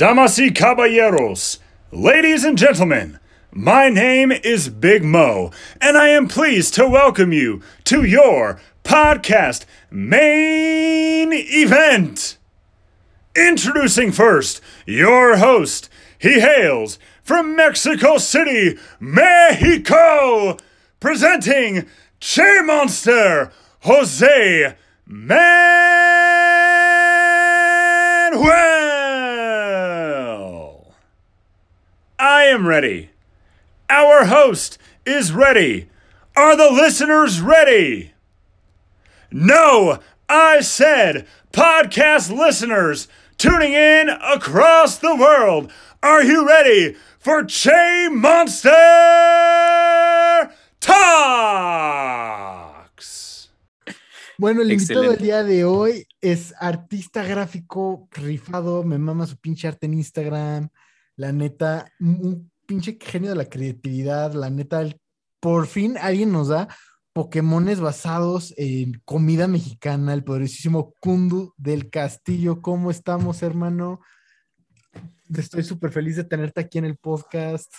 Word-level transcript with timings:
Damas 0.00 0.38
y 0.38 0.48
caballeros, 0.50 1.58
ladies 1.92 2.42
and 2.42 2.56
gentlemen, 2.56 3.18
my 3.52 3.90
name 3.90 4.32
is 4.32 4.70
Big 4.70 5.04
Mo, 5.04 5.50
and 5.78 5.98
I 5.98 6.08
am 6.08 6.26
pleased 6.26 6.72
to 6.76 6.88
welcome 6.88 7.34
you 7.34 7.60
to 7.84 8.02
your 8.02 8.58
podcast 8.82 9.66
main 9.90 11.34
event. 11.34 12.38
Introducing 13.36 14.10
first 14.10 14.62
your 14.86 15.36
host. 15.36 15.90
He 16.18 16.40
hails 16.40 16.98
from 17.22 17.54
Mexico 17.54 18.16
City, 18.16 18.78
Mexico, 19.00 20.56
presenting 20.98 21.84
Che 22.20 22.62
Monster, 22.62 23.52
Jose 23.80 24.76
Manuel. 25.04 25.50
I 32.40 32.44
am 32.44 32.66
ready. 32.66 33.10
Our 33.90 34.24
host 34.24 34.78
is 35.04 35.30
ready. 35.30 35.90
Are 36.34 36.56
the 36.56 36.70
listeners 36.70 37.42
ready? 37.42 38.14
No, 39.30 39.98
I 40.26 40.62
said 40.62 41.26
podcast 41.52 42.34
listeners 42.34 43.08
tuning 43.36 43.74
in 43.74 44.08
across 44.08 44.96
the 44.96 45.14
world. 45.14 45.70
Are 46.02 46.24
you 46.24 46.48
ready 46.48 46.96
for 47.18 47.44
Che 47.44 48.08
Monster 48.08 48.70
Talks? 50.80 51.50
Bueno, 54.38 54.62
el 54.62 54.72
invitado 54.72 55.02
del 55.02 55.18
día 55.18 55.44
de 55.44 55.66
hoy 55.66 56.06
es 56.22 56.54
artista 56.58 57.22
gráfico 57.22 58.08
rifado, 58.12 58.82
me 58.82 58.96
mama 58.96 59.26
su 59.26 59.36
pinche 59.36 59.68
arte 59.68 59.84
en 59.84 59.92
Instagram, 59.92 60.70
la 61.20 61.32
neta, 61.32 61.92
un, 62.00 62.50
pinche 62.66 62.96
genio 62.98 63.30
de 63.30 63.36
la 63.36 63.44
creatividad, 63.44 64.32
la 64.32 64.48
neta, 64.48 64.86
por 65.38 65.66
fin 65.66 65.98
alguien 65.98 66.32
nos 66.32 66.48
da 66.48 66.68
Pokémones 67.12 67.80
basados 67.80 68.54
en 68.56 69.02
comida 69.04 69.46
mexicana, 69.46 70.14
el 70.14 70.24
poderosísimo 70.24 70.94
Kundu 71.00 71.52
del 71.58 71.90
Castillo. 71.90 72.62
¿Cómo 72.62 72.90
estamos, 72.90 73.42
hermano? 73.42 74.00
Estoy 75.36 75.62
súper 75.64 75.90
feliz 75.90 76.16
de 76.16 76.24
tenerte 76.24 76.60
aquí 76.60 76.78
en 76.78 76.86
el 76.86 76.96
podcast. 76.96 77.70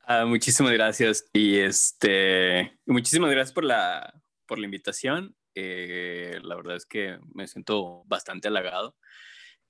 Ah, 0.00 0.24
muchísimas 0.24 0.72
gracias. 0.72 1.26
Y 1.32 1.58
este, 1.58 2.76
muchísimas 2.86 3.30
gracias 3.30 3.52
por 3.52 3.64
la, 3.64 4.12
por 4.46 4.58
la 4.58 4.64
invitación. 4.64 5.36
Eh, 5.54 6.40
la 6.42 6.56
verdad 6.56 6.76
es 6.76 6.86
que 6.86 7.18
me 7.32 7.46
siento 7.46 8.02
bastante 8.06 8.48
halagado. 8.48 8.96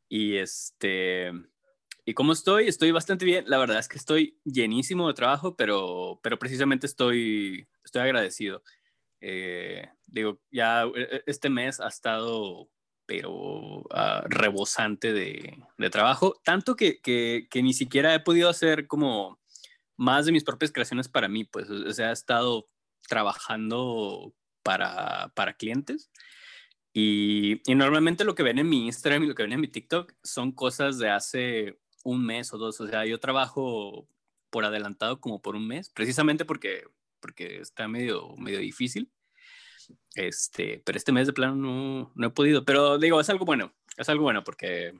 Y 0.08 0.36
este, 0.36 1.32
¿y 2.04 2.14
cómo 2.14 2.32
estoy? 2.32 2.68
Estoy 2.68 2.90
bastante 2.90 3.24
bien. 3.24 3.44
La 3.48 3.58
verdad 3.58 3.78
es 3.78 3.88
que 3.88 3.98
estoy 3.98 4.38
llenísimo 4.44 5.08
de 5.08 5.14
trabajo, 5.14 5.56
pero, 5.56 6.20
pero 6.22 6.38
precisamente 6.38 6.86
estoy, 6.86 7.66
estoy 7.84 8.02
agradecido. 8.02 8.62
Eh, 9.20 9.88
digo, 10.06 10.40
ya 10.50 10.84
eh, 10.94 11.22
este 11.26 11.48
mes 11.48 11.80
ha 11.80 11.88
estado, 11.88 12.68
pero 13.06 13.84
ah, 13.90 14.24
rebosante 14.28 15.12
de, 15.12 15.62
de 15.78 15.90
trabajo, 15.90 16.40
tanto 16.44 16.76
que, 16.76 17.00
que, 17.00 17.46
que 17.50 17.62
ni 17.62 17.72
siquiera 17.72 18.14
he 18.14 18.20
podido 18.20 18.48
hacer 18.48 18.86
como 18.86 19.40
más 19.96 20.26
de 20.26 20.32
mis 20.32 20.44
propias 20.44 20.72
creaciones 20.72 21.08
para 21.08 21.28
mí, 21.28 21.44
pues, 21.44 21.70
o 21.70 21.92
sea, 21.92 22.10
he 22.10 22.12
estado 22.12 22.68
trabajando 23.08 24.34
para, 24.62 25.32
para 25.34 25.54
clientes. 25.54 26.10
Y, 26.92 27.60
y 27.70 27.74
normalmente 27.74 28.24
lo 28.24 28.34
que 28.34 28.42
ven 28.42 28.58
en 28.58 28.68
mi 28.68 28.86
Instagram 28.86 29.24
y 29.24 29.26
lo 29.26 29.34
que 29.34 29.42
ven 29.42 29.52
en 29.52 29.60
mi 29.60 29.68
TikTok 29.68 30.12
son 30.22 30.52
cosas 30.52 30.98
de 30.98 31.10
hace 31.10 31.78
un 32.04 32.24
mes 32.24 32.52
o 32.52 32.58
dos. 32.58 32.80
O 32.80 32.86
sea, 32.86 33.04
yo 33.04 33.18
trabajo 33.18 34.08
por 34.50 34.64
adelantado 34.64 35.20
como 35.20 35.42
por 35.42 35.56
un 35.56 35.66
mes, 35.66 35.90
precisamente 35.90 36.44
porque, 36.44 36.84
porque 37.20 37.58
está 37.58 37.88
medio, 37.88 38.36
medio 38.36 38.60
difícil. 38.60 39.10
Este, 40.14 40.80
pero 40.84 40.96
este 40.96 41.12
mes 41.12 41.26
de 41.26 41.32
plano 41.32 41.56
no, 41.56 42.12
no 42.14 42.26
he 42.26 42.30
podido. 42.30 42.64
Pero 42.64 42.98
digo, 42.98 43.20
es 43.20 43.28
algo 43.28 43.44
bueno, 43.44 43.74
es 43.96 44.08
algo 44.08 44.22
bueno 44.22 44.44
porque 44.44 44.94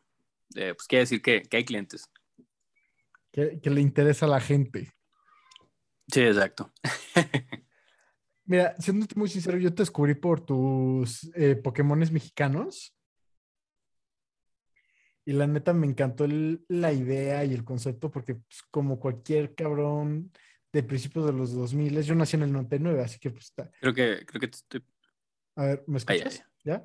eh, 0.57 0.75
pues 0.75 0.89
quiere 0.89 1.05
decir 1.05 1.23
que, 1.23 1.43
que 1.43 1.59
hay 1.59 1.65
clientes. 1.65 2.11
Que, 3.31 3.61
que 3.61 3.71
le 3.71 3.81
interesa 3.81 4.27
a 4.27 4.31
la 4.31 4.41
gente. 4.41 4.93
Sí, 6.09 6.21
exacto. 6.21 6.73
Mira, 8.47 8.77
siéndote 8.79 9.15
muy 9.17 9.29
sincero, 9.29 9.57
yo 9.59 9.73
te 9.73 9.83
descubrí 9.83 10.15
por 10.15 10.45
tus 10.45 11.31
eh, 11.35 11.57
Pokémones 11.57 12.13
mexicanos. 12.13 12.95
Y 15.27 15.33
la 15.33 15.47
neta 15.47 15.73
me 15.73 15.87
encantó 15.87 16.25
el- 16.25 16.65
la 16.69 16.93
idea 16.93 17.45
y 17.45 17.55
el 17.55 17.65
concepto, 17.65 18.11
porque 18.11 18.35
pues, 18.37 18.63
como 18.71 19.01
cualquier 19.01 19.55
cabrón 19.55 20.31
de 20.73 20.83
principios 20.83 21.27
de 21.27 21.33
los 21.33 21.53
2000, 21.55 22.03
yo 22.03 22.15
nací 22.15 22.37
en 22.37 22.43
el 22.43 22.53
99, 22.53 23.03
así 23.03 23.19
que 23.19 23.31
pues 23.31 23.47
está. 23.47 23.71
Creo 23.81 23.95
que, 23.95 24.25
creo 24.27 24.41
que 24.41 24.49
te 24.49 24.57
estoy... 24.57 24.85
A 25.57 25.65
ver, 25.65 25.85
¿me 25.87 25.99
Ay, 25.99 26.03
ay, 26.09 26.19
escuchas? 26.19 26.47
¿Ya? 26.65 26.85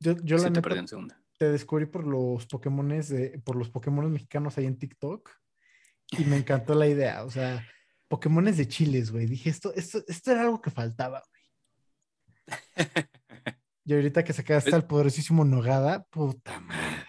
Yo, 0.00 0.16
yo 0.24 0.36
la 0.38 0.44
sí, 0.44 0.50
neta 0.50 0.96
un 0.96 1.08
te 1.38 1.50
descubrí 1.50 1.86
por 1.86 2.06
los 2.06 2.46
Pokémones 2.46 3.08
de, 3.08 3.38
por 3.44 3.56
los 3.56 3.70
Pokémones 3.70 4.10
mexicanos 4.10 4.58
ahí 4.58 4.66
en 4.66 4.78
TikTok 4.78 5.30
y 6.18 6.24
me 6.24 6.36
encantó 6.36 6.74
la 6.74 6.86
idea, 6.86 7.24
o 7.24 7.30
sea, 7.30 7.66
Pokémones 8.08 8.56
de 8.56 8.68
chiles, 8.68 9.10
güey. 9.10 9.26
Dije, 9.26 9.48
esto, 9.48 9.72
esto, 9.74 10.02
esto 10.08 10.32
era 10.32 10.42
algo 10.42 10.60
que 10.60 10.70
faltaba, 10.70 11.22
güey. 11.30 12.56
Y 13.84 13.94
ahorita 13.94 14.22
que 14.22 14.32
sacaste 14.32 14.74
al 14.74 14.86
poderosísimo 14.86 15.44
Nogada, 15.44 16.04
puta 16.04 16.60
madre. 16.60 17.06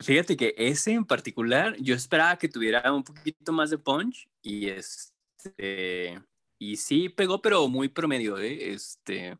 Fíjate 0.00 0.36
que 0.36 0.54
ese 0.56 0.92
en 0.92 1.04
particular, 1.04 1.76
yo 1.78 1.94
esperaba 1.94 2.36
que 2.36 2.48
tuviera 2.48 2.92
un 2.92 3.04
poquito 3.04 3.52
más 3.52 3.70
de 3.70 3.78
punch 3.78 4.28
y 4.42 4.68
este 4.68 6.20
y 6.58 6.76
sí 6.76 7.08
pegó, 7.08 7.40
pero 7.42 7.68
muy 7.68 7.88
promedio, 7.88 8.38
¿eh? 8.38 8.72
Este, 8.72 9.38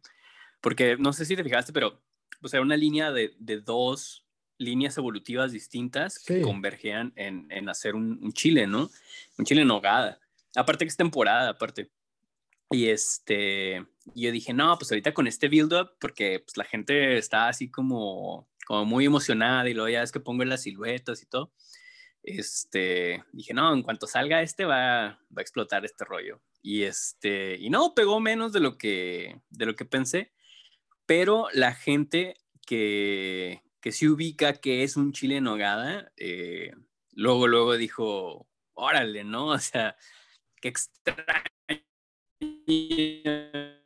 porque 0.61 0.97
no 0.99 1.13
sé 1.13 1.25
si 1.25 1.37
te 1.37 1.45
fijaste, 1.45 1.73
pero 1.73 2.03
o 2.43 2.49
sea, 2.49 2.61
una 2.61 2.77
línea 2.77 3.11
de, 3.13 3.35
de 3.39 3.61
dos 3.61 4.27
líneas 4.59 4.97
evolutivas 4.99 5.51
distintas 5.53 6.15
Sí. 6.15 6.35
que 6.35 6.41
convergían 6.43 7.13
en, 7.17 7.47
en 7.51 7.69
hacer 7.69 7.95
un, 7.95 8.19
un 8.23 8.33
chile, 8.33 8.67
¿no? 8.67 8.91
Un 9.39 9.45
chile 9.45 9.63
en 9.63 9.69
nogada. 9.69 10.21
Aparte 10.55 10.85
que 10.85 10.91
es 10.91 10.97
temporada, 10.97 11.51
aparte. 11.51 11.91
Y 12.75 12.89
este, 12.89 13.87
yo 14.17 14.33
dije, 14.33 14.53
no, 14.53 14.77
pues 14.77 14.91
ahorita 14.91 15.15
con 15.15 15.29
este 15.29 15.49
build-up, 15.49 15.93
porque 16.01 16.41
pues, 16.41 16.57
la 16.57 16.65
gente 16.65 17.17
está 17.17 17.49
así 17.49 17.71
como, 17.71 18.49
como 18.67 18.85
muy 18.85 19.07
emocionada 19.07 19.69
y 19.71 19.75
luego 19.75 19.89
ya 19.89 20.03
es 20.03 20.11
que 20.11 20.19
pongo 20.19 20.45
las 20.45 20.63
siluetas 20.63 21.23
y 21.23 21.27
todo. 21.27 21.53
Este, 22.25 23.23
dije, 23.33 23.55
no, 23.55 23.73
en 23.73 23.83
cuanto 23.83 24.09
salga 24.09 24.43
este 24.43 24.65
va, 24.65 25.21
va 25.31 25.39
a 25.39 25.41
explotar 25.43 25.85
este 25.85 26.05
rollo. 26.05 26.41
Y 26.63 26.83
este, 26.83 27.57
y 27.61 27.71
no, 27.71 27.95
pegó 27.95 28.19
menos 28.19 28.53
de 28.53 28.61
lo 28.61 28.77
que, 28.77 29.41
de 29.51 29.67
lo 29.67 29.77
que 29.77 29.85
pensé, 29.85 30.33
pero 31.07 31.47
la 31.53 31.75
gente 31.75 32.41
que, 32.67 33.63
que 33.81 33.93
sí 33.93 34.09
ubica 34.09 34.55
que 34.55 34.83
es 34.83 34.97
un 34.97 35.13
chile 35.13 35.37
en 35.37 35.45
nogada, 35.45 36.11
eh, 36.17 36.73
luego, 37.13 37.47
luego 37.47 37.77
dijo, 37.77 38.49
órale, 38.73 39.23
¿no? 39.23 39.47
O 39.49 39.59
sea, 39.61 39.97
qué 40.61 40.69
extraño 40.69 41.54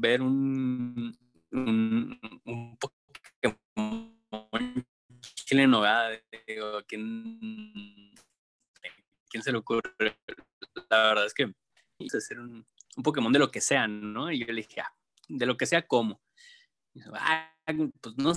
ver 0.00 0.20
un, 0.22 1.16
un, 1.52 2.78
Pokémon 2.78 4.14
chile 5.20 5.66
nogada, 5.66 6.10
digo, 6.46 6.82
¿quién, 6.86 8.12
¿quién 9.28 9.42
se 9.42 9.52
le 9.52 9.58
ocurre? 9.58 10.18
La 10.90 11.08
verdad 11.08 11.26
es 11.26 11.34
que 11.34 11.52
quise 11.98 12.18
hacer 12.18 12.38
un, 12.40 12.66
un 12.96 13.02
Pokémon 13.02 13.32
de 13.32 13.38
lo 13.38 13.50
que 13.50 13.60
sea, 13.60 13.86
¿no? 13.88 14.30
Y 14.30 14.40
yo 14.40 14.46
le 14.46 14.62
dije, 14.62 14.80
ah, 14.80 14.94
de 15.28 15.46
lo 15.46 15.56
que 15.56 15.66
sea, 15.66 15.86
¿cómo? 15.86 16.20
Ah, 17.14 17.54
pues 18.00 18.16
no 18.16 18.32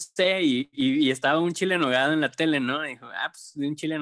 sé, 0.00 0.42
y, 0.42 0.70
y, 0.72 1.06
y 1.06 1.10
estaba 1.10 1.40
un 1.40 1.52
chile 1.52 1.76
en 1.76 1.82
en 1.82 2.20
la 2.20 2.30
tele, 2.30 2.60
¿no? 2.60 2.84
Y 2.84 2.90
dijo, 2.90 3.06
ah, 3.06 3.30
pues 3.32 3.52
de 3.54 3.68
un 3.68 3.76
chile. 3.76 3.98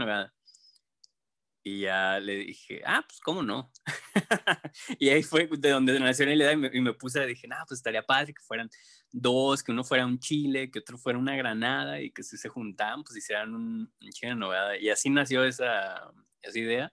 Y 1.63 1.81
ya 1.81 2.19
le 2.21 2.37
dije, 2.37 2.83
ah, 2.87 3.05
pues 3.07 3.21
cómo 3.21 3.43
no. 3.43 3.71
y 4.99 5.11
ahí 5.11 5.23
fue 5.23 5.49
de 5.59 5.71
donde 5.71 5.99
nació 6.01 6.25
la 6.27 6.35
idea 6.35 6.53
y 6.53 6.57
me, 6.57 6.71
y 6.73 6.81
me 6.81 6.95
puse, 6.95 7.27
dije, 7.27 7.47
nah, 7.49 7.65
pues 7.67 7.79
estaría 7.81 8.03
padre 8.03 8.33
que 8.33 8.43
fueran 8.43 8.71
dos, 9.13 9.63
que 9.63 9.73
uno 9.73 9.85
fuera 9.85 10.07
un 10.07 10.19
chile, 10.19 10.71
que 10.71 10.79
otro 10.79 10.97
fuera 10.99 11.19
una 11.19 11.37
granada 11.37 12.01
y 12.01 12.11
que 12.11 12.23
si 12.23 12.39
se 12.39 12.49
juntaban, 12.49 13.03
pues 13.05 13.17
hicieran 13.19 13.55
un, 13.55 13.93
un 14.01 14.11
chile 14.11 14.35
en. 14.35 14.77
Y 14.81 14.89
así 14.91 15.11
nació 15.11 15.45
esa, 15.45 16.11
esa 16.43 16.59
idea. 16.59 16.93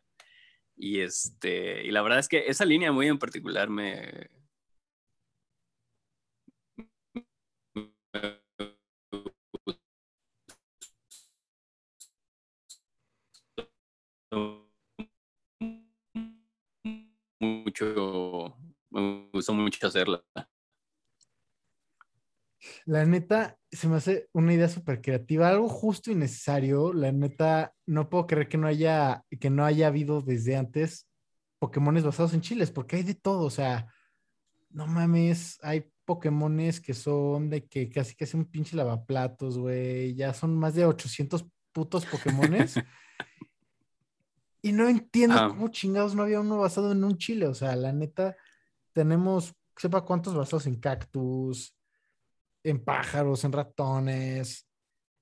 Y, 0.76 1.00
este, 1.02 1.84
y 1.86 1.92
la 1.92 2.02
verdad 2.02 2.20
es 2.20 2.28
que 2.28 2.48
esa 2.48 2.66
línea 2.66 2.92
muy 2.92 3.08
en 3.08 3.20
particular 3.20 3.70
me, 3.70 4.30
mucho, 17.76 18.58
me 18.90 19.30
gustó 19.34 19.54
mucho 19.54 19.88
hacerla. 19.88 20.24
La 22.86 23.06
neta, 23.06 23.58
se 23.72 23.88
me 23.88 23.98
hace 23.98 24.28
una 24.34 24.54
idea 24.54 24.68
súper 24.68 25.02
creativa, 25.02 25.50
algo 25.50 25.70
justo 25.70 26.12
y 26.12 26.16
necesario. 26.16 26.94
La 26.94 27.12
neta, 27.12 27.74
no 27.86 28.10
puedo 28.10 28.26
creer 28.26 28.48
que 28.48 28.58
no 28.58 28.68
haya, 28.68 29.24
que 29.40 29.50
no 29.50 29.66
haya 29.66 29.88
habido 29.88 30.22
desde 30.22 30.56
antes 30.56 31.08
Pokémones 31.60 32.04
basados 32.04 32.34
en 32.34 32.42
chiles, 32.42 32.72
porque 32.72 32.98
hay 32.98 33.04
de 33.04 33.16
todo. 33.16 33.44
O 33.44 33.50
sea, 33.50 33.88
no 34.70 34.88
mames, 34.88 35.60
hay 35.62 35.92
Pokémones 36.06 36.82
que 36.82 36.94
son 36.94 37.50
de 37.50 37.66
que 37.68 37.90
casi 37.90 38.16
que 38.16 38.24
hacen 38.24 38.42
un 38.42 38.46
pinche 38.46 38.76
lavaplatos, 38.76 39.58
güey. 39.58 40.16
Ya 40.16 40.34
son 40.34 40.58
más 40.58 40.74
de 40.74 40.86
800 40.86 41.46
putos 41.72 42.06
Pokémones. 42.12 42.76
Y 44.66 44.72
no 44.72 44.88
entiendo 44.90 45.36
Ah. 45.38 45.48
cómo 45.50 45.68
chingados 45.68 46.16
no 46.16 46.24
había 46.24 46.40
uno 46.40 46.58
basado 46.58 46.92
en 46.92 47.04
un 47.04 47.18
chile. 47.20 47.46
O 47.46 47.54
sea, 47.54 47.76
la 47.76 47.94
neta, 47.94 48.36
tenemos, 48.94 49.54
sepa 49.78 50.02
cuántos 50.04 50.34
basados 50.34 50.66
en 50.66 50.80
cactus, 50.80 51.78
en 52.64 52.84
pájaros, 52.84 53.44
en 53.44 53.52
ratones, 53.52 54.68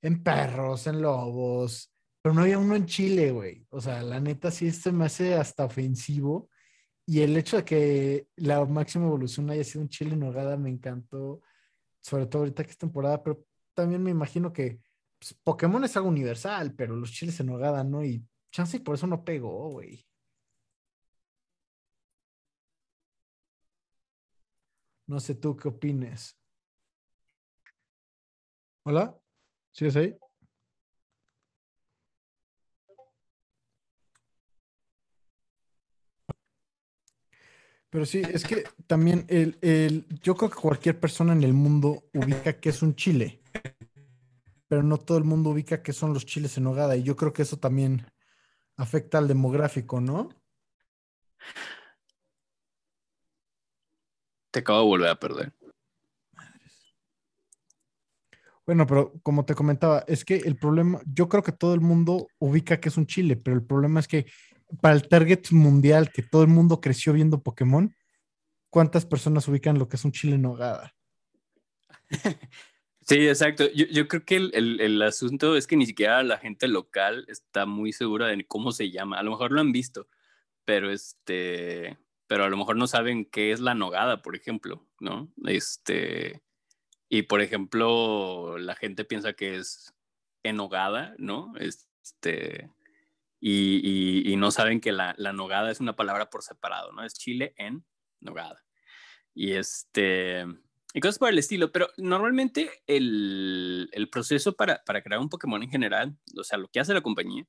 en 0.02 0.24
perros, 0.24 0.88
en 0.88 1.02
lobos. 1.02 1.92
Pero 2.22 2.34
no 2.34 2.44
había 2.44 2.58
uno 2.58 2.74
en 2.74 2.86
Chile, 2.86 3.32
güey. 3.32 3.68
O 3.70 3.82
sea, 3.82 4.02
la 4.02 4.22
neta 4.22 4.50
sí 4.50 4.72
se 4.72 4.94
me 4.94 5.04
hace 5.08 5.36
hasta 5.36 5.66
ofensivo. 5.66 6.50
Y 7.06 7.20
el 7.20 7.36
hecho 7.36 7.58
de 7.58 7.66
que 7.66 8.28
la 8.38 8.64
máxima 8.64 9.08
evolución 9.08 9.50
haya 9.50 9.66
sido 9.66 9.82
un 9.82 9.90
chile 9.90 10.14
en 10.14 10.22
nogada 10.22 10.56
me 10.56 10.70
encantó. 10.70 11.42
Sobre 12.00 12.28
todo 12.28 12.44
ahorita 12.44 12.64
que 12.64 12.72
es 12.72 12.78
temporada, 12.78 13.22
pero 13.22 13.44
también 13.74 14.02
me 14.02 14.12
imagino 14.12 14.54
que 14.54 14.80
pues, 15.20 15.34
Pokémon 15.44 15.84
es 15.84 15.98
algo 15.98 16.08
universal, 16.08 16.74
pero 16.76 16.96
los 16.96 17.12
chiles 17.12 17.38
en 17.42 17.48
nogada, 17.48 17.84
¿no? 17.84 18.06
Y 18.06 18.26
chance 18.54 18.78
y 18.78 18.80
por 18.80 18.96
eso 18.96 19.08
no 19.08 19.26
pegó, 19.26 19.70
güey. 19.72 20.06
No 25.08 25.20
sé 25.20 25.36
tú 25.36 25.56
qué 25.58 25.68
opines. 25.68 26.38
¿Hola? 28.86 29.18
¿Sigues 29.72 29.96
ahí? 29.96 30.18
Pero 37.90 38.06
sí, 38.06 38.22
es 38.28 38.44
que 38.44 38.64
también 38.88 39.26
el, 39.30 39.58
el, 39.62 40.08
yo 40.22 40.36
creo 40.36 40.50
que 40.50 40.60
cualquier 40.60 41.00
persona 41.00 41.34
en 41.34 41.44
el 41.44 41.54
mundo 41.54 42.04
ubica 42.14 42.60
que 42.60 42.70
es 42.70 42.82
un 42.82 42.96
chile, 42.96 43.42
pero 44.68 44.82
no 44.82 44.98
todo 44.98 45.20
el 45.20 45.24
mundo 45.24 45.52
ubica 45.52 45.84
que 45.84 45.94
son 45.94 46.14
los 46.14 46.26
chiles 46.26 46.58
en 46.58 46.64
nogada. 46.64 46.96
Y 46.98 47.04
yo 47.04 47.16
creo 47.16 47.34
que 47.34 47.44
eso 47.44 47.58
también 47.58 48.08
afecta 48.78 49.18
al 49.18 49.28
demográfico, 49.28 50.02
¿no? 50.02 50.30
Te 54.52 54.60
acabo 54.60 54.80
de 54.80 54.86
volver 54.86 55.10
a 55.10 55.20
perder. 55.20 55.54
Bueno, 58.66 58.88
pero 58.88 59.14
como 59.24 59.46
te 59.46 59.56
comentaba, 59.56 60.06
es 60.08 60.24
que 60.24 60.38
el 60.38 60.56
problema, 60.56 61.02
yo 61.06 61.28
creo 61.28 61.44
que 61.44 61.52
todo 61.52 61.74
el 61.74 61.82
mundo 61.82 62.28
ubica 62.40 62.80
que 62.80 62.90
es 62.90 62.98
un 62.98 63.08
chile, 63.08 63.36
pero 63.36 63.58
el 63.58 63.66
problema 63.66 64.00
es 64.00 64.08
que 64.08 64.26
para 64.82 64.96
el 64.96 65.08
target 65.08 65.52
mundial, 65.52 66.12
que 66.12 66.24
todo 66.24 66.44
el 66.44 66.48
mundo 66.48 66.80
creció 66.80 67.14
viendo 67.14 67.44
Pokémon, 67.44 67.94
¿cuántas 68.70 69.06
personas 69.06 69.48
ubican 69.48 69.78
lo 69.78 69.90
que 69.90 69.98
es 69.98 70.06
un 70.06 70.12
chile 70.12 70.36
en 70.36 70.44
nogada? 70.44 70.94
Sí, 73.08 73.28
exacto. 73.28 73.66
Yo, 73.74 73.86
yo 73.88 74.08
creo 74.08 74.24
que 74.26 74.36
el, 74.38 74.52
el, 74.54 74.80
el, 74.82 75.02
asunto 75.02 75.56
es 75.58 75.68
que 75.68 75.76
ni 75.76 75.86
siquiera 75.86 76.24
la 76.24 76.38
gente 76.38 76.68
local 76.68 77.26
está 77.28 77.66
muy 77.66 77.92
segura 77.92 78.28
de 78.28 78.46
cómo 78.46 78.72
se 78.72 78.92
llama. 78.92 79.20
A 79.20 79.24
lo 79.24 79.32
mejor 79.32 79.52
lo 79.52 79.62
han 79.62 79.72
visto, 79.72 80.08
pero 80.66 80.92
este, 80.92 81.98
pero 82.28 82.46
a 82.46 82.50
lo 82.50 82.58
mejor 82.58 82.78
no 82.78 82.88
saben 82.88 83.26
qué 83.26 83.52
es 83.52 83.60
la 83.60 83.76
nogada, 83.76 84.22
por 84.22 84.36
ejemplo, 84.36 84.88
¿no? 85.00 85.32
Este, 85.46 86.42
y 87.10 87.24
por 87.24 87.42
ejemplo, 87.42 88.58
la 88.58 88.76
gente 88.76 89.06
piensa 89.06 89.34
que 89.34 89.56
es 89.58 89.94
enogada, 90.44 91.16
¿no? 91.18 91.54
Este, 91.60 92.72
y, 93.40 93.82
y, 93.84 94.34
y 94.34 94.36
no 94.38 94.52
saben 94.52 94.82
que 94.82 94.92
la, 94.92 95.14
la, 95.18 95.34
nogada 95.34 95.72
es 95.72 95.80
una 95.80 95.96
palabra 95.96 96.30
por 96.30 96.44
separado, 96.44 96.92
¿no? 96.94 97.04
Es 97.04 97.14
chile 97.16 97.54
en 97.58 97.86
nogada. 98.22 98.64
Y 99.36 99.54
este, 99.54 100.46
y 100.94 101.00
cosas 101.00 101.18
por 101.18 101.30
el 101.30 101.40
estilo, 101.40 101.72
pero 101.72 101.90
normalmente 101.98 102.70
el, 102.86 103.90
el 103.92 104.10
proceso 104.10 104.56
para, 104.56 104.84
para, 104.86 105.02
crear 105.02 105.20
un 105.20 105.30
Pokémon 105.30 105.62
en 105.64 105.70
general, 105.70 106.18
o 106.38 106.44
sea, 106.44 106.58
lo 106.60 106.68
que 106.68 106.80
hace 106.80 106.94
la 106.94 107.02
compañía, 107.02 107.48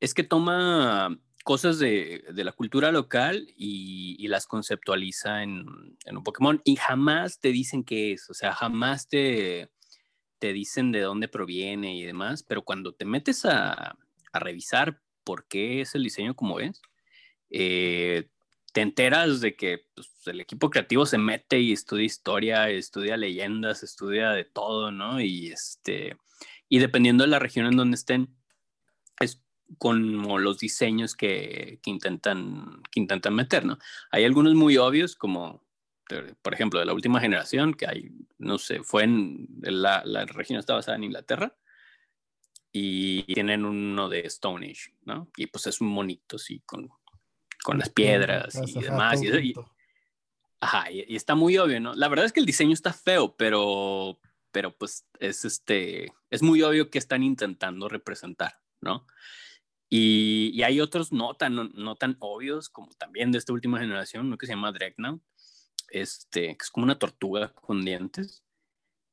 es 0.00 0.12
que 0.12 0.24
toma 0.24 1.16
cosas 1.44 1.78
de, 1.78 2.24
de 2.32 2.44
la 2.44 2.52
cultura 2.52 2.90
local 2.90 3.46
y, 3.56 4.16
y 4.18 4.28
las 4.28 4.46
conceptualiza 4.46 5.42
en, 5.44 5.64
en, 6.04 6.16
un 6.16 6.24
Pokémon 6.24 6.60
y 6.64 6.76
jamás 6.76 7.38
te 7.38 7.48
dicen 7.50 7.84
qué 7.84 8.12
es, 8.12 8.28
o 8.28 8.34
sea, 8.34 8.52
jamás 8.52 9.08
te, 9.08 9.70
te 10.40 10.52
dicen 10.52 10.90
de 10.90 11.00
dónde 11.00 11.28
proviene 11.28 11.96
y 11.96 12.02
demás, 12.02 12.42
pero 12.42 12.62
cuando 12.62 12.92
te 12.92 13.04
metes 13.04 13.44
a, 13.44 13.96
a 14.32 14.38
revisar 14.40 15.00
por 15.24 15.46
qué 15.46 15.80
es 15.80 15.94
el 15.94 16.02
diseño 16.02 16.34
como 16.34 16.58
es, 16.58 16.82
eh, 17.50 18.28
te 18.72 18.80
enteras 18.80 19.40
de 19.40 19.54
que 19.54 19.86
pues, 19.94 20.08
el 20.26 20.40
equipo 20.40 20.70
creativo 20.70 21.06
se 21.06 21.18
mete 21.18 21.60
y 21.60 21.72
estudia 21.72 22.04
historia, 22.04 22.70
estudia 22.70 23.16
leyendas, 23.16 23.82
estudia 23.82 24.30
de 24.30 24.44
todo, 24.44 24.90
¿no? 24.90 25.20
Y, 25.20 25.48
este, 25.52 26.16
y 26.68 26.78
dependiendo 26.78 27.24
de 27.24 27.30
la 27.30 27.38
región 27.38 27.66
en 27.66 27.76
donde 27.76 27.96
estén, 27.96 28.34
es 29.20 29.42
como 29.78 30.38
los 30.38 30.58
diseños 30.58 31.14
que, 31.14 31.80
que, 31.82 31.90
intentan, 31.90 32.82
que 32.90 33.00
intentan 33.00 33.34
meter, 33.34 33.64
¿no? 33.64 33.78
Hay 34.10 34.24
algunos 34.24 34.54
muy 34.54 34.76
obvios, 34.78 35.16
como 35.16 35.62
por 36.42 36.52
ejemplo 36.52 36.78
de 36.78 36.84
la 36.84 36.92
última 36.92 37.20
generación, 37.20 37.72
que 37.72 37.86
hay, 37.86 38.10
no 38.38 38.58
sé, 38.58 38.82
fue 38.82 39.04
en 39.04 39.48
la, 39.62 40.02
la 40.04 40.26
región 40.26 40.58
está 40.58 40.74
basada 40.74 40.96
en 40.96 41.04
Inglaterra, 41.04 41.56
y 42.72 43.22
tienen 43.24 43.64
uno 43.64 44.08
de 44.08 44.20
Stone 44.20 44.66
Age, 44.66 44.94
¿no? 45.04 45.30
Y 45.36 45.46
pues 45.46 45.66
es 45.66 45.80
un 45.80 45.88
monito, 45.88 46.38
sí, 46.38 46.62
con, 46.64 46.90
con 47.62 47.78
las 47.78 47.88
piedras 47.88 48.60
y 48.66 48.80
demás. 48.80 49.22
Y, 49.22 49.28
y, 49.28 49.54
ajá, 50.60 50.90
y, 50.90 51.04
y, 51.08 51.16
está 51.16 51.34
muy 51.34 51.58
obvio, 51.58 51.80
¿no? 51.80 51.94
La 51.94 52.08
verdad 52.08 52.26
es 52.26 52.32
que 52.32 52.40
el 52.40 52.46
diseño 52.46 52.72
está 52.72 52.92
feo, 52.92 53.36
pero, 53.36 54.18
pero 54.50 54.76
pues 54.76 55.06
es, 55.18 55.44
este, 55.44 56.12
es 56.30 56.42
muy 56.42 56.62
obvio 56.62 56.90
que 56.90 56.98
están 56.98 57.22
intentando 57.22 57.88
representar, 57.88 58.54
¿no? 58.80 59.06
Y, 59.94 60.52
y 60.54 60.62
hay 60.62 60.80
otros 60.80 61.12
no 61.12 61.34
tan, 61.34 61.54
no, 61.54 61.64
no, 61.64 61.96
tan 61.96 62.16
obvios, 62.18 62.70
como 62.70 62.88
también 62.94 63.30
de 63.30 63.36
esta 63.36 63.52
última 63.52 63.78
generación, 63.78 64.30
¿no? 64.30 64.38
que 64.38 64.46
se 64.46 64.54
llama 64.54 64.72
Dreadnought, 64.72 65.22
este, 65.90 66.56
que 66.56 66.62
es 66.62 66.70
como 66.70 66.84
una 66.84 66.98
tortuga 66.98 67.52
con 67.52 67.84
dientes. 67.84 68.42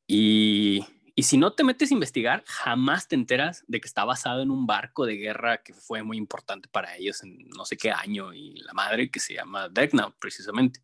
Y, 0.08 0.86
y 1.20 1.24
si 1.24 1.38
no 1.38 1.52
te 1.52 1.66
metes 1.66 1.92
a 1.92 1.96
investigar, 1.96 2.46
jamás 2.48 3.10
te 3.10 3.16
enteras 3.16 3.66
de 3.68 3.82
que 3.82 3.90
está 3.90 4.06
basado 4.06 4.42
en 4.42 4.52
un 4.52 4.66
barco 4.66 5.06
de 5.06 5.18
guerra 5.18 5.62
que 5.62 5.74
fue 5.74 6.02
muy 6.02 6.16
importante 6.16 6.70
para 6.70 6.96
ellos 6.96 7.22
en 7.24 7.50
no 7.50 7.66
sé 7.66 7.76
qué 7.76 7.92
año 7.92 8.34
y 8.34 8.54
la 8.62 8.72
madre 8.72 9.12
que 9.12 9.20
se 9.20 9.34
llama 9.34 9.68
Dreadnought 9.68 10.16
precisamente. 10.18 10.82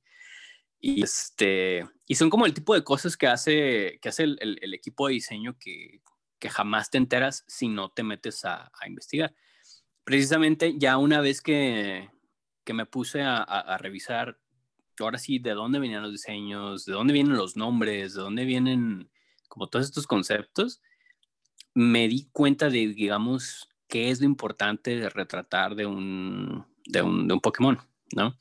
Y, 0.77 1.01
este, 1.01 1.87
y 2.05 2.15
son 2.15 2.29
como 2.29 2.45
el 2.45 2.53
tipo 2.53 2.73
de 2.73 2.83
cosas 2.83 3.15
que 3.15 3.27
hace, 3.27 3.97
que 4.01 4.09
hace 4.09 4.23
el, 4.23 4.37
el, 4.41 4.59
el 4.61 4.73
equipo 4.73 5.07
de 5.07 5.13
diseño 5.13 5.57
que, 5.57 6.01
que, 6.37 6.49
jamás 6.49 6.89
te 6.89 6.97
enteras 6.97 7.45
si 7.47 7.69
no 7.69 7.91
te 7.91 8.03
metes 8.03 8.43
a, 8.43 8.69
a 8.77 8.87
investigar. 8.89 9.33
Precisamente 10.03 10.75
ya 10.77 10.97
una 10.97 11.21
vez 11.21 11.41
que, 11.41 12.09
que 12.65 12.73
me 12.73 12.85
puse 12.85 13.21
a, 13.21 13.37
a, 13.37 13.61
a 13.61 13.77
revisar, 13.77 14.37
ahora 14.99 15.17
sí, 15.17 15.39
de 15.39 15.51
dónde 15.51 15.79
venían 15.79 16.03
los 16.03 16.11
diseños, 16.11 16.83
de 16.83 16.91
dónde 16.91 17.13
vienen 17.13 17.37
los 17.37 17.55
nombres, 17.55 18.15
de 18.15 18.21
dónde 18.21 18.43
vienen 18.43 19.09
como 19.47 19.67
todos 19.67 19.85
estos 19.85 20.07
conceptos, 20.07 20.81
me 21.73 22.07
di 22.07 22.29
cuenta 22.31 22.69
de, 22.69 22.87
digamos, 22.87 23.69
qué 23.87 24.09
es 24.09 24.19
lo 24.19 24.25
importante 24.25 24.95
de 24.95 25.09
retratar 25.09 25.75
de 25.75 25.85
un, 25.85 26.65
de 26.85 27.01
un, 27.01 27.27
de 27.27 27.33
un 27.33 27.41
Pokémon, 27.41 27.79
¿no? 28.15 28.35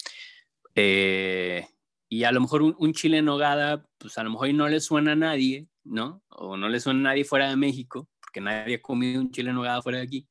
Eh, 0.75 1.67
y 2.09 2.25
a 2.25 2.33
lo 2.33 2.41
mejor 2.41 2.63
un, 2.63 2.77
un, 2.79 2.93
chile 2.93 3.19
en 3.19 3.25
nogada, 3.27 3.89
pues 3.99 4.19
a 4.19 4.25
lo 4.25 4.31
mejor 4.31 4.53
no 4.55 4.69
le 4.69 4.81
suena 4.81 5.13
a 5.13 5.17
nadie, 5.17 5.69
¿no? 5.83 6.23
O 6.29 6.57
no 6.57 6.69
le 6.69 6.81
suena 6.81 7.01
a 7.01 7.03
nadie 7.13 7.25
fuera 7.25 7.49
de 7.49 7.57
México, 7.57 8.09
porque 8.21 8.41
nadie 8.41 8.77
ha 8.77 8.83
comido 8.83 9.21
un 9.21 9.31
chile 9.31 9.51
en 9.51 9.57
nogada 9.57 9.83
fuera 9.83 9.99
de 9.99 10.05
aquí. 10.05 10.29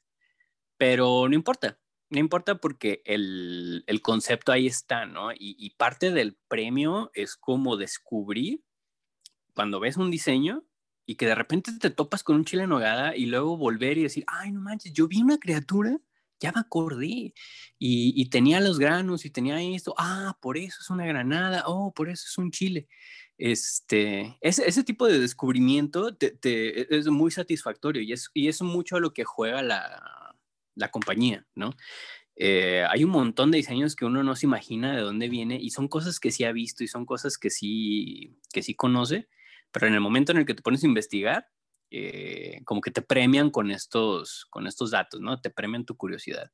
Pero 0.77 1.27
no 1.27 1.35
importa, 1.35 1.79
no 2.09 2.19
importa 2.19 2.55
porque 2.55 3.01
el, 3.05 3.83
el 3.87 4.01
concepto 4.01 4.51
ahí 4.51 4.67
está, 4.67 5.05
¿no? 5.05 5.31
Y, 5.31 5.55
y 5.59 5.71
parte 5.71 6.11
del 6.11 6.37
premio 6.47 7.11
es 7.13 7.35
como 7.35 7.75
descubrir 7.75 8.61
cuando 9.53 9.79
ves 9.79 9.97
un 9.97 10.11
diseño 10.11 10.63
y 11.05 11.15
que 11.15 11.25
de 11.25 11.35
repente 11.35 11.71
te 11.79 11.89
topas 11.89 12.23
con 12.23 12.37
un 12.37 12.45
chile 12.45 12.63
en 12.63 12.69
nogada 12.69 13.15
y 13.15 13.25
luego 13.25 13.57
volver 13.57 13.97
y 13.97 14.03
decir, 14.03 14.23
ay, 14.27 14.51
no 14.51 14.61
manches, 14.61 14.93
yo 14.93 15.07
vi 15.07 15.21
una 15.21 15.37
criatura, 15.37 15.97
ya 16.39 16.51
me 16.51 16.61
acordé, 16.61 17.07
y, 17.07 17.33
y, 17.79 18.29
tenía 18.29 18.59
los 18.61 18.79
granos 18.79 19.25
y 19.25 19.29
tenía 19.29 19.61
esto, 19.61 19.93
ah, 19.97 20.37
por 20.41 20.57
eso 20.57 20.79
es 20.81 20.89
una 20.89 21.05
granada, 21.05 21.63
oh, 21.67 21.93
por 21.93 22.09
eso 22.09 22.25
es 22.27 22.37
un 22.37 22.51
chile. 22.51 22.87
Este, 23.37 24.37
ese, 24.41 24.67
ese 24.67 24.83
tipo 24.83 25.07
de 25.07 25.19
descubrimiento 25.19 26.15
te, 26.15 26.31
te, 26.31 26.95
es 26.95 27.07
muy 27.07 27.31
satisfactorio 27.31 28.01
y 28.01 28.13
es, 28.13 28.29
y 28.33 28.47
es 28.47 28.61
mucho 28.61 28.97
a 28.97 28.99
lo 28.99 29.13
que 29.13 29.23
juega 29.23 29.61
la, 29.61 30.35
la 30.75 30.91
compañía, 30.91 31.45
¿no? 31.55 31.71
Eh, 32.35 32.83
hay 32.89 33.03
un 33.03 33.11
montón 33.11 33.51
de 33.51 33.57
diseños 33.57 33.95
que 33.95 34.05
uno 34.05 34.23
no 34.23 34.35
se 34.35 34.47
imagina 34.47 34.95
de 34.95 35.01
dónde 35.01 35.29
viene 35.29 35.59
y 35.61 35.69
son 35.69 35.87
cosas 35.87 36.19
que 36.19 36.31
sí 36.31 36.43
ha 36.43 36.51
visto 36.51 36.83
y 36.83 36.87
son 36.87 37.05
cosas 37.05 37.37
que 37.37 37.49
sí, 37.49 38.39
que 38.51 38.63
sí 38.63 38.73
conoce, 38.73 39.27
pero 39.73 39.87
en 39.87 39.95
el 39.95 39.99
momento 39.99 40.31
en 40.31 40.37
el 40.37 40.45
que 40.45 40.53
te 40.53 40.61
pones 40.61 40.83
a 40.83 40.87
investigar, 40.87 41.49
eh, 41.89 42.61
como 42.63 42.79
que 42.79 42.91
te 42.91 43.01
premian 43.01 43.49
con 43.49 43.71
estos, 43.71 44.45
con 44.49 44.67
estos 44.67 44.91
datos, 44.91 45.19
¿no? 45.19 45.41
Te 45.41 45.49
premian 45.49 45.85
tu 45.85 45.97
curiosidad. 45.97 46.51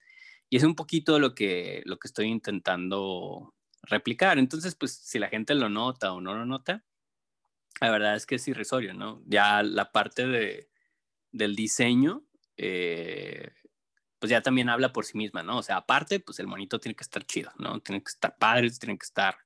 Y 0.49 0.57
es 0.57 0.63
un 0.63 0.73
poquito 0.73 1.19
lo 1.19 1.35
que, 1.35 1.83
lo 1.85 1.99
que 1.99 2.07
estoy 2.07 2.27
intentando 2.27 3.53
replicar. 3.83 4.39
Entonces, 4.39 4.75
pues 4.75 4.95
si 4.95 5.19
la 5.19 5.27
gente 5.27 5.53
lo 5.53 5.69
nota 5.69 6.13
o 6.13 6.21
no 6.21 6.33
lo 6.33 6.45
nota, 6.45 6.85
la 7.81 7.91
verdad 7.91 8.15
es 8.15 8.25
que 8.25 8.35
es 8.35 8.47
irrisorio, 8.47 8.93
¿no? 8.93 9.21
Ya 9.25 9.61
la 9.63 9.91
parte 9.91 10.25
de, 10.25 10.69
del 11.31 11.55
diseño, 11.55 12.25
eh, 12.57 13.51
pues 14.17 14.29
ya 14.29 14.41
también 14.41 14.69
habla 14.69 14.93
por 14.93 15.05
sí 15.05 15.17
misma, 15.17 15.43
¿no? 15.43 15.57
O 15.57 15.63
sea, 15.63 15.77
aparte, 15.77 16.19
pues 16.19 16.39
el 16.39 16.47
monito 16.47 16.79
tiene 16.79 16.95
que 16.95 17.03
estar 17.03 17.25
chido, 17.25 17.51
¿no? 17.57 17.79
Tiene 17.81 18.01
que 18.01 18.09
estar 18.09 18.38
padre, 18.38 18.69
tiene 18.71 18.97
que 18.97 19.05
estar 19.05 19.38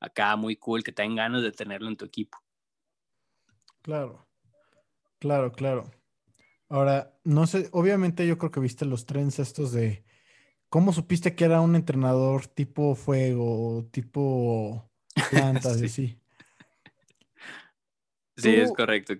acá 0.00 0.36
muy 0.36 0.56
cool, 0.56 0.84
que 0.84 0.92
tengan 0.92 1.16
ganas 1.16 1.42
de 1.42 1.52
tenerlo 1.52 1.88
en 1.88 1.96
tu 1.96 2.04
equipo. 2.04 2.43
Claro, 3.84 4.26
claro, 5.18 5.52
claro. 5.52 5.90
Ahora, 6.70 7.18
no 7.22 7.46
sé, 7.46 7.68
obviamente 7.72 8.26
yo 8.26 8.38
creo 8.38 8.50
que 8.50 8.58
viste 8.58 8.86
los 8.86 9.04
trends 9.04 9.38
estos 9.38 9.72
de 9.72 10.06
cómo 10.70 10.94
supiste 10.94 11.34
que 11.34 11.44
era 11.44 11.60
un 11.60 11.76
entrenador 11.76 12.46
tipo 12.46 12.94
fuego, 12.94 13.86
tipo 13.90 14.90
plantas 15.30 15.82
y 15.82 15.84
así. 15.84 16.20
Sí, 18.38 18.54
es 18.54 18.72
correcto. 18.72 19.12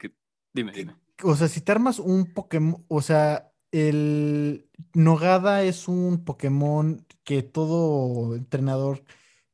Dime, 0.55 0.73
dime. 0.73 0.97
O 1.23 1.37
sea, 1.37 1.49
si 1.49 1.61
te 1.61 1.71
armas 1.71 1.99
un 1.99 2.33
Pokémon, 2.33 2.87
o 2.89 3.03
sea, 3.03 3.53
el 3.71 4.67
Nogada 4.95 5.63
es 5.63 5.89
un 5.89 6.25
Pokémon 6.25 7.07
que 7.23 7.43
todo 7.43 8.35
entrenador 8.35 9.05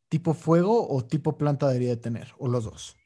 tipo 0.09 0.35
fuego 0.35 0.89
o 0.89 1.05
tipo 1.05 1.37
planta 1.37 1.67
debería 1.67 2.01
tener, 2.01 2.33
o 2.39 2.47
los 2.47 2.63
dos. 2.63 3.00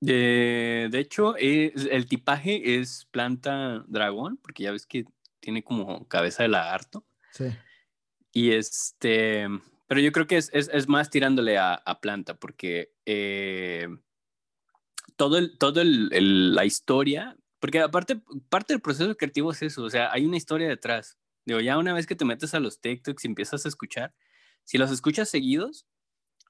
De 0.00 0.98
hecho, 0.98 1.36
el 1.36 2.06
tipaje 2.06 2.80
es 2.80 3.06
planta 3.10 3.84
dragón, 3.88 4.38
porque 4.38 4.64
ya 4.64 4.72
ves 4.72 4.86
que 4.86 5.04
tiene 5.40 5.62
como 5.62 6.06
cabeza 6.08 6.42
de 6.42 6.50
lagarto. 6.50 7.04
Sí. 7.32 7.46
Y 8.32 8.52
este, 8.52 9.48
pero 9.88 10.00
yo 10.00 10.12
creo 10.12 10.26
que 10.26 10.36
es, 10.36 10.50
es, 10.52 10.86
más 10.86 11.10
tirándole 11.10 11.56
a, 11.56 11.74
a 11.74 12.00
planta, 12.00 12.38
porque 12.38 12.92
eh, 13.06 13.88
todo, 15.16 15.38
el, 15.38 15.56
todo 15.58 15.80
el, 15.80 16.54
la 16.54 16.66
historia, 16.66 17.36
porque 17.58 17.80
aparte, 17.80 18.20
parte 18.50 18.74
del 18.74 18.82
proceso 18.82 19.16
creativo 19.16 19.50
es 19.50 19.62
eso, 19.62 19.82
o 19.82 19.90
sea, 19.90 20.12
hay 20.12 20.26
una 20.26 20.36
historia 20.36 20.68
detrás. 20.68 21.18
Digo, 21.46 21.60
ya 21.60 21.78
una 21.78 21.94
vez 21.94 22.06
que 22.06 22.14
te 22.14 22.26
metes 22.26 22.52
a 22.52 22.60
los 22.60 22.80
TikToks 22.80 23.24
y 23.24 23.28
empiezas 23.28 23.64
a 23.64 23.68
escuchar, 23.68 24.14
si 24.64 24.76
los 24.76 24.90
escuchas 24.90 25.30
seguidos, 25.30 25.86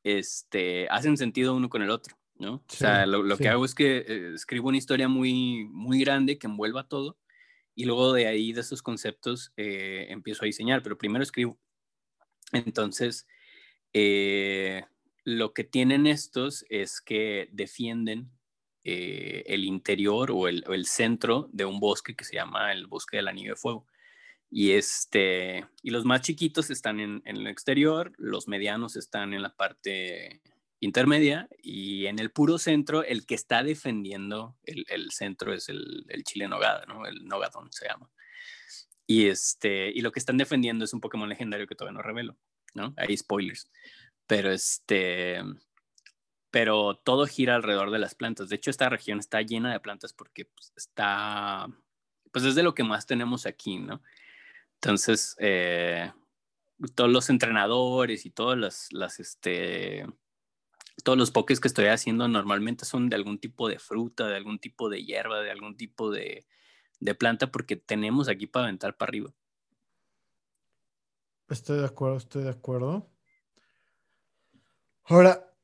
este, 0.03 0.89
hacen 0.91 1.17
sentido 1.17 1.55
uno 1.55 1.69
con 1.69 1.83
el 1.83 1.91
otro, 1.91 2.19
¿no? 2.39 2.55
o 2.55 2.65
sea, 2.69 3.07
lo, 3.07 3.23
lo 3.23 3.37
que 3.37 3.49
hago 3.49 3.65
es 3.65 3.75
que 3.75 3.99
eh, 3.99 4.33
escribo 4.35 4.69
una 4.69 4.79
historia 4.79 5.09
muy, 5.09 5.67
muy 5.71 6.01
grande 6.01 6.39
que 6.39 6.47
envuelva 6.47 6.89
todo 6.89 7.19
y 7.75 7.85
luego 7.85 8.13
de 8.13 8.27
ahí, 8.27 8.53
de 8.53 8.61
esos 8.61 8.83
conceptos, 8.83 9.53
eh, 9.57 10.07
empiezo 10.11 10.45
a 10.45 10.47
diseñar, 10.47 10.83
pero 10.83 10.99
primero 10.99 11.23
escribo. 11.23 11.59
Entonces, 12.53 13.27
eh, 13.93 14.85
lo 15.25 15.53
que 15.55 15.65
tienen 15.65 16.07
estos 16.07 16.65
es 16.71 17.01
que 17.01 17.49
defienden 17.53 18.33
el 18.85 19.65
interior 19.65 20.31
o 20.33 20.49
el, 20.49 20.87
centro 20.87 21.51
de 21.53 21.67
un 21.67 21.79
bosque 21.79 22.17
que 22.17 22.25
se 22.25 22.37
llama 22.37 22.73
el 22.73 22.87
bosque 22.87 23.19
del 23.19 23.29
anillo 23.29 23.51
de 23.51 23.57
fuego. 23.57 23.87
Y, 24.51 24.71
este, 24.71 25.67
y 25.83 25.91
los 25.91 26.07
más 26.07 26.23
chiquitos 26.23 26.71
están 26.71 26.99
en, 26.99 27.23
el 27.27 27.47
exterior, 27.47 28.13
los 28.17 28.49
medianos 28.49 28.97
están 28.97 29.35
en 29.35 29.43
la 29.43 29.55
parte 29.55 30.41
intermedia 30.81 31.49
y 31.63 32.07
en 32.07 32.19
el 32.19 32.31
puro 32.31 32.59
centro 32.59 33.03
el 33.03 33.27
que 33.27 33.35
está 33.35 33.63
defendiendo 33.63 34.57
el, 34.65 35.11
centro 35.11 35.53
es 35.53 35.69
el, 35.69 36.05
el, 36.09 36.25
chile 36.25 36.49
nogada, 36.49 36.85
¿no? 36.87 37.07
El 37.07 37.25
nogadón 37.25 37.73
se 37.73 37.89
llama. 37.89 38.11
Y, 39.07 39.29
este, 39.29 39.91
y 39.91 40.03
lo 40.03 40.13
que 40.13 40.21
están 40.21 40.37
defendiendo 40.37 40.85
es 40.85 40.93
un 40.93 41.01
Pokémon 41.01 41.29
legendario 41.29 41.67
que 41.67 41.75
todavía 41.75 41.97
no 41.97 42.03
revelo, 42.03 42.37
¿no? 42.75 42.95
Hay 42.97 43.17
spoilers. 43.17 43.71
Pero 44.27 44.53
este, 44.53 45.43
pero 46.51 46.95
todo 46.97 47.27
gira 47.27 47.55
alrededor 47.55 47.91
de 47.91 47.99
las 47.99 48.15
plantas. 48.15 48.49
De 48.49 48.57
hecho, 48.57 48.71
esta 48.71 48.89
región 48.89 49.19
está 49.19 49.43
llena 49.43 49.73
de 49.73 49.81
plantas 49.81 50.13
porque 50.13 50.47
pues, 50.47 50.73
está, 50.77 51.69
pues 52.33 52.45
es 52.45 52.55
de 52.55 52.63
lo 52.63 52.75
que 52.75 52.85
más 52.85 53.07
tenemos 53.07 53.47
aquí, 53.47 53.79
¿no? 53.79 54.03
Entonces, 54.75 55.37
eh, 55.41 56.13
todos 56.95 57.11
los 57.11 57.31
entrenadores 57.31 58.25
y 58.27 58.31
todas 58.31 58.59
las, 58.59 58.93
las, 58.93 59.21
este, 59.21 60.07
todos 61.03 61.19
los 61.19 61.31
pokés 61.31 61.61
que 61.61 61.69
estoy 61.69 61.87
haciendo 61.87 62.29
normalmente 62.29 62.85
son 62.85 63.09
de 63.09 63.17
algún 63.17 63.39
tipo 63.39 63.69
de 63.69 63.79
fruta, 63.79 64.27
de 64.27 64.37
algún 64.37 64.59
tipo 64.59 64.89
de 64.89 65.05
hierba, 65.05 65.41
de 65.41 65.51
algún 65.51 65.77
tipo 65.77 66.11
de, 66.11 66.47
de 67.01 67.15
planta, 67.15 67.51
porque 67.51 67.77
tenemos 67.77 68.29
aquí 68.29 68.47
para 68.47 68.67
aventar 68.67 68.97
para 68.97 69.11
arriba. 69.11 69.33
Estoy 71.49 71.79
de 71.79 71.87
acuerdo, 71.87 72.17
estoy 72.17 72.43
de 72.43 72.51
acuerdo. 72.51 73.11
Ahora, 75.05 75.55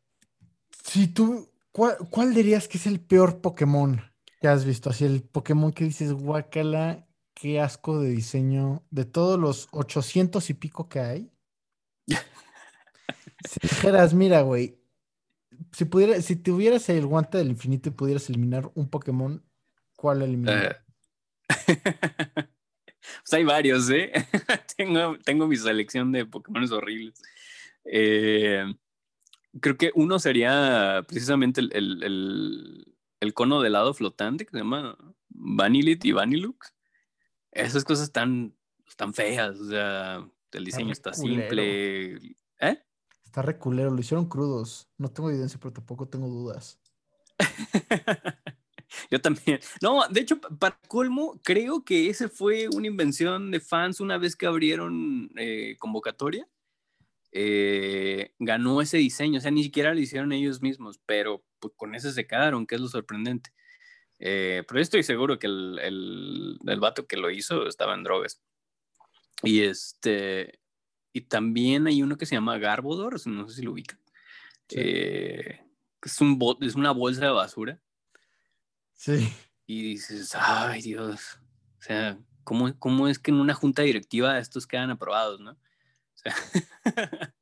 si 0.84 1.08
tú, 1.08 1.50
¿cuál, 1.72 2.34
dirías 2.34 2.66
que 2.66 2.78
es 2.78 2.86
el 2.86 3.00
peor 3.00 3.42
Pokémon 3.42 4.00
que 4.40 4.48
has 4.48 4.64
visto? 4.64 4.88
Así 4.88 5.04
el 5.04 5.22
Pokémon 5.22 5.72
que 5.72 5.84
dices, 5.84 6.12
guacala, 6.12 7.06
qué 7.34 7.60
asco 7.60 8.00
de 8.00 8.08
diseño 8.08 8.82
de 8.90 9.04
todos 9.04 9.38
los 9.38 9.68
800 9.72 10.48
y 10.48 10.54
pico 10.54 10.88
que 10.88 11.00
hay. 11.00 11.32
si 13.44 13.60
dijeras, 13.60 14.14
mira, 14.14 14.40
güey, 14.40 14.80
si 15.72 15.84
pudiera, 15.84 16.20
si 16.20 16.36
tuvieras 16.36 16.88
el 16.88 17.06
guante 17.06 17.38
del 17.38 17.48
infinito 17.48 17.88
y 17.88 17.92
pudieras 17.92 18.28
eliminar 18.28 18.70
un 18.74 18.88
Pokémon, 18.88 19.42
¿cuál 19.96 20.22
eliminar? 20.22 20.84
Eh, 21.46 21.48
pues 23.18 23.32
hay 23.32 23.44
varios, 23.44 23.90
¿eh? 23.90 24.12
tengo, 24.76 25.18
tengo 25.18 25.46
mi 25.46 25.56
selección 25.56 26.12
de 26.12 26.26
Pokémon 26.26 26.70
horribles. 26.72 27.20
Eh, 27.84 28.64
creo 29.60 29.76
que 29.76 29.92
uno 29.94 30.18
sería 30.18 31.04
precisamente 31.06 31.60
el, 31.60 32.86
cono 33.34 33.60
de 33.60 33.68
helado 33.68 33.94
flotante 33.94 34.44
que 34.44 34.52
se 34.52 34.58
llama 34.58 34.96
Vanilit 35.28 36.04
y 36.04 36.12
Vanilux. 36.12 36.74
Esas 37.52 37.84
cosas 37.84 38.04
están, 38.04 38.54
están 38.86 39.14
feas, 39.14 39.58
o 39.58 39.68
sea, 39.68 40.28
el 40.52 40.64
diseño 40.64 40.92
está, 40.92 41.12
simple. 41.12 42.36
Está 43.34 43.42
reculero, 43.42 43.90
lo 43.90 43.98
hicieron 43.98 44.28
crudos. 44.28 44.88
No 44.96 45.10
tengo 45.10 45.28
evidencia, 45.28 45.58
pero 45.60 45.72
tampoco 45.72 46.06
tengo 46.06 46.28
dudas. 46.28 46.78
Yo 49.10 49.20
también. 49.20 49.58
No, 49.82 50.06
de 50.08 50.20
hecho, 50.20 50.40
para 50.40 50.78
colmo, 50.86 51.40
creo 51.42 51.84
que 51.84 52.08
ese 52.08 52.28
fue 52.28 52.68
una 52.68 52.86
invención 52.86 53.50
de 53.50 53.58
fans 53.58 53.98
una 53.98 54.18
vez 54.18 54.36
que 54.36 54.46
abrieron 54.46 55.32
eh, 55.34 55.74
convocatoria 55.80 56.46
eh, 57.32 58.30
ganó 58.38 58.80
ese 58.80 58.98
diseño, 58.98 59.38
o 59.38 59.40
sea, 59.40 59.50
ni 59.50 59.64
siquiera 59.64 59.92
lo 59.92 59.98
hicieron 59.98 60.30
ellos 60.30 60.62
mismos, 60.62 61.00
pero 61.04 61.42
pues, 61.58 61.74
con 61.76 61.96
ese 61.96 62.12
se 62.12 62.28
quedaron, 62.28 62.68
que 62.68 62.76
es 62.76 62.80
lo 62.80 62.86
sorprendente. 62.86 63.50
Eh, 64.20 64.62
pero 64.68 64.80
estoy 64.80 65.02
seguro 65.02 65.40
que 65.40 65.48
el, 65.48 65.80
el, 65.82 66.58
el, 66.64 66.78
vato 66.78 67.08
que 67.08 67.16
lo 67.16 67.32
hizo 67.32 67.66
estaba 67.66 67.94
en 67.94 68.04
drogas. 68.04 68.40
Y 69.42 69.62
este, 69.62 70.60
y 71.14 71.20
también 71.20 71.86
hay 71.86 72.02
uno 72.02 72.18
que 72.18 72.26
se 72.26 72.34
llama 72.34 72.58
Garbodor, 72.58 73.24
no 73.28 73.48
sé 73.48 73.54
si 73.54 73.62
lo 73.62 73.70
ubican. 73.70 74.00
Eh, 74.70 75.60
es, 76.02 76.20
un 76.20 76.38
es 76.60 76.74
una 76.74 76.90
bolsa 76.90 77.26
de 77.26 77.30
basura. 77.30 77.80
Sí. 78.94 79.32
Y 79.64 79.82
dices, 79.82 80.34
ay 80.34 80.82
Dios, 80.82 81.38
o 81.78 81.82
sea, 81.82 82.18
¿cómo, 82.42 82.76
¿cómo 82.80 83.06
es 83.06 83.20
que 83.20 83.30
en 83.30 83.36
una 83.36 83.54
junta 83.54 83.82
directiva 83.82 84.40
estos 84.40 84.66
quedan 84.66 84.90
aprobados, 84.90 85.40
no? 85.40 85.56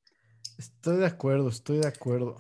estoy 0.59 0.99
de 0.99 1.07
acuerdo, 1.07 1.49
estoy 1.49 1.79
de 1.79 1.89
acuerdo. 1.89 2.37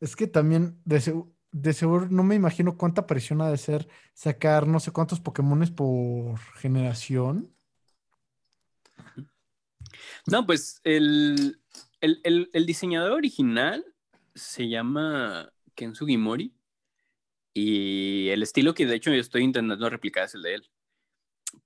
Es 0.00 0.16
que 0.16 0.26
también 0.26 0.80
de, 0.86 1.74
seguro 1.74 2.08
no 2.08 2.22
me 2.22 2.36
imagino 2.36 2.78
cuánta 2.78 3.06
presión 3.06 3.42
ha 3.42 3.50
de 3.50 3.58
ser 3.58 3.86
sacar 4.14 4.66
no 4.66 4.80
sé 4.80 4.92
cuántos 4.92 5.20
Pokémones 5.20 5.70
por 5.70 6.38
generación. 6.54 7.54
No, 10.26 10.46
pues 10.46 10.80
el, 10.84 11.58
diseñador 12.66 13.12
original 13.12 13.84
se 14.34 14.68
llama 14.68 15.52
Ken 15.74 15.94
Sugimori 15.94 16.52
y 17.54 18.28
el 18.28 18.42
estilo 18.42 18.74
que 18.74 18.86
de 18.86 18.96
hecho 18.96 19.12
yo 19.12 19.20
estoy 19.20 19.42
intentando 19.42 19.88
replicar 19.88 20.24
es 20.24 20.34
el 20.34 20.42
de 20.42 20.54
él 20.54 20.70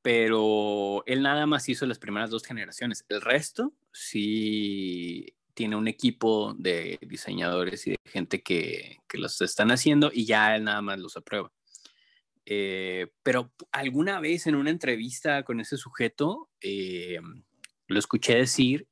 pero 0.03 1.03
él 1.07 1.23
nada 1.23 1.47
más 1.47 1.69
hizo 1.69 1.87
las 1.87 1.99
primeras 1.99 2.31
dos 2.31 2.45
generaciones. 2.45 3.05
El 3.09 3.21
resto 3.21 3.73
sí 3.93 5.35
tiene 5.55 5.77
un 5.77 5.89
equipo 5.89 6.55
de 6.59 6.99
diseñadores 7.03 7.87
y 7.87 7.91
de 7.91 7.99
gente 8.05 8.43
que, 8.43 8.99
que 9.09 9.19
los 9.19 9.41
están 9.41 9.71
haciendo 9.71 10.11
y 10.13 10.25
ya 10.25 10.57
él 10.57 10.65
nada 10.65 10.81
más 10.81 10.99
los 10.99 11.17
aprueba. 11.17 11.53
Eh, 12.47 13.09
pero 13.23 13.53
alguna 13.71 14.21
vez 14.21 14.47
en 14.47 14.55
una 14.55 14.71
entrevista 14.71 15.43
con 15.43 15.61
ese 15.61 15.77
sujeto, 15.77 16.49
eh, 16.61 17.21
lo 17.93 17.99
escuché 17.99 18.37
decir 18.37 18.89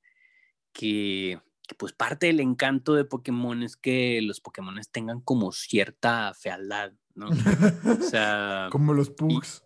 que 0.73 1.41
que 1.69 1.75
pues 1.75 1.93
parte 1.93 2.27
del 2.27 2.41
encanto 2.41 2.95
de 2.95 3.05
Pokémon 3.05 3.63
es 3.63 3.77
que 3.77 4.21
los 4.23 4.41
Pokémon 4.41 4.75
tengan 4.91 5.21
como 5.21 5.53
cierta 5.53 6.33
fealdad, 6.35 6.93
¿no? 7.15 7.29
O 8.01 8.03
sea... 8.03 8.69
como 8.73 8.95
los 8.95 9.11
Pugs. 9.11 9.63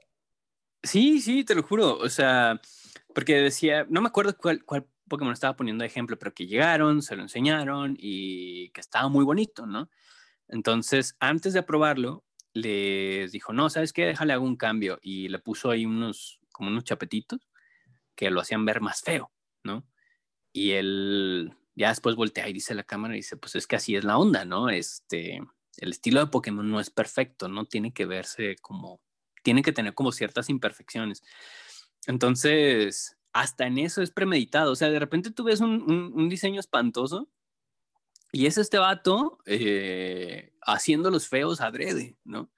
Sí, 0.82 1.20
sí, 1.20 1.44
te 1.44 1.54
lo 1.54 1.62
juro. 1.62 1.96
O 1.98 2.08
sea, 2.08 2.60
porque 3.14 3.36
decía, 3.36 3.86
no 3.88 4.02
me 4.02 4.08
acuerdo 4.08 4.36
cuál, 4.36 4.64
cuál 4.64 4.88
Pokémon 5.08 5.32
estaba 5.32 5.54
poniendo 5.54 5.82
de 5.82 5.86
ejemplo, 5.86 6.18
pero 6.18 6.34
que 6.34 6.48
llegaron, 6.48 7.02
se 7.02 7.14
lo 7.14 7.22
enseñaron 7.22 7.94
y 7.96 8.70
que 8.70 8.80
estaba 8.80 9.08
muy 9.08 9.24
bonito, 9.24 9.64
¿no? 9.64 9.88
Entonces, 10.48 11.16
antes 11.20 11.52
de 11.52 11.60
aprobarlo, 11.60 12.24
les 12.52 13.30
dijo, 13.30 13.52
no, 13.52 13.70
¿sabes 13.70 13.92
qué? 13.92 14.06
Déjale 14.06 14.32
hago 14.32 14.44
un 14.44 14.56
cambio. 14.56 14.98
Y 15.02 15.28
le 15.28 15.38
puso 15.38 15.70
ahí 15.70 15.86
unos, 15.86 16.40
como 16.50 16.68
unos 16.68 16.82
chapetitos 16.82 17.48
que 18.14 18.30
lo 18.30 18.40
hacían 18.40 18.64
ver 18.64 18.80
más 18.80 19.02
feo, 19.02 19.32
¿no? 19.64 19.86
Y 20.52 20.72
él 20.72 21.56
ya 21.74 21.88
después 21.88 22.16
voltea 22.16 22.48
y 22.48 22.52
dice 22.52 22.72
a 22.72 22.76
la 22.76 22.84
cámara 22.84 23.14
y 23.14 23.18
dice, 23.18 23.36
pues 23.36 23.56
es 23.56 23.66
que 23.66 23.76
así 23.76 23.96
es 23.96 24.04
la 24.04 24.18
onda, 24.18 24.44
¿no? 24.44 24.68
Este, 24.68 25.40
el 25.78 25.90
estilo 25.90 26.20
de 26.20 26.26
Pokémon 26.26 26.68
no 26.70 26.80
es 26.80 26.90
perfecto, 26.90 27.48
no 27.48 27.64
tiene 27.66 27.92
que 27.92 28.06
verse 28.06 28.56
como, 28.60 29.00
tiene 29.42 29.62
que 29.62 29.72
tener 29.72 29.94
como 29.94 30.12
ciertas 30.12 30.50
imperfecciones. 30.50 31.22
Entonces, 32.06 33.16
hasta 33.32 33.66
en 33.66 33.78
eso 33.78 34.02
es 34.02 34.10
premeditado, 34.10 34.72
o 34.72 34.76
sea, 34.76 34.90
de 34.90 34.98
repente 34.98 35.30
tú 35.30 35.44
ves 35.44 35.60
un, 35.60 36.28
diseño 36.28 36.60
espantoso 36.60 37.28
y 38.32 38.46
es 38.46 38.58
este 38.58 38.78
vato 38.78 39.38
eh, 39.46 40.52
haciendo 40.62 41.10
los 41.10 41.28
feos 41.28 41.60
adrede, 41.60 42.16
¿no? 42.24 42.50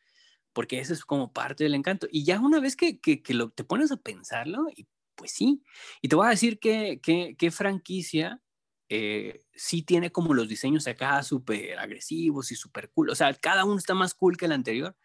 Porque 0.53 0.79
ese 0.79 0.93
es 0.93 1.05
como 1.05 1.33
parte 1.33 1.65
del 1.65 1.75
encanto. 1.75 2.07
Y 2.11 2.25
ya 2.25 2.39
una 2.41 2.61
vez 2.61 2.77
que, 2.77 3.01
que, 3.01 3.35
lo, 3.35 3.51
te 3.51 3.65
pones 3.65 3.91
a 3.91 3.97
pensarlo, 3.97 4.69
y 4.75 4.87
pues 5.14 5.33
sí. 5.33 5.62
Y 6.02 6.09
te 6.09 6.16
voy 6.16 6.26
a 6.26 6.30
decir 6.30 6.59
que, 6.59 7.00
que 7.02 7.50
franquicia 7.50 8.40
eh, 8.88 9.42
sí 9.54 9.83
tiene 9.83 10.12
como 10.12 10.35
los 10.35 10.49
diseños 10.49 10.87
acá 10.87 11.23
súper 11.23 11.78
agresivos 11.78 12.52
y 12.52 12.56
súper 12.56 12.90
cool. 12.90 13.11
O 13.11 13.14
sea, 13.14 13.33
cada 13.35 13.64
uno 13.64 13.76
está 13.76 13.94
más 13.94 14.14
cool 14.14 14.37
que 14.37 14.44
el 14.47 14.52
anterior. 14.52 14.97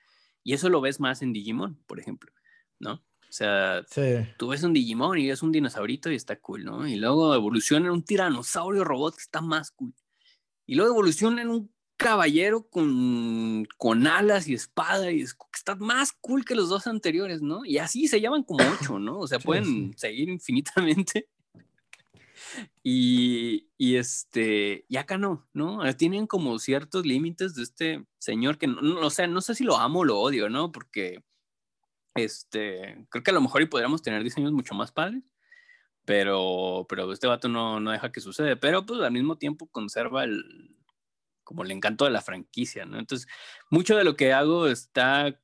Y 0.44 0.54
eso 0.54 0.70
lo 0.70 0.82
ves 0.82 1.00
más 1.00 1.22
en 1.22 1.34
Digimon, 1.34 1.82
por 1.86 2.00
ejemplo, 2.00 2.32
¿no? 2.80 2.94
O 2.94 3.32
sea, 3.32 3.86
tú 4.38 4.48
ves 4.48 4.64
un 4.64 4.74
Digimon 4.74 5.18
y 5.20 5.30
es 5.30 5.44
un 5.44 5.52
dinosaurito 5.52 6.12
y 6.12 6.16
está 6.16 6.40
cool, 6.40 6.64
¿no? 6.64 6.88
Y 6.88 6.96
luego 6.96 7.36
evoluciona 7.36 7.88
en 7.88 7.94
un 7.94 8.04
tiranosaurio 8.04 8.84
robot 8.84 9.16
que 9.16 9.22
está 9.22 9.42
más 9.42 9.72
cool. 9.72 9.94
Y 10.66 10.76
luego 10.76 10.92
evoluciona 10.92 11.42
en 11.42 11.50
un 11.50 11.74
caballero 12.00 12.64
con, 12.64 13.68
con 13.78 14.08
alas 14.08 14.48
y 14.48 14.54
espada 14.54 15.12
y 15.12 15.22
está 15.22 15.76
más 15.76 16.14
cool 16.14 16.46
que 16.46 16.56
los 16.56 16.70
dos 16.70 16.88
anteriores, 16.88 17.42
¿no? 17.42 17.66
Y 17.66 17.78
así 17.78 18.08
se 18.08 18.22
llaman 18.22 18.44
como 18.44 18.64
ocho, 18.64 19.00
¿no? 19.00 19.20
O 19.20 19.28
sea, 19.28 19.38
pueden 19.38 19.96
seguir 19.98 20.30
infinitamente. 20.30 21.28
Y, 22.82 23.68
y, 23.78 23.98
este, 23.98 24.86
y 24.88 24.98
acá 24.98 25.18
no, 25.18 25.48
¿no? 25.54 25.82
Tienen 25.96 26.26
como 26.26 26.58
ciertos 26.58 27.06
límites 27.06 27.54
de 27.54 27.64
este 27.64 28.06
señor 28.18 28.58
que, 28.58 28.66
no, 28.66 29.02
o 29.02 29.10
sea, 29.12 29.28
no 29.28 29.42
sé 29.42 29.54
si 29.54 29.64
lo 29.64 29.78
amo 29.78 30.00
o 30.00 30.06
lo 30.06 30.20
odio, 30.20 30.50
¿no? 30.50 30.72
Porque, 30.72 31.22
este, 32.16 33.06
creo 33.10 33.24
que 33.24 33.30
a 33.30 33.34
lo 33.34 33.42
mejor 33.42 33.62
y 33.62 33.68
podríamos 33.68 34.02
tener 34.02 34.24
diseños 34.24 34.52
mucho 34.52 34.74
más 34.74 34.92
padres, 34.92 35.36
pero, 36.06 36.88
pero 36.90 37.12
este 37.12 37.28
vato 37.28 37.50
no, 37.50 37.80
no 37.80 37.92
deja 37.92 38.12
que 38.12 38.22
sucede, 38.22 38.56
pero 38.56 38.84
pues 38.86 39.02
al 39.02 39.12
mismo 39.12 39.38
tiempo 39.38 39.68
conserva 39.68 40.24
el, 40.24 40.79
como 41.50 41.64
el 41.64 41.72
encanto 41.72 42.06
de 42.06 42.12
la 42.12 42.22
franquicia, 42.22 42.86
¿no? 42.86 43.00
Entonces, 43.00 43.28
mucho 43.72 43.98
de 43.98 44.04
lo 44.04 44.16
que 44.16 44.34
hago 44.34 44.68
está 44.68 45.42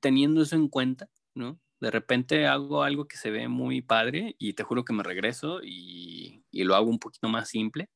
teniendo 0.00 0.42
eso 0.42 0.54
en 0.54 0.68
cuenta, 0.68 1.10
¿no? 1.34 1.58
De 1.80 1.90
repente 1.90 2.46
hago 2.46 2.84
algo 2.84 3.08
que 3.08 3.16
se 3.16 3.32
ve 3.32 3.48
muy 3.48 3.82
padre 3.82 4.36
y 4.38 4.52
te 4.52 4.62
juro 4.62 4.84
que 4.84 4.92
me 4.92 5.02
regreso 5.02 5.58
y, 5.64 6.44
y 6.52 6.62
lo 6.62 6.76
hago 6.76 6.88
un 6.88 7.00
poquito 7.00 7.28
más 7.28 7.48
simple 7.48 7.90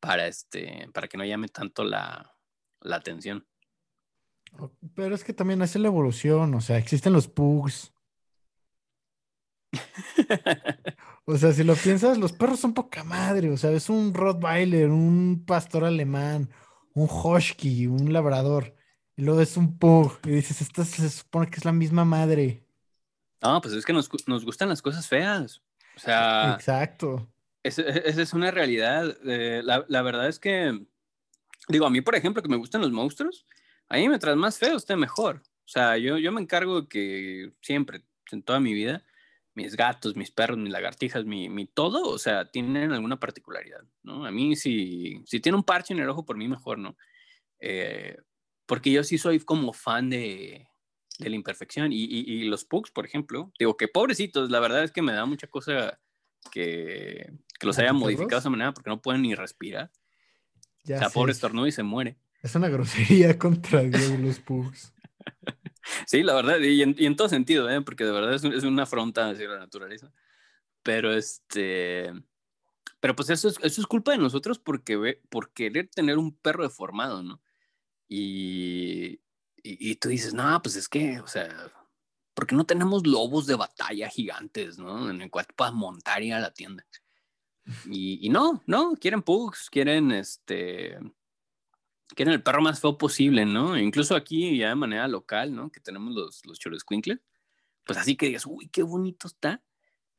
para, 0.00 0.26
este, 0.26 0.88
para 0.92 1.06
que 1.06 1.16
no 1.16 1.24
llame 1.24 1.46
tanto 1.46 1.84
la, 1.84 2.34
la 2.80 2.96
atención. 2.96 3.46
Pero 4.96 5.14
es 5.14 5.22
que 5.22 5.32
también 5.32 5.62
hace 5.62 5.78
la 5.78 5.86
evolución, 5.86 6.52
o 6.52 6.60
sea, 6.60 6.78
existen 6.78 7.12
los 7.12 7.28
pugs. 7.28 7.92
o 11.26 11.36
sea, 11.36 11.52
si 11.52 11.62
lo 11.62 11.76
piensas, 11.76 12.18
los 12.18 12.32
perros 12.32 12.58
son 12.58 12.74
poca 12.74 13.04
madre, 13.04 13.50
o 13.50 13.56
sea, 13.56 13.70
es 13.70 13.88
un 13.88 14.14
Rottweiler, 14.14 14.90
un 14.90 15.44
pastor 15.46 15.84
alemán, 15.84 16.50
un 16.94 17.08
Husky, 17.08 17.86
un 17.86 18.12
labrador, 18.12 18.74
y 19.16 19.22
luego 19.22 19.40
es 19.40 19.56
un 19.56 19.78
pug, 19.78 20.18
y 20.24 20.30
dices, 20.30 20.60
esta 20.60 20.84
se 20.84 21.08
supone 21.10 21.48
que 21.48 21.56
es 21.56 21.64
la 21.64 21.72
misma 21.72 22.04
madre. 22.04 22.64
No, 23.42 23.60
pues 23.60 23.74
es 23.74 23.84
que 23.84 23.92
nos, 23.92 24.08
gustan 24.08 24.68
las 24.68 24.82
cosas 24.82 25.06
feas. 25.06 25.62
O 25.96 26.00
sea. 26.00 26.54
Exacto. 26.54 27.28
Esa 27.62 27.82
es 28.22 28.32
una 28.32 28.50
realidad. 28.50 29.16
Eh, 29.24 29.62
la, 29.64 30.02
verdad 30.02 30.28
es 30.28 30.38
que, 30.38 30.80
digo, 31.68 31.86
a 31.86 31.90
mí, 31.90 32.00
por 32.00 32.14
ejemplo, 32.14 32.42
que 32.42 32.48
me 32.48 32.56
gustan 32.56 32.80
los 32.80 32.92
monstruos, 32.92 33.46
a 33.88 33.96
mí 33.96 34.08
me 34.08 34.18
más 34.36 34.58
feo, 34.58 34.76
esté 34.76 34.96
mejor. 34.96 35.42
O 35.64 35.68
sea, 35.68 35.98
yo, 35.98 36.18
yo 36.18 36.32
me 36.32 36.40
encargo 36.40 36.88
que 36.88 37.52
siempre, 37.60 38.02
en 38.30 38.42
toda 38.42 38.60
mi 38.60 38.72
vida, 38.72 39.02
mis 39.58 39.76
gatos, 39.76 40.14
mis 40.14 40.30
perros, 40.30 40.56
mis 40.56 40.70
lagartijas, 40.70 41.24
mi, 41.24 41.48
mi, 41.48 41.66
todo, 41.66 42.08
o 42.08 42.18
sea, 42.18 42.48
tienen 42.48 42.92
alguna 42.92 43.18
particularidad, 43.18 43.82
¿no? 44.04 44.24
A 44.24 44.30
mí, 44.30 44.54
si, 44.54 45.20
si 45.26 45.40
tiene 45.40 45.56
un 45.56 45.64
parche 45.64 45.92
en 45.92 46.00
el 46.00 46.08
ojo, 46.08 46.24
por 46.24 46.36
mí 46.36 46.46
mejor, 46.46 46.78
¿no? 46.78 46.96
Eh, 47.58 48.16
porque 48.66 48.92
yo 48.92 49.02
sí 49.02 49.18
soy 49.18 49.40
como 49.40 49.72
fan 49.72 50.10
de, 50.10 50.68
de 51.18 51.28
la 51.28 51.34
imperfección. 51.34 51.92
Y, 51.92 52.04
y, 52.04 52.44
los 52.44 52.64
pugs, 52.64 52.92
por 52.92 53.04
ejemplo, 53.04 53.52
digo 53.58 53.76
que 53.76 53.88
pobrecitos, 53.88 54.48
la 54.48 54.60
verdad 54.60 54.84
es 54.84 54.92
que 54.92 55.02
me 55.02 55.12
da 55.12 55.26
mucha 55.26 55.48
cosa 55.48 55.98
que, 56.52 57.32
que 57.58 57.66
los 57.66 57.78
hayan 57.80 57.96
modificado 57.96 58.36
de 58.36 58.38
esa 58.38 58.50
manera 58.50 58.72
porque 58.72 58.90
no 58.90 59.02
pueden 59.02 59.22
ni 59.22 59.34
respirar. 59.34 59.90
Ya 60.84 60.96
o 60.96 60.98
sea, 61.00 61.10
pobre 61.10 61.32
estornudo 61.32 61.66
y 61.66 61.72
se 61.72 61.82
muere. 61.82 62.16
Es 62.42 62.54
una 62.54 62.68
grosería 62.68 63.36
contra 63.38 63.82
los 63.82 64.38
pugs. 64.38 64.94
sí, 66.06 66.22
la 66.22 66.34
verdad, 66.34 66.58
y 66.60 66.82
en, 66.82 66.94
y 66.98 67.14
todo 67.14 67.28
sentido, 67.28 67.68
¿eh? 67.70 67.80
porque 67.82 68.04
de 68.04 68.12
verdad 68.12 68.34
es, 68.34 68.64
una 68.64 68.84
afronta 68.84 69.30
hacia 69.30 69.48
la 69.48 69.58
naturaleza. 69.58 70.12
Pero 70.82 71.12
este. 71.12 72.12
Pero 73.00 73.14
pues 73.14 73.30
eso 73.30 73.48
es, 73.48 73.86
culpa 73.86 74.12
de 74.12 74.18
nosotros 74.18 74.58
porque, 74.58 75.20
por 75.28 75.52
querer 75.52 75.88
tener 75.88 76.18
un 76.18 76.36
perro 76.36 76.64
deformado, 76.64 77.22
¿no? 77.22 77.40
Y, 78.08 79.20
y, 79.62 79.94
tú 79.96 80.08
dices, 80.08 80.34
no, 80.34 80.60
pues 80.62 80.76
es 80.76 80.88
que, 80.88 81.20
o 81.20 81.26
sea, 81.26 81.48
porque 82.34 82.56
no 82.56 82.66
tenemos 82.66 83.06
lobos 83.06 83.46
de 83.46 83.54
batalla 83.54 84.08
gigantes, 84.08 84.78
¿no? 84.78 85.10
En 85.10 85.22
el 85.22 85.30
cual 85.30 85.46
puedas 85.54 85.74
montar 85.74 86.22
y 86.22 86.28
ir 86.28 86.34
a 86.34 86.40
la 86.40 86.52
tienda. 86.52 86.84
Y, 87.86 88.26
y, 88.26 88.30
no, 88.30 88.62
no, 88.66 88.94
quieren 88.96 89.22
pugs, 89.22 89.68
quieren 89.70 90.10
este, 90.10 90.98
quieren 92.14 92.34
el 92.34 92.42
perro 92.42 92.62
más 92.62 92.80
feo 92.80 92.98
posible, 92.98 93.46
¿no? 93.46 93.78
Incluso 93.78 94.16
aquí 94.16 94.58
ya 94.58 94.70
de 94.70 94.74
manera 94.74 95.08
local, 95.08 95.54
¿no? 95.54 95.70
Que 95.70 95.80
tenemos 95.80 96.14
los, 96.14 96.44
los 96.46 96.58
pues 97.84 97.98
así 97.98 98.16
que 98.16 98.26
digas, 98.26 98.44
uy, 98.46 98.68
qué 98.68 98.82
bonito 98.82 99.26
está. 99.26 99.62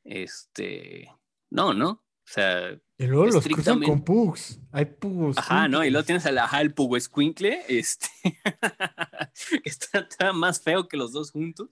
Este, 0.03 1.07
no, 1.49 1.73
¿no? 1.73 1.89
O 1.91 2.31
sea, 2.31 2.79
y 2.97 3.07
luego 3.07 3.27
los 3.27 3.43
cruzan 3.43 3.81
con 3.81 4.03
pugs. 4.03 4.59
Hay 4.71 4.85
pugs. 4.85 5.37
Ajá, 5.37 5.67
¿no? 5.67 5.83
Y 5.85 5.89
luego 5.89 6.05
tienes 6.05 6.25
al 6.25 6.37
ajá, 6.37 6.61
el 6.61 6.73
pugo 6.73 6.97
escuincle, 6.97 7.63
este, 7.69 8.07
que 9.63 9.69
está, 9.69 10.33
más 10.33 10.61
feo 10.61 10.87
que 10.87 10.97
los 10.97 11.11
dos 11.11 11.31
juntos. 11.31 11.69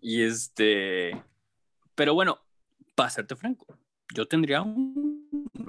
Y 0.00 0.22
este, 0.22 1.22
pero 1.94 2.14
bueno, 2.14 2.38
para 2.94 3.10
serte 3.10 3.36
franco, 3.36 3.78
yo 4.14 4.26
tendría 4.26 4.62
un, 4.62 5.23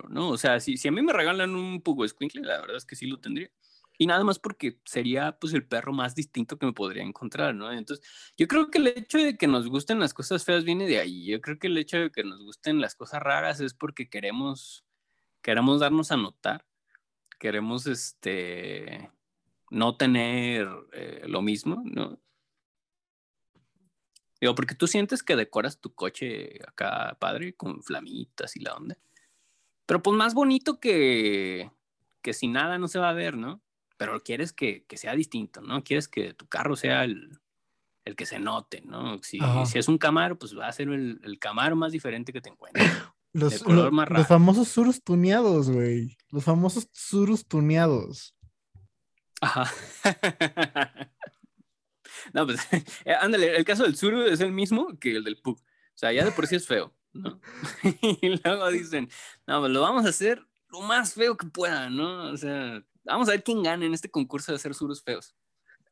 ¿no? 0.10 0.30
O 0.30 0.38
sea, 0.38 0.60
si, 0.60 0.78
si 0.78 0.88
a 0.88 0.92
mí 0.92 1.02
me 1.02 1.14
regalan 1.14 1.56
un 1.56 1.82
pugo 1.82 2.06
escuincle, 2.06 2.42
la 2.42 2.60
verdad 2.62 2.78
es 2.78 2.86
que 2.86 2.96
sí 2.96 3.08
lo 3.08 3.20
tendría. 3.20 3.50
Y 3.98 4.08
nada 4.08 4.24
más 4.24 4.40
porque 4.40 4.80
sería 4.86 5.38
pues 5.40 5.54
el 5.54 5.66
perro 5.66 5.94
más 5.94 6.16
distinto 6.16 6.58
que 6.58 6.66
me 6.66 6.74
podría 6.74 7.04
encontrar, 7.04 7.56
¿no? 7.56 7.72
Entonces, 7.72 8.06
yo 8.38 8.48
creo 8.48 8.70
que 8.70 8.80
el 8.80 8.88
hecho 8.88 9.18
de 9.18 9.38
que 9.38 9.48
nos 9.48 9.68
gusten 9.70 10.00
las 10.00 10.14
cosas 10.14 10.44
feas 10.44 10.66
viene 10.66 10.86
de 10.88 11.00
ahí. 11.00 11.26
Yo 11.26 11.40
creo 11.42 11.58
que 11.60 11.68
el 11.68 11.78
hecho 11.78 11.98
de 11.98 12.12
que 12.12 12.24
nos 12.24 12.42
gusten 12.42 12.82
las 12.82 12.96
cosas 12.96 13.22
raras 13.22 13.62
es 13.62 13.74
porque 13.74 14.10
queremos, 14.10 14.86
queremos 15.42 15.80
darnos 15.80 16.12
a 16.12 16.18
notar. 16.18 16.66
Queremos, 17.40 17.88
este, 17.88 19.10
no 19.70 19.98
tener 19.98 20.70
eh, 20.94 21.24
lo 21.28 21.42
mismo, 21.42 21.82
¿no? 21.86 22.20
Digo, 24.40 24.56
porque 24.56 24.76
tú 24.76 24.88
sientes 24.88 25.24
que 25.24 25.36
decoras 25.36 25.80
tu 25.80 25.94
coche 25.94 26.60
acá, 26.68 27.18
padre, 27.20 27.56
con 27.56 27.82
flamitas 27.84 28.56
y 28.56 28.60
la 28.60 28.76
onda. 28.76 28.98
Pero 29.86 30.02
pues 30.02 30.18
más 30.18 30.34
bonito 30.34 30.80
que, 30.80 31.72
que 32.22 32.34
sin 32.34 32.54
nada 32.54 32.78
no 32.78 32.88
se 32.88 33.00
va 33.00 33.10
a 33.10 33.14
ver, 33.14 33.38
¿no? 33.38 33.62
pero 33.98 34.24
quieres 34.24 34.54
que, 34.54 34.86
que, 34.86 34.98
sea 34.98 35.16
distinto, 35.16 35.62
¿no? 35.62 35.84
Quieres 35.84 36.08
que 36.08 36.34
tu 36.34 36.48
carro 36.48 36.76
sea 36.76 37.04
el, 37.04 37.40
el 38.04 38.16
que 38.16 38.26
se 38.26 38.40
note, 38.40 38.82
¿no? 38.82 39.22
Si, 39.24 39.40
si, 39.66 39.80
es 39.80 39.88
un 39.88 39.98
Camaro, 39.98 40.38
pues 40.38 40.58
va 40.58 40.68
a 40.68 40.72
ser 40.72 40.90
el, 40.90 41.20
el 41.24 41.40
Camaro 41.40 41.76
más 41.76 41.92
diferente 41.92 42.34
que 42.34 42.42
te 42.42 42.50
encuentres. 42.50 42.86
Los, 43.36 43.66
los 43.68 44.28
famosos 44.28 44.70
surus 44.70 45.04
tuneados, 45.04 45.70
güey. 45.70 46.18
Los 46.32 46.46
famosos 46.46 46.88
surus 46.94 47.46
tuneados. 47.46 48.34
Ajá. 49.42 49.70
no, 52.34 52.46
pues, 52.46 52.62
eh, 53.04 53.14
ándale, 53.20 53.58
el 53.58 53.66
caso 53.66 53.84
del 53.84 53.98
suru 53.98 54.22
es 54.22 54.40
el 54.40 54.54
mismo 54.54 54.98
que 55.00 55.18
el 55.18 55.26
del 55.26 55.42
Pug. 55.42 55.58
O 55.58 55.98
sea, 55.98 56.14
ya 56.14 56.24
de 56.24 56.32
por 56.32 56.48
sí 56.48 56.56
es 56.56 56.66
feo, 56.66 56.94
¿no? 57.16 57.40
y 58.22 58.40
luego 58.44 58.70
dicen, 58.70 59.10
no, 59.48 59.62
pues 59.62 59.72
lo 59.72 59.82
vamos 59.82 60.06
a 60.06 60.10
hacer 60.10 60.46
lo 60.70 60.82
más 60.82 61.14
feo 61.14 61.38
que 61.38 61.48
pueda, 61.48 61.90
¿no? 61.90 62.32
O 62.32 62.38
sea, 62.38 62.84
vamos 63.04 63.28
a 63.28 63.32
ver 63.32 63.44
quién 63.44 63.64
gana 63.64 63.86
en 63.86 63.94
este 63.94 64.10
concurso 64.10 64.52
de 64.52 64.58
hacer 64.58 64.74
surus 64.74 65.04
feos. 65.04 65.36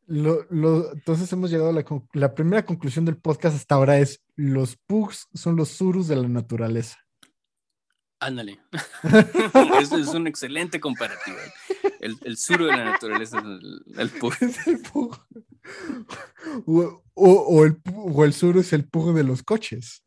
Lo, 0.06 0.46
lo, 0.50 0.92
entonces 0.92 1.32
hemos 1.32 1.50
llegado 1.50 1.70
a 1.70 1.74
la, 1.74 1.86
la, 2.12 2.36
primera 2.36 2.66
conclusión 2.66 3.06
del 3.06 3.16
podcast 3.16 3.56
hasta 3.56 3.76
ahora 3.76 4.00
es 4.00 4.22
los 4.36 4.76
pugs 4.76 5.30
son 5.34 5.56
los 5.56 5.70
surus 5.70 6.10
de 6.10 6.18
la 6.18 6.28
naturaleza. 6.28 7.00
Ándale. 8.20 8.60
Eso 9.82 9.98
es 9.98 10.08
un 10.10 10.28
excelente 10.28 10.80
comparativo. 10.80 11.38
El, 12.00 12.18
el 12.24 12.38
suru 12.38 12.66
de 12.66 12.72
la 12.72 12.86
naturaleza 12.86 13.38
es 13.40 13.44
el, 13.44 13.84
el 13.98 14.10
pug. 14.12 14.34
el 14.66 14.82
pug. 14.82 15.18
O, 16.66 17.04
o, 17.14 17.32
o, 17.32 17.66
el, 17.66 17.82
o 17.94 18.24
el 18.24 18.34
suru 18.34 18.62
es 18.62 18.72
el 18.72 18.88
pug 18.88 19.14
de 19.14 19.24
los 19.24 19.44
coches. 19.44 20.06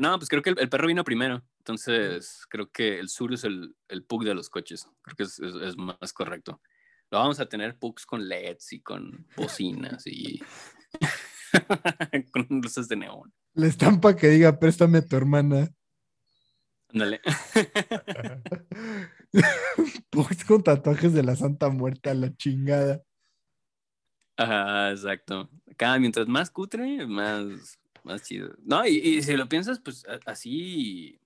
No, 0.00 0.18
pues 0.18 0.28
creo 0.28 0.42
que 0.42 0.50
el, 0.50 0.58
el, 0.58 0.68
perro 0.68 0.86
vino 0.86 1.04
primero. 1.04 1.42
Entonces, 1.58 2.46
creo 2.48 2.70
que 2.70 2.98
el 2.98 3.08
sur 3.08 3.32
es 3.32 3.44
el, 3.44 3.74
el 3.88 4.04
pug 4.04 4.24
de 4.24 4.34
los 4.34 4.50
coches. 4.50 4.88
Creo 5.02 5.16
que 5.16 5.22
es, 5.24 5.38
es, 5.38 5.54
es, 5.54 5.76
más 5.76 6.12
correcto. 6.12 6.60
Lo 7.10 7.18
vamos 7.18 7.40
a 7.40 7.48
tener 7.48 7.78
pugs 7.78 8.04
con 8.04 8.28
LEDs 8.28 8.72
y 8.72 8.80
con 8.80 9.26
bocinas 9.36 10.06
y 10.06 10.40
con 12.32 12.46
luces 12.50 12.88
de 12.88 12.96
neón. 12.96 13.32
La 13.54 13.66
estampa 13.66 14.16
que 14.16 14.28
diga, 14.28 14.58
préstame 14.58 14.98
a 14.98 15.06
tu 15.06 15.16
hermana. 15.16 15.70
Ándale. 16.92 17.20
pugs 20.10 20.44
con 20.44 20.62
tatuajes 20.62 21.12
de 21.12 21.22
la 21.22 21.36
Santa 21.36 21.68
Muerte 21.68 22.10
a 22.10 22.14
la 22.14 22.34
chingada. 22.36 23.02
Ajá, 24.36 24.90
exacto. 24.90 25.48
Cada 25.76 25.98
mientras 25.98 26.28
más 26.28 26.50
cutre, 26.50 27.06
más, 27.06 27.78
más 28.06 28.22
chido. 28.22 28.54
No, 28.64 28.86
y, 28.86 28.96
y, 28.96 29.22
si 29.22 29.36
lo 29.36 29.48
piensas, 29.48 29.80
pues 29.80 30.04
así, 30.24 31.20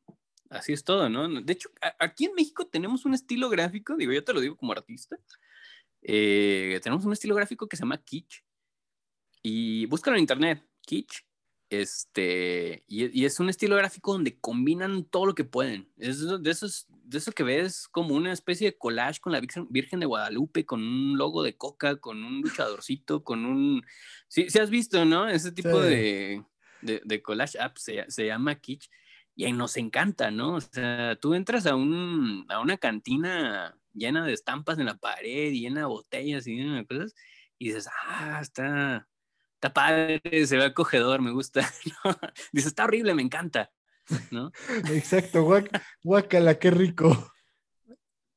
así 0.48 0.72
es 0.72 0.82
todo, 0.82 1.08
¿no? 1.08 1.28
De 1.28 1.52
hecho, 1.52 1.70
a, 1.80 1.94
aquí 2.04 2.24
en 2.24 2.34
México 2.34 2.66
tenemos 2.66 3.04
un 3.04 3.14
estilo 3.14 3.48
gráfico, 3.48 3.96
digo, 3.96 4.12
yo 4.12 4.24
te 4.24 4.32
lo 4.32 4.40
digo 4.40 4.56
como 4.56 4.72
artista, 4.72 5.16
eh, 6.02 6.80
tenemos 6.82 7.04
un 7.04 7.12
estilo 7.12 7.34
gráfico 7.34 7.68
que 7.68 7.76
se 7.76 7.82
llama 7.82 8.02
Kitsch. 8.02 8.42
Y 9.42 9.86
búscalo 9.86 10.16
en 10.16 10.22
internet, 10.22 10.66
Kitsch. 10.82 11.24
Este, 11.70 12.82
y, 12.88 13.20
y, 13.20 13.24
es 13.26 13.38
un 13.38 13.48
estilo 13.48 13.76
gráfico 13.76 14.12
donde 14.12 14.40
combinan 14.40 15.04
todo 15.04 15.26
lo 15.26 15.34
que 15.36 15.44
pueden. 15.44 15.88
Es 15.98 16.20
de, 16.42 16.50
esos, 16.50 16.86
de 16.88 17.18
eso 17.18 17.30
que 17.30 17.44
ves 17.44 17.86
como 17.86 18.16
una 18.16 18.32
especie 18.32 18.66
de 18.66 18.76
collage 18.76 19.20
con 19.20 19.32
la 19.32 19.40
Virgen, 19.40 20.00
de 20.00 20.06
Guadalupe, 20.06 20.66
con 20.66 20.82
un 20.82 21.16
logo 21.16 21.44
de 21.44 21.56
coca, 21.56 21.96
con 21.96 22.24
un 22.24 22.40
luchadorcito, 22.40 23.22
con 23.22 23.44
un... 23.44 23.84
Sí, 24.26 24.50
sí 24.50 24.58
has 24.58 24.68
visto, 24.68 25.04
¿no? 25.04 25.28
Ese 25.28 25.52
tipo 25.52 25.80
sí. 25.82 25.88
de, 25.88 26.44
de, 26.82 27.00
de, 27.04 27.22
collage 27.22 27.58
app 27.58 27.76
se, 27.76 28.04
se, 28.08 28.26
llama 28.26 28.54
Kitsch 28.54 28.88
y 29.34 29.44
ahí 29.44 29.52
nos 29.52 29.76
encanta, 29.76 30.30
¿no? 30.30 30.56
O 30.56 30.60
sea, 30.60 31.16
tú 31.16 31.34
entras 31.34 31.66
a, 31.66 31.74
un, 31.74 32.44
a 32.48 32.60
una 32.60 32.76
cantina 32.76 33.74
llena 33.94 34.24
de 34.26 34.32
estampas 34.32 34.78
en 34.78 34.86
la 34.86 34.96
pared, 34.96 35.52
llena 35.52 35.80
de 35.80 35.86
botellas 35.86 36.46
y 36.46 36.56
llena 36.56 36.76
de 36.76 36.86
cosas, 36.86 37.14
y 37.58 37.68
dices, 37.68 37.88
ah, 38.06 38.38
está, 38.42 39.08
está 39.54 39.72
padre, 39.72 40.20
se 40.46 40.56
ve 40.56 40.64
acogedor, 40.64 41.22
me 41.22 41.30
gusta. 41.30 41.60
¿no? 42.04 42.18
Dices, 42.52 42.68
está 42.68 42.84
horrible, 42.84 43.14
me 43.14 43.22
encanta, 43.22 43.70
¿no? 44.30 44.52
Exacto, 44.92 45.42
guac, 45.42 45.70
guacala, 46.02 46.58
qué 46.58 46.70
rico. 46.70 47.32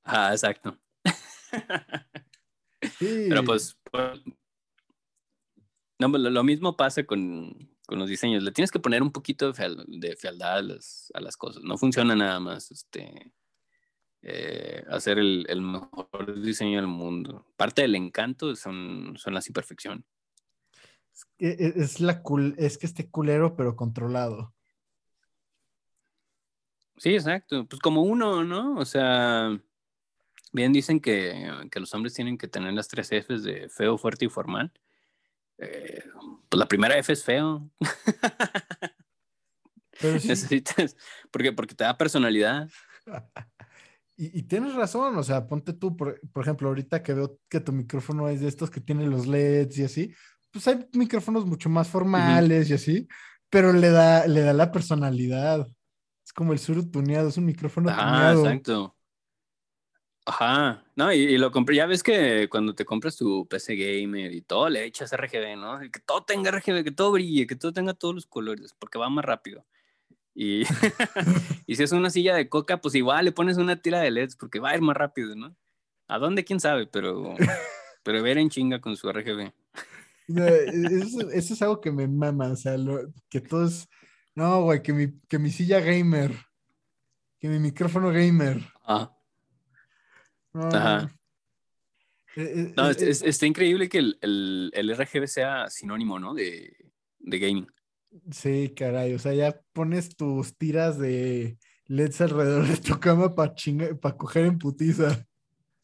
Ah, 0.03 0.31
exacto. 0.31 0.77
Sí. 2.97 3.27
Pero 3.29 3.43
pues, 3.45 3.77
pues 3.89 4.21
no, 5.99 6.07
lo, 6.09 6.29
lo 6.29 6.43
mismo 6.43 6.75
pasa 6.75 7.03
con, 7.05 7.72
con 7.85 7.99
los 7.99 8.09
diseños. 8.09 8.43
Le 8.43 8.51
tienes 8.51 8.71
que 8.71 8.79
poner 8.79 9.01
un 9.01 9.11
poquito 9.11 9.47
de, 9.47 9.53
feal, 9.53 9.85
de 9.87 10.15
fealdad 10.15 10.57
a 10.57 10.61
las, 10.61 11.11
a 11.13 11.21
las, 11.21 11.37
cosas. 11.37 11.63
No 11.63 11.77
funciona 11.77 12.15
nada 12.15 12.39
más 12.39 12.71
este, 12.71 13.31
eh, 14.21 14.83
hacer 14.89 15.19
el, 15.19 15.45
el, 15.49 15.61
mejor 15.61 16.41
diseño 16.41 16.77
del 16.77 16.87
mundo. 16.87 17.45
Parte 17.55 17.81
del 17.81 17.95
encanto 17.95 18.55
son, 18.55 19.13
son 19.17 19.33
las 19.33 19.47
imperfecciones. 19.47 20.05
Es, 21.37 21.75
es, 21.75 21.99
la 21.99 22.21
cul 22.21 22.55
es 22.57 22.77
que 22.77 22.85
esté 22.85 23.09
culero, 23.09 23.55
pero 23.55 23.75
controlado. 23.75 24.53
Sí, 26.97 27.13
exacto. 27.13 27.65
Pues 27.67 27.81
como 27.81 28.03
uno, 28.03 28.43
¿no? 28.43 28.75
O 28.77 28.85
sea, 28.85 29.59
bien 30.53 30.71
dicen 30.71 30.99
que, 30.99 31.67
que 31.69 31.79
los 31.79 31.93
hombres 31.93 32.13
tienen 32.13 32.37
que 32.37 32.47
tener 32.47 32.73
las 32.73 32.87
tres 32.87 33.09
Fs 33.09 33.43
de 33.43 33.67
feo, 33.69 33.97
fuerte 33.97 34.25
y 34.25 34.29
formal. 34.29 34.71
Eh, 35.57 36.03
pues 36.49 36.59
la 36.59 36.67
primera 36.67 36.97
F 36.97 37.13
es 37.13 37.23
feo. 37.23 37.69
Pero 39.99 40.19
sí. 40.19 40.27
Necesitas, 40.27 40.95
porque, 41.31 41.51
porque 41.51 41.75
te 41.75 41.83
da 41.83 41.97
personalidad. 41.97 42.69
Y, 44.15 44.39
y, 44.39 44.43
tienes 44.43 44.75
razón, 44.75 45.17
o 45.17 45.23
sea, 45.23 45.47
ponte 45.47 45.73
tú, 45.73 45.97
por, 45.97 46.21
por, 46.31 46.43
ejemplo, 46.43 46.67
ahorita 46.67 47.01
que 47.01 47.15
veo 47.15 47.39
que 47.49 47.59
tu 47.59 47.71
micrófono 47.71 48.29
es 48.29 48.41
de 48.41 48.47
estos 48.47 48.69
que 48.69 48.79
tienen 48.79 49.09
los 49.09 49.25
LEDs 49.25 49.75
y 49.79 49.83
así, 49.83 50.13
pues 50.51 50.67
hay 50.67 50.87
micrófonos 50.93 51.47
mucho 51.47 51.67
más 51.67 51.87
formales 51.87 52.67
uh 52.67 52.69
-huh. 52.69 52.71
y 52.71 52.73
así, 52.75 53.07
pero 53.49 53.73
le 53.73 53.89
da, 53.89 54.27
le 54.27 54.41
da 54.41 54.53
la 54.53 54.71
personalidad. 54.71 55.67
Es 56.23 56.31
como 56.31 56.53
el 56.53 56.59
sur 56.59 56.89
tuneado, 56.91 57.29
es 57.29 57.37
un 57.37 57.45
micrófono 57.45 57.89
ah, 57.91 57.95
tuneado. 57.95 58.45
exacto. 58.45 58.95
Ajá, 60.25 60.85
no, 60.95 61.11
y, 61.11 61.17
y, 61.17 61.37
lo 61.37 61.51
compré, 61.51 61.75
ya 61.75 61.85
ves 61.85 62.01
que 62.01 62.47
cuando 62.49 62.73
te 62.73 62.85
compras 62.85 63.17
tu 63.17 63.45
PC 63.45 63.75
gamer 63.75 64.33
y 64.33 64.41
todo, 64.41 64.69
le 64.69 64.85
echas 64.85 65.11
RGB, 65.11 65.57
¿no? 65.57 65.79
Que 65.91 65.99
todo 65.99 66.23
tenga 66.23 66.49
RGB, 66.49 66.85
que 66.85 66.91
todo 66.91 67.11
brille, 67.11 67.45
que 67.45 67.57
todo 67.57 67.73
tenga 67.73 67.93
todos 67.93 68.15
los 68.15 68.25
colores, 68.25 68.73
porque 68.79 68.97
va 68.97 69.09
más 69.09 69.25
rápido. 69.25 69.65
Y, 70.33 70.63
y 71.67 71.75
si 71.75 71.83
es 71.83 71.91
una 71.91 72.09
silla 72.09 72.35
de 72.35 72.47
coca, 72.47 72.79
pues 72.79 72.95
igual 72.95 73.25
le 73.25 73.31
pones 73.33 73.57
una 73.57 73.75
tira 73.81 73.99
de 73.99 74.11
LEDs, 74.11 74.37
porque 74.37 74.59
va 74.59 74.69
a 74.69 74.75
ir 74.75 74.81
más 74.81 74.95
rápido, 74.95 75.35
¿no? 75.35 75.55
¿A 76.07 76.19
dónde? 76.19 76.45
¿Quién 76.45 76.61
sabe? 76.61 76.87
Pero, 76.87 77.35
pero 78.03 78.23
ver 78.23 78.37
en 78.37 78.49
chinga 78.49 78.79
con 78.79 78.95
su 78.95 79.11
RGB. 79.11 79.51
No, 80.29 80.45
eso, 80.45 81.29
eso, 81.31 81.53
es 81.53 81.61
algo 81.61 81.81
que 81.81 81.91
me 81.91 82.07
mama, 82.07 82.47
o 82.47 82.55
sea, 82.55 82.77
lo, 82.77 83.11
que 83.29 83.41
todos, 83.41 83.89
no, 84.35 84.63
güey, 84.63 84.81
que 84.81 84.93
mi, 84.93 85.19
que 85.27 85.37
mi 85.37 85.51
silla 85.51 85.81
gamer, 85.81 86.33
que 87.39 87.49
mi 87.49 87.59
micrófono 87.59 88.09
gamer. 88.09 88.61
Ah. 88.85 89.11
No, 90.53 90.67
Ajá. 90.67 91.09
Eh, 92.35 92.73
no, 92.75 92.89
eh, 92.89 92.95
es, 92.99 93.21
está 93.21 93.45
increíble 93.45 93.89
que 93.89 93.99
el, 93.99 94.17
el, 94.21 94.71
el, 94.73 94.95
RGB 94.95 95.27
sea 95.27 95.69
sinónimo, 95.69 96.19
¿no? 96.19 96.33
De, 96.33 96.75
de, 97.19 97.39
gaming. 97.39 97.67
Sí, 98.31 98.73
caray. 98.75 99.13
O 99.13 99.19
sea, 99.19 99.33
ya 99.33 99.59
pones 99.71 100.15
tus 100.15 100.57
tiras 100.57 100.97
de 100.97 101.57
LEDs 101.85 102.21
alrededor 102.21 102.67
de 102.67 102.77
tu 102.77 102.99
cama 102.99 103.33
para 103.35 103.53
para 104.01 104.17
coger 104.17 104.45
en 104.45 104.57
putiza. 104.57 105.25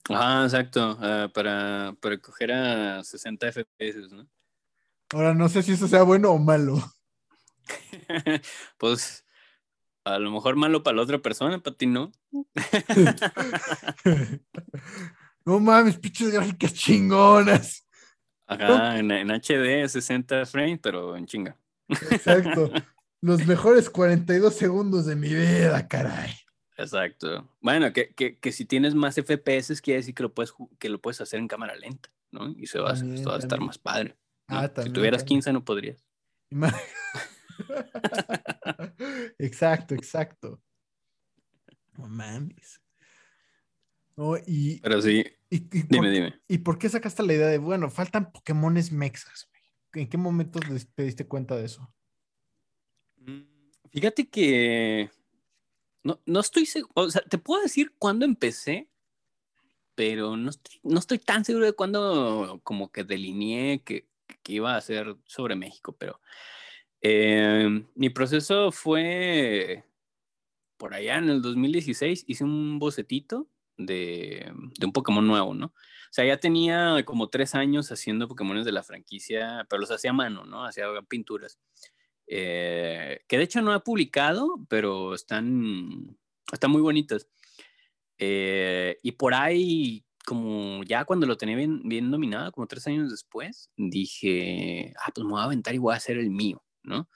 Ajá, 0.10 0.44
exacto. 0.46 0.98
Uh, 1.00 1.32
para, 1.32 1.96
para 2.02 2.18
coger 2.20 2.52
a 2.52 3.04
60 3.04 3.52
FPS, 3.52 4.10
¿no? 4.12 4.28
Ahora, 5.12 5.34
no 5.34 5.50
sé 5.50 5.64
si 5.64 5.74
eso 5.74 5.88
sea 5.88 6.04
bueno 6.04 6.32
o 6.32 6.40
malo. 6.40 6.82
pues 8.78 9.24
a 10.16 10.20
lo 10.20 10.32
mejor 10.32 10.56
malo 10.56 10.84
para 10.84 10.98
la 10.98 11.04
otra 11.04 11.20
persona, 11.20 11.60
para 11.60 11.76
ti 11.76 11.86
no. 11.86 12.12
no 15.46 15.60
mames, 15.60 15.98
pinches 15.98 16.32
gráficas 16.32 16.74
chingonas. 16.74 17.88
Ajá, 18.48 18.98
en, 18.98 19.12
en, 19.12 19.30
HD 19.30 19.88
60 19.88 20.46
frames, 20.46 20.80
pero 20.82 21.16
en 21.16 21.28
chinga. 21.28 21.56
Exacto. 21.88 22.72
Los 23.22 23.46
mejores 23.46 23.90
42 23.90 24.56
segundos 24.56 25.06
de 25.06 25.16
mi 25.16 25.30
vida, 25.30 25.88
caray. 25.88 26.34
Exacto. 26.78 27.48
Bueno, 27.60 27.92
que, 27.92 28.14
que, 28.14 28.38
que 28.40 28.52
si 28.52 28.66
tienes 28.66 28.96
más 28.96 29.16
FPS, 29.16 29.82
quiere 29.82 30.00
decir 30.00 30.16
que 30.16 30.24
lo 30.24 30.34
puedes, 30.34 30.54
que 30.80 30.90
lo 30.90 31.00
puedes 31.00 31.20
hacer 31.20 31.40
en 31.40 31.48
cámara 31.48 31.76
lenta, 31.76 32.10
¿no? 32.32 32.50
Y 32.58 32.68
se 32.68 32.80
va, 32.80 32.94
también, 32.94 33.28
va 33.28 33.36
a 33.36 33.40
estar 33.40 33.60
más 33.60 33.78
padre. 33.78 34.18
¿no? 34.48 34.58
Ah, 34.58 34.68
también, 34.70 34.88
si 34.88 34.94
tuvieras 34.94 35.22
también. 35.22 35.40
15 35.40 35.54
no 35.54 35.66
podrías. 35.66 36.06
exacto, 39.38 39.96
exacto. 39.96 40.62
No 41.98 42.08
mames. 42.08 42.82
No, 44.16 44.38
y, 44.46 44.80
Pero 44.82 45.02
sí. 45.02 45.24
Y, 45.50 45.56
y 45.56 45.84
dime, 45.84 45.98
por, 45.98 46.10
dime. 46.10 46.42
¿Y 46.48 46.58
por 46.60 46.78
qué 46.78 46.90
sacaste 46.90 47.24
la 47.24 47.34
idea 47.34 47.48
de, 47.48 47.58
bueno, 47.58 47.90
faltan 47.90 48.32
Pokémones 48.32 48.92
mexas? 48.92 49.50
¿En 49.94 50.08
qué 50.08 50.18
momento 50.18 50.60
te 50.96 51.04
diste 51.04 51.28
cuenta 51.28 51.56
de 51.56 51.66
eso? 51.66 51.92
Mm, 53.18 53.42
fíjate 53.92 54.30
que 54.30 55.10
no, 56.04 56.20
no 56.26 56.40
estoy 56.40 56.66
seguro, 56.66 56.94
o 56.96 57.10
sea, 57.10 57.22
te 57.22 57.38
puedo 57.38 57.62
decir 57.62 57.94
cuándo 57.98 58.26
empecé, 58.26 58.90
pero 59.96 60.38
no 60.38 60.50
estoy, 60.50 60.80
no 60.84 61.00
estoy 61.00 61.20
tan 61.20 61.44
seguro 61.44 61.66
de 61.66 61.74
cuándo 61.74 62.62
como 62.64 62.92
que 62.92 63.04
delineé 63.04 63.82
que, 63.84 64.08
que 64.44 64.54
iba 64.54 64.76
a 64.76 64.82
ser 64.82 65.18
sobre 65.26 65.56
México, 65.56 65.96
pero 65.98 66.22
eh, 67.02 67.86
mi 67.96 68.10
proceso 68.10 68.72
fue 68.72 69.84
por 70.78 70.94
allá 70.94 71.18
en 71.18 71.30
el 71.30 71.42
2016, 71.42 72.24
hice 72.28 72.44
un 72.44 72.80
bocetito 72.80 73.50
de, 73.78 74.52
un 74.82 74.94
Pokémon 74.94 75.28
nuevo, 75.28 75.54
¿no? 75.54 75.68
O 75.68 76.12
sea, 76.12 76.26
ya 76.26 76.40
tenía 76.40 77.04
como 77.06 77.30
tres 77.30 77.54
años 77.54 77.92
haciendo 77.92 78.28
Pokémones 78.28 78.66
de 78.66 78.72
la 78.72 78.84
franquicia, 78.84 79.68
pero 79.70 79.82
los 79.82 79.92
hacía 79.92 80.12
a 80.12 80.14
mano, 80.14 80.46
¿no? 80.46 80.66
Hacía 80.66 80.86
pinturas. 81.08 81.60
eh, 82.28 83.22
que 83.28 83.38
de 83.38 83.44
hecho 83.44 83.62
no 83.62 83.74
ha 83.74 83.84
publicado, 83.84 84.66
pero 84.70 85.16
están, 85.16 86.18
están 86.52 86.72
muy 86.72 86.82
bonitas. 86.82 87.28
Eh, 88.18 88.98
y 89.04 89.14
por 89.14 89.34
ahí, 89.34 90.06
como 90.26 90.84
ya 90.84 91.06
cuando 91.06 91.26
lo 91.28 91.38
tenía 91.38 91.56
bien, 91.58 91.82
bien 91.86 92.12
dominado, 92.12 92.52
como 92.52 92.68
tres 92.68 92.86
años 92.88 93.12
después, 93.12 93.70
dije, 93.78 94.94
ah, 95.06 95.12
pues 95.14 95.26
me 95.26 95.32
voy 95.32 95.42
a 95.42 95.46
aventar 95.46 95.76
y 95.76 95.80
voy 95.80 95.94
a 95.94 95.98
hacer 95.98 96.18
el 96.18 96.30
mío, 96.30 96.64
¿no? 96.84 97.10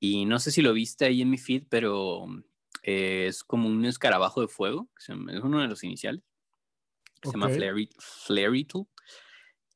Y 0.00 0.26
no 0.26 0.38
sé 0.38 0.50
si 0.50 0.62
lo 0.62 0.72
viste 0.72 1.06
ahí 1.06 1.22
en 1.22 1.30
mi 1.30 1.38
feed, 1.38 1.64
pero 1.68 2.26
eh, 2.82 3.26
es 3.28 3.42
como 3.44 3.68
un 3.68 3.84
escarabajo 3.84 4.40
de 4.40 4.48
fuego, 4.48 4.88
es 4.98 5.08
uno 5.08 5.60
de 5.60 5.68
los 5.68 5.82
iniciales. 5.84 6.22
Se 7.22 7.30
llama 7.30 7.48
Flary, 7.48 7.88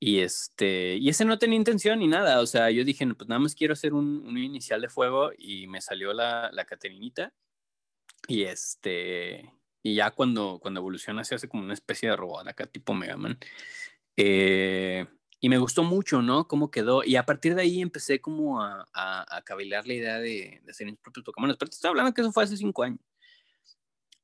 Y, 0.00 0.18
este, 0.18 0.96
y 0.96 1.08
ese 1.08 1.24
no 1.24 1.38
tenía 1.38 1.56
intención 1.56 1.98
ni 1.98 2.06
nada. 2.06 2.40
O 2.40 2.46
sea, 2.46 2.70
yo 2.70 2.84
dije, 2.84 3.06
pues 3.14 3.26
nada 3.26 3.38
más 3.38 3.54
quiero 3.54 3.72
hacer 3.72 3.94
un, 3.94 4.22
un 4.26 4.36
inicial 4.36 4.82
de 4.82 4.90
fuego 4.90 5.30
y 5.36 5.66
me 5.66 5.80
salió 5.80 6.12
la, 6.12 6.50
la 6.52 6.66
Caterinita. 6.66 7.32
Y 8.26 8.42
este, 8.42 9.50
y 9.82 9.94
ya 9.94 10.10
cuando, 10.10 10.58
cuando 10.60 10.80
evoluciona 10.80 11.24
se 11.24 11.34
hace 11.34 11.48
como 11.48 11.62
una 11.62 11.74
especie 11.74 12.10
de 12.10 12.16
robot 12.16 12.46
acá, 12.46 12.66
tipo 12.66 12.92
Mega 12.92 13.16
Man. 13.16 13.38
Eh, 14.16 15.06
y 15.40 15.48
me 15.48 15.59
gustó 15.59 15.85
mucho, 15.85 16.22
¿no? 16.22 16.48
Cómo 16.48 16.70
quedó. 16.70 17.05
Y 17.05 17.16
a 17.16 17.24
partir 17.24 17.55
de 17.55 17.62
ahí 17.62 17.81
empecé 17.81 18.20
como 18.20 18.62
a, 18.62 18.88
a, 18.92 19.37
a 19.37 19.42
cavilar 19.42 19.87
la 19.87 19.94
idea 19.94 20.18
de, 20.18 20.61
de, 20.64 20.70
hacer 20.70 20.87
mis 20.87 20.98
propios 20.98 21.24
Pokémon. 21.24 21.55
Pero 21.59 21.70
te 21.70 21.77
estoy 21.77 21.90
hablando 21.90 22.12
que 22.12 22.20
eso 22.22 22.33
fue 22.33 22.44
hace 22.44 22.57
cinco 22.57 22.83
años. 22.83 23.01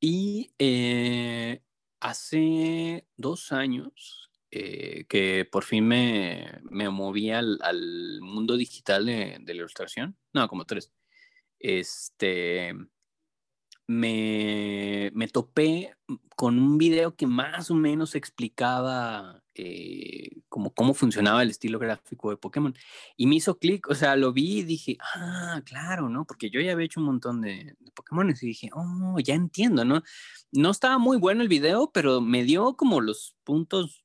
Y 0.00 0.53
eh, 0.59 1.62
hace 2.00 3.07
dos 3.16 3.53
años 3.53 4.31
eh, 4.50 5.05
que 5.09 5.48
por 5.50 5.64
fin 5.64 5.87
me, 5.87 6.61
me 6.70 6.88
moví 6.90 7.31
al, 7.31 7.59
al 7.62 8.20
mundo 8.20 8.57
digital 8.57 9.07
de, 9.07 9.38
de, 9.40 9.55
la 9.55 9.61
ilustración. 9.61 10.16
No, 10.33 10.48
como 10.48 10.64
tres. 10.64 10.92
Este, 11.59 12.74
me, 13.86 15.10
me, 15.14 15.28
topé 15.28 15.94
con 16.36 16.58
un 16.58 16.78
video 16.78 17.14
que 17.16 17.26
más 17.26 17.70
o 17.70 17.74
menos 17.74 18.14
explicaba 18.14 19.42
eh, 19.54 20.40
como 20.48 20.72
cómo 20.74 20.94
funcionaba 20.94 21.42
el 21.42 21.50
estilo 21.50 21.78
gráfico 21.78 22.30
de 22.30 22.36
Pokémon. 22.36 22.74
Y 23.16 23.26
me 23.26 23.36
hizo 23.36 23.58
clic, 23.58 23.88
o 23.88 23.94
sea, 23.94 24.16
lo 24.16 24.32
vi 24.32 24.58
y 24.60 24.62
dije, 24.64 24.96
ah, 25.14 25.62
claro, 25.64 26.08
¿no? 26.08 26.24
Porque 26.24 26.50
yo 26.50 26.60
ya 26.60 26.72
había 26.72 26.86
hecho 26.86 27.00
un 27.00 27.06
montón 27.06 27.40
de, 27.40 27.76
de 27.78 27.92
Pokémon 27.92 28.30
y 28.30 28.32
dije, 28.34 28.70
oh, 28.74 29.18
ya 29.20 29.34
entiendo, 29.34 29.84
¿no? 29.84 30.02
No 30.52 30.70
estaba 30.70 30.98
muy 30.98 31.18
bueno 31.18 31.42
el 31.42 31.48
video, 31.48 31.90
pero 31.92 32.20
me 32.20 32.44
dio 32.44 32.76
como 32.76 33.00
los 33.00 33.36
puntos 33.44 34.04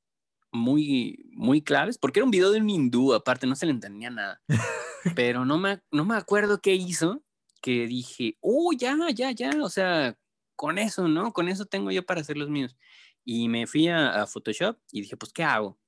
muy, 0.51 1.29
muy 1.33 1.61
claves, 1.61 1.97
porque 1.97 2.19
era 2.19 2.25
un 2.25 2.31
video 2.31 2.51
de 2.51 2.59
un 2.59 2.69
hindú, 2.69 3.13
aparte, 3.13 3.47
no 3.47 3.55
se 3.55 3.65
le 3.65 3.71
entendía 3.71 4.09
nada. 4.09 4.41
pero 5.15 5.45
no 5.45 5.57
me, 5.57 5.81
no 5.91 6.05
me 6.05 6.15
acuerdo 6.15 6.61
qué 6.61 6.75
hizo 6.75 7.23
que 7.61 7.87
dije, 7.87 8.37
oh, 8.41 8.71
ya, 8.73 8.97
ya, 9.13 9.31
ya, 9.31 9.51
o 9.61 9.69
sea, 9.69 10.17
con 10.55 10.77
eso, 10.77 11.07
¿no? 11.07 11.33
Con 11.33 11.47
eso 11.49 11.65
tengo 11.65 11.91
yo 11.91 12.05
para 12.05 12.21
hacer 12.21 12.37
los 12.37 12.49
míos. 12.49 12.77
Y 13.23 13.47
me 13.47 13.67
fui 13.67 13.87
a, 13.87 14.25
Photoshop 14.27 14.77
y 14.91 15.01
dije, 15.01 15.17
pues, 15.17 15.31
¿qué 15.33 15.43
hago? 15.43 15.79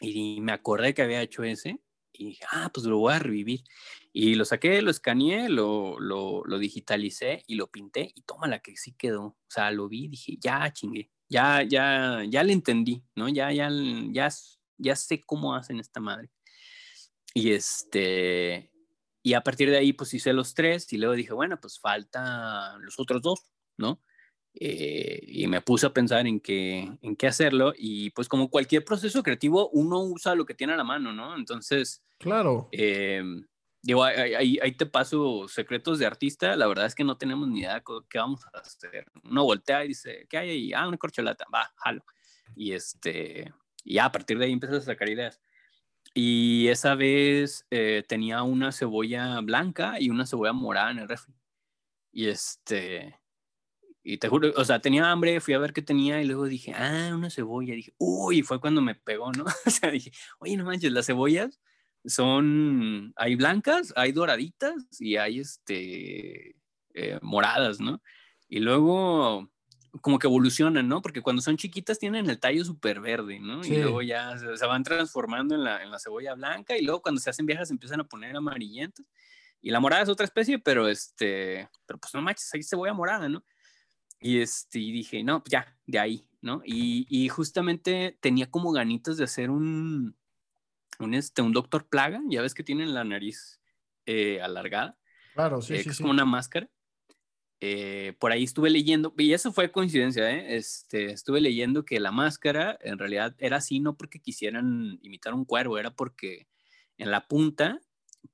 Y 0.00 0.40
me 0.40 0.52
acordé 0.52 0.94
que 0.94 1.02
había 1.02 1.22
hecho 1.22 1.42
ese 1.44 1.80
y 2.12 2.26
dije, 2.26 2.44
ah, 2.50 2.70
pues 2.72 2.86
lo 2.86 2.98
voy 2.98 3.14
a 3.14 3.18
revivir. 3.18 3.64
Y 4.12 4.34
lo 4.34 4.44
saqué, 4.44 4.82
lo 4.82 4.90
escaneé, 4.90 5.48
lo, 5.48 5.98
lo, 6.00 6.44
lo 6.44 6.58
digitalicé 6.58 7.44
y 7.46 7.54
lo 7.54 7.70
pinté 7.70 8.12
y 8.14 8.22
toma 8.22 8.48
la 8.48 8.60
que 8.60 8.76
sí 8.76 8.92
quedó. 8.92 9.22
O 9.24 9.36
sea, 9.48 9.70
lo 9.70 9.88
vi 9.88 10.04
y 10.04 10.08
dije, 10.08 10.36
ya 10.40 10.72
chingué, 10.72 11.10
ya, 11.28 11.62
ya, 11.62 12.24
ya 12.28 12.42
le 12.42 12.52
entendí, 12.52 13.04
¿no? 13.14 13.28
Ya, 13.28 13.52
ya, 13.52 13.70
ya, 14.10 14.28
ya 14.78 14.96
sé 14.96 15.20
cómo 15.24 15.54
hacen 15.54 15.78
esta 15.80 16.00
madre. 16.00 16.30
Y 17.34 17.52
este, 17.52 18.72
y 19.22 19.34
a 19.34 19.42
partir 19.42 19.70
de 19.70 19.78
ahí, 19.78 19.92
pues 19.92 20.14
hice 20.14 20.32
los 20.32 20.54
tres 20.54 20.92
y 20.92 20.98
luego 20.98 21.14
dije, 21.14 21.32
bueno, 21.32 21.60
pues 21.60 21.78
faltan 21.80 22.82
los 22.82 22.98
otros 22.98 23.22
dos, 23.22 23.52
¿no? 23.76 24.00
Eh, 24.54 25.20
y 25.26 25.46
me 25.46 25.60
puse 25.60 25.86
a 25.86 25.92
pensar 25.92 26.26
en 26.26 26.40
qué, 26.40 26.90
en 27.00 27.16
qué 27.16 27.26
hacerlo 27.26 27.74
y 27.76 28.10
pues 28.10 28.28
como 28.28 28.50
cualquier 28.50 28.84
proceso 28.84 29.22
creativo, 29.22 29.68
uno 29.70 30.00
usa 30.00 30.34
lo 30.34 30.46
que 30.46 30.54
tiene 30.54 30.72
a 30.72 30.76
la 30.76 30.84
mano, 30.84 31.12
¿no? 31.12 31.36
Entonces, 31.36 32.02
claro. 32.18 32.68
Eh, 32.72 33.22
digo, 33.82 34.02
ahí, 34.02 34.58
ahí, 34.60 34.72
te 34.72 34.86
paso 34.86 35.46
secretos 35.48 35.98
de 35.98 36.06
artista, 36.06 36.56
la 36.56 36.66
verdad 36.66 36.86
es 36.86 36.94
que 36.94 37.04
no 37.04 37.16
tenemos 37.16 37.48
ni 37.48 37.60
idea 37.60 37.74
de 37.74 37.82
qué 38.08 38.18
vamos 38.18 38.44
a 38.46 38.58
hacer. 38.58 39.06
Uno 39.24 39.44
voltea 39.44 39.84
y 39.84 39.88
dice, 39.88 40.26
¿qué 40.28 40.38
hay 40.38 40.50
ahí? 40.50 40.72
Ah, 40.72 40.88
una 40.88 40.98
corcholata, 40.98 41.44
va, 41.54 41.72
jalo. 41.76 42.04
Y 42.56 42.72
este, 42.72 43.52
y 43.84 43.98
a 43.98 44.10
partir 44.10 44.38
de 44.38 44.46
ahí 44.46 44.52
empiezas 44.52 44.82
a 44.82 44.86
sacar 44.86 45.08
ideas. 45.08 45.40
Y 46.20 46.66
esa 46.66 46.96
vez 46.96 47.64
eh, 47.70 48.02
tenía 48.08 48.42
una 48.42 48.72
cebolla 48.72 49.40
blanca 49.40 50.00
y 50.00 50.10
una 50.10 50.26
cebolla 50.26 50.52
morada 50.52 50.90
en 50.90 50.98
el 50.98 51.08
refri. 51.08 51.32
Y 52.10 52.26
este, 52.26 53.14
y 54.02 54.18
te 54.18 54.28
juro, 54.28 54.52
o 54.56 54.64
sea, 54.64 54.80
tenía 54.80 55.12
hambre, 55.12 55.40
fui 55.40 55.54
a 55.54 55.60
ver 55.60 55.72
qué 55.72 55.80
tenía 55.80 56.20
y 56.20 56.26
luego 56.26 56.46
dije, 56.46 56.74
ah, 56.74 57.12
una 57.14 57.30
cebolla. 57.30 57.72
Dije, 57.72 57.94
uy, 57.98 58.42
fue 58.42 58.60
cuando 58.60 58.82
me 58.82 58.96
pegó, 58.96 59.30
¿no? 59.30 59.44
o 59.66 59.70
sea, 59.70 59.92
dije, 59.92 60.10
oye, 60.40 60.56
no 60.56 60.64
manches, 60.64 60.90
las 60.90 61.06
cebollas 61.06 61.60
son, 62.04 63.12
hay 63.14 63.36
blancas, 63.36 63.92
hay 63.94 64.10
doraditas 64.10 64.74
y 64.98 65.18
hay 65.18 65.38
este, 65.38 66.56
eh, 66.94 67.18
moradas, 67.22 67.78
¿no? 67.78 68.02
Y 68.48 68.58
luego 68.58 69.48
como 70.00 70.18
que 70.18 70.26
evolucionan, 70.26 70.88
¿no? 70.88 71.02
Porque 71.02 71.22
cuando 71.22 71.42
son 71.42 71.56
chiquitas 71.56 71.98
tienen 71.98 72.28
el 72.28 72.38
tallo 72.38 72.64
súper 72.64 73.00
verde, 73.00 73.38
¿no? 73.38 73.64
Y 73.64 73.76
luego 73.76 74.02
ya 74.02 74.36
se, 74.38 74.66
van 74.66 74.82
transformando 74.82 75.54
en 75.54 75.64
la, 75.64 75.82
en 75.82 75.90
la, 75.90 75.98
cebolla 75.98 76.34
blanca 76.34 76.76
y 76.76 76.82
luego 76.82 77.02
cuando 77.02 77.20
se 77.20 77.30
hacen 77.30 77.46
viejas 77.46 77.68
se 77.68 77.74
empiezan 77.74 78.00
a 78.00 78.04
poner 78.04 78.36
amarillentas. 78.36 79.06
Y 79.60 79.70
la 79.70 79.80
morada 79.80 80.02
es 80.02 80.08
otra 80.08 80.24
especie, 80.24 80.58
pero 80.58 80.88
este, 80.88 81.68
pero 81.86 81.98
pues 81.98 82.14
no 82.14 82.22
manches, 82.22 82.52
ahí 82.54 82.62
cebolla 82.62 82.92
morada, 82.92 83.28
¿no? 83.28 83.44
Y 84.20 84.40
este, 84.40 84.78
y 84.78 84.92
dije, 84.92 85.22
no, 85.22 85.42
pues 85.42 85.52
ya, 85.52 85.76
de 85.86 85.98
ahí, 85.98 86.28
¿no? 86.40 86.62
Y, 86.64 87.06
y 87.08 87.28
justamente 87.28 88.16
tenía 88.20 88.50
como 88.50 88.72
ganitas 88.72 89.16
de 89.16 89.24
hacer 89.24 89.50
un, 89.50 90.16
un, 90.98 91.14
este, 91.14 91.42
un 91.42 91.52
doctor 91.52 91.86
plaga, 91.88 92.20
ya 92.28 92.42
ves 92.42 92.54
que 92.54 92.64
tienen 92.64 92.94
la 92.94 93.04
nariz 93.04 93.60
eh, 94.06 94.40
alargada. 94.40 94.98
Claro, 95.34 95.62
sí, 95.62 95.74
eh, 95.74 95.82
sí, 95.82 95.88
es 95.90 95.96
sí. 95.96 96.02
como 96.02 96.12
una 96.12 96.24
máscara. 96.24 96.68
Eh, 97.60 98.14
por 98.20 98.30
ahí 98.30 98.44
estuve 98.44 98.70
leyendo, 98.70 99.12
y 99.18 99.32
eso 99.32 99.52
fue 99.52 99.72
coincidencia, 99.72 100.30
¿eh? 100.30 100.56
este, 100.56 101.06
estuve 101.06 101.40
leyendo 101.40 101.84
que 101.84 101.98
la 101.98 102.12
máscara 102.12 102.78
en 102.82 102.98
realidad 102.98 103.34
era 103.38 103.56
así 103.56 103.80
no 103.80 103.96
porque 103.96 104.20
quisieran 104.20 105.00
imitar 105.02 105.34
un 105.34 105.44
cuervo, 105.44 105.76
era 105.76 105.90
porque 105.90 106.46
en 106.98 107.10
la 107.10 107.26
punta 107.26 107.80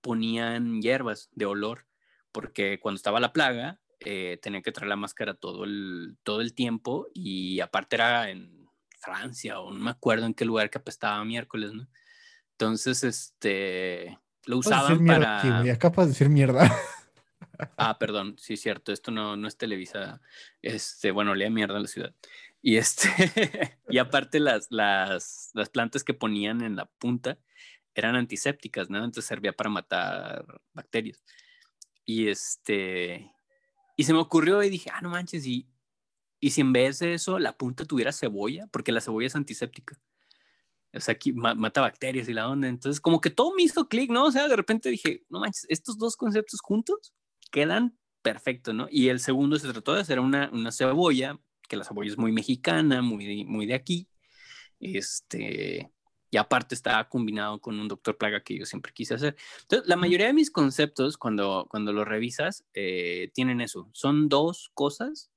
ponían 0.03 0.83
hierbas 0.83 1.31
de 1.33 1.47
olor, 1.47 1.87
porque 2.33 2.79
cuando 2.81 2.97
estaba 2.97 3.19
la 3.19 3.33
plaga 3.33 3.81
eh, 4.01 4.39
tenían 4.43 4.63
que 4.63 4.73
traer 4.73 4.89
la 4.89 4.97
máscara 4.97 5.33
todo 5.33 5.65
el, 5.65 6.19
todo 6.23 6.43
el 6.43 6.53
tiempo 6.53 7.07
y 7.15 7.61
aparte 7.61 7.97
era 7.97 8.29
en 8.29 8.69
Francia 8.99 9.61
o 9.61 9.73
no 9.73 9.79
me 9.79 9.91
acuerdo 9.91 10.27
en 10.27 10.35
qué 10.35 10.45
lugar 10.45 10.69
que 10.69 10.79
apestaba 10.79 11.25
miércoles, 11.25 11.73
¿no? 11.73 11.89
Entonces, 12.53 13.03
este, 13.05 14.19
lo 14.45 14.59
usaban 14.59 15.03
mierda, 15.03 15.41
para... 15.43 15.63
Sí, 15.63 15.79
capaz 15.79 16.03
de 16.05 16.09
decir 16.09 16.29
mierda. 16.29 16.71
Ah, 17.77 17.99
perdón, 17.99 18.37
sí, 18.39 18.57
cierto, 18.57 18.93
esto 18.93 19.11
no, 19.11 19.37
no 19.37 19.49
es 19.49 19.57
Televisa, 19.57 20.21
este, 20.63 21.11
bueno, 21.11 21.35
lea 21.35 21.51
mierda 21.51 21.77
a 21.77 21.81
la 21.81 21.89
ciudad. 21.89 22.15
Y 22.63 22.77
este, 22.77 23.09
y 23.91 23.99
aparte 23.99 24.41
las, 24.41 24.69
las, 24.71 25.51
las 25.55 25.69
plantas 25.69 26.03
que 26.03 26.15
ponían 26.15 26.63
en 26.63 26.77
la 26.77 26.87
punta 26.87 27.39
eran 27.95 28.17
antisépticas, 28.17 28.91
¿no? 28.91 28.99
Entonces 28.99 29.27
servía 29.27 29.53
para 29.53 29.71
matar 29.71 30.63
bacterias. 30.73 31.23
Y 32.05 32.29
este, 32.29 33.31
y 33.97 34.05
se 34.05 34.13
me 34.13 34.19
ocurrió 34.19 34.63
y 34.63 34.71
dije, 34.71 34.91
ah, 34.93 35.01
no 35.01 35.11
manches, 35.11 35.47
y, 35.47 35.69
y 36.41 36.51
si 36.51 36.61
en 36.61 36.73
vez 36.73 36.99
de 36.99 37.15
eso 37.15 37.39
la 37.39 37.57
punta 37.57 37.85
tuviera 37.85 38.13
cebolla, 38.13 38.67
porque 38.69 38.93
la 38.93 39.01
cebolla 39.01 39.27
es 39.27 39.37
antiséptica. 39.37 40.01
O 40.93 41.01
sea, 41.01 41.13
aquí 41.13 41.33
mata 41.33 41.81
bacterias 41.81 42.29
y 42.29 42.33
la 42.33 42.49
onda. 42.49 42.69
Entonces, 42.69 43.01
como 43.01 43.21
que 43.21 43.31
todo 43.31 43.53
me 43.55 43.65
hizo 43.65 43.89
clic, 43.89 44.11
¿no? 44.11 44.27
O 44.27 44.31
sea, 44.31 44.47
de 44.47 44.57
repente 44.57 44.91
dije, 44.91 45.25
no 45.29 45.41
manches, 45.41 45.67
estos 45.69 45.99
dos 45.99 46.17
conceptos 46.17 46.61
juntos 46.61 47.13
quedan 47.55 47.97
perfecto, 48.21 48.73
¿no? 48.73 48.89
Y 48.91 49.11
el 49.11 49.21
segundo 49.21 49.57
se 49.61 49.73
trató 49.73 49.95
de 49.95 50.01
hacer 50.01 50.19
una, 50.19 50.51
una 50.53 50.73
cebolla, 50.73 51.39
que 51.69 51.77
la 51.77 51.85
cebolla 51.85 52.11
es 52.11 52.19
muy 52.19 52.33
mexicana, 52.33 53.01
muy 53.01 53.45
muy 53.45 53.65
de 53.67 53.75
aquí. 53.75 54.09
Este, 54.81 55.93
y 56.33 56.37
aparte 56.37 56.75
está 56.75 57.09
combinado 57.09 57.61
con 57.61 57.79
un 57.79 57.87
doctor 57.87 58.19
plaga 58.19 58.43
que 58.43 58.59
yo 58.59 58.67
siempre 58.67 58.93
quise 58.93 59.15
hacer. 59.15 59.37
Entonces, 59.61 59.89
la 59.89 59.95
mayoría 59.95 60.27
de 60.27 60.33
mis 60.33 60.51
conceptos, 60.51 61.17
cuando, 61.17 61.69
cuando 61.71 61.93
los 61.93 62.09
revisas, 62.09 62.65
eh, 62.75 63.31
tienen 63.35 63.61
eso. 63.61 63.89
Son 63.93 64.29
dos 64.29 64.73
cosas, 64.75 65.31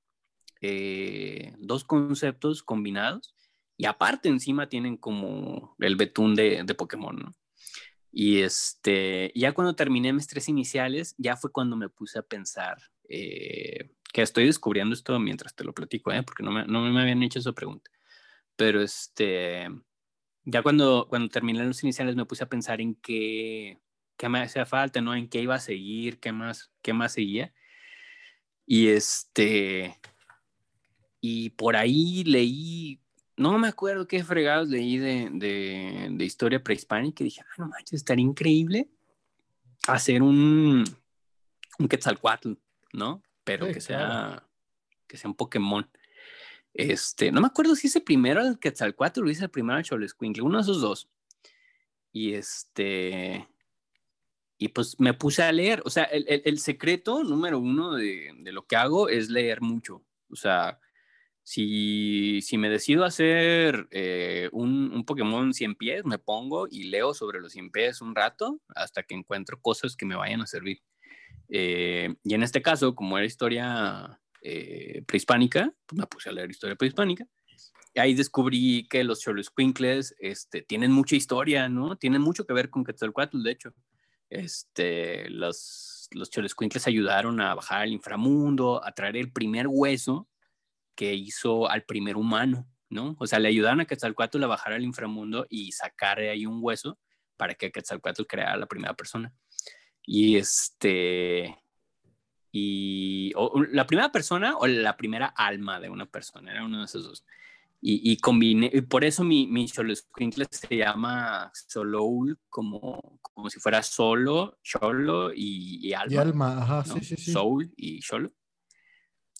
eh, 0.60 1.54
dos 1.58 1.84
conceptos 1.84 2.64
combinados, 2.64 3.36
y 3.76 3.86
aparte 3.86 4.28
encima 4.28 4.68
tienen 4.68 4.96
como 4.96 5.76
el 5.78 5.94
betún 5.94 6.34
de, 6.34 6.64
de 6.64 6.74
Pokémon, 6.74 7.16
¿no? 7.16 7.32
Y 8.10 8.40
este, 8.40 9.32
ya 9.34 9.52
cuando 9.52 9.74
terminé 9.74 10.12
mis 10.12 10.26
tres 10.26 10.48
iniciales, 10.48 11.14
ya 11.18 11.36
fue 11.36 11.52
cuando 11.52 11.76
me 11.76 11.88
puse 11.88 12.18
a 12.18 12.22
pensar, 12.22 12.78
eh, 13.08 13.90
que 14.12 14.22
estoy 14.22 14.46
descubriendo 14.46 14.94
esto 14.94 15.18
mientras 15.20 15.54
te 15.54 15.64
lo 15.64 15.74
platico, 15.74 16.12
¿eh? 16.12 16.22
porque 16.22 16.42
no 16.42 16.50
me, 16.50 16.64
no 16.66 16.80
me 16.80 17.00
habían 17.00 17.22
hecho 17.22 17.38
esa 17.38 17.52
pregunta. 17.52 17.90
Pero 18.56 18.80
este, 18.82 19.68
ya 20.44 20.62
cuando, 20.62 21.06
cuando 21.08 21.28
terminé 21.28 21.64
los 21.64 21.82
iniciales 21.84 22.16
me 22.16 22.24
puse 22.24 22.44
a 22.44 22.48
pensar 22.48 22.80
en 22.80 22.94
qué, 22.96 23.78
qué 24.16 24.28
me 24.28 24.40
hacía 24.40 24.66
falta, 24.66 25.00
¿no? 25.00 25.14
En 25.14 25.28
qué 25.28 25.40
iba 25.42 25.54
a 25.54 25.60
seguir, 25.60 26.18
qué 26.20 26.32
más, 26.32 26.72
qué 26.82 26.92
más 26.92 27.12
seguía. 27.12 27.54
Y 28.66 28.88
este, 28.88 29.98
y 31.20 31.50
por 31.50 31.76
ahí 31.76 32.24
leí, 32.24 33.00
no 33.38 33.58
me 33.58 33.68
acuerdo 33.68 34.06
qué 34.06 34.22
fregados 34.22 34.68
leí 34.68 34.98
de, 34.98 35.30
de, 35.32 36.08
de 36.10 36.24
historia 36.24 36.62
prehispánica 36.62 37.22
y 37.22 37.26
dije, 37.26 37.42
ah, 37.42 37.54
no 37.58 37.68
manches, 37.68 37.94
estaría 37.94 38.24
increíble 38.24 38.88
hacer 39.86 40.22
un, 40.22 40.84
un 41.78 41.88
Quetzalcoatl, 41.88 42.52
¿no? 42.92 43.22
Pero 43.44 43.66
que 43.68 43.80
sea 43.80 44.44
que 45.06 45.16
sea 45.16 45.30
un 45.30 45.36
Pokémon. 45.36 45.88
Este, 46.74 47.32
no 47.32 47.40
me 47.40 47.46
acuerdo 47.46 47.74
si 47.74 47.86
ese 47.86 48.00
primero 48.00 48.42
el 48.42 48.58
Quetzalcoatl 48.58 49.24
o 49.24 49.30
hice 49.30 49.44
el 49.44 49.50
primero 49.50 49.78
el 49.78 49.84
Cholescuincle, 49.84 50.42
uno 50.42 50.58
de 50.58 50.62
esos 50.62 50.80
dos. 50.80 51.08
Y 52.12 52.34
este, 52.34 53.48
y 54.58 54.68
pues 54.68 55.00
me 55.00 55.14
puse 55.14 55.42
a 55.42 55.50
leer. 55.50 55.82
O 55.84 55.90
sea, 55.90 56.04
el, 56.04 56.26
el, 56.28 56.42
el 56.44 56.58
secreto 56.58 57.24
número 57.24 57.58
uno 57.58 57.94
de, 57.94 58.32
de, 58.38 58.52
lo 58.52 58.66
que 58.66 58.76
hago 58.76 59.08
es 59.08 59.30
leer 59.30 59.62
mucho. 59.62 60.04
O 60.30 60.36
sea, 60.36 60.78
si, 61.48 62.42
si 62.42 62.58
me 62.58 62.68
decido 62.68 63.06
hacer 63.06 63.88
eh, 63.90 64.50
un, 64.52 64.92
un, 64.92 65.06
Pokémon 65.06 65.54
100 65.54 65.76
pies, 65.76 66.04
me 66.04 66.18
pongo 66.18 66.68
y 66.70 66.90
leo 66.90 67.14
sobre 67.14 67.40
los 67.40 67.52
100 67.52 67.70
pies 67.70 68.02
un 68.02 68.14
rato 68.14 68.60
hasta 68.76 69.02
que 69.02 69.14
encuentro 69.14 69.58
cosas 69.58 69.96
que 69.96 70.04
me 70.04 70.14
vayan 70.14 70.42
a 70.42 70.46
servir. 70.46 70.82
Eh, 71.48 72.14
y 72.22 72.34
en 72.34 72.42
este 72.42 72.60
caso, 72.60 72.94
como 72.94 73.16
era 73.16 73.26
historia 73.26 74.20
eh, 74.42 75.02
prehispánica, 75.06 75.72
pues 75.86 75.98
me 75.98 76.06
puse 76.06 76.28
a 76.28 76.32
leer 76.32 76.50
historia 76.50 76.76
prehispánica. 76.76 77.26
Y 77.94 78.00
ahí 78.00 78.12
descubrí 78.12 78.86
que 78.86 79.02
los 79.02 79.22
Xoloscuincles 79.22 80.16
este, 80.18 80.60
tienen 80.60 80.92
mucha 80.92 81.16
historia, 81.16 81.70
¿no? 81.70 81.96
Tienen 81.96 82.20
mucho 82.20 82.44
que 82.44 82.52
ver 82.52 82.68
con 82.68 82.84
Quetzalcoatl, 82.84 83.42
de 83.42 83.50
hecho. 83.50 83.74
Este, 84.28 85.30
los, 85.30 86.10
los 86.10 86.28
Xoloscuincles 86.28 86.86
ayudaron 86.86 87.40
a 87.40 87.54
bajar 87.54 87.84
al 87.84 87.92
inframundo, 87.92 88.84
a 88.84 88.92
traer 88.92 89.16
el 89.16 89.32
primer 89.32 89.66
hueso 89.66 90.28
que 90.98 91.14
hizo 91.14 91.70
al 91.70 91.84
primer 91.84 92.16
humano, 92.16 92.68
¿no? 92.90 93.14
O 93.20 93.26
sea, 93.28 93.38
le 93.38 93.46
ayudaron 93.46 93.80
a 93.80 93.84
Quetzalcoatl 93.84 94.42
a 94.42 94.48
bajar 94.48 94.72
al 94.72 94.82
inframundo 94.82 95.46
y 95.48 95.70
sacar 95.70 96.18
ahí 96.18 96.44
un 96.44 96.58
hueso 96.60 96.98
para 97.36 97.54
que 97.54 97.70
Quetzalcoatl 97.70 98.24
creara 98.24 98.56
la 98.56 98.66
primera 98.66 98.94
persona. 98.94 99.32
Y 100.02 100.36
este, 100.36 101.56
y 102.50 103.30
o, 103.36 103.62
la 103.70 103.86
primera 103.86 104.10
persona 104.10 104.56
o 104.56 104.66
la 104.66 104.96
primera 104.96 105.26
alma 105.26 105.78
de 105.78 105.88
una 105.88 106.06
persona, 106.06 106.50
era 106.50 106.64
uno 106.64 106.80
de 106.80 106.86
esos 106.86 107.04
dos. 107.04 107.24
Y, 107.80 108.10
y 108.10 108.16
combiné, 108.16 108.68
y 108.74 108.80
por 108.80 109.04
eso 109.04 109.22
mi, 109.22 109.46
mi 109.46 109.68
se 109.68 110.76
llama 110.76 111.52
Soloul, 111.54 112.40
como, 112.48 113.20
como 113.22 113.48
si 113.50 113.60
fuera 113.60 113.84
solo, 113.84 114.58
Cholo 114.64 115.32
y, 115.32 115.78
y 115.86 115.92
alma. 115.92 116.12
Y 116.12 116.16
alma, 116.16 116.58
ajá, 116.60 116.84
¿no? 116.88 116.94
sí, 116.94 117.04
sí, 117.04 117.16
sí. 117.16 117.30
Soul 117.30 117.72
y 117.76 118.00
Cholo. 118.00 118.32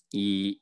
Y, 0.09 0.61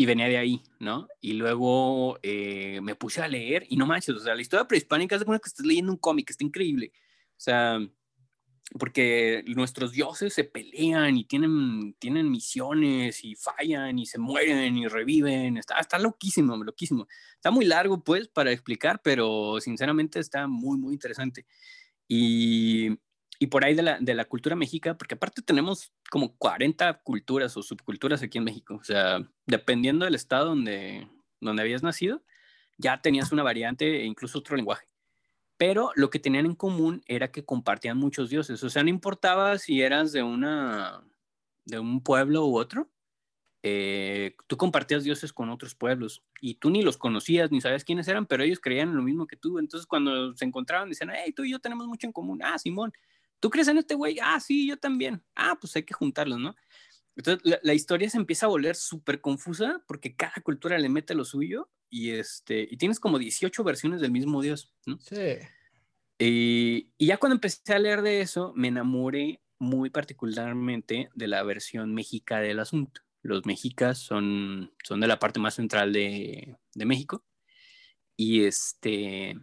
y 0.00 0.06
venía 0.06 0.28
de 0.28 0.38
ahí, 0.38 0.62
¿no? 0.78 1.08
Y 1.20 1.32
luego 1.32 2.20
eh, 2.22 2.80
me 2.82 2.94
puse 2.94 3.20
a 3.20 3.26
leer 3.26 3.66
y 3.68 3.76
no 3.76 3.84
manches, 3.84 4.14
o 4.14 4.20
sea, 4.20 4.36
la 4.36 4.40
historia 4.40 4.68
prehispánica 4.68 5.16
es 5.16 5.24
como 5.24 5.36
que 5.40 5.48
estás 5.48 5.66
leyendo 5.66 5.90
un 5.90 5.98
cómic, 5.98 6.30
está 6.30 6.44
increíble. 6.44 6.92
O 7.30 7.40
sea, 7.40 7.80
porque 8.78 9.42
nuestros 9.56 9.90
dioses 9.90 10.32
se 10.32 10.44
pelean 10.44 11.16
y 11.16 11.24
tienen, 11.24 11.96
tienen 11.98 12.30
misiones 12.30 13.24
y 13.24 13.34
fallan 13.34 13.98
y 13.98 14.06
se 14.06 14.20
mueren 14.20 14.76
y 14.78 14.86
reviven. 14.86 15.56
Está, 15.56 15.80
está 15.80 15.98
loquísimo, 15.98 16.56
loquísimo. 16.56 17.08
Está 17.34 17.50
muy 17.50 17.64
largo, 17.64 18.04
pues, 18.04 18.28
para 18.28 18.52
explicar, 18.52 19.00
pero 19.02 19.60
sinceramente 19.60 20.20
está 20.20 20.46
muy, 20.46 20.78
muy 20.78 20.94
interesante. 20.94 21.44
Y, 22.06 22.90
y 23.38 23.48
por 23.48 23.64
ahí 23.64 23.74
de 23.74 23.82
la, 23.82 23.98
de 24.00 24.14
la 24.14 24.24
cultura 24.24 24.56
mexica, 24.56 24.96
porque 24.96 25.14
aparte 25.14 25.42
tenemos 25.42 25.92
como 26.10 26.36
40 26.36 27.00
culturas 27.02 27.56
o 27.56 27.62
subculturas 27.62 28.22
aquí 28.22 28.38
en 28.38 28.44
México. 28.44 28.74
O 28.74 28.84
sea, 28.84 29.28
dependiendo 29.46 30.04
del 30.04 30.14
estado 30.14 30.46
donde, 30.46 31.08
donde 31.40 31.62
habías 31.62 31.82
nacido, 31.82 32.22
ya 32.78 33.00
tenías 33.00 33.32
una 33.32 33.42
variante 33.42 34.02
e 34.02 34.04
incluso 34.04 34.38
otro 34.38 34.56
lenguaje 34.56 34.88
pero 35.58 35.90
lo 35.96 36.08
que 36.08 36.20
tenían 36.20 36.46
en 36.46 36.54
común 36.54 37.02
era 37.06 37.32
que 37.32 37.44
compartían 37.44 37.98
muchos 37.98 38.30
dioses. 38.30 38.62
O 38.62 38.70
sea, 38.70 38.84
no 38.84 38.90
importaba 38.90 39.58
si 39.58 39.82
eras 39.82 40.12
de 40.12 40.22
una 40.22 41.04
de 41.66 41.78
un 41.80 42.00
pueblo 42.00 42.46
u 42.46 42.56
otro, 42.56 42.88
eh, 43.62 44.36
tú 44.46 44.56
compartías 44.56 45.02
dioses 45.04 45.32
con 45.32 45.50
otros 45.50 45.74
pueblos 45.74 46.22
y 46.40 46.54
tú 46.54 46.70
ni 46.70 46.82
los 46.82 46.96
conocías 46.96 47.50
ni 47.50 47.60
sabías 47.60 47.84
quiénes 47.84 48.06
eran, 48.08 48.24
pero 48.24 48.44
ellos 48.44 48.60
creían 48.60 48.90
en 48.90 48.96
lo 48.96 49.02
mismo 49.02 49.26
que 49.26 49.36
tú. 49.36 49.58
Entonces, 49.58 49.86
cuando 49.86 50.34
se 50.36 50.44
encontraban, 50.44 50.88
decían, 50.88 51.10
hey, 51.12 51.32
tú 51.34 51.44
y 51.44 51.50
yo 51.50 51.58
tenemos 51.58 51.88
mucho 51.88 52.06
en 52.06 52.12
común. 52.12 52.40
Ah, 52.42 52.56
Simón, 52.56 52.92
¿tú 53.40 53.50
crees 53.50 53.68
en 53.68 53.78
este 53.78 53.94
güey? 53.94 54.18
Ah, 54.22 54.40
sí, 54.40 54.66
yo 54.68 54.76
también. 54.76 55.22
Ah, 55.34 55.56
pues 55.60 55.74
hay 55.76 55.84
que 55.84 55.94
juntarlos, 55.94 56.38
¿no? 56.38 56.54
Entonces, 57.16 57.44
la, 57.44 57.58
la 57.62 57.74
historia 57.74 58.08
se 58.08 58.16
empieza 58.16 58.46
a 58.46 58.50
volver 58.50 58.76
súper 58.76 59.20
confusa 59.20 59.82
porque 59.86 60.14
cada 60.14 60.34
cultura 60.42 60.78
le 60.78 60.88
mete 60.88 61.14
lo 61.14 61.24
suyo 61.24 61.68
y, 61.90 62.10
este, 62.10 62.66
y 62.70 62.76
tienes 62.76 63.00
como 63.00 63.18
18 63.18 63.64
versiones 63.64 64.00
del 64.00 64.12
mismo 64.12 64.42
dios, 64.42 64.72
¿no? 64.86 64.98
Sí. 65.00 65.38
Y, 66.18 66.90
y, 66.98 67.06
ya 67.06 67.16
cuando 67.16 67.34
empecé 67.34 67.74
a 67.74 67.78
leer 67.78 68.02
de 68.02 68.20
eso, 68.20 68.52
me 68.56 68.68
enamoré 68.68 69.40
muy 69.58 69.90
particularmente 69.90 71.10
de 71.14 71.28
la 71.28 71.42
versión 71.42 71.94
mexica 71.94 72.40
del 72.40 72.60
asunto. 72.60 73.02
Los 73.22 73.46
mexicas 73.46 73.98
son, 73.98 74.72
son 74.84 75.00
de 75.00 75.06
la 75.06 75.18
parte 75.18 75.40
más 75.40 75.54
central 75.54 75.92
de, 75.92 76.56
de 76.74 76.84
México 76.84 77.24
y, 78.16 78.44
este, 78.44 79.36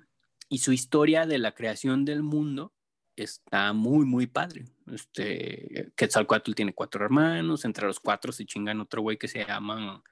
y 0.50 0.58
su 0.60 0.72
historia 0.74 1.26
de 1.26 1.40
la 1.40 1.54
creación 1.54 2.06
del 2.06 2.24
mundo 2.24 2.74
está 3.16 3.74
muy, 3.74 4.06
muy 4.06 4.28
padre. 4.28 4.66
Este, 4.92 5.92
Quetzalcoatl 5.96 6.54
tiene 6.54 6.74
cuatro 6.74 7.04
hermanos, 7.04 7.66
entre 7.66 7.88
los 7.88 8.00
cuatro 8.00 8.32
se 8.32 8.46
chingan 8.46 8.82
otro 8.82 9.02
güey 9.02 9.18
que 9.18 9.28
se 9.28 9.46
llama... 9.46 10.04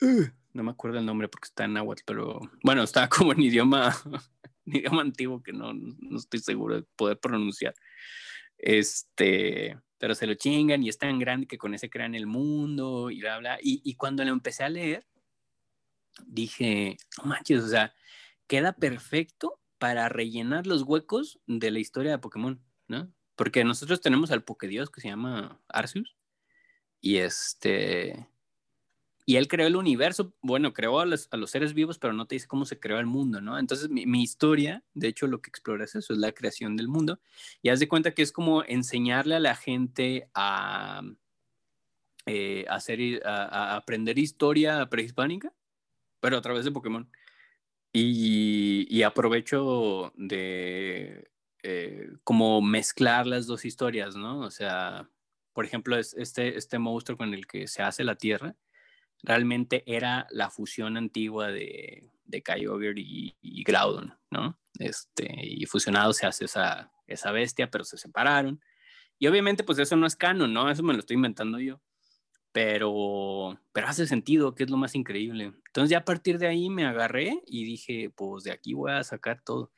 Uh, 0.00 0.26
no 0.52 0.62
me 0.62 0.70
acuerdo 0.70 0.98
el 0.98 1.06
nombre 1.06 1.28
porque 1.28 1.46
está 1.46 1.64
en 1.64 1.74
náhuatl, 1.74 2.02
pero 2.04 2.40
bueno, 2.62 2.82
está 2.82 3.08
como 3.08 3.32
en 3.32 3.42
idioma, 3.42 3.96
en 4.66 4.76
idioma 4.76 5.02
antiguo 5.02 5.42
que 5.42 5.52
no, 5.52 5.72
no 5.72 6.16
estoy 6.16 6.40
seguro 6.40 6.76
de 6.76 6.82
poder 6.96 7.18
pronunciar. 7.18 7.74
Este, 8.56 9.78
pero 9.98 10.14
se 10.14 10.26
lo 10.26 10.34
chingan 10.34 10.82
y 10.82 10.88
es 10.88 10.98
tan 10.98 11.18
grande 11.18 11.46
que 11.46 11.58
con 11.58 11.74
ese 11.74 11.90
crean 11.90 12.14
el 12.14 12.26
mundo 12.26 13.10
y 13.10 13.20
bla, 13.20 13.38
bla. 13.38 13.58
Y, 13.60 13.80
y 13.84 13.94
cuando 13.94 14.24
lo 14.24 14.32
empecé 14.32 14.64
a 14.64 14.68
leer, 14.68 15.06
dije, 16.26 16.96
no 17.18 17.24
manches, 17.24 17.62
o 17.62 17.68
sea, 17.68 17.94
queda 18.46 18.72
perfecto 18.72 19.60
para 19.78 20.08
rellenar 20.08 20.66
los 20.66 20.82
huecos 20.82 21.40
de 21.46 21.70
la 21.70 21.78
historia 21.78 22.12
de 22.12 22.18
Pokémon, 22.18 22.60
¿no? 22.88 23.12
Porque 23.36 23.64
nosotros 23.64 24.00
tenemos 24.00 24.30
al 24.30 24.44
Pokédios 24.44 24.90
que 24.90 25.00
se 25.00 25.08
llama 25.08 25.60
Arceus 25.68 26.16
y 27.00 27.18
este 27.18 28.28
y 29.28 29.36
él 29.36 29.46
creó 29.46 29.66
el 29.66 29.76
universo, 29.76 30.32
bueno, 30.40 30.72
creó 30.72 31.00
a 31.00 31.04
los, 31.04 31.28
a 31.30 31.36
los, 31.36 31.50
seres 31.50 31.74
vivos, 31.74 31.98
pero 31.98 32.14
no 32.14 32.26
te 32.26 32.36
dice 32.36 32.46
cómo 32.46 32.64
se 32.64 32.80
creó 32.80 32.98
el 32.98 33.04
mundo, 33.04 33.42
¿no? 33.42 33.58
Entonces 33.58 33.90
mi, 33.90 34.06
mi, 34.06 34.22
historia, 34.22 34.82
de 34.94 35.08
hecho, 35.08 35.26
lo 35.26 35.42
que 35.42 35.50
explora 35.50 35.84
es 35.84 35.94
eso, 35.94 36.14
es 36.14 36.18
la 36.18 36.32
creación 36.32 36.76
del 36.78 36.88
mundo. 36.88 37.20
Y 37.60 37.68
haz 37.68 37.78
de 37.78 37.88
cuenta 37.88 38.14
que 38.14 38.22
es 38.22 38.32
como 38.32 38.64
enseñarle 38.64 39.34
a 39.34 39.40
la 39.40 39.54
gente 39.54 40.30
a, 40.32 41.02
eh, 42.24 42.64
hacer, 42.70 43.20
a, 43.26 43.74
a 43.74 43.76
aprender 43.76 44.18
historia 44.18 44.88
prehispánica, 44.88 45.52
pero 46.20 46.38
a 46.38 46.40
través 46.40 46.64
de 46.64 46.72
Pokémon. 46.72 47.10
Y, 48.00 49.02
aprovecho 49.02 50.12
de 50.16 51.30
eh, 51.62 52.08
como 52.24 52.60
mezclar 52.60 53.26
las 53.26 53.46
dos 53.46 53.64
historias, 53.64 54.16
¿no? 54.16 54.40
O 54.40 54.50
sea, 54.50 55.08
por 55.52 55.64
ejemplo, 55.64 55.96
es 55.96 56.14
este, 56.14 56.56
este 56.56 56.78
monstruo 56.78 57.16
con 57.16 57.34
el 57.34 57.46
que 57.46 57.66
se 57.66 57.82
hace 57.82 58.04
la 58.04 58.16
Tierra 58.16 58.56
realmente 59.22 59.82
era 59.86 60.26
la 60.30 60.50
fusión 60.50 60.96
antigua 60.96 61.48
de, 61.48 62.10
de 62.24 62.42
Kyogre 62.42 62.94
y, 62.96 63.36
y, 63.40 63.64
Groudon, 63.64 64.16
¿no? 64.30 64.58
Este, 64.78 65.28
y 65.42 65.66
fusionado 65.66 66.12
se 66.12 66.26
hace 66.26 66.44
esa, 66.44 66.92
esa 67.06 67.32
bestia, 67.32 67.70
pero 67.70 67.84
se 67.84 67.98
separaron. 67.98 68.60
Y 69.18 69.26
obviamente, 69.26 69.64
pues 69.64 69.78
eso 69.78 69.96
no 69.96 70.06
es 70.06 70.14
canon, 70.14 70.52
¿no? 70.52 70.70
Eso 70.70 70.82
me 70.82 70.92
lo 70.92 71.00
estoy 71.00 71.16
inventando 71.16 71.58
yo. 71.58 71.80
Pero, 72.52 73.60
pero 73.72 73.86
hace 73.86 74.06
sentido, 74.06 74.54
que 74.54 74.64
es 74.64 74.70
lo 74.70 74.76
más 74.76 74.94
increíble. 74.94 75.52
Entonces 75.66 75.90
ya 75.90 75.98
a 75.98 76.04
partir 76.04 76.38
de 76.38 76.46
ahí 76.46 76.70
me 76.70 76.86
agarré 76.86 77.42
y 77.46 77.64
dije, 77.64 78.10
pues 78.10 78.44
de 78.44 78.52
aquí 78.52 78.74
voy 78.74 78.92
a 78.92 79.04
sacar 79.04 79.42
todo. 79.44 79.70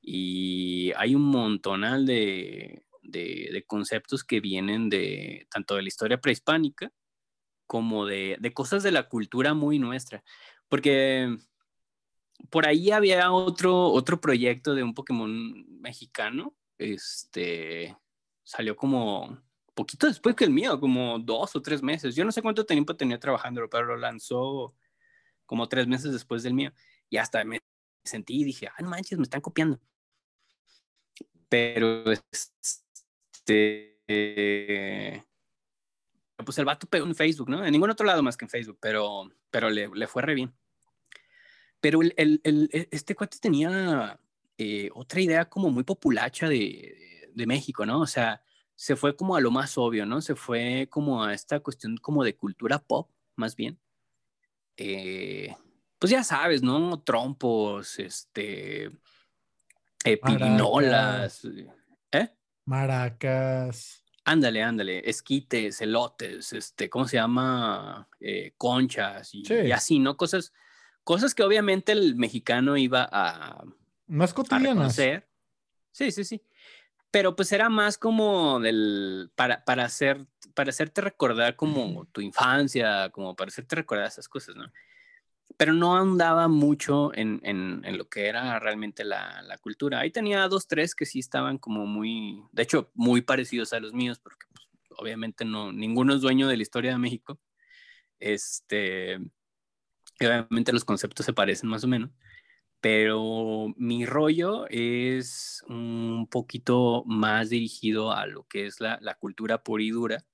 Y 0.00 0.92
hay 0.96 1.14
un 1.14 1.22
montonal 1.22 2.06
de, 2.06 2.84
de, 3.02 3.50
de 3.52 3.64
conceptos 3.66 4.24
que 4.24 4.40
vienen 4.40 4.88
de 4.88 5.46
tanto 5.50 5.76
de 5.76 5.82
la 5.82 5.88
historia 5.88 6.20
prehispánica, 6.20 6.92
como 7.66 8.06
de, 8.06 8.36
de, 8.40 8.52
cosas 8.52 8.82
de 8.82 8.92
la 8.92 9.08
cultura 9.08 9.54
muy 9.54 9.78
nuestra. 9.78 10.22
Porque 10.68 11.36
por 12.50 12.66
ahí 12.66 12.90
había 12.90 13.32
otro, 13.32 13.88
otro 13.88 14.20
proyecto 14.20 14.74
de 14.74 14.82
un 14.82 14.94
Pokémon 14.94 15.80
mexicano. 15.80 16.54
Este 16.78 17.96
salió 18.42 18.76
como 18.76 19.40
poquito 19.74 20.06
después 20.06 20.34
que 20.34 20.44
el 20.44 20.50
mío, 20.50 20.80
como 20.80 21.18
dos 21.18 21.54
o 21.56 21.62
tres 21.62 21.82
meses. 21.82 22.14
Yo 22.14 22.24
no 22.24 22.32
sé 22.32 22.42
cuánto 22.42 22.64
tiempo 22.64 22.96
tenía 22.96 23.18
trabajando, 23.18 23.68
pero 23.68 23.84
lo 23.84 23.96
lanzó 23.96 24.74
como 25.46 25.68
tres 25.68 25.86
meses 25.86 26.12
después 26.12 26.42
del 26.42 26.54
mío. 26.54 26.72
Y 27.10 27.18
hasta 27.18 27.44
me 27.44 27.60
sentí 28.04 28.40
y 28.40 28.44
dije, 28.44 28.68
ah, 28.68 28.82
no 28.82 28.90
manches, 28.90 29.18
me 29.18 29.24
están 29.24 29.40
copiando. 29.40 29.80
Pero 31.48 32.10
este. 32.10 34.00
pues 36.44 36.58
el 36.58 36.64
vato 36.64 36.86
pegó 36.86 37.06
en 37.06 37.14
Facebook, 37.14 37.48
¿no? 37.48 37.64
En 37.64 37.72
ningún 37.72 37.90
otro 37.90 38.06
lado 38.06 38.22
más 38.22 38.36
que 38.36 38.44
en 38.44 38.50
Facebook, 38.50 38.78
pero, 38.80 39.30
pero 39.50 39.70
le, 39.70 39.88
le 39.88 40.06
fue 40.06 40.22
re 40.22 40.34
bien. 40.34 40.54
Pero 41.80 42.02
el, 42.02 42.14
el, 42.16 42.40
el, 42.44 42.70
e, 42.72 42.88
este 42.90 43.14
cuate 43.14 43.38
tenía 43.38 44.18
eh, 44.56 44.90
otra 44.94 45.20
idea 45.20 45.48
como 45.48 45.70
muy 45.70 45.84
populacha 45.84 46.48
de, 46.48 47.30
de, 47.34 47.46
México, 47.46 47.84
¿no? 47.84 48.00
O 48.00 48.06
sea, 48.06 48.42
se 48.76 48.96
fue 48.96 49.16
como 49.16 49.36
a 49.36 49.40
lo 49.40 49.50
más 49.50 49.78
obvio, 49.78 50.06
¿no? 50.06 50.20
Se 50.20 50.34
fue 50.34 50.88
como 50.90 51.22
a 51.22 51.32
esta 51.32 51.60
cuestión 51.60 51.96
como 51.98 52.24
de 52.24 52.36
cultura 52.36 52.78
pop, 52.78 53.10
más 53.36 53.54
bien. 53.56 53.78
Eh, 54.76 55.54
pues 55.98 56.10
ya 56.10 56.24
sabes, 56.24 56.62
¿no? 56.62 57.00
Trompos, 57.02 57.98
este, 57.98 58.90
eh, 60.04 60.20
pirinolas, 60.22 61.46
¿eh? 62.12 62.30
Maracas. 62.64 64.04
Ándale, 64.26 64.62
ándale, 64.62 65.08
esquites, 65.08 65.80
elotes, 65.82 66.54
este, 66.54 66.88
¿cómo 66.88 67.06
se 67.06 67.18
llama? 67.18 68.08
Eh, 68.20 68.54
conchas 68.56 69.34
y, 69.34 69.44
y, 69.52 69.70
así, 69.70 69.98
¿no? 69.98 70.16
Cosas, 70.16 70.52
cosas 71.04 71.34
que 71.34 71.42
obviamente 71.42 71.92
el 71.92 72.16
mexicano 72.16 72.76
iba 72.78 73.06
a... 73.12 73.62
Más 74.06 74.32
cotidianas. 74.32 74.94
sí, 75.92 76.10
sí, 76.10 76.24
sí. 76.24 76.42
Pero 77.14 77.36
pues 77.36 77.52
era 77.52 77.68
más 77.68 77.96
como 77.96 78.58
del, 78.58 79.30
para, 79.36 79.64
para, 79.64 79.84
hacer, 79.84 80.26
para 80.52 80.70
hacerte 80.70 81.00
recordar 81.00 81.54
como 81.54 82.06
tu 82.06 82.20
infancia, 82.20 83.08
como 83.10 83.36
para 83.36 83.50
hacerte 83.50 83.76
recordar 83.76 84.08
esas 84.08 84.28
cosas, 84.28 84.56
¿no? 84.56 84.64
pero 85.56 85.72
no 85.72 85.96
andaba 85.96 86.48
mucho 86.48 87.14
en, 87.14 87.40
en, 87.44 87.82
en 87.84 87.98
lo 87.98 88.08
que 88.08 88.26
era 88.26 88.58
realmente 88.58 89.04
la, 89.04 89.42
la, 89.42 89.58
cultura. 89.58 90.00
Ahí 90.00 90.10
tenía 90.10 90.48
dos, 90.48 90.66
tres 90.66 90.96
que 90.96 91.06
sí 91.06 91.20
estaban 91.20 91.56
como 91.58 91.86
muy, 91.86 92.42
de 92.50 92.64
hecho, 92.64 92.90
muy 92.94 93.22
parecidos 93.22 93.72
a 93.72 93.78
los 93.78 93.92
míos, 93.92 94.18
porque 94.18 94.46
pues, 94.52 94.66
obviamente 94.98 95.44
no, 95.44 95.72
ninguno 95.72 96.16
es 96.16 96.20
dueño 96.20 96.48
de 96.48 96.56
la 96.56 96.64
historia 96.64 96.90
de 96.90 96.98
México. 96.98 97.38
Este, 98.18 99.20
obviamente 100.20 100.72
los 100.72 100.84
conceptos 100.84 101.26
se 101.26 101.32
parecen 101.32 101.70
más 101.70 101.84
o 101.84 101.86
menos, 101.86 102.10
pero 102.84 103.72
mi 103.78 104.04
rollo 104.04 104.66
es 104.68 105.64
un 105.70 106.28
poquito 106.30 107.02
más 107.06 107.48
dirigido 107.48 108.12
a 108.12 108.26
lo 108.26 108.46
que 108.46 108.66
es 108.66 108.78
la, 108.78 108.98
la 109.00 109.14
cultura 109.14 109.62
pura 109.62 109.82
y 109.82 109.88
dura, 109.88 110.26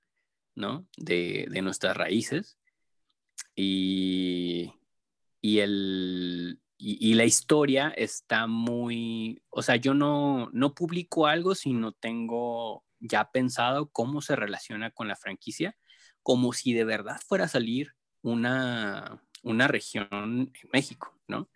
¿no? 0.57 0.85
De, 0.97 1.47
de 1.49 1.63
nuestras 1.63 1.97
raíces. 1.97 2.59
Y, 3.55 4.73
y, 5.41 5.61
el, 5.61 6.61
y, 6.77 7.15
la 7.15 7.25
historia 7.25 7.91
está 7.91 8.49
muy, 8.49 9.41
o 9.51 9.63
sea, 9.63 9.77
yo 9.77 9.95
no, 9.95 10.51
no 10.53 10.75
publico 10.75 11.29
algo 11.29 11.55
si 11.55 11.73
no 11.73 11.93
tengo 11.93 12.85
ya 12.99 13.31
pensado 13.31 13.91
cómo 13.91 14.23
se 14.23 14.35
relaciona 14.35 14.91
con 14.91 15.07
la 15.07 15.15
franquicia, 15.15 15.77
como 16.25 16.53
si 16.53 16.73
de 16.73 16.83
verdad 16.83 17.21
fuera 17.25 17.45
a 17.45 17.49
salir 17.49 17.95
una, 18.23 19.23
una 19.45 19.69
región 19.69 20.09
en 20.11 20.53
México, 20.73 21.17
¿no? 21.29 21.49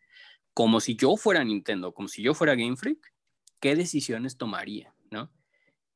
Como 0.55 0.81
si 0.81 0.97
yo 0.97 1.17
fuera 1.17 1.45
Nintendo, 1.45 1.93
como 1.93 2.09
si 2.09 2.23
yo 2.23 2.33
fuera 2.35 2.55
Game 2.55 2.77
Freak, 2.77 3.13
¿qué 3.61 3.77
decisiones 3.77 4.37
tomaría, 4.39 4.95
¿no? 5.11 5.31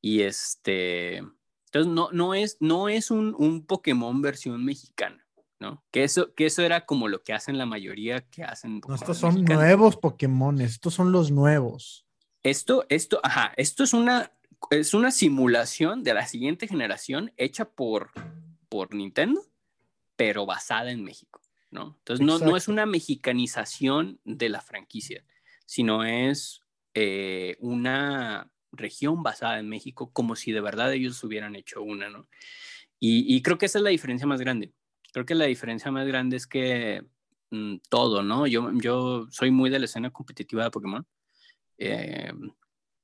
Y 0.00 0.22
este, 0.22 1.18
entonces 1.18 1.92
no, 1.92 2.10
no 2.12 2.34
es, 2.34 2.56
no 2.60 2.88
es 2.88 3.10
un, 3.10 3.34
un 3.38 3.64
Pokémon 3.64 4.20
versión 4.20 4.64
mexicana. 4.64 5.24
¿no? 5.60 5.84
Que 5.90 6.04
eso, 6.04 6.34
que 6.34 6.46
eso 6.46 6.62
era 6.62 6.86
como 6.86 7.08
lo 7.08 7.22
que 7.22 7.32
hacen 7.32 7.58
la 7.58 7.66
mayoría 7.66 8.20
que 8.20 8.44
hacen. 8.44 8.80
No, 8.86 8.94
estos 8.94 9.18
son 9.18 9.44
nuevos 9.44 9.96
Pokémon, 9.96 10.60
estos 10.60 10.94
son 10.94 11.12
los 11.12 11.30
nuevos. 11.30 12.06
Esto, 12.42 12.86
esto, 12.88 13.20
ajá, 13.22 13.52
esto 13.56 13.82
es 13.82 13.92
una, 13.92 14.32
es 14.70 14.94
una 14.94 15.10
simulación 15.10 16.04
de 16.04 16.14
la 16.14 16.26
siguiente 16.26 16.68
generación 16.68 17.32
hecha 17.36 17.68
por, 17.68 18.12
por 18.68 18.94
Nintendo, 18.94 19.42
pero 20.16 20.46
basada 20.46 20.90
en 20.90 21.02
México, 21.02 21.40
¿no? 21.70 21.96
Entonces 21.98 22.24
no, 22.24 22.38
no, 22.38 22.56
es 22.56 22.68
una 22.68 22.86
mexicanización 22.86 24.20
de 24.24 24.48
la 24.48 24.60
franquicia, 24.60 25.24
sino 25.66 26.04
es 26.04 26.62
eh, 26.94 27.56
una 27.60 28.50
región 28.72 29.22
basada 29.22 29.58
en 29.58 29.68
México 29.68 30.12
como 30.12 30.36
si 30.36 30.52
de 30.52 30.60
verdad 30.60 30.92
ellos 30.92 31.22
hubieran 31.24 31.56
hecho 31.56 31.82
una, 31.82 32.08
¿no? 32.08 32.28
Y, 33.00 33.34
y 33.34 33.42
creo 33.42 33.58
que 33.58 33.66
esa 33.66 33.78
es 33.78 33.84
la 33.84 33.90
diferencia 33.90 34.26
más 34.26 34.40
grande 34.40 34.72
creo 35.12 35.26
que 35.26 35.34
la 35.34 35.46
diferencia 35.46 35.90
más 35.90 36.06
grande 36.06 36.36
es 36.36 36.46
que 36.46 37.04
mm, 37.50 37.76
todo, 37.88 38.22
¿no? 38.22 38.46
Yo, 38.46 38.70
yo 38.74 39.26
soy 39.30 39.50
muy 39.50 39.70
de 39.70 39.78
la 39.78 39.86
escena 39.86 40.10
competitiva 40.10 40.64
de 40.64 40.70
Pokémon. 40.70 41.06
Eh, 41.78 42.32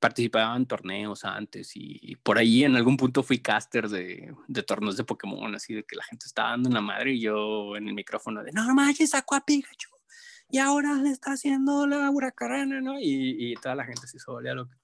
participaba 0.04 0.54
en 0.54 0.66
torneos 0.66 1.24
antes 1.24 1.72
y, 1.76 2.16
por 2.16 2.36
ahí 2.36 2.62
en 2.62 2.76
algún 2.76 2.98
punto 2.98 3.22
fui 3.22 3.38
caster 3.38 3.88
de, 3.88 4.34
de, 4.48 4.62
torneos 4.62 4.98
de 4.98 5.04
Pokémon, 5.04 5.54
así 5.54 5.72
de 5.72 5.82
que 5.82 5.96
la 5.96 6.04
gente 6.04 6.26
estaba 6.26 6.50
dando 6.50 6.68
en 6.68 6.74
la 6.74 6.82
madre 6.82 7.14
y 7.14 7.20
yo 7.20 7.74
en 7.74 7.88
el 7.88 7.94
micrófono 7.94 8.44
de, 8.44 8.52
no 8.52 8.74
manches, 8.74 9.08
sacó 9.08 9.34
a 9.34 9.46
Pikachu 9.46 9.88
y 10.50 10.58
ahora 10.58 10.92
le 10.96 11.08
está 11.08 11.32
haciendo 11.32 11.86
la 11.86 12.10
huracarana, 12.10 12.82
¿no? 12.82 13.00
Y, 13.00 13.52
y 13.52 13.54
toda 13.54 13.74
la 13.74 13.86
gente 13.86 14.06
se 14.06 14.18
hizo 14.18 14.32
volver 14.32 14.56
loca. 14.56 14.78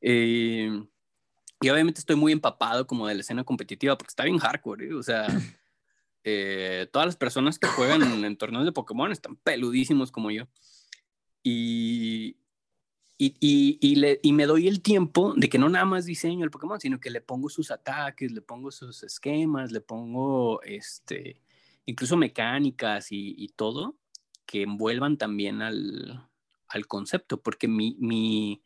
Eh, 0.00 0.82
y 1.60 1.68
obviamente 1.68 2.00
estoy 2.00 2.16
muy 2.16 2.32
empapado 2.32 2.86
como 2.86 3.06
de 3.06 3.14
la 3.14 3.20
escena 3.20 3.44
competitiva 3.44 3.98
porque 3.98 4.12
está 4.12 4.24
bien 4.24 4.38
hardcore, 4.38 4.86
¿eh? 4.86 4.94
o 4.94 5.02
sea... 5.02 5.26
Eh, 6.24 6.86
todas 6.92 7.06
las 7.06 7.16
personas 7.16 7.58
que 7.58 7.66
juegan 7.66 8.00
en, 8.24 8.36
torneos 8.36 8.64
de 8.64 8.70
Pokémon 8.70 9.10
están 9.10 9.34
peludísimos 9.34 10.12
como 10.12 10.30
yo. 10.30 10.46
Y, 11.42 12.36
y, 13.24 13.78
y, 13.80 13.94
le, 13.96 14.18
y, 14.20 14.32
me 14.32 14.46
doy 14.46 14.66
el 14.66 14.82
tiempo 14.82 15.32
de 15.36 15.48
que 15.48 15.58
no 15.58 15.68
nada 15.68 15.84
más 15.84 16.06
diseño 16.06 16.44
el 16.44 16.50
Pokémon, 16.50 16.80
sino 16.80 16.98
que 16.98 17.10
le 17.10 17.20
pongo 17.20 17.48
sus 17.48 17.70
ataques, 17.70 18.32
le 18.32 18.40
pongo 18.40 18.72
sus 18.72 19.04
esquemas, 19.04 19.70
le 19.70 19.80
pongo 19.80 20.60
este, 20.62 21.40
incluso 21.86 22.16
mecánicas 22.16 23.08
y, 23.10 23.48
todo 23.54 23.96
que 24.44 24.62
envuelvan 24.62 25.18
también 25.18 25.62
al, 25.62 26.28
al 26.66 26.86
concepto, 26.88 27.40
porque 27.40 27.68
mi, 27.68 27.96
mi, 28.00 28.60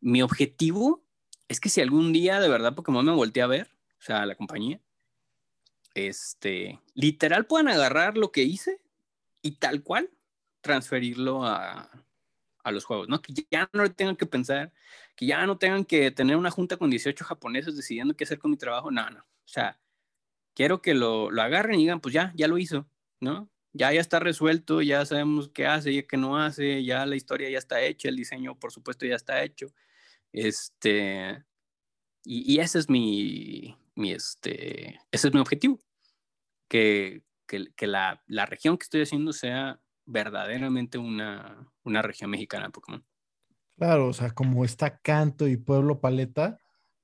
mi 0.00 0.22
objetivo 0.22 1.04
es 1.46 1.60
que 1.60 1.68
si 1.68 1.80
algún 1.80 2.12
día 2.12 2.40
de 2.40 2.48
verdad 2.48 2.74
Pokémon 2.74 3.06
me 3.06 3.12
voltea 3.12 3.44
a 3.44 3.48
ver, 3.48 3.68
o 4.00 4.02
sea, 4.02 4.26
la 4.26 4.34
compañía, 4.34 4.80
este, 5.94 6.80
literal 6.94 7.46
puedan 7.46 7.68
agarrar 7.68 8.18
lo 8.18 8.32
que 8.32 8.42
hice 8.42 8.80
y 9.40 9.52
tal 9.52 9.84
cual 9.84 10.10
transferirlo 10.62 11.44
a, 11.44 11.88
a 12.68 12.72
los 12.72 12.84
juegos, 12.84 13.08
¿no? 13.08 13.20
Que 13.22 13.32
ya 13.50 13.68
no 13.72 13.90
tengan 13.92 14.16
que 14.16 14.26
pensar, 14.26 14.72
que 15.16 15.26
ya 15.26 15.46
no 15.46 15.58
tengan 15.58 15.84
que 15.84 16.10
tener 16.10 16.36
una 16.36 16.50
junta 16.50 16.76
con 16.76 16.90
18 16.90 17.24
japoneses 17.24 17.76
decidiendo 17.76 18.16
qué 18.16 18.24
hacer 18.24 18.38
con 18.38 18.50
mi 18.50 18.56
trabajo, 18.56 18.90
no, 18.90 19.08
no. 19.10 19.20
O 19.20 19.48
sea, 19.48 19.80
quiero 20.54 20.82
que 20.82 20.94
lo, 20.94 21.30
lo 21.30 21.42
agarren 21.42 21.76
y 21.76 21.82
digan, 21.82 22.00
pues 22.00 22.14
ya, 22.14 22.32
ya 22.36 22.48
lo 22.48 22.58
hizo, 22.58 22.88
¿no? 23.20 23.50
Ya, 23.72 23.92
ya 23.92 24.00
está 24.00 24.18
resuelto, 24.20 24.82
ya 24.82 25.04
sabemos 25.06 25.50
qué 25.50 25.66
hace 25.66 25.92
y 25.92 26.02
qué 26.02 26.16
no 26.16 26.38
hace, 26.38 26.84
ya 26.84 27.06
la 27.06 27.16
historia 27.16 27.50
ya 27.50 27.58
está 27.58 27.80
hecha, 27.82 28.08
el 28.08 28.16
diseño, 28.16 28.58
por 28.58 28.72
supuesto, 28.72 29.06
ya 29.06 29.16
está 29.16 29.42
hecho. 29.42 29.72
Este, 30.32 31.44
y, 32.24 32.54
y 32.54 32.60
ese 32.60 32.78
es 32.78 32.88
mi, 32.88 33.76
mi, 33.94 34.12
este, 34.12 35.00
ese 35.10 35.28
es 35.28 35.34
mi 35.34 35.40
objetivo 35.40 35.80
que, 36.68 37.22
que, 37.46 37.86
la, 37.86 38.22
la, 38.26 38.46
región 38.46 38.78
que 38.78 38.84
estoy 38.84 39.02
haciendo 39.02 39.32
sea 39.32 39.80
verdaderamente 40.08 40.98
una, 40.98 41.68
una 41.84 42.02
región 42.02 42.30
mexicana 42.30 42.66
de 42.66 42.70
Pokémon. 42.70 43.04
Claro, 43.76 44.08
o 44.08 44.12
sea, 44.12 44.30
como 44.30 44.64
está 44.64 44.98
Canto 44.98 45.46
y 45.46 45.56
Pueblo 45.56 46.00
Paleta, 46.00 46.58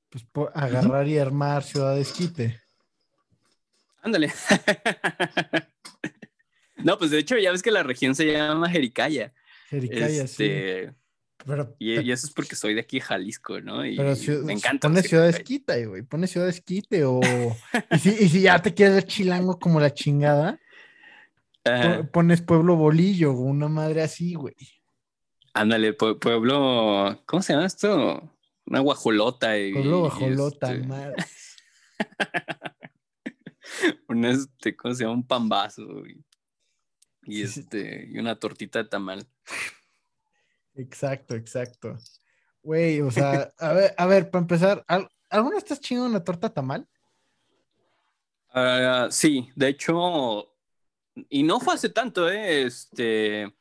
pues 0.09 0.27
agarrar 0.55 1.07
y 1.07 1.19
armar 1.19 1.63
Ciudad 1.63 1.99
Esquite. 1.99 2.61
Ándale. 4.03 4.33
no, 6.77 6.99
pues 6.99 7.11
de 7.11 7.19
hecho 7.19 7.39
ya 7.39 7.53
ves 7.53 7.63
que 7.63 7.71
la 7.71 7.83
región 7.83 8.15
se 8.15 8.33
llama 8.33 8.71
Jericaya. 8.71 9.33
Jericaya, 9.69 10.27
sí. 10.27 10.45
Este, 10.45 10.95
y, 11.79 12.11
eso 12.11 12.27
es 12.27 12.33
porque 12.33 12.57
soy 12.57 12.75
de 12.75 12.81
aquí, 12.81 13.01
Jalisco, 13.01 13.61
¿no? 13.61 13.85
Y 13.85 13.99
me 13.99 14.55
encanta. 14.55 14.89
Pone 14.89 15.03
Ciudad 15.03 15.29
Esquite, 15.29 15.87
güey. 15.87 16.03
Pone 16.03 16.27
Ciudad 16.27 16.49
Esquite 16.49 17.05
o... 17.05 17.21
y, 17.91 17.99
si, 17.99 18.11
y 18.11 18.29
si 18.31 18.41
ya 18.41 18.63
te 18.63 18.73
quieres 18.73 18.95
ver 18.95 19.05
chilango 19.05 19.59
como 19.59 19.79
la 19.79 19.93
chingada, 19.93 20.59
pones 22.13 22.43
Pueblo 22.43 22.77
Bolillo 22.77 23.33
una 23.33 23.69
madre 23.69 24.03
así, 24.03 24.35
güey. 24.35 24.55
Ándale, 25.53 25.93
pueblo... 25.93 27.21
¿Cómo 27.27 27.43
se 27.43 27.53
llama 27.53 27.67
esto? 27.67 28.35
Una 28.67 28.81
guajolota. 28.81 29.59
Y, 29.59 29.73
pueblo 29.73 30.01
guajolota, 30.01 30.73
este... 30.73 30.87
madre. 30.87 31.25
un 34.09 34.25
este, 34.25 34.77
¿cómo 34.77 34.95
se 34.95 35.05
llama? 35.05 35.15
Un 35.15 35.27
pambazo. 35.27 35.83
Y, 36.07 36.25
y 37.23 37.43
este, 37.43 38.09
y 38.11 38.19
una 38.19 38.39
tortita 38.39 38.83
de 38.83 38.89
tamal. 38.89 39.27
Exacto, 40.75 41.37
exacto. 41.37 41.97
Güey, 42.63 43.01
o 43.01 43.11
sea, 43.11 43.53
a 43.59 43.73
ver, 43.73 43.95
a 43.97 44.07
ver, 44.07 44.31
para 44.31 44.43
empezar, 44.43 44.85
¿alguna 45.31 45.59
estás 45.59 45.81
chingando 45.81 46.11
una 46.11 46.25
torta 46.25 46.53
tamal? 46.53 46.89
Uh, 48.55 49.11
sí, 49.11 49.51
de 49.55 49.69
hecho, 49.69 50.54
y 51.29 51.43
no 51.43 51.61
fue 51.61 51.75
hace 51.75 51.89
tanto, 51.89 52.29
¿eh? 52.31 52.63
Este, 52.65 53.55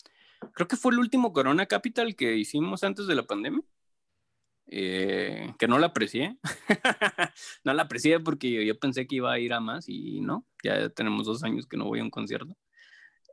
creo 0.54 0.68
que 0.68 0.78
fue 0.78 0.92
el 0.94 1.00
último 1.00 1.34
Corona 1.34 1.66
Capital 1.68 2.16
que 2.16 2.36
hicimos 2.36 2.84
antes 2.84 3.08
de 3.08 3.16
la 3.16 3.24
pandemia. 3.24 3.64
eh, 4.68 5.54
que 5.60 5.68
no 5.68 5.78
la 5.80 5.88
aprecié. 5.88 6.38
no 7.64 7.74
la 7.74 7.84
aprecié 7.84 8.20
porque 8.20 8.66
yo, 8.66 8.80
pensé 8.80 9.08
que 9.08 9.18
iba 9.18 9.32
a 9.32 9.40
ir 9.40 9.54
a 9.54 9.60
más 9.60 9.88
y 9.90 10.22
no, 10.22 10.48
ya 10.64 10.90
tenemos 10.90 11.26
dos 11.28 11.44
años 11.44 11.68
que 11.68 11.78
no 11.78 11.86
voy 11.86 12.00
a 12.00 12.04
un 12.04 12.10
concierto. 12.10 12.56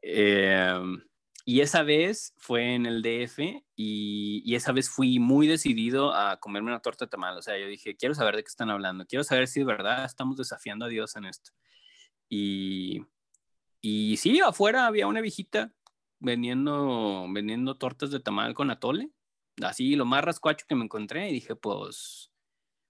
Em, 0.03 1.03
y 1.45 1.61
esa 1.63 1.83
vez 1.83 2.35
fue 2.39 2.75
en 2.75 2.87
el 2.87 3.03
DF 3.03 3.39
y, 3.77 4.43
y, 4.45 4.55
esa 4.55 4.73
vez 4.73 4.91
fui 4.91 5.19
muy 5.19 5.47
decidido 5.47 6.15
a 6.15 6.39
comerme 6.39 6.71
una 6.71 6.81
torta 6.81 7.07
de 7.07 7.11
tamal. 7.11 7.37
O 7.39 7.43
sea, 7.43 7.59
yo 7.59 7.67
dije, 7.67 7.97
quiero 7.97 8.15
saber 8.15 8.37
de 8.37 8.43
qué 8.45 8.49
están 8.49 8.71
hablando, 8.71 9.07
quiero 9.07 9.25
saber 9.25 9.49
si 9.49 9.61
de 9.61 9.67
verdad 9.67 10.05
estamos 10.05 10.37
desafiando 10.37 10.87
a 10.87 10.89
Dios 10.89 11.17
en 11.17 11.27
esto. 11.27 11.53
Y, 12.29 13.03
y 13.81 14.17
sí, 14.17 14.41
afuera 14.41 14.87
había 14.87 15.07
una 15.07 15.21
viejita 15.21 15.73
vendiendo, 16.19 17.27
vendiendo 17.31 17.77
tortas 17.77 18.11
de 18.11 18.21
tamal 18.21 18.55
con 18.55 18.71
atole 18.71 19.11
así 19.67 19.97
lo 19.97 20.05
más 20.05 20.25
rascuacho 20.25 20.67
que 20.69 20.75
me 20.75 20.85
encontré 20.85 21.29
y 21.29 21.35
dije, 21.35 21.55
pues, 21.57 22.31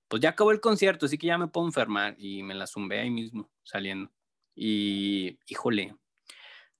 pues 0.08 0.22
ya 0.22 0.30
acabó 0.30 0.52
el 0.52 0.60
concierto, 0.60 1.06
así 1.06 1.18
que 1.18 1.28
ya 1.28 1.38
me 1.38 1.48
puedo 1.48 1.66
enfermar 1.66 2.16
y 2.18 2.42
me 2.42 2.54
la 2.54 2.66
zumbé 2.66 3.00
ahí 3.00 3.10
mismo 3.10 3.50
saliendo. 3.62 4.10
Y 4.54 5.38
híjole, 5.46 5.96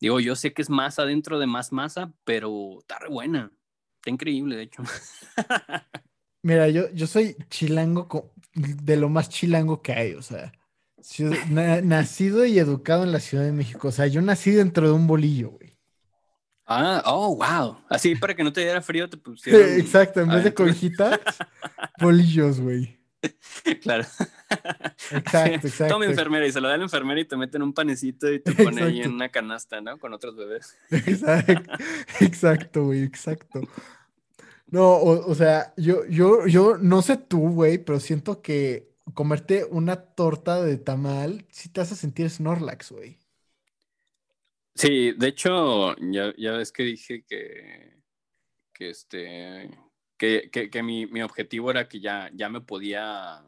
digo, 0.01 0.21
yo 0.21 0.37
sé 0.37 0.53
que 0.53 0.63
es 0.63 0.71
masa 0.71 1.05
dentro 1.05 1.39
de 1.39 1.47
más 1.47 1.73
masa, 1.73 2.13
pero 2.25 2.81
está 2.81 2.99
re 2.99 3.09
buena, 3.09 3.53
está 3.97 4.11
increíble 4.11 4.57
de 4.57 4.63
hecho. 4.63 4.83
Mira, 6.43 6.69
yo, 6.69 6.91
yo 6.93 7.07
soy 7.07 7.37
chilango 7.51 8.33
de 8.55 8.97
lo 8.97 9.09
más 9.09 9.29
chilango 9.29 9.83
que 9.83 9.93
hay, 9.93 10.15
o 10.15 10.23
sea, 10.23 10.53
nacido 11.51 12.45
y 12.45 12.59
educado 12.59 13.05
en 13.05 13.13
la 13.13 13.21
Ciudad 13.21 13.45
de 13.45 13.53
México, 13.53 13.89
o 13.89 13.93
sea, 13.93 14.07
yo 14.07 14.23
nací 14.23 14.51
dentro 14.51 14.87
de 14.87 14.93
un 14.93 15.07
bolillo, 15.07 15.51
güey. 15.51 15.71
Ah, 16.67 17.03
oh, 17.07 17.35
wow. 17.35 17.79
Así 17.89 18.15
para 18.15 18.35
que 18.35 18.45
no 18.45 18.53
te 18.53 18.61
diera 18.61 18.81
frío 18.81 19.11
te 19.11 19.17
pusieron. 19.17 19.61
exacto, 19.81 20.21
en 20.21 20.29
vez 20.29 20.45
de 20.45 20.55
cojitas, 20.55 21.19
bolillos, 22.01 22.61
güey. 22.61 22.99
Claro. 23.83 24.05
Exacto, 25.11 25.67
exacto. 25.67 25.95
Toma 25.95 26.07
enfermera 26.07 26.47
y 26.47 26.53
se 26.53 26.61
lo 26.61 26.69
da 26.69 26.75
a 26.75 26.77
la 26.79 26.85
enfermera 26.85 27.21
y 27.21 27.25
te 27.25 27.37
meten 27.37 27.63
un 27.63 27.75
panecito 27.75 28.33
y 28.33 28.41
te 28.41 28.53
pone 28.53 28.83
ahí 28.83 29.03
en 29.03 29.13
una 29.13 29.29
canasta, 29.29 29.81
¿no? 29.81 29.99
Con 29.99 30.15
otros 30.15 30.37
bebés. 30.37 30.77
Exacto, 30.91 31.73
exacto, 32.21 32.85
güey, 32.85 33.03
exacto. 33.03 33.61
No, 34.69 34.97
o, 34.97 35.35
sea, 35.35 35.75
yo, 35.77 36.07
yo, 36.07 36.47
yo 36.47 36.79
no 36.79 37.03
sé 37.03 37.17
tú, 37.17 37.51
güey, 37.51 37.79
pero 37.79 37.99
siento 37.99 38.41
que 38.41 38.90
comerte 39.13 39.65
una 39.65 39.97
torta 39.97 40.63
de 40.63 40.77
tamal 40.77 41.47
sí 41.51 41.69
te 41.69 41.81
hace 41.81 41.97
sentir 41.97 42.29
Snorlax, 42.31 42.93
güey. 42.93 43.19
Sí, 44.75 45.13
de 45.13 45.29
hecho, 45.29 45.95
ya, 45.97 46.33
ya 46.39 46.53
ves 46.53 46.73
que 46.73 46.85
dije 46.85 47.25
que, 47.25 48.03
que 48.73 48.91
este, 48.91 49.71
que, 50.17 50.51
que, 50.51 50.83
mi, 50.83 51.07
mi, 51.07 51.23
objetivo 51.23 51.71
era 51.71 51.89
que 51.89 52.01
ya, 52.01 52.31
ya 52.35 52.49
me 52.49 52.61
podía, 52.61 53.45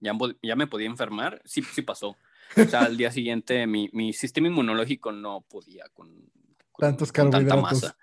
ya, 0.00 0.12
ya 0.42 0.56
me 0.56 0.66
podía 0.66 0.86
enfermar. 0.86 1.40
Sí, 1.44 1.62
sí 1.62 1.82
pasó. 1.82 2.16
O 2.56 2.64
sea, 2.64 2.82
al 2.82 2.96
día 2.96 3.10
siguiente 3.10 3.66
mi, 3.66 3.88
mi 3.92 4.12
sistema 4.12 4.48
inmunológico 4.48 5.12
no 5.12 5.42
podía 5.42 5.88
con, 5.92 6.30
tantos 6.78 7.12
carbohidratos. 7.12 7.48
tanta 7.48 7.62
masa. 7.62 7.98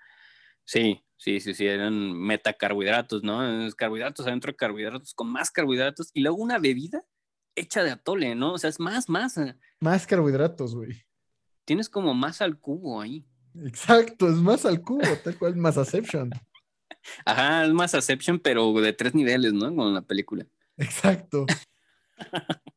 Sí, 0.64 1.02
sí, 1.22 1.40
sí, 1.40 1.54
sí, 1.54 1.66
eran 1.66 2.12
metacarbohidratos, 2.12 3.22
¿no? 3.22 3.40
Carbohidratos 3.76 4.26
adentro 4.26 4.52
de 4.52 4.56
carbohidratos 4.56 5.14
con 5.14 5.30
más 5.30 5.50
carbohidratos 5.50 6.10
y 6.12 6.22
luego 6.22 6.36
una 6.38 6.58
bebida 6.58 7.04
hecha 7.54 7.82
de 7.84 7.90
atole, 7.90 8.34
¿no? 8.34 8.54
O 8.54 8.58
sea, 8.58 8.70
es 8.70 8.80
más 8.80 9.08
masa. 9.08 9.56
Más 9.80 10.06
carbohidratos, 10.06 10.74
güey 10.74 11.04
tienes 11.64 11.88
como 11.88 12.14
más 12.14 12.42
al 12.42 12.58
cubo 12.58 13.00
ahí. 13.00 13.24
Exacto, 13.64 14.28
es 14.28 14.36
más 14.36 14.64
al 14.64 14.82
cubo, 14.82 15.02
tal 15.22 15.38
cual 15.38 15.56
más 15.56 15.76
Aception. 15.78 16.30
Ajá, 17.24 17.64
es 17.64 17.72
más 17.72 17.94
Aception, 17.94 18.38
pero 18.38 18.72
de 18.72 18.92
tres 18.92 19.14
niveles, 19.14 19.52
¿no? 19.52 19.74
Con 19.74 19.94
la 19.94 20.02
película. 20.02 20.46
Exacto. 20.76 21.46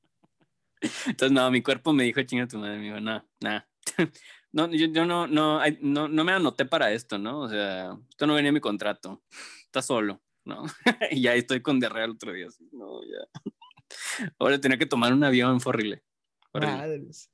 Entonces, 1.07 1.31
no, 1.31 1.49
mi 1.49 1.61
cuerpo 1.61 1.93
me 1.93 2.03
dijo, 2.03 2.21
chinga 2.23 2.47
tu 2.47 2.57
madre, 2.57 2.77
me 2.77 2.83
dijo, 2.85 2.99
no, 2.99 3.25
nada. 3.39 3.67
No, 4.55 4.71
yo, 4.71 4.87
no, 5.05 5.27
no, 5.27 5.59
no, 5.81 6.07
no 6.07 6.23
me 6.23 6.31
anoté 6.31 6.63
para 6.63 6.93
esto, 6.93 7.17
¿no? 7.17 7.41
O 7.41 7.49
sea, 7.49 7.99
esto 8.09 8.25
no 8.25 8.35
venía 8.35 8.47
en 8.47 8.53
mi 8.53 8.61
contrato. 8.61 9.21
Está 9.65 9.81
solo, 9.81 10.23
¿no? 10.45 10.63
y 11.11 11.23
ya 11.23 11.35
estoy 11.35 11.61
con 11.61 11.77
diarrea 11.77 12.05
el 12.05 12.11
otro 12.11 12.31
día. 12.31 12.47
No, 12.71 13.01
ya. 13.03 13.51
Ahora 14.39 14.61
tenía 14.61 14.77
que 14.77 14.85
tomar 14.85 15.11
un 15.11 15.25
avión, 15.25 15.59
fue 15.59 15.71
horrible. 15.71 16.05
Madres. 16.53 17.29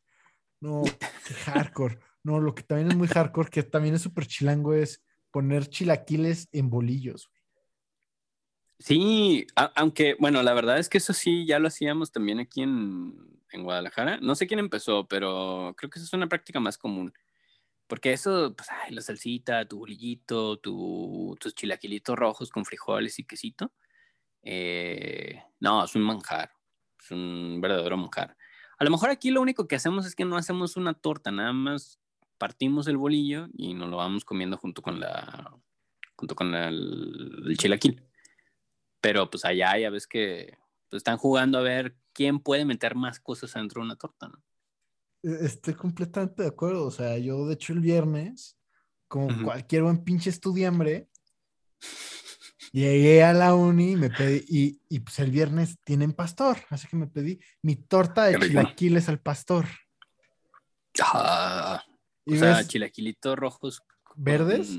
No, 0.62 0.82
qué 1.28 1.34
hardcore. 1.46 2.00
No, 2.24 2.40
lo 2.40 2.56
que 2.56 2.64
también 2.64 2.90
es 2.90 2.98
muy 2.98 3.08
hardcore, 3.08 3.52
que 3.52 3.62
también 3.62 3.94
es 3.94 4.02
súper 4.02 4.26
chilango, 4.26 4.74
es 4.74 5.04
poner 5.30 5.68
chilaquiles 5.68 6.50
en 6.52 6.72
bolillos. 6.72 7.30
Sí, 8.80 9.46
aunque, 9.76 10.16
bueno, 10.20 10.42
la 10.42 10.56
verdad 10.56 10.80
es 10.80 10.90
que 10.90 10.98
eso 10.98 11.14
sí, 11.14 11.46
ya 11.46 11.60
lo 11.60 11.68
hacíamos 11.68 12.12
también 12.12 12.40
aquí 12.40 12.64
en, 12.64 13.14
en, 13.52 13.64
Guadalajara. 13.64 14.18
No 14.22 14.36
sé 14.36 14.48
quién 14.48 14.60
empezó, 14.60 15.08
pero 15.08 15.74
creo 15.78 15.90
que 15.90 16.00
eso 16.00 16.06
es 16.06 16.14
una 16.14 16.28
práctica 16.28 16.60
más 16.60 16.78
común. 16.78 17.14
Porque 17.88 18.14
eso, 18.14 18.56
pues, 18.56 18.70
ay, 18.70 18.94
la 18.94 19.02
salsita, 19.02 19.68
tu 19.68 19.80
bolillito, 19.80 20.58
tu, 20.60 21.36
tus 21.40 21.54
chilaquilitos 21.56 22.18
rojos 22.18 22.50
con 22.50 22.66
frijoles 22.66 23.20
y 23.20 23.26
quesito. 23.26 23.72
Eh, 24.44 25.44
no, 25.60 25.84
es 25.84 25.96
un 25.96 26.04
manjar. 26.04 26.52
Es 27.02 27.12
un 27.12 27.60
verdadero 27.62 27.98
manjar. 27.98 28.38
A 28.78 28.84
lo 28.84 28.92
mejor 28.92 29.10
aquí 29.10 29.30
lo 29.30 29.42
único 29.42 29.68
que 29.68 29.76
hacemos 29.76 30.06
es 30.06 30.16
que 30.16 30.26
no 30.26 30.38
hacemos 30.38 30.76
una 30.76 30.94
torta, 30.94 31.32
nada 31.32 31.54
más 31.54 32.00
partimos 32.40 32.88
el 32.88 32.98
bolillo 32.98 33.48
y 33.56 33.76
nos 33.76 33.88
lo 33.88 33.98
vamos 33.98 34.26
comiendo 34.26 34.58
junto 34.58 34.82
con 34.82 35.00
la 35.00 35.56
junto 36.16 36.34
con 36.34 36.56
el, 36.56 37.56
chilaquil. 37.58 38.04
Pero 39.00 39.30
pues 39.30 39.46
allá 39.46 39.78
ya 39.78 39.92
ves 39.92 40.08
que 40.08 40.58
pues, 40.92 41.00
están 41.00 41.18
jugando 41.18 41.58
a 41.58 41.62
ver 41.62 41.96
quién 42.14 42.40
puede 42.40 42.66
meter 42.66 42.94
más 42.94 43.20
cosas 43.20 43.52
dentro 43.54 43.82
de 43.82 43.86
una 43.86 43.96
torta, 43.96 44.28
¿no? 44.28 44.44
E-, 45.24 45.46
estoy 45.46 45.74
completamente 45.74 46.44
de 46.44 46.50
acuerdo. 46.50 46.86
O 46.86 46.92
sea, 46.92 47.18
yo 47.18 47.48
de 47.48 47.56
hecho 47.56 47.74
el 47.74 47.80
viernes, 47.80 48.58
como 49.08 49.44
cualquier 49.44 49.84
buen 49.84 50.04
pinche 50.04 50.30
estudiambre, 50.30 51.10
Llegué 52.72 53.22
a 53.22 53.34
la 53.34 53.54
uni 53.54 53.98
me 53.98 54.10
pedí, 54.10 54.46
y, 54.48 54.82
y, 54.88 55.00
pues 55.02 55.20
el 55.20 55.30
viernes 55.30 55.78
tienen 55.84 56.14
pastor, 56.14 56.58
así 56.70 56.88
que 56.88 56.96
me 56.96 57.08
pedí 57.08 57.40
mi 57.62 57.76
torta 57.76 58.26
de 58.26 58.40
chilaquiles 58.40 59.10
al 59.10 59.20
pastor. 59.20 59.66
Ah, 61.02 61.84
o 62.26 62.36
sea, 62.36 62.66
chilaquilitos 62.66 63.36
rojos. 63.36 63.82
¿Verdes? 64.16 64.78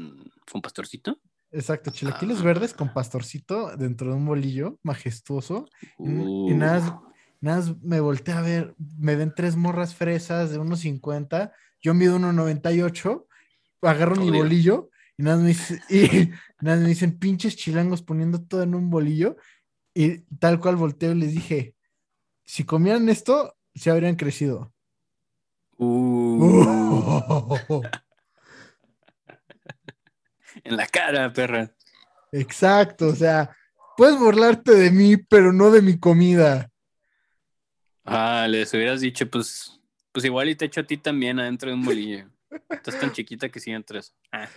Con, 0.51 0.63
pastorcito. 0.63 1.21
Exacto, 1.53 1.91
chilaquiles 1.91 2.41
ah. 2.41 2.45
verdes 2.45 2.73
con 2.73 2.93
pastorcito 2.93 3.77
dentro 3.77 4.09
de 4.09 4.17
un 4.17 4.25
bolillo 4.25 4.79
majestuoso. 4.83 5.67
Y 5.99 6.09
uh. 6.09 6.57
nada, 6.57 7.01
nada 7.41 7.77
me 7.83 8.01
volteé 8.01 8.35
a 8.35 8.41
ver, 8.41 8.75
me 8.99 9.17
ven 9.17 9.33
tres 9.37 9.55
morras 9.55 9.95
fresas 9.95 10.51
de 10.51 10.59
unos 10.59 10.81
50, 10.81 11.53
yo 11.81 11.93
mido 11.93 12.19
1,98, 12.19 13.27
agarro 13.83 14.17
mi 14.17 14.31
bolillo 14.31 14.89
y 15.19 15.25
nada, 15.25 15.37
me 15.37 15.51
y 15.91 16.31
nada 16.61 16.81
me 16.81 16.89
dicen 16.89 17.19
pinches 17.19 17.57
chilangos 17.57 18.03
poniendo 18.03 18.43
todo 18.43 18.63
en 18.63 18.75
un 18.75 18.91
bolillo. 18.91 19.37
Y 19.95 20.21
tal 20.39 20.59
cual 20.59 20.77
volteo 20.77 21.13
y 21.13 21.17
les 21.17 21.33
dije, 21.33 21.77
si 22.45 22.65
comieran 22.65 23.11
esto, 23.11 23.55
se 23.75 23.91
habrían 23.91 24.17
crecido. 24.17 24.73
Uh. 25.77 27.83
en 30.65 30.77
la 30.77 30.87
cara, 30.87 31.33
perra. 31.33 31.75
Exacto, 32.33 33.09
o 33.09 33.15
sea, 33.15 33.55
puedes 33.97 34.19
burlarte 34.19 34.73
de 34.73 34.91
mí, 34.91 35.17
pero 35.17 35.53
no 35.53 35.71
de 35.71 35.83
mi 35.83 35.99
comida. 35.99 36.71
Ah, 38.05 38.47
les 38.49 38.73
hubieras 38.75 39.01
dicho, 39.01 39.29
pues, 39.31 39.81
pues 40.13 40.25
igual 40.25 40.49
y 40.49 40.57
te 40.57 40.65
echo 40.65 40.81
a 40.81 40.87
ti 40.87 40.97
también 40.97 41.39
adentro 41.39 41.69
de 41.69 41.75
un 41.75 41.85
bolillo. 41.85 42.27
Estás 42.71 42.99
tan 42.99 43.13
chiquita 43.13 43.49
que 43.49 43.61
sí 43.61 43.71
entras. 43.71 44.15
Ah 44.33 44.49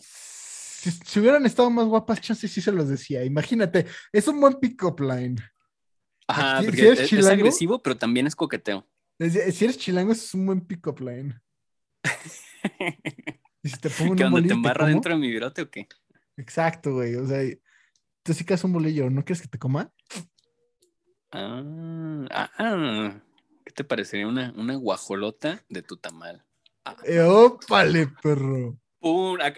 si, 0.00 1.20
hubieran 1.20 1.46
estado 1.46 1.70
más 1.70 1.86
guapas, 1.86 2.20
chance 2.20 2.48
sí 2.48 2.60
se 2.60 2.72
los 2.72 2.88
decía. 2.88 3.24
Imagínate, 3.24 3.86
es 4.12 4.26
un 4.28 4.40
buen 4.40 4.54
pick-up 4.54 5.00
line. 5.00 5.36
Ajá, 6.26 6.62
porque 6.64 6.90
es, 6.90 7.26
agresivo, 7.26 7.82
pero 7.82 7.96
también 7.96 8.26
es 8.26 8.34
coqueteo. 8.34 8.86
Si 9.18 9.64
eres 9.64 9.78
chilango, 9.78 10.12
es 10.12 10.34
un 10.34 10.46
buen 10.46 10.60
pick-up 10.60 11.00
line. 11.00 11.40
y 13.64 13.68
si 13.68 13.78
te 13.78 13.90
pongo 13.90 14.16
¿Qué 14.16 14.24
onda, 14.24 14.42
te 14.42 14.52
embarra 14.52 14.86
dentro 14.86 15.14
de 15.14 15.20
mi 15.20 15.30
virote 15.30 15.62
o 15.62 15.70
qué? 15.70 15.88
Exacto, 16.36 16.94
güey. 16.94 17.14
O 17.14 17.26
sea, 17.26 17.40
tú 18.22 18.34
sí 18.34 18.44
que 18.44 18.58
un 18.62 18.72
bolillo, 18.72 19.10
¿no 19.10 19.24
quieres 19.24 19.42
que 19.42 19.48
te 19.48 19.58
coma? 19.58 19.92
Ah, 21.30 22.50
ah, 22.58 23.20
¿qué 23.64 23.72
te 23.72 23.84
parecería 23.84 24.26
una, 24.26 24.52
una 24.56 24.74
guajolota 24.74 25.64
de 25.68 25.82
tu 25.82 25.96
tamal? 25.96 26.44
Ah. 26.84 26.96
Eh, 27.04 27.20
ópale, 27.20 28.08
perro. 28.22 28.76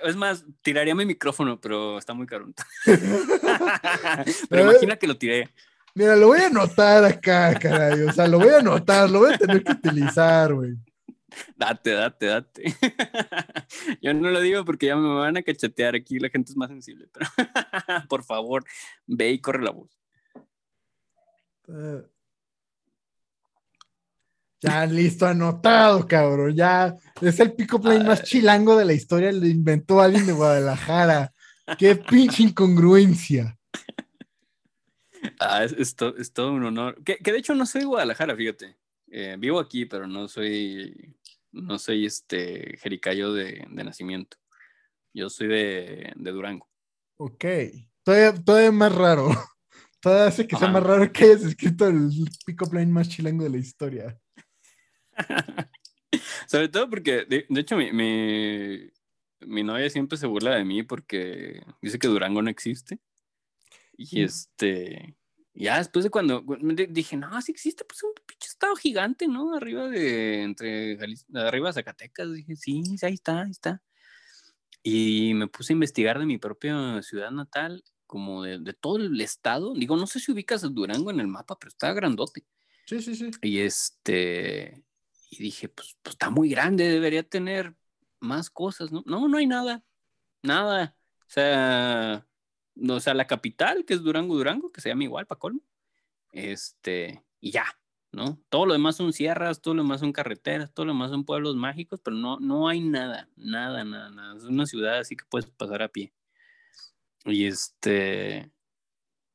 Es 0.05 0.17
más, 0.17 0.45
tiraría 0.63 0.95
mi 0.95 1.05
micrófono, 1.05 1.61
pero 1.61 1.99
está 1.99 2.15
muy 2.15 2.27
caro. 2.27 2.47
pero 4.49 4.71
imagina 4.71 4.97
que 4.97 5.07
lo 5.07 5.19
tiré. 5.19 5.51
Mira, 5.95 6.17
lo 6.17 6.29
voy 6.29 6.41
a 6.41 6.47
anotar 6.47 7.05
acá, 7.05 7.55
caray. 7.59 8.03
O 8.03 8.13
sea, 8.13 8.27
lo 8.27 8.39
voy 8.39 8.49
a 8.49 8.59
anotar, 8.59 9.11
lo 9.11 9.21
voy 9.21 9.35
a 9.35 9.39
tener 9.39 9.63
que 9.63 9.73
utilizar, 9.73 10.55
güey. 10.55 10.75
Date, 11.57 11.91
date, 11.91 12.27
date. 12.27 12.63
Yo 14.03 14.15
no 14.15 14.31
lo 14.31 14.41
digo 14.41 14.65
porque 14.65 14.87
ya 14.87 14.97
me 14.97 15.09
van 15.15 15.37
a 15.37 15.43
cachetear 15.43 15.95
aquí, 15.95 16.19
la 16.19 16.29
gente 16.29 16.53
es 16.53 16.57
más 16.57 16.69
sensible, 16.69 17.09
pero 17.13 17.27
por 18.09 18.25
favor, 18.25 18.65
ve 19.07 19.31
y 19.31 19.41
corre 19.41 19.63
la 19.63 19.71
voz. 19.71 19.91
Eh, 21.69 22.03
ya, 24.65 24.87
listo, 24.87 25.27
anotado, 25.27 26.07
cabrón. 26.09 26.55
Ya 26.55 26.97
es 27.21 27.39
el 27.39 27.53
pico 27.53 27.81
plane 27.81 28.05
más 28.05 28.23
chilango 28.23 28.77
de 28.77 28.87
la 28.87 28.95
historia. 28.95 29.31
Lo 29.31 29.47
inventó 29.47 30.01
alguien 30.01 30.25
de 30.25 30.33
Guadalajara. 30.33 31.33
Qué 31.79 31.97
pinche 31.97 32.45
incongruencia. 32.45 33.59
Ah, 35.39 35.65
es, 35.65 35.95
todo 35.95 36.53
un 36.53 36.65
honor. 36.65 37.03
Que, 37.05 37.19
de 37.23 37.39
hecho 37.39 37.55
no 37.55 37.67
soy 37.67 37.83
de 37.83 37.87
Guadalajara, 37.87 38.35
fíjate. 38.35 38.77
Eh, 39.11 39.37
vivo 39.39 39.61
aquí, 39.61 39.85
pero 39.85 40.07
no 40.07 40.29
soy, 40.29 41.15
no 41.55 41.79
soy 41.79 42.05
este 42.07 42.77
jericayo 42.79 43.33
de, 43.33 43.67
nacimiento. 43.71 44.37
Yo 45.13 45.31
soy 45.31 45.49
de, 45.49 46.13
Durango. 46.17 46.69
Ok. 47.17 47.45
Todavía, 48.03 48.35
todavía 48.43 48.73
más 48.73 48.95
raro. 48.95 49.29
Todavía 50.01 50.27
hace 50.27 50.47
que 50.47 50.57
sea 50.57 50.69
más 50.69 50.83
raro 50.83 51.11
que 51.11 51.25
hayas 51.25 51.45
escrito 51.45 51.89
el 51.89 52.11
pico 52.45 52.69
plane 52.69 52.93
más 52.93 53.09
chilango 53.09 53.45
de 53.45 53.51
la 53.51 53.57
historia. 53.57 54.21
Sobre 56.47 56.69
todo 56.69 56.91
porque, 56.91 57.25
de, 57.25 57.47
hecho, 57.57 57.77
mi, 57.77 57.91
mi, 57.91 59.63
novia 59.63 59.89
siempre 59.89 60.19
se 60.19 60.27
burla 60.27 60.57
de 60.57 60.65
mí 60.65 60.83
porque 60.83 61.63
dice 61.81 61.99
que 61.99 62.09
Durango 62.09 62.43
no 62.43 62.51
existe. 62.51 62.99
Y 63.97 64.23
este, 64.23 65.17
ya 65.55 65.79
después 65.79 66.05
de 66.05 66.11
cuando 66.11 66.45
dije, 66.89 67.17
no, 67.17 67.41
sí 67.41 67.53
existe, 67.53 67.85
pues 67.85 68.03
un 68.03 68.11
pinche 68.27 68.49
estado 68.49 68.75
gigante, 68.75 69.29
¿no? 69.29 69.55
Arriba 69.55 69.89
de, 69.89 70.43
entre 70.43 70.99
arriba 71.35 71.69
de 71.69 71.73
Zacatecas. 71.75 72.33
Dije, 72.33 72.57
sí, 72.57 72.83
ahí 73.03 73.15
está, 73.15 73.43
ahí 73.43 73.51
está. 73.51 73.81
Y 74.83 75.33
me 75.35 75.47
puse 75.47 75.73
a 75.73 75.75
investigar 75.75 76.19
de 76.19 76.27
mi 76.27 76.39
propia 76.39 77.01
ciudad 77.03 77.31
natal, 77.31 77.85
como 78.07 78.43
de, 78.43 78.59
de 78.59 78.73
todo 78.75 78.97
el 78.97 79.21
estado. 79.21 79.75
Digo, 79.75 79.97
no 79.97 80.07
sé 80.07 80.19
si 80.19 80.33
ubicas 80.33 80.63
Durango 80.75 81.11
en 81.11 81.21
el 81.21 81.29
mapa, 81.29 81.57
pero 81.59 81.69
está 81.69 81.93
grandote. 81.93 82.45
Sí, 82.87 83.01
sí, 83.01 83.15
sí. 83.15 83.31
Y 83.41 83.61
este, 83.61 84.85
y 85.31 85.43
dije, 85.43 85.69
pues, 85.69 85.97
pues 86.03 86.15
está 86.15 86.31
muy 86.31 86.49
grande, 86.49 86.89
debería 86.89 87.23
tener 87.23 87.75
más 88.21 88.51
cosas, 88.51 88.93
¿no? 88.93 89.03
No, 89.07 89.29
no 89.29 89.39
hay 89.39 89.47
nada, 89.47 89.85
nada. 90.43 90.97
O 91.21 91.31
sea, 91.31 92.27
o 92.89 93.01
sea, 93.01 93.15
la 93.15 93.27
capital, 93.27 93.85
que 93.85 93.95
es 93.95 94.03
Durango, 94.03 94.37
Durango, 94.37 94.73
que 94.73 94.81
se 94.81 94.89
llama 94.89 95.05
igual, 95.05 95.27
para 95.27 95.39
colmo. 95.39 95.61
Este, 96.33 97.23
y 97.41 97.51
ya, 97.53 97.67
¿no? 98.13 98.39
Todo 98.49 98.67
lo 98.67 98.73
demás 98.73 98.97
son 98.97 99.13
sierras, 99.13 99.61
todo 99.61 99.75
lo 99.75 99.83
demás 99.83 100.01
son 100.01 100.13
carreteras, 100.13 100.73
todo 100.73 100.87
lo 100.87 100.93
demás 100.93 101.11
son 101.11 101.25
pueblos 101.25 101.57
mágicos, 101.57 102.01
pero 102.03 102.17
no, 102.17 102.39
no 102.41 102.69
hay 102.69 102.81
nada, 102.81 103.29
nada, 103.37 103.85
nada, 103.85 104.11
nada. 104.11 104.37
Es 104.37 104.45
una 104.45 104.67
ciudad 104.67 104.99
así 104.99 105.17
que 105.17 105.25
puedes 105.29 105.49
pasar 105.51 105.83
a 105.83 105.89
pie. 105.89 106.13
Y 107.25 107.47
este, 107.47 108.51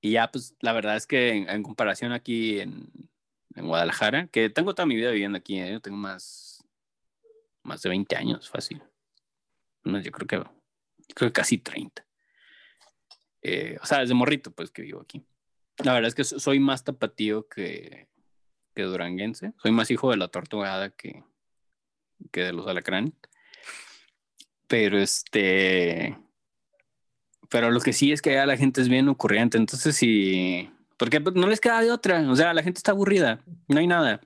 y 0.02 0.12
ya, 0.12 0.32
pues 0.32 0.56
la 0.62 0.74
verdad 0.74 0.96
es 0.96 1.08
que 1.08 1.30
en 1.32 1.64
comparación 1.64 2.12
aquí 2.12 2.60
en, 2.60 3.10
en 3.56 3.68
Guadalajara, 3.68 4.28
que 4.28 4.50
tengo 4.50 4.74
toda 4.74 4.86
mi 4.86 4.96
vida 4.96 5.12
viviendo 5.12 5.38
aquí, 5.38 5.60
¿eh? 5.60 5.80
tengo 5.82 5.98
más, 5.98 6.64
más 7.64 7.82
de 7.82 7.90
20 7.90 8.16
años, 8.16 8.50
fácil. 8.50 8.82
No, 9.84 10.00
yo 10.00 10.12
creo 10.12 10.28
que, 10.28 10.50
creo 11.16 11.30
que 11.30 11.34
casi 11.34 11.58
30. 11.58 12.06
Eh, 13.42 13.78
o 13.82 13.86
sea, 13.86 14.00
desde 14.00 14.14
morrito, 14.14 14.52
pues 14.52 14.72
que 14.72 14.82
vivo 14.82 15.02
aquí. 15.02 15.24
La 15.84 15.94
verdad 15.94 16.10
es 16.10 16.16
que 16.16 16.24
soy 16.24 16.60
más 16.60 16.84
tapatío 16.84 17.48
que, 17.48 18.08
que 18.76 18.84
duranguense. 18.84 19.54
Soy 19.62 19.72
más 19.72 19.90
hijo 19.92 20.12
de 20.12 20.18
la 20.18 20.28
tortugada 20.28 20.90
que, 20.90 21.24
que 22.32 22.42
de 22.44 22.54
los 22.54 22.68
alacranes. 22.68 23.14
Pero 24.68 25.00
este. 25.00 26.18
Pero 27.50 27.72
lo 27.72 27.80
que 27.80 27.94
sí 27.94 28.12
es 28.12 28.22
que 28.22 28.32
allá 28.32 28.46
la 28.46 28.58
gente 28.58 28.82
es 28.82 28.90
bien 28.90 29.08
ocurriente. 29.10 29.58
Entonces, 29.58 29.96
si, 29.96 30.70
porque 30.98 31.22
pues, 31.22 31.36
no 31.36 31.48
les 31.48 31.62
queda 31.62 31.82
de 31.82 31.92
otra. 31.92 32.30
O 32.30 32.36
sea, 32.36 32.54
la 32.54 32.62
gente 32.62 32.78
está 32.78 32.92
aburrida. 32.92 33.42
No 33.68 33.80
hay 33.80 33.88
nada. 33.88 34.22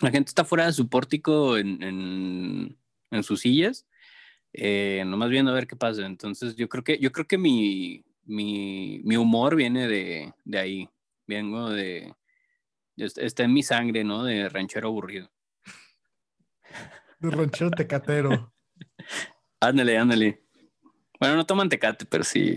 La 0.00 0.10
gente 0.10 0.28
está 0.28 0.44
fuera 0.44 0.66
de 0.66 0.72
su 0.72 0.88
pórtico 0.88 1.56
en, 1.56 2.76
sus 3.22 3.40
sillas, 3.40 3.86
eh, 4.52 5.02
nomás 5.06 5.30
viendo 5.30 5.50
a 5.50 5.54
ver 5.54 5.66
qué 5.66 5.74
pasa. 5.74 6.04
Entonces, 6.04 6.54
yo 6.54 6.68
creo 6.68 6.84
que, 6.84 6.98
yo 6.98 7.12
creo 7.12 7.26
que 7.26 7.38
mi, 7.38 8.04
humor 8.26 9.56
viene 9.56 9.88
de, 9.88 10.32
ahí. 10.58 10.88
Vengo 11.26 11.70
de, 11.70 12.14
Está 12.96 13.44
en 13.44 13.52
mi 13.52 13.62
sangre, 13.62 14.04
¿no? 14.04 14.24
De 14.24 14.48
ranchero 14.48 14.88
aburrido. 14.88 15.30
De 17.18 17.30
ranchero 17.30 17.70
tecatero. 17.70 18.52
ándale, 19.60 19.98
ándale. 19.98 20.42
Bueno, 21.18 21.36
no 21.36 21.46
toman 21.46 21.68
tecate, 21.68 22.04
pero 22.04 22.24
sí, 22.24 22.56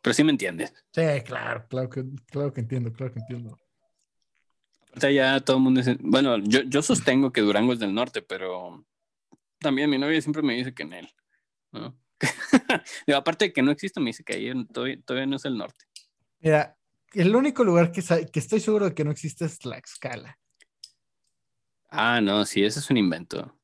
pero 0.00 0.14
sí 0.14 0.22
me 0.22 0.30
entiendes. 0.30 0.72
Sí, 0.92 1.02
claro, 1.24 1.66
claro 1.68 1.90
que, 1.90 2.04
claro 2.26 2.52
que 2.52 2.60
entiendo, 2.60 2.92
claro 2.92 3.12
que 3.12 3.20
entiendo. 3.20 3.58
Aparte 4.94 5.12
ya 5.12 5.40
todo 5.40 5.56
el 5.56 5.62
mundo 5.62 5.80
dice, 5.80 5.96
bueno, 6.00 6.38
yo, 6.38 6.62
yo 6.62 6.82
sostengo 6.82 7.32
que 7.32 7.40
Durango 7.40 7.72
es 7.72 7.80
del 7.80 7.92
norte, 7.92 8.22
pero 8.22 8.86
también 9.58 9.90
mi 9.90 9.98
novia 9.98 10.20
siempre 10.20 10.42
me 10.42 10.54
dice 10.54 10.72
que 10.72 10.84
en 10.84 10.92
él. 10.92 11.08
¿no? 11.72 11.98
aparte 13.14 13.46
de 13.46 13.52
que 13.52 13.62
no 13.62 13.70
existe, 13.70 14.00
me 14.00 14.06
dice 14.06 14.24
que 14.24 14.34
ahí 14.34 14.66
todavía, 14.66 15.26
no 15.26 15.36
es 15.36 15.44
el 15.44 15.56
norte. 15.56 15.84
Mira, 16.40 16.76
el 17.12 17.34
único 17.34 17.64
lugar 17.64 17.92
que, 17.92 18.02
que 18.02 18.38
estoy 18.38 18.60
seguro 18.60 18.86
de 18.86 18.94
que 18.94 19.04
no 19.04 19.10
existe 19.10 19.44
es 19.44 19.58
Tlaxcala. 19.58 20.38
Ah, 21.90 22.20
no, 22.20 22.44
sí, 22.44 22.64
ese 22.64 22.80
es 22.80 22.90
un 22.90 22.96
invento. 22.96 23.56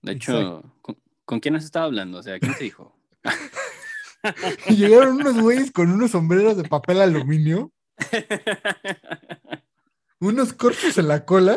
De 0.00 0.12
hecho, 0.12 0.62
¿con, 0.82 1.00
¿con, 1.24 1.38
quién 1.38 1.54
has 1.54 1.64
estado 1.64 1.86
hablando? 1.86 2.18
O 2.18 2.22
sea, 2.22 2.40
¿quién 2.40 2.54
te 2.54 2.64
dijo? 2.64 2.96
llegaron 4.68 5.16
unos 5.16 5.40
güeyes 5.40 5.70
con 5.70 5.90
unos 5.90 6.10
sombreros 6.10 6.56
de 6.56 6.64
papel 6.64 7.00
aluminio, 7.00 7.72
unos 10.20 10.52
cortes 10.52 10.98
en 10.98 11.08
la 11.08 11.24
cola. 11.24 11.56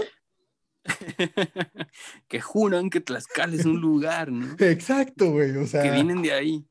que 2.28 2.42
juran 2.42 2.90
que 2.90 3.02
Tlaxcala 3.02 3.56
es 3.56 3.66
un 3.66 3.82
lugar, 3.82 4.32
¿no? 4.32 4.56
Exacto, 4.60 5.32
güey, 5.32 5.58
o 5.58 5.68
sea. 5.68 5.84
Que 5.84 5.92
vienen 5.92 6.22
de 6.22 6.34
ahí. 6.34 6.66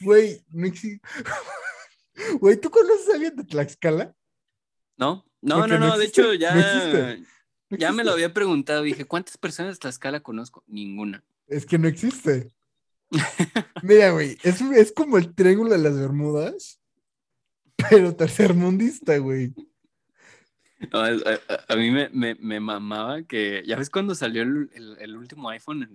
Güey, 0.00 0.44
no 0.50 0.66
existe. 0.66 1.00
Güey, 2.38 2.60
¿tú 2.60 2.70
conoces 2.70 3.08
a 3.08 3.14
alguien 3.14 3.34
de 3.34 3.42
Tlaxcala? 3.42 4.14
No, 4.96 5.26
no, 5.42 5.66
no, 5.66 5.80
no, 5.80 5.98
de 5.98 6.04
hecho 6.04 6.32
ya, 6.32 7.18
ya 7.70 7.90
me 7.90 8.04
lo 8.04 8.12
había 8.12 8.32
preguntado. 8.32 8.82
Dije, 8.82 9.04
¿cuántas 9.04 9.36
personas 9.36 9.74
de 9.74 9.80
Tlaxcala 9.80 10.20
conozco? 10.20 10.62
Ninguna. 10.68 11.24
Es 11.48 11.66
que 11.66 11.76
no 11.76 11.88
existe. 11.88 12.52
Mira, 13.82 14.10
güey, 14.10 14.38
es, 14.44 14.60
es 14.60 14.92
como 14.92 15.18
el 15.18 15.34
triángulo 15.34 15.70
de 15.70 15.78
las 15.78 15.98
Bermudas, 15.98 16.80
pero 17.76 18.14
tercermundista, 18.14 19.18
güey. 19.18 19.52
A, 20.92 21.76
mí 21.76 21.90
me, 21.90 22.08
me, 22.10 22.34
me, 22.34 22.60
mamaba 22.60 23.22
que, 23.22 23.62
ya 23.66 23.76
ves 23.76 23.90
cuando 23.90 24.14
salió 24.14 24.42
el, 24.42 24.70
el, 24.98 25.16
último 25.16 25.48
iPhone, 25.50 25.88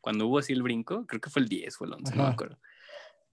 cuando 0.00 0.26
hubo 0.26 0.38
así 0.38 0.52
el 0.52 0.62
brinco, 0.62 1.06
creo 1.06 1.20
que 1.20 1.30
fue 1.30 1.42
el 1.42 1.48
10 1.48 1.80
o 1.80 1.84
el 1.84 1.92
11, 1.94 2.16
no 2.16 2.22
me 2.24 2.28
acuerdo. 2.28 2.58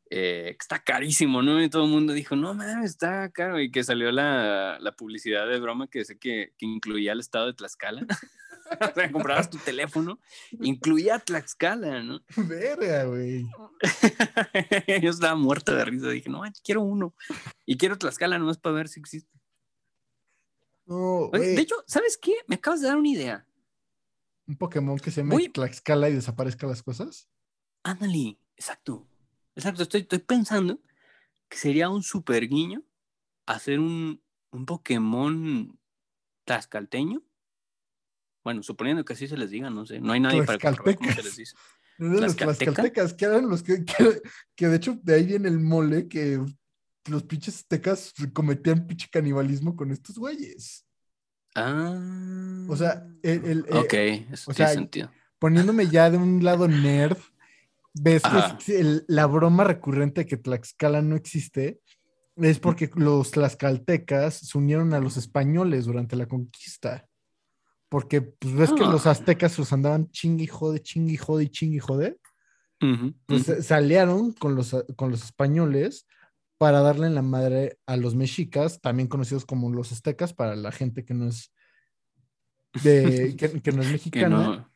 Eh, 0.09 0.55
está 0.59 0.80
carísimo, 0.80 1.41
¿no? 1.41 1.61
Y 1.61 1.69
todo 1.69 1.84
el 1.84 1.91
mundo 1.91 2.13
dijo, 2.13 2.36
no 2.36 2.53
mames, 2.53 2.91
está 2.91 3.30
caro. 3.30 3.59
Y 3.59 3.71
que 3.71 3.84
salió 3.84 4.11
la, 4.11 4.78
la 4.80 4.93
publicidad 4.93 5.47
de 5.47 5.59
broma 5.59 5.88
que 5.88 6.05
sé 6.05 6.17
que, 6.17 6.53
que 6.57 6.65
incluía 6.65 7.11
el 7.11 7.19
estado 7.19 7.47
de 7.47 7.53
Tlaxcala. 7.53 8.05
o 8.82 8.93
sea, 8.93 9.11
comprabas 9.11 9.49
tu 9.49 9.57
teléfono, 9.57 10.19
incluía 10.61 11.19
Tlaxcala, 11.19 12.03
¿no? 12.03 12.21
Verga, 12.38 13.05
güey. 13.05 13.45
Yo 15.01 15.09
estaba 15.09 15.36
muerto 15.36 15.75
de 15.75 15.86
risa, 15.86 16.09
dije, 16.09 16.30
no, 16.30 16.41
quiero 16.63 16.82
uno. 16.82 17.13
Y 17.65 17.78
quiero 17.78 17.97
Tlaxcala 17.97 18.39
nomás 18.39 18.57
para 18.57 18.75
ver 18.75 18.88
si 18.88 18.99
existe. 18.99 19.38
De 20.88 21.61
hecho, 21.61 21.75
¿sabes 21.85 22.17
qué? 22.17 22.33
Me 22.47 22.55
acabas 22.55 22.81
de 22.81 22.88
dar 22.88 22.97
una 22.97 23.09
idea. 23.09 23.47
¿Un 24.47 24.57
Pokémon 24.57 24.97
que 24.97 25.11
se 25.11 25.23
mete 25.23 25.49
Tlaxcala 25.49 26.09
y 26.09 26.13
desaparezca 26.13 26.67
las 26.67 26.81
cosas? 26.81 27.29
Ándale, 27.83 28.39
exacto. 28.55 29.07
Exacto, 29.55 29.83
estoy, 29.83 30.01
estoy 30.01 30.19
pensando 30.19 30.79
que 31.49 31.57
sería 31.57 31.89
un 31.89 32.03
super 32.03 32.47
guiño 32.47 32.83
hacer 33.45 33.79
un, 33.79 34.21
un 34.51 34.65
Pokémon 34.65 35.77
tlaxcalteño 36.45 37.23
bueno, 38.47 38.63
suponiendo 38.63 39.03
que 39.03 39.11
así 39.11 39.27
se 39.27 39.35
les 39.35 39.49
diga, 39.49 39.69
no 39.69 39.85
sé. 39.85 39.99
No 39.99 40.13
hay 40.13 40.21
nadie 40.21 40.41
para 40.43 40.57
cómo 40.57 41.11
se 41.13 41.21
les 41.21 41.35
dice. 41.35 41.53
los 41.97 42.33
tlaxcaltecas, 42.38 43.13
que 43.13 43.25
eran 43.25 43.49
los 43.49 43.61
que, 43.61 43.83
que, 44.55 44.67
de 44.69 44.75
hecho 44.77 44.97
de 45.03 45.15
ahí 45.15 45.25
viene 45.25 45.49
el 45.49 45.59
mole 45.59 46.07
que 46.07 46.39
los 47.10 47.24
pinches 47.24 47.66
tecas 47.68 48.14
cometían 48.34 48.86
pinche 48.88 49.08
canibalismo 49.12 49.76
con 49.76 49.91
estos 49.91 50.18
güeyes. 50.18 50.86
Ah. 51.55 52.66
O 52.70 52.76
sea, 52.76 53.05
el. 53.24 53.66
ok, 53.72 53.93
eso 54.32 54.53
tiene 54.53 54.74
sentido. 54.74 55.12
Poniéndome 55.39 55.88
ya 55.88 56.10
de 56.10 56.18
un 56.18 56.43
lado 56.43 56.68
nerd, 56.68 57.18
ves 57.93 58.22
que 58.66 59.01
la 59.08 59.26
broma 59.26 59.64
recurrente 59.64 60.22
de 60.22 60.26
que 60.28 60.38
Tlaxcala 60.38 61.01
no 61.01 61.16
existe 61.16 61.80
es 62.36 62.60
porque 62.60 62.89
los 62.95 63.32
tlaxcaltecas 63.32 64.36
se 64.36 64.58
unieron 64.58 64.93
a 64.93 64.99
los 64.99 65.18
españoles 65.18 65.86
durante 65.86 66.16
la 66.16 66.28
conquista. 66.28 67.08
porque 67.89 68.22
pues, 68.22 68.53
ves 68.53 68.74
que 68.74 68.84
los 68.84 69.08
Ah. 69.08 69.12
aztecas 69.12 69.58
los 69.58 69.72
andaban 69.72 70.10
jode, 70.51 70.82
chingui 70.82 71.16
jode, 71.18 71.49
chingui 71.49 71.80
jode. 71.80 72.20
Ujú, 72.82 73.14
Pues 73.26 73.47
ujú. 73.47 73.62
se 73.64 73.74
aliaron 73.74 74.34
con 74.34 74.55
los, 74.55 74.76
con 74.97 75.10
los 75.10 75.24
españoles 75.24 76.05
para 76.58 76.82
darle 76.82 77.08
en 77.08 77.16
la 77.16 77.22
madre 77.22 77.78
a 77.86 77.97
los 77.97 78.16
mexicas, 78.16 78.82
también 78.82 79.08
conocidos 79.08 79.45
como 79.45 79.72
los 79.72 79.91
aztecas, 79.91 80.34
para 80.34 80.55
la 80.55 80.72
gente 80.72 81.05
que 81.05 81.14
no 81.14 81.28
es 81.28 81.51
de, 82.84 83.36
que, 83.38 83.62
que 83.62 83.72
no 83.72 83.82
es 83.82 83.88
que 83.88 83.93
mexicana, 83.93 84.38
no, 84.38 84.72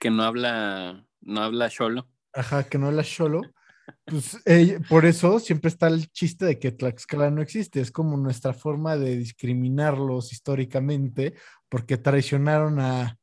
que 0.00 0.10
no 0.10 0.22
habla, 0.22 1.06
no 1.20 1.40
habla 1.42 1.70
cholo. 1.70 2.08
ajá, 2.32 2.64
que 2.64 2.78
no 2.78 2.90
es 2.90 2.94
la 2.94 3.04
cholo. 3.04 3.42
Pues 4.06 4.38
eh, 4.46 4.80
por 4.88 5.04
eso 5.04 5.38
siempre 5.38 5.68
está 5.68 5.88
el 5.88 6.10
chiste 6.10 6.46
de 6.46 6.58
que 6.58 6.72
Tlaxcala 6.72 7.30
no 7.30 7.42
existe, 7.42 7.80
es 7.80 7.90
como 7.90 8.16
nuestra 8.16 8.54
forma 8.54 8.96
de 8.96 9.16
discriminarlos 9.16 10.32
históricamente, 10.32 11.34
porque 11.68 11.98
traicionaron 11.98 12.80
a, 12.80 13.18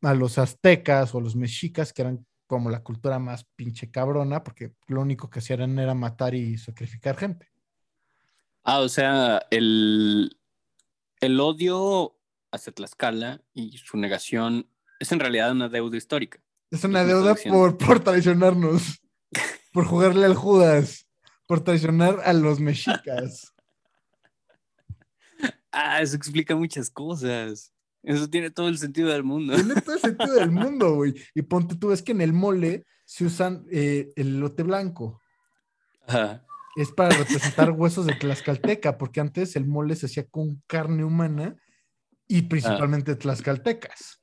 a 0.00 0.14
los 0.14 0.38
aztecas 0.38 1.14
o 1.14 1.20
los 1.20 1.36
mexicas, 1.36 1.92
que 1.92 2.02
eran 2.02 2.26
como 2.46 2.70
la 2.70 2.82
cultura 2.82 3.18
más 3.18 3.44
pinche 3.56 3.90
cabrona, 3.90 4.44
porque 4.44 4.74
lo 4.86 5.00
único 5.00 5.30
que 5.30 5.38
hacían 5.38 5.78
era 5.78 5.94
matar 5.94 6.34
y 6.34 6.58
sacrificar 6.58 7.16
gente. 7.16 7.50
Ah, 8.64 8.80
o 8.80 8.88
sea, 8.88 9.46
el, 9.50 10.36
el 11.20 11.40
odio 11.40 12.16
hacia 12.52 12.72
Tlaxcala 12.72 13.40
y 13.54 13.78
su 13.78 13.96
negación 13.96 14.68
es 15.00 15.10
en 15.10 15.20
realidad 15.20 15.52
una 15.52 15.68
deuda 15.68 15.96
histórica. 15.96 16.40
Es 16.70 16.84
una 16.84 17.04
deuda 17.04 17.34
por, 17.34 17.76
por 17.76 18.00
traicionarnos, 18.00 19.02
por 19.72 19.84
jugarle 19.84 20.26
al 20.26 20.34
Judas, 20.34 21.06
por 21.46 21.60
traicionar 21.64 22.20
a 22.24 22.32
los 22.32 22.60
mexicas. 22.60 23.48
Ah, 25.74 26.02
eso 26.02 26.16
explica 26.16 26.54
muchas 26.54 26.90
cosas. 26.90 27.72
Eso 28.02 28.28
tiene 28.28 28.50
todo 28.50 28.68
el 28.68 28.78
sentido 28.78 29.10
del 29.10 29.22
mundo. 29.22 29.54
Tiene 29.54 29.80
todo 29.80 29.94
el 29.94 30.00
sentido 30.00 30.34
del 30.34 30.50
mundo, 30.50 30.94
güey. 30.96 31.14
Y 31.34 31.42
ponte 31.42 31.76
tú, 31.76 31.92
es 31.92 32.02
que 32.02 32.12
en 32.12 32.20
el 32.20 32.32
mole 32.32 32.84
se 33.04 33.24
usan 33.24 33.64
eh, 33.70 34.12
el 34.16 34.40
lote 34.40 34.62
blanco. 34.62 35.20
Ajá. 36.06 36.44
Es 36.74 36.90
para 36.90 37.14
representar 37.16 37.70
huesos 37.70 38.06
de 38.06 38.14
tlaxcalteca, 38.14 38.96
porque 38.98 39.20
antes 39.20 39.56
el 39.56 39.66
mole 39.66 39.94
se 39.94 40.06
hacía 40.06 40.26
con 40.26 40.62
carne 40.66 41.04
humana 41.04 41.56
y 42.26 42.42
principalmente 42.42 43.14
tlaxcaltecas. 43.14 44.22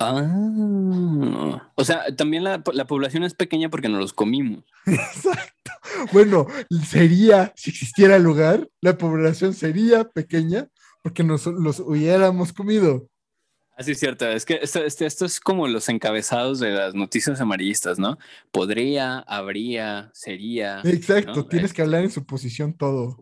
Ah, 0.00 1.70
o 1.76 1.84
sea, 1.84 2.14
también 2.16 2.42
la, 2.42 2.62
la 2.72 2.86
población 2.86 3.22
es 3.22 3.32
pequeña 3.32 3.70
porque 3.70 3.88
nos 3.88 4.00
los 4.00 4.12
comimos. 4.12 4.64
Exacto. 4.86 5.70
Bueno, 6.12 6.46
sería, 6.84 7.52
si 7.56 7.70
existiera 7.70 8.18
lugar, 8.18 8.68
la 8.80 8.98
población 8.98 9.54
sería 9.54 10.04
pequeña 10.04 10.68
porque 11.04 11.22
nos 11.22 11.46
los 11.46 11.80
hubiéramos 11.80 12.52
comido. 12.54 13.08
Así 13.76 13.90
es 13.92 13.98
cierto, 13.98 14.26
es 14.28 14.44
que 14.44 14.60
esto, 14.62 14.84
esto- 14.84 15.04
esto 15.04 15.24
es 15.26 15.40
como 15.40 15.66
los 15.66 15.88
encabezados 15.88 16.60
de 16.60 16.70
las 16.70 16.94
noticias 16.94 17.40
amarillistas, 17.40 17.98
¿no? 17.98 18.18
Podría, 18.52 19.18
habría, 19.18 20.10
sería. 20.14 20.80
Exacto, 20.84 21.42
¿no? 21.42 21.46
tienes 21.48 21.72
que 21.72 21.82
hablar 21.82 22.04
en 22.04 22.10
su 22.10 22.24
posición 22.24 22.74
todo. 22.76 23.18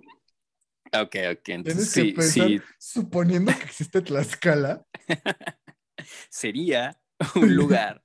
Ok, 0.94 1.16
ok, 1.32 1.48
entonces 1.48 1.90
Tienes 1.90 1.94
que 1.94 2.04
sí, 2.04 2.12
pensar, 2.12 2.48
sí, 2.48 2.60
suponiendo 2.78 3.50
que 3.52 3.64
existe 3.64 4.02
Tlaxcala, 4.02 4.84
sería 6.30 6.98
un 7.34 7.54
lugar 7.56 8.04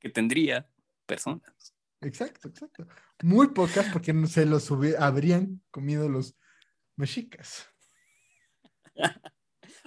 que 0.00 0.10
tendría 0.10 0.68
personas. 1.06 1.74
exacto, 2.00 2.48
exacto. 2.48 2.86
Muy 3.22 3.48
pocas 3.48 3.86
porque 3.92 4.12
no 4.12 4.26
se 4.26 4.46
los 4.46 4.70
habrían 4.98 5.62
comido 5.70 6.08
los 6.08 6.36
mexicas. 6.96 7.71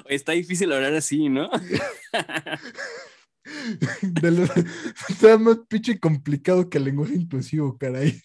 Está 0.07 0.33
difícil 0.33 0.71
hablar 0.71 0.93
así, 0.93 1.29
¿no? 1.29 1.49
De 4.01 4.31
los, 4.31 4.49
está 5.09 5.37
más 5.37 5.59
pinche 5.69 5.99
complicado 5.99 6.67
que 6.69 6.79
el 6.79 6.85
lenguaje 6.85 7.13
inclusivo, 7.15 7.77
caray. 7.77 8.19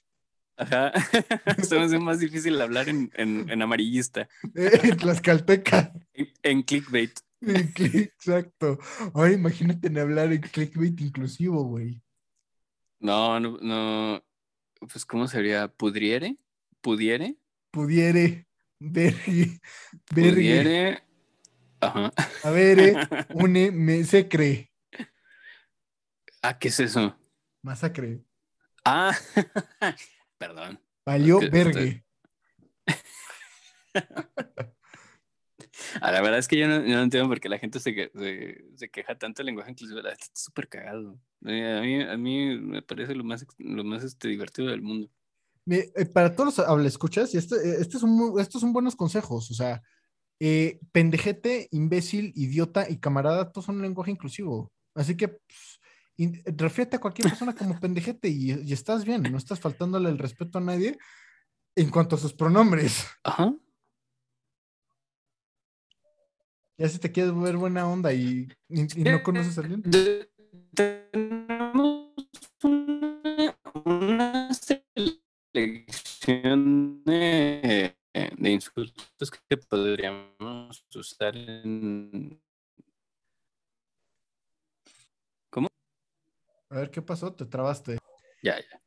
Ajá. 0.56 0.92
Se 1.62 1.76
me 1.78 1.82
hace 1.84 1.98
más 1.98 2.20
difícil 2.20 2.60
hablar 2.60 2.88
en, 2.88 3.10
en- 3.14 3.48
en 3.50 3.62
amarillista, 3.62 4.28
Eh, 4.54 4.94
Tlaxcalteca. 4.96 5.92
en, 6.14 6.28
en 6.42 6.62
clickbait. 6.62 7.18
En 7.42 7.72
click- 7.72 8.12
Exacto. 8.14 8.78
Ahora 9.14 9.32
imagínate 9.32 9.88
en 9.88 9.98
hablar 9.98 10.32
en 10.32 10.40
clickbait 10.40 10.98
inclusivo, 11.00 11.64
güey. 11.64 12.02
No, 12.98 13.38
no, 13.40 13.58
no. 13.60 14.22
Pues, 14.80 15.04
¿cómo 15.06 15.26
sería? 15.28 15.68
¿Pudriere? 15.68 16.36
¿Pudiere? 16.80 17.36
Pudiere. 17.70 18.46
¿Pudiere? 20.06 21.02
Ajá. 21.80 22.12
A 22.42 22.50
ver, 22.50 22.78
eh, 22.78 22.94
une, 23.34 23.70
me, 23.70 24.04
se 24.04 24.28
cree. 24.28 24.70
Ah, 26.42 26.58
¿qué 26.58 26.68
es 26.68 26.80
eso? 26.80 27.16
Masacre. 27.62 28.22
Ah, 28.84 29.14
perdón. 30.38 30.80
Valió 31.04 31.40
vergue. 31.50 32.04
Ah, 36.00 36.10
la 36.10 36.22
verdad 36.22 36.38
es 36.38 36.48
que 36.48 36.56
yo 36.58 36.66
no, 36.66 36.76
yo 36.80 36.96
no 36.96 37.02
entiendo 37.02 37.28
por 37.28 37.40
qué 37.40 37.48
la 37.48 37.58
gente 37.58 37.80
se, 37.80 37.94
que- 37.94 38.10
se, 38.14 38.64
se 38.76 38.90
queja 38.90 39.18
tanto 39.18 39.40
del 39.40 39.46
lenguaje 39.46 39.72
inclusivo. 39.72 40.00
La 40.00 40.12
está 40.12 40.26
súper 40.34 40.68
cagado. 40.68 41.20
A 41.44 41.48
mí, 41.82 42.02
a 42.02 42.16
mí 42.16 42.58
me 42.58 42.82
parece 42.82 43.14
lo 43.14 43.24
más, 43.24 43.46
lo 43.58 43.84
más 43.84 44.02
este, 44.04 44.28
divertido 44.28 44.68
del 44.68 44.82
mundo. 44.82 45.10
Eh, 45.70 46.06
para 46.06 46.34
todos 46.34 46.56
los 46.58 46.66
hablaescuchas, 46.68 47.32
y 47.34 47.38
este, 47.38 47.54
eh, 47.56 47.76
este 47.80 47.98
estos 48.40 48.60
son 48.60 48.72
buenos 48.72 48.96
consejos. 48.96 49.50
O 49.50 49.54
sea, 49.54 49.80
eh, 50.40 50.80
pendejete, 50.92 51.68
imbécil, 51.70 52.32
idiota 52.34 52.88
y 52.90 52.98
camarada, 52.98 53.52
todos 53.52 53.66
son 53.66 53.76
un 53.76 53.82
lenguaje 53.82 54.10
inclusivo. 54.10 54.72
Así 54.94 55.16
que 55.16 55.28
pues, 55.28 55.80
in- 56.16 56.42
refiérete 56.56 56.96
a 56.96 57.00
cualquier 57.00 57.28
persona 57.28 57.54
como 57.54 57.78
pendejete 57.78 58.28
y, 58.28 58.52
y 58.52 58.72
estás 58.72 59.04
bien, 59.04 59.22
no 59.22 59.38
estás 59.38 59.60
faltándole 59.60 60.08
el 60.08 60.18
respeto 60.18 60.58
a 60.58 60.60
nadie 60.62 60.98
en 61.76 61.90
cuanto 61.90 62.16
a 62.16 62.18
sus 62.18 62.32
pronombres. 62.32 63.04
Ajá. 63.22 63.54
Ya 66.78 66.88
si 66.88 66.98
te 66.98 67.12
quieres 67.12 67.38
ver 67.38 67.56
buena 67.58 67.86
onda 67.86 68.12
y, 68.12 68.48
y- 68.68 69.00
y 69.00 69.04
no 69.04 69.22
conoces 69.22 69.58
a 69.58 69.60
alguien. 69.60 69.82
Tenemos 70.74 72.14
una, 72.62 73.58
una 73.84 74.54
de, 76.26 77.96
de 78.36 78.50
insultos 78.50 79.30
que 79.48 79.56
podríamos 79.56 80.84
usar 80.94 81.36
en... 81.36 82.40
A 86.72 86.76
ver 86.76 86.90
qué 86.92 87.02
pasó, 87.02 87.32
te 87.34 87.44
trabaste. 87.46 87.98
Ya, 88.42 88.56
ya. 88.60 88.80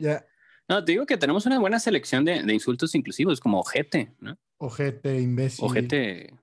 Ya, 0.00 0.26
No, 0.68 0.84
te 0.84 0.90
digo 0.92 1.06
que 1.06 1.16
tenemos 1.16 1.46
una 1.46 1.58
buena 1.60 1.78
selección 1.78 2.24
de, 2.24 2.42
de 2.42 2.52
insultos 2.52 2.94
inclusivos, 2.96 3.38
como 3.40 3.60
ojete, 3.60 4.14
¿no? 4.18 4.36
ojete, 4.58 5.20
imbécil, 5.20 5.64
Ojete, 5.64 6.34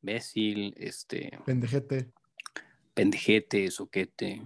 imbécil, 0.00 0.74
este, 0.76 1.36
pendejete. 1.44 2.12
pendejete, 2.94 3.68
soquete. 3.72 4.42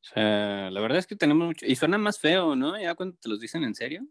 O 0.00 0.04
sea, 0.14 0.70
la 0.70 0.80
verdad 0.80 0.98
es 0.98 1.08
que 1.08 1.16
tenemos 1.16 1.48
mucho. 1.48 1.66
Y 1.66 1.74
suena 1.74 1.98
más 1.98 2.20
feo, 2.20 2.54
¿no? 2.54 2.80
Ya 2.80 2.94
cuando 2.94 3.16
te 3.16 3.28
los 3.28 3.40
dicen 3.40 3.64
en 3.64 3.74
serio, 3.74 4.06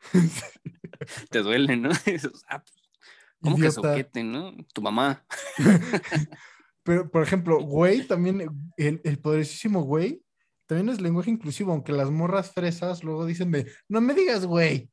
te 1.30 1.38
duele, 1.40 1.76
¿no? 1.76 1.90
Ah, 2.48 2.62
pues, 2.62 2.74
¿Cómo 3.40 3.56
que 3.56 3.62
Idiota. 3.62 3.74
soquete, 3.90 4.24
no? 4.24 4.52
Tu 4.72 4.82
mamá. 4.82 5.24
Pero, 6.82 7.10
por 7.10 7.22
ejemplo, 7.22 7.60
güey, 7.60 8.06
también, 8.06 8.40
el, 8.76 9.00
el 9.04 9.18
poderosísimo 9.18 9.82
güey, 9.82 10.22
también 10.66 10.88
es 10.88 11.00
lenguaje 11.00 11.30
inclusivo, 11.30 11.72
aunque 11.72 11.92
las 11.92 12.10
morras 12.10 12.52
fresas 12.52 13.04
luego 13.04 13.26
dicen 13.26 13.50
de, 13.52 13.70
no 13.88 14.00
me 14.00 14.14
digas 14.14 14.44
güey. 14.46 14.90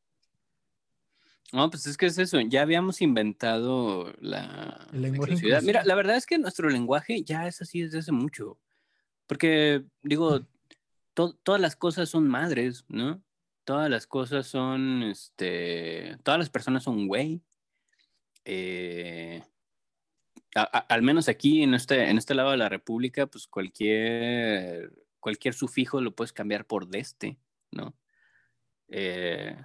No, 1.54 1.70
pues 1.70 1.86
es 1.88 1.96
que 1.96 2.08
es 2.08 2.18
eso. 2.18 2.40
Ya 2.42 2.64
habíamos 2.64 3.02
inventado 3.02 4.14
la, 4.20 4.88
El 4.92 5.02
la 5.02 5.08
lenguaje 5.08 5.32
inclusividad. 5.34 5.62
Mira, 5.62 5.84
la 5.86 5.96
verdad 5.96 6.18
es 6.18 6.26
que 6.26 6.38
nuestro 6.38 6.70
lenguaje 6.70 7.24
ya 7.24 7.48
es 7.48 7.62
así 7.62 7.82
desde 7.82 8.00
hace 8.00 8.12
mucho. 8.12 8.60
Porque, 9.26 9.86
digo, 10.04 10.46
to- 11.14 11.36
todas 11.44 11.62
las 11.62 11.76
cosas 11.76 12.10
son 12.10 12.28
madres, 12.28 12.84
¿no? 12.90 13.22
Todas 13.66 13.90
las 13.90 14.08
cosas 14.08 14.48
son, 14.48 15.04
este, 15.04 16.18
todas 16.24 16.40
las 16.40 16.50
personas 16.50 16.84
son 16.84 17.08
güey. 17.08 17.42
Eh, 18.46 19.44
al 20.54 21.02
menos 21.02 21.28
aquí 21.28 21.64
en 21.64 21.74
este, 21.74 22.10
en 22.10 22.18
este 22.18 22.36
lado 22.36 22.52
de 22.52 22.58
la 22.58 22.70
República, 22.70 23.26
pues 23.26 23.48
cualquier, 23.48 24.94
cualquier 25.20 25.54
sufijo 25.54 26.00
lo 26.00 26.16
puedes 26.16 26.32
cambiar 26.32 26.66
por 26.66 26.88
deste, 26.88 27.38
¿no? 27.72 27.94
Eh, 28.88 29.58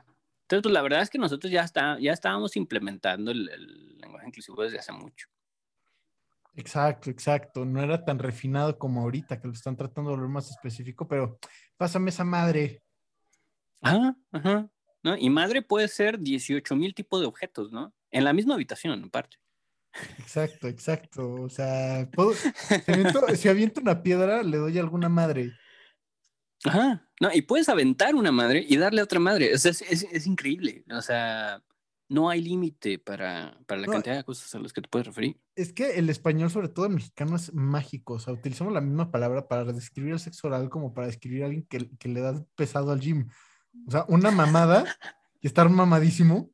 entonces, 0.43 0.63
pues 0.63 0.73
la 0.73 0.83
verdad 0.83 1.03
es 1.03 1.11
que 1.11 1.19
nosotros 1.19 1.53
ya, 1.53 1.63
está, 1.63 1.97
ya 2.01 2.13
estábamos 2.13 2.57
implementando 2.57 3.31
el, 3.31 3.49
el 3.51 3.99
lenguaje 3.99 4.27
inclusivo 4.27 4.63
desde 4.63 4.81
hace 4.81 4.93
mucho. 4.93 5.29
Exacto, 6.55 7.11
exacto. 7.11 7.65
No 7.65 7.83
era 7.83 8.05
tan 8.05 8.19
refinado 8.19 8.77
como 8.79 9.03
ahorita, 9.03 9.41
que 9.41 9.47
lo 9.47 9.53
están 9.53 9.77
tratando 9.77 10.11
de 10.11 10.17
volver 10.17 10.31
más 10.31 10.51
específico, 10.51 11.07
pero 11.07 11.39
pásame 11.77 12.11
esa 12.11 12.25
madre. 12.25 12.83
Ah, 13.83 14.15
ajá. 14.33 14.69
¿no? 15.03 15.17
Y 15.17 15.31
madre 15.31 15.63
puede 15.63 15.89
ser 15.89 16.19
18 16.19 16.77
mil 16.77 16.95
tipos 16.95 17.21
de 17.21 17.27
objetos, 17.27 17.73
¿no? 17.73 17.95
En 18.11 18.25
la 18.25 18.33
misma 18.33 18.55
habitación, 18.55 19.05
aparte. 19.05 19.39
Exacto, 20.19 20.69
exacto. 20.69 21.33
O 21.43 21.49
sea, 21.49 22.09
puedo- 22.13 22.35
si, 22.35 22.93
aviento, 22.93 23.21
si 23.37 23.49
aviento 23.49 23.81
una 23.81 24.03
piedra, 24.03 24.43
le 24.43 24.57
doy 24.59 24.77
a 24.79 24.83
alguna 24.83 25.09
madre. 25.09 25.53
Ajá. 26.65 27.09
No, 27.21 27.31
y 27.33 27.43
puedes 27.43 27.69
aventar 27.69 28.15
una 28.15 28.33
madre 28.33 28.65
y 28.69 28.77
darle 28.77 29.01
a 29.01 29.05
otra 29.05 29.19
madre. 29.21 29.55
O 29.55 29.59
sea, 29.59 29.71
es, 29.71 29.83
es- 29.83 30.07
es 30.11 30.27
increíble. 30.27 30.85
O 30.91 31.01
sea, 31.01 31.63
no 32.09 32.29
hay 32.29 32.43
límite 32.43 32.99
para, 32.99 33.59
para 33.67 33.81
la 33.81 33.87
No. 33.87 33.93
cantidad 33.95 34.17
de 34.17 34.25
cosas 34.25 34.55
a 34.55 34.59
las 34.59 34.73
que 34.73 34.83
te 34.83 34.89
puedes 34.89 35.07
referir. 35.07 35.41
Es 35.55 35.73
que 35.73 35.93
el 35.99 36.11
español, 36.11 36.51
sobre 36.51 36.69
todo 36.69 36.87
el 36.87 36.93
mexicano, 36.95 37.37
es 37.37 37.53
mágico. 37.55 38.15
O 38.15 38.19
sea, 38.19 38.35
utilizamos 38.35 38.73
la 38.75 38.81
misma 38.83 39.11
palabra 39.11 39.49
para 39.49 39.65
describir 39.73 40.13
el 40.13 40.21
sexo 40.21 40.49
oral 40.49 40.69
como 40.69 40.93
para 40.93 41.07
describir 41.07 41.43
a 41.43 41.47
alguien 41.47 41.65
que, 41.67 41.89
que 41.99 42.09
le 42.09 42.21
da 42.21 42.45
pesado 42.57 42.93
al 42.93 43.01
gym. 43.01 43.29
O 43.87 43.91
sea, 43.91 44.05
una 44.09 44.31
mamada 44.31 44.85
y 45.41 45.47
estar 45.47 45.69
mamadísimo. 45.69 46.51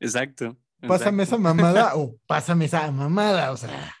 exacto. 0.00 0.56
Pásame 0.80 1.22
esa 1.22 1.36
exacto. 1.36 1.38
mamada 1.38 1.96
o 1.96 2.16
pásame 2.26 2.64
esa 2.66 2.90
mamada. 2.90 3.52
O 3.52 3.56
sea, 3.56 3.94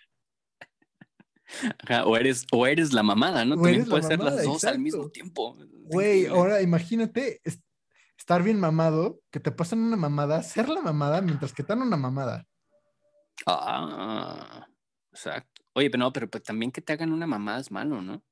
Ajá, 1.84 2.06
o, 2.06 2.16
eres, 2.16 2.46
o 2.50 2.66
eres 2.66 2.92
la 2.92 3.02
mamada, 3.02 3.44
¿no? 3.44 3.54
O 3.54 3.62
También 3.62 3.82
la 3.82 3.86
puedes 3.90 4.06
ser 4.06 4.20
las 4.20 4.42
dos 4.42 4.64
al 4.64 4.78
mismo 4.78 5.10
tiempo. 5.10 5.56
Güey, 5.84 6.20
increíble. 6.20 6.28
ahora 6.38 6.62
imagínate 6.62 7.40
es- 7.44 7.62
estar 8.16 8.42
bien 8.42 8.58
mamado, 8.58 9.20
que 9.30 9.40
te 9.40 9.50
pasen 9.52 9.80
una 9.80 9.96
mamada, 9.96 10.42
ser 10.42 10.68
la 10.68 10.80
mamada 10.80 11.20
mientras 11.20 11.52
que 11.52 11.62
te 11.62 11.68
dan 11.74 11.82
una 11.82 11.96
mamada. 11.96 12.46
Ah, 13.46 14.66
exacto. 15.10 15.62
Oye, 15.74 15.90
pero 15.90 16.04
no, 16.04 16.12
pero 16.12 16.28
pues 16.30 16.42
también 16.42 16.70
que 16.70 16.80
te 16.80 16.92
hagan 16.92 17.12
una 17.12 17.26
mamada 17.26 17.60
es 17.60 17.70
malo, 17.70 18.00
¿no? 18.00 18.22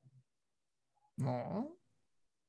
No. 1.16 1.76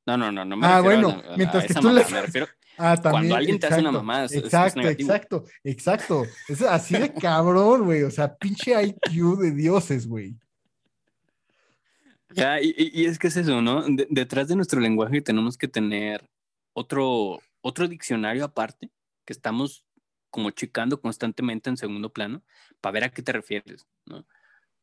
No, 0.06 0.18
no, 0.18 0.32
no, 0.32 0.44
no 0.46 0.58
me 0.58 0.66
Ah, 0.68 0.82
refiero 0.82 0.84
bueno, 1.08 1.10
a, 1.10 1.28
la- 1.28 1.34
a 1.34 1.38
mientras 1.38 1.66
que 1.66 1.72
esa 1.74 1.80
tú 1.82 1.88
mamada, 1.88 2.10
me 2.10 2.22
refiero 2.22 2.48
Ah, 2.78 2.98
también. 2.98 3.34
alguien 3.34 3.60
te 3.60 3.68
hace 3.68 3.82
una 3.82 3.92
mamada, 3.92 4.26
es- 4.26 4.34
Exacto, 4.34 4.82
exacto, 4.82 5.44
exacto. 5.64 6.26
Es 6.48 6.62
así 6.64 6.96
de 6.98 7.14
cabrón, 7.14 7.86
güey. 7.86 8.02
O 8.04 8.10
sea, 8.12 8.36
pinche 8.36 8.74
IQ 8.82 9.38
de 9.38 9.52
dioses, 9.52 10.08
güey. 10.08 10.36
Ya, 12.34 12.62
y, 12.62 12.74
y- 12.78 13.06
es 13.06 13.20
que 13.20 13.28
es 13.28 13.36
eso, 13.38 13.62
¿no? 13.62 13.82
De- 13.84 14.08
detrás 14.10 14.48
de 14.48 14.56
nuestro 14.56 14.80
lenguaje 14.80 15.22
tenemos 15.22 15.58
que 15.58 15.68
tener 15.68 16.28
otro, 16.74 17.40
otro 17.62 17.88
diccionario 17.88 18.46
aparte 18.46 18.90
que 19.26 19.34
estamos 19.34 19.86
como 20.30 20.50
checando 20.52 21.02
constantemente 21.02 21.70
en 21.70 21.76
segundo 21.78 22.12
plano 22.14 22.42
para 22.80 22.94
ver 22.94 23.04
a 23.04 23.10
qué 23.12 23.22
te 23.22 23.34
refieres, 23.34 23.86
¿no? 24.06 24.20
O 24.20 24.26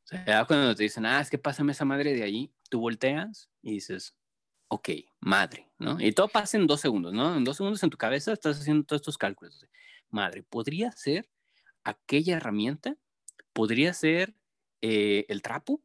sea, 0.04 0.44
cuando 0.44 0.74
te 0.74 0.82
dicen, 0.84 1.06
ah, 1.06 1.20
es 1.20 1.30
que 1.30 1.38
pásame 1.38 1.72
esa 1.72 1.84
madre 1.86 2.14
de 2.14 2.22
ahí, 2.22 2.52
tú 2.70 2.80
volteas 2.80 3.48
y 3.62 3.72
dices, 3.72 4.14
ok, 4.68 4.90
madre, 5.20 5.68
¿no? 5.78 6.00
Y 6.00 6.12
todo 6.12 6.28
pasa 6.28 6.56
en 6.56 6.66
dos 6.66 6.80
segundos, 6.80 7.12
¿no? 7.12 7.36
En 7.36 7.44
dos 7.44 7.56
segundos 7.56 7.82
en 7.82 7.90
tu 7.90 7.96
cabeza 7.96 8.32
estás 8.32 8.60
haciendo 8.60 8.84
todos 8.84 9.00
estos 9.00 9.18
cálculos. 9.18 9.66
Madre, 10.10 10.42
¿podría 10.42 10.92
ser 10.92 11.28
aquella 11.84 12.36
herramienta? 12.36 12.96
¿Podría 13.52 13.92
ser 13.94 14.34
eh, 14.80 15.26
el 15.28 15.42
trapo? 15.42 15.82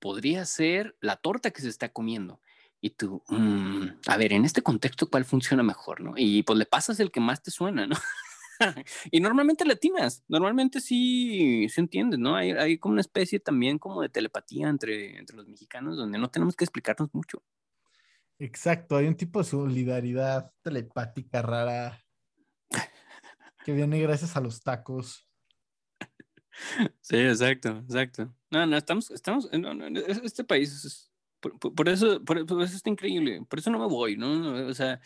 podría 0.00 0.44
ser 0.44 0.96
la 1.00 1.16
torta 1.16 1.50
que 1.50 1.62
se 1.62 1.68
está 1.68 1.88
comiendo. 1.88 2.40
Y 2.80 2.90
tú, 2.90 3.22
mm, 3.28 3.86
a 4.06 4.16
ver, 4.16 4.32
en 4.32 4.44
este 4.44 4.62
contexto, 4.62 5.08
¿cuál 5.10 5.24
funciona 5.24 5.62
mejor? 5.62 6.00
¿no? 6.00 6.14
Y 6.16 6.42
pues 6.42 6.58
le 6.58 6.66
pasas 6.66 7.00
el 7.00 7.10
que 7.10 7.20
más 7.20 7.42
te 7.42 7.50
suena, 7.50 7.86
¿no? 7.86 7.96
y 9.10 9.20
normalmente 9.20 9.64
latinas, 9.64 10.22
normalmente 10.28 10.80
sí 10.80 11.68
se 11.68 11.80
entiende, 11.80 12.18
¿no? 12.18 12.36
Hay, 12.36 12.52
hay 12.52 12.78
como 12.78 12.92
una 12.92 13.00
especie 13.00 13.40
también 13.40 13.78
como 13.78 14.02
de 14.02 14.08
telepatía 14.08 14.68
entre, 14.68 15.18
entre 15.18 15.36
los 15.36 15.48
mexicanos 15.48 15.96
donde 15.96 16.18
no 16.18 16.30
tenemos 16.30 16.54
que 16.54 16.64
explicarnos 16.64 17.12
mucho. 17.12 17.42
Exacto, 18.38 18.96
hay 18.96 19.06
un 19.06 19.16
tipo 19.16 19.38
de 19.38 19.44
solidaridad 19.46 20.52
telepática 20.62 21.40
rara 21.42 22.02
que 23.64 23.72
viene 23.72 24.00
gracias 24.00 24.36
a 24.36 24.40
los 24.40 24.62
tacos. 24.62 25.28
Sí, 27.00 27.16
exacto, 27.16 27.68
exacto. 27.78 28.34
No, 28.50 28.66
no, 28.66 28.76
estamos, 28.76 29.10
estamos, 29.10 29.50
no, 29.52 29.74
no, 29.74 29.86
es- 30.00 30.20
este 30.22 30.44
país 30.44 30.84
es, 30.84 31.12
por, 31.40 31.88
eso, 31.88 32.24
por, 32.24 32.44
por 32.46 32.62
eso 32.62 32.76
está 32.76 32.90
increíble, 32.90 33.42
por 33.48 33.58
eso 33.58 33.70
no 33.70 33.78
me 33.78 33.86
voy, 33.86 34.16
¿no? 34.16 34.34
No, 34.36 34.66
O 34.68 34.74
sea, 34.74 35.00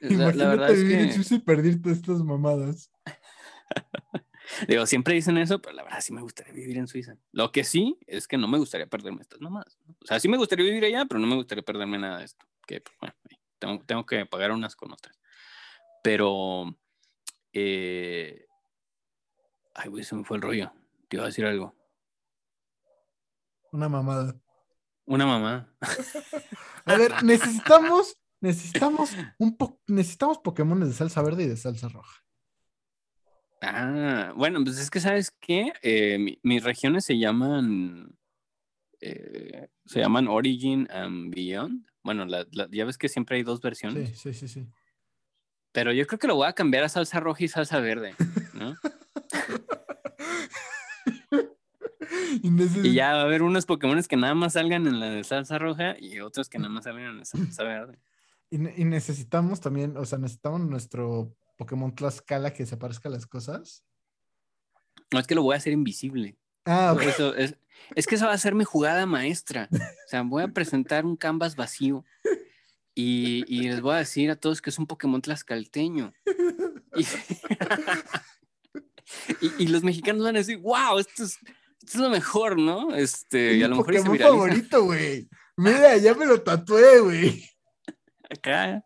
la, 0.00 0.48
verdad 0.48 0.70
es 0.70 0.82
vivir 0.82 0.98
en 1.00 1.06
que... 1.08 1.14
Suiza 1.14 1.34
y 1.36 1.38
perderte 1.38 1.90
estas 1.90 2.22
mamadas. 2.22 2.90
Digo, 4.68 4.86
siempre 4.86 5.14
dicen 5.14 5.38
eso, 5.38 5.60
pero 5.62 5.74
la 5.74 5.84
verdad 5.84 6.00
sí 6.00 6.12
me 6.12 6.20
gustaría 6.20 6.52
vivir 6.52 6.76
en 6.76 6.88
Suiza. 6.88 7.16
Lo 7.30 7.52
que 7.52 7.64
sí 7.64 7.98
es 8.06 8.26
que 8.26 8.36
no 8.36 8.48
me 8.48 8.58
gustaría 8.58 8.86
perderme 8.86 9.22
estas. 9.22 9.40
¿no? 9.40 9.48
O 9.50 10.06
sea, 10.06 10.18
sí 10.18 10.28
me 10.28 10.36
gustaría 10.36 10.64
vivir 10.64 10.84
allá, 10.84 11.04
pero 11.06 11.20
no 11.20 11.26
me 11.26 11.36
gustaría 11.36 11.62
perderme 11.62 11.98
nada 11.98 12.18
de 12.18 12.24
esto. 12.24 12.44
Que, 12.66 12.80
pues, 12.80 12.96
bueno, 13.00 13.14
tengo, 13.58 13.84
tengo 13.84 14.06
que 14.06 14.26
pagar 14.26 14.52
unas 14.52 14.76
con 14.76 14.92
otras. 14.92 15.18
Pero, 16.02 16.76
eh... 17.52 18.46
ay, 19.74 19.88
güey, 19.88 20.04
se 20.04 20.14
me 20.16 20.24
fue 20.24 20.36
el 20.36 20.42
rollo. 20.42 20.72
Te 21.08 21.16
iba 21.16 21.24
a 21.24 21.28
decir 21.28 21.44
algo. 21.46 21.74
Una 23.72 23.88
mamada. 23.88 24.34
Una 25.04 25.26
mamá. 25.26 25.74
A 26.84 26.96
ver, 26.96 27.22
necesitamos, 27.22 28.16
necesitamos 28.40 29.10
un 29.38 29.56
po 29.56 29.80
necesitamos 29.86 30.38
Pokémon 30.38 30.80
de 30.80 30.92
salsa 30.92 31.22
verde 31.22 31.44
y 31.44 31.48
de 31.48 31.56
salsa 31.56 31.88
roja. 31.88 32.24
Ah, 33.60 34.32
bueno, 34.36 34.62
pues 34.64 34.78
es 34.78 34.90
que, 34.90 35.00
¿sabes 35.00 35.30
qué? 35.40 35.72
Eh, 35.82 36.18
mi- 36.18 36.38
mis 36.42 36.64
regiones 36.64 37.04
se 37.04 37.18
llaman... 37.18 38.16
eh, 39.02 39.68
se 39.84 40.00
llaman 40.00 40.28
Origin 40.28 40.88
and 40.90 41.34
Beyond. 41.34 41.86
Bueno, 42.02 42.24
la- 42.24 42.46
la- 42.52 42.68
ya 42.70 42.84
ves 42.84 42.96
que 42.98 43.08
siempre 43.08 43.36
hay 43.36 43.42
dos 43.42 43.60
versiones. 43.60 44.10
Sí, 44.10 44.32
sí, 44.32 44.34
sí, 44.34 44.48
sí. 44.48 44.66
Pero 45.72 45.92
yo 45.92 46.06
creo 46.06 46.18
que 46.18 46.26
lo 46.26 46.36
voy 46.36 46.46
a 46.46 46.52
cambiar 46.52 46.84
a 46.84 46.88
salsa 46.88 47.20
roja 47.20 47.44
y 47.44 47.48
salsa 47.48 47.80
verde, 47.80 48.14
¿no? 48.54 48.74
Y, 52.42 52.94
ya 52.94 53.12
va 53.12 53.20
a 53.20 53.24
haber 53.24 53.42
unos 53.42 53.66
Pokémon 53.66 54.02
que 54.02 54.16
nada 54.16 54.34
más 54.34 54.54
salgan 54.54 54.86
en 54.86 55.00
la 55.00 55.10
de 55.10 55.22
salsa 55.22 55.58
roja 55.58 55.96
y 55.98 56.20
otros 56.20 56.48
que 56.48 56.58
nada 56.58 56.70
más 56.70 56.84
salgan 56.84 57.04
en 57.10 57.18
la 57.18 57.24
salsa 57.24 57.62
verde. 57.64 57.98
y 58.50 58.56
y 58.56 58.84
necesitamos 58.84 59.60
también, 59.60 59.96
o 59.96 60.04
sea, 60.04 60.18
necesitamos 60.18 60.60
nuestro 60.62 61.36
Pokémon 61.56 61.94
Tlaxcala 61.94 62.52
que 62.52 62.66
se 62.66 62.76
parezca 62.76 63.08
a 63.08 63.12
las 63.12 63.26
cosas. 63.26 63.84
No 65.12 65.18
es 65.18 65.26
que 65.26 65.34
lo 65.34 65.42
voy 65.42 65.54
a 65.54 65.58
hacer 65.58 65.72
invisible. 65.72 66.38
Ah, 66.64 66.92
ok. 66.94 67.02
Eso 67.02 67.34
es, 67.34 67.54
es 67.94 68.06
que 68.06 68.14
esa 68.14 68.26
va 68.26 68.32
a 68.32 68.38
ser 68.38 68.54
mi 68.54 68.64
jugada 68.64 69.06
maestra. 69.06 69.68
O 69.72 70.08
sea, 70.08 70.22
voy 70.22 70.42
a 70.42 70.48
presentar 70.48 71.04
un 71.04 71.16
canvas 71.16 71.56
vacío 71.56 72.04
y, 72.94 73.44
y 73.48 73.68
les 73.68 73.80
voy 73.80 73.94
a 73.94 73.98
decir 73.98 74.30
a 74.30 74.36
todos 74.36 74.60
que 74.62 74.70
es 74.70 74.78
un 74.78 74.86
Pokémon 74.86 75.20
tlaxcalteño. 75.22 76.12
Y, 76.94 77.04
y- 79.40 79.64
y 79.64 79.68
los 79.68 79.82
mexicanos 79.82 80.24
van 80.24 80.36
a 80.36 80.40
decir, 80.40 80.58
wow, 80.58 80.98
esto 80.98 81.24
es, 81.24 81.38
esto 81.80 81.84
es 81.84 81.94
lo 81.96 82.10
mejor, 82.10 82.58
¿no? 82.58 82.94
Este, 82.94 83.52
Es 83.52 83.56
y 83.58 83.62
a 83.62 83.68
lo 83.68 83.76
mejor 83.76 83.94
se 83.94 83.98
Pokémon 84.00 84.18
viraliza 84.18 84.38
favorito, 84.38 84.84
güey. 84.84 85.28
Mira, 85.56 85.96
ya 85.98 86.14
me 86.14 86.26
lo 86.26 86.40
tatué, 86.42 87.00
güey. 87.00 87.48
acá. 88.30 88.84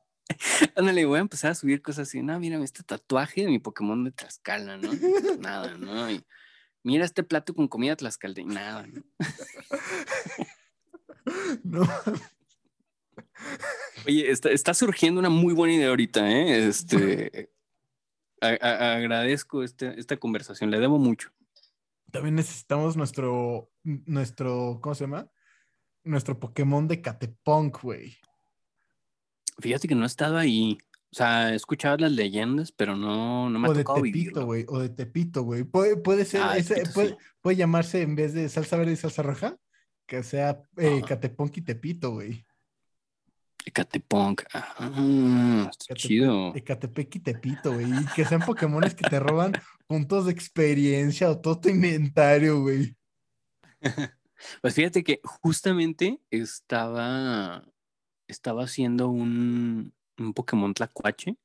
Ándale, 0.74 1.04
voy 1.04 1.18
a 1.18 1.22
empezar 1.22 1.52
a 1.52 1.54
subir 1.54 1.80
cosas 1.80 2.08
así. 2.08 2.20
No, 2.22 2.38
mira, 2.40 2.62
este 2.64 2.82
tatuaje 2.82 3.42
de 3.42 3.46
mi 3.48 3.60
Pokémon 3.60 4.02
de 4.02 4.10
Tlaxcala, 4.10 4.76
¿no? 4.76 4.90
Nada, 5.38 5.76
¿no? 5.78 6.10
Y 6.10 6.24
mira 6.86 7.04
este 7.04 7.22
plato 7.22 7.54
con 7.54 7.68
comida 7.68 7.96
tlaxcalteña. 7.96 8.54
Nada, 8.54 8.86
¿no? 8.86 9.02
No, 11.64 11.82
Oye, 14.06 14.30
está, 14.30 14.50
está 14.50 14.72
surgiendo 14.74 15.18
una 15.18 15.30
muy 15.30 15.52
buena 15.52 15.74
idea 15.74 15.88
ahorita, 15.88 16.30
¿eh? 16.30 16.68
Este, 16.68 17.50
a- 18.40 18.56
a- 18.60 18.94
agradezco 18.96 19.64
este- 19.64 19.98
esta 19.98 20.16
conversación, 20.16 20.70
le 20.70 20.78
debo 20.78 20.98
mucho. 20.98 21.30
también 22.12 22.36
necesitamos 22.36 22.96
nuestro, 22.96 23.70
nuestro, 23.82 24.78
¿cómo 24.80 24.94
se 24.94 25.04
llama? 25.04 25.28
Nuestro 26.04 26.38
Pokémon 26.38 26.86
de 26.86 27.02
Catepunk, 27.02 27.82
güey. 27.82 28.16
Fíjate 29.58 29.88
que 29.88 29.96
no 29.96 30.04
he 30.04 30.06
estado 30.06 30.38
ahí. 30.38 30.78
O 31.16 31.18
sea, 31.18 31.50
he 31.52 31.54
escuchado 31.56 31.96
las 31.96 32.12
leyendas, 32.12 32.72
pero 32.72 32.94
no, 32.94 33.48
no 33.48 33.58
me 33.58 33.68
O 33.68 33.70
ha 33.70 33.74
de 33.74 33.84
tocado 33.84 34.02
Tepito, 34.02 34.18
vivirlo. 34.18 34.44
güey. 34.44 34.64
O 34.68 34.78
de 34.80 34.90
Tepito, 34.90 35.44
güey. 35.44 35.64
Puede, 35.64 35.96
puede 35.96 36.26
ser, 36.26 36.42
Ah, 36.42 36.52
de 36.52 36.60
ese- 36.60 36.74
Tepito, 36.74 36.92
puede, 36.92 37.08
sí. 37.08 37.16
puede 37.40 37.56
llamarse 37.56 38.02
en 38.02 38.14
vez 38.16 38.34
de 38.34 38.46
salsa 38.50 38.76
verde 38.76 38.92
y 38.92 38.96
salsa 38.96 39.22
roja, 39.22 39.56
que 40.06 40.22
sea 40.22 40.60
eh, 40.76 41.00
y 41.02 41.60
Tepito, 41.62 42.10
güey. 42.10 42.44
Ecatepunk. 43.64 44.42
Ah, 44.52 45.68
está 45.70 45.94
Ecatepe- 45.94 45.96
chido. 45.96 46.54
Ecatepec 46.54 47.16
y 47.16 47.20
Tepito, 47.20 47.72
güey. 47.72 47.86
Y 47.90 48.04
que 48.14 48.26
sean 48.26 48.42
Pokémones 48.42 48.94
que 48.94 49.08
te 49.08 49.18
roban 49.18 49.52
puntos 49.86 50.26
de 50.26 50.32
experiencia 50.32 51.30
o 51.30 51.38
todo 51.40 51.58
tu 51.60 51.70
inventario, 51.70 52.60
güey. 52.60 52.94
Pues 54.60 54.74
fíjate 54.74 55.02
que 55.02 55.18
justamente 55.24 56.20
estaba, 56.30 57.64
estaba 58.28 58.64
haciendo 58.64 59.08
un, 59.08 59.94
un 60.18 60.32
Pokémon 60.34 60.72
Tlacuache 60.74 61.36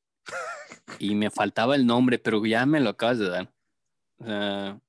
y 0.99 1.15
me 1.15 1.30
faltaba 1.30 1.76
el 1.76 1.86
nombre, 1.86 2.19
pero 2.19 2.45
ya 2.45 2.65
me 2.65 2.80
lo 2.80 2.91
acabas 2.91 3.19
de 3.19 3.30
dar. 3.30 3.53
Sea, 4.24 4.80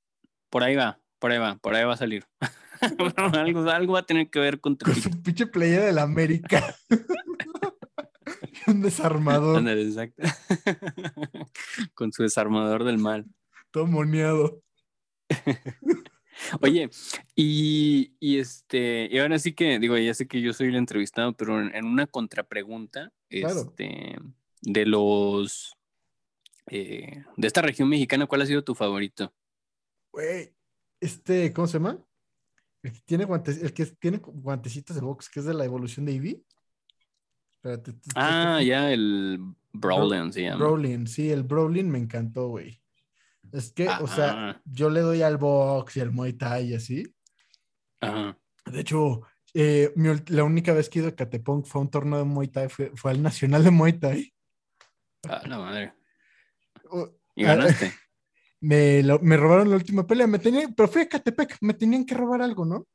por 0.51 0.63
ahí 0.63 0.77
va, 0.77 1.01
por 1.19 1.33
ahí 1.33 1.39
va, 1.39 1.57
por 1.57 1.75
ahí 1.75 1.85
va 1.85 1.95
a 1.95 1.97
salir. 1.97 2.27
algo, 3.37 3.71
algo 3.71 3.93
va 3.95 4.01
a 4.01 4.07
tener 4.07 4.29
que 4.29 4.39
ver 4.39 4.61
con 4.61 4.77
Con 4.77 4.95
Tepito. 4.95 5.11
su 5.11 5.23
pinche 5.23 5.47
playa 5.47 5.81
de 5.81 5.93
la 5.93 6.03
América. 6.03 6.77
Un 8.67 8.83
desarmador. 8.83 9.67
Exacto. 9.69 10.23
con 11.95 12.13
su 12.13 12.23
desarmador 12.23 12.85
del 12.85 12.99
mal. 12.99 13.27
Todo 13.71 13.87
moneado. 13.87 14.63
Oye, 16.61 16.91
y, 17.35 18.15
y, 18.21 18.39
este, 18.39 19.09
y 19.11 19.19
ahora 19.19 19.39
sí 19.39 19.53
que, 19.53 19.79
digo, 19.79 19.97
ya 19.97 20.15
sé 20.15 20.27
que 20.27 20.41
yo 20.41 20.53
soy 20.53 20.69
el 20.69 20.77
entrevistado, 20.77 21.33
pero 21.35 21.61
en, 21.61 21.85
una 21.85 22.07
contrapregunta, 22.07 23.13
este, 23.33 24.19
de 24.61 24.87
los, 24.87 25.77
eh, 26.69 27.25
de 27.37 27.47
esta 27.47 27.63
región 27.63 27.89
mexicana, 27.89 28.27
¿cuál 28.27 28.43
ha 28.43 28.47
sido 28.47 28.65
tu 28.65 28.75
favorito? 28.75 29.33
Güey, 30.13 30.55
este, 31.01 31.53
¿cómo 31.53 31.67
se 31.67 31.75
llama? 31.75 31.99
El 32.83 32.93
que 32.93 33.01
tiene 33.05 33.25
guantes, 33.25 33.63
el 33.63 33.73
que 33.73 33.87
tiene 33.87 34.19
guantecitos 34.19 34.97
de 34.97 35.03
box, 35.03 35.29
que 35.29 35.41
es 35.41 35.47
de 35.47 35.55
la 35.55 35.65
evolución 35.65 36.07
de 36.07 36.13
Eevee. 36.13 36.43
ah, 38.15 38.61
ya, 38.63 38.93
el 38.93 39.39
Brawlin 39.73 40.33
se 40.33 40.43
llama. 40.43 40.65
Brawlin, 40.65 41.07
sí, 41.07 41.31
el 41.31 41.45
Brawlin 41.45 41.91
me 41.91 41.99
encantó, 41.99 42.49
güey. 42.49 42.81
Es 43.53 43.73
que, 43.73 43.89
o 43.89 44.07
sea, 44.07 44.61
yo 44.65 44.89
le 44.91 45.01
doy 45.01 45.23
al 45.23 45.37
box 45.37 45.97
y 45.97 46.01
al 46.01 46.11
Muay 46.11 46.33
Thai 46.33 46.71
y 46.71 46.75
así. 46.75 47.15
Ajá. 48.01 48.39
De 48.65 48.81
hecho, 48.81 49.23
eh, 49.55 49.93
la 50.29 50.45
única 50.45 50.73
vez 50.73 50.89
que 50.89 50.99
he 50.99 51.03
ido 51.03 51.11
a 51.11 51.17
Catepong 51.17 51.65
fue 51.65 51.81
a 51.81 51.83
un 51.83 51.91
torneo 51.91 52.19
de 52.19 52.25
Muay 52.25 52.49
Thai, 52.49 52.69
fue, 52.69 52.91
al 53.05 53.23
Nacional 53.23 53.65
de 53.65 53.71
Muay 53.71 53.93
Thai. 53.95 54.35
Ah, 55.29 55.43
la 55.47 55.59
madre. 55.59 55.95
¿Y 57.35 57.45
ganaste? 57.45 57.93
Me, 58.61 59.03
me, 59.23 59.37
robaron 59.37 59.71
la 59.71 59.75
última 59.75 60.07
pelea, 60.07 60.29
me 60.29 60.39
tenían, 60.39 60.73
pero 60.73 60.89
fui 60.89 61.03
a 61.03 61.09
Catepec, 61.09 61.57
me 61.63 61.75
tenían 61.75 62.07
que 62.07 62.15
robar 62.15 62.43
algo, 62.43 62.65
¿no? 62.65 62.87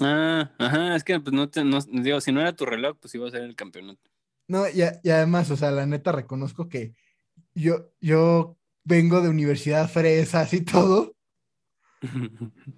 Ah, 0.00 0.50
ajá, 0.58 0.96
es 0.96 1.04
que 1.04 1.20
pues 1.20 1.32
no 1.32 1.48
te, 1.48 1.62
no, 1.62 1.78
digo, 1.82 2.20
si 2.20 2.32
no 2.32 2.40
era 2.40 2.56
tu 2.56 2.66
reloj, 2.66 2.96
pues 3.00 3.14
iba 3.14 3.28
a 3.28 3.30
ser 3.30 3.42
el 3.42 3.54
campeonato. 3.54 4.10
No, 4.48 4.68
y, 4.68 4.82
y 5.04 5.10
además, 5.10 5.52
o 5.52 5.56
sea, 5.56 5.70
la 5.70 5.86
neta 5.86 6.10
reconozco 6.10 6.68
que 6.68 6.96
yo, 7.54 7.92
yo 8.00 8.58
vengo 8.82 9.20
de 9.20 9.28
universidad 9.28 9.88
fresas 9.88 10.52
y 10.52 10.62
todo. 10.62 11.13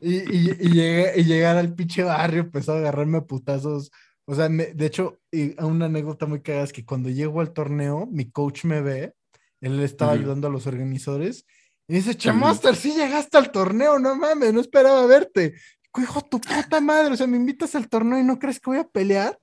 Y, 0.01 0.17
y, 0.17 1.25
llegar 1.25 1.57
al 1.57 1.75
pinche 1.75 2.03
barrio, 2.03 2.41
empezó 2.43 2.73
a 2.73 2.79
agarrarme 2.79 3.19
a 3.19 3.25
putazos. 3.25 3.91
O 4.25 4.35
sea, 4.35 4.49
de 4.49 4.87
hecho, 4.87 5.21
y 5.31 5.61
una 5.63 5.87
anécdota 5.87 6.27
muy 6.27 6.43
cagada 6.43 6.65
es 6.65 6.73
que 6.73 6.85
cuando 6.85 7.09
llego 7.09 7.41
al 7.41 7.53
torneo, 7.53 8.07
mi 8.07 8.31
coach 8.31 8.65
me 8.65 8.81
ve, 8.81 9.15
él 9.61 9.81
estaba 9.81 10.13
ayudando 10.13 10.49
a 10.49 10.51
los 10.51 10.67
organizadores, 10.67 11.47
y 11.89 11.95
dice, 11.95 12.17
Chamaster, 12.17 12.75
sí 12.75 12.95
llegaste 12.95 13.39
al 13.39 13.53
torneo, 13.53 13.99
no 13.99 14.17
mames, 14.17 14.53
no 14.53 14.61
esperaba 14.61 15.07
verte. 15.07 15.55
Hijo, 15.97 16.21
tu 16.23 16.41
puta 16.41 16.81
madre, 16.81 17.15
o 17.15 17.17
sea, 17.17 17.27
me 17.27 17.37
invitas 17.37 17.75
al 17.75 17.89
torneo 17.89 18.19
y 18.19 18.25
no 18.25 18.39
crees 18.39 18.59
que 18.61 18.71
voy 18.71 18.79
a 18.79 18.89
pelear. 18.89 19.39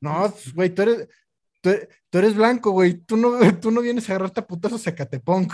No, 0.00 0.32
güey, 0.54 0.70
tú 0.70 0.82
eres, 0.82 1.08
tú, 1.60 1.70
eres 2.12 2.34
blanco, 2.34 2.70
güey. 2.70 2.94
Tú 2.94 3.16
no, 3.16 3.38
tú 3.60 3.70
no 3.70 3.80
vienes 3.80 4.08
a 4.08 4.12
agarrarte 4.12 4.40
a 4.40 4.46
putazos 4.46 4.86
a 4.86 4.94
Catepong. 4.94 5.48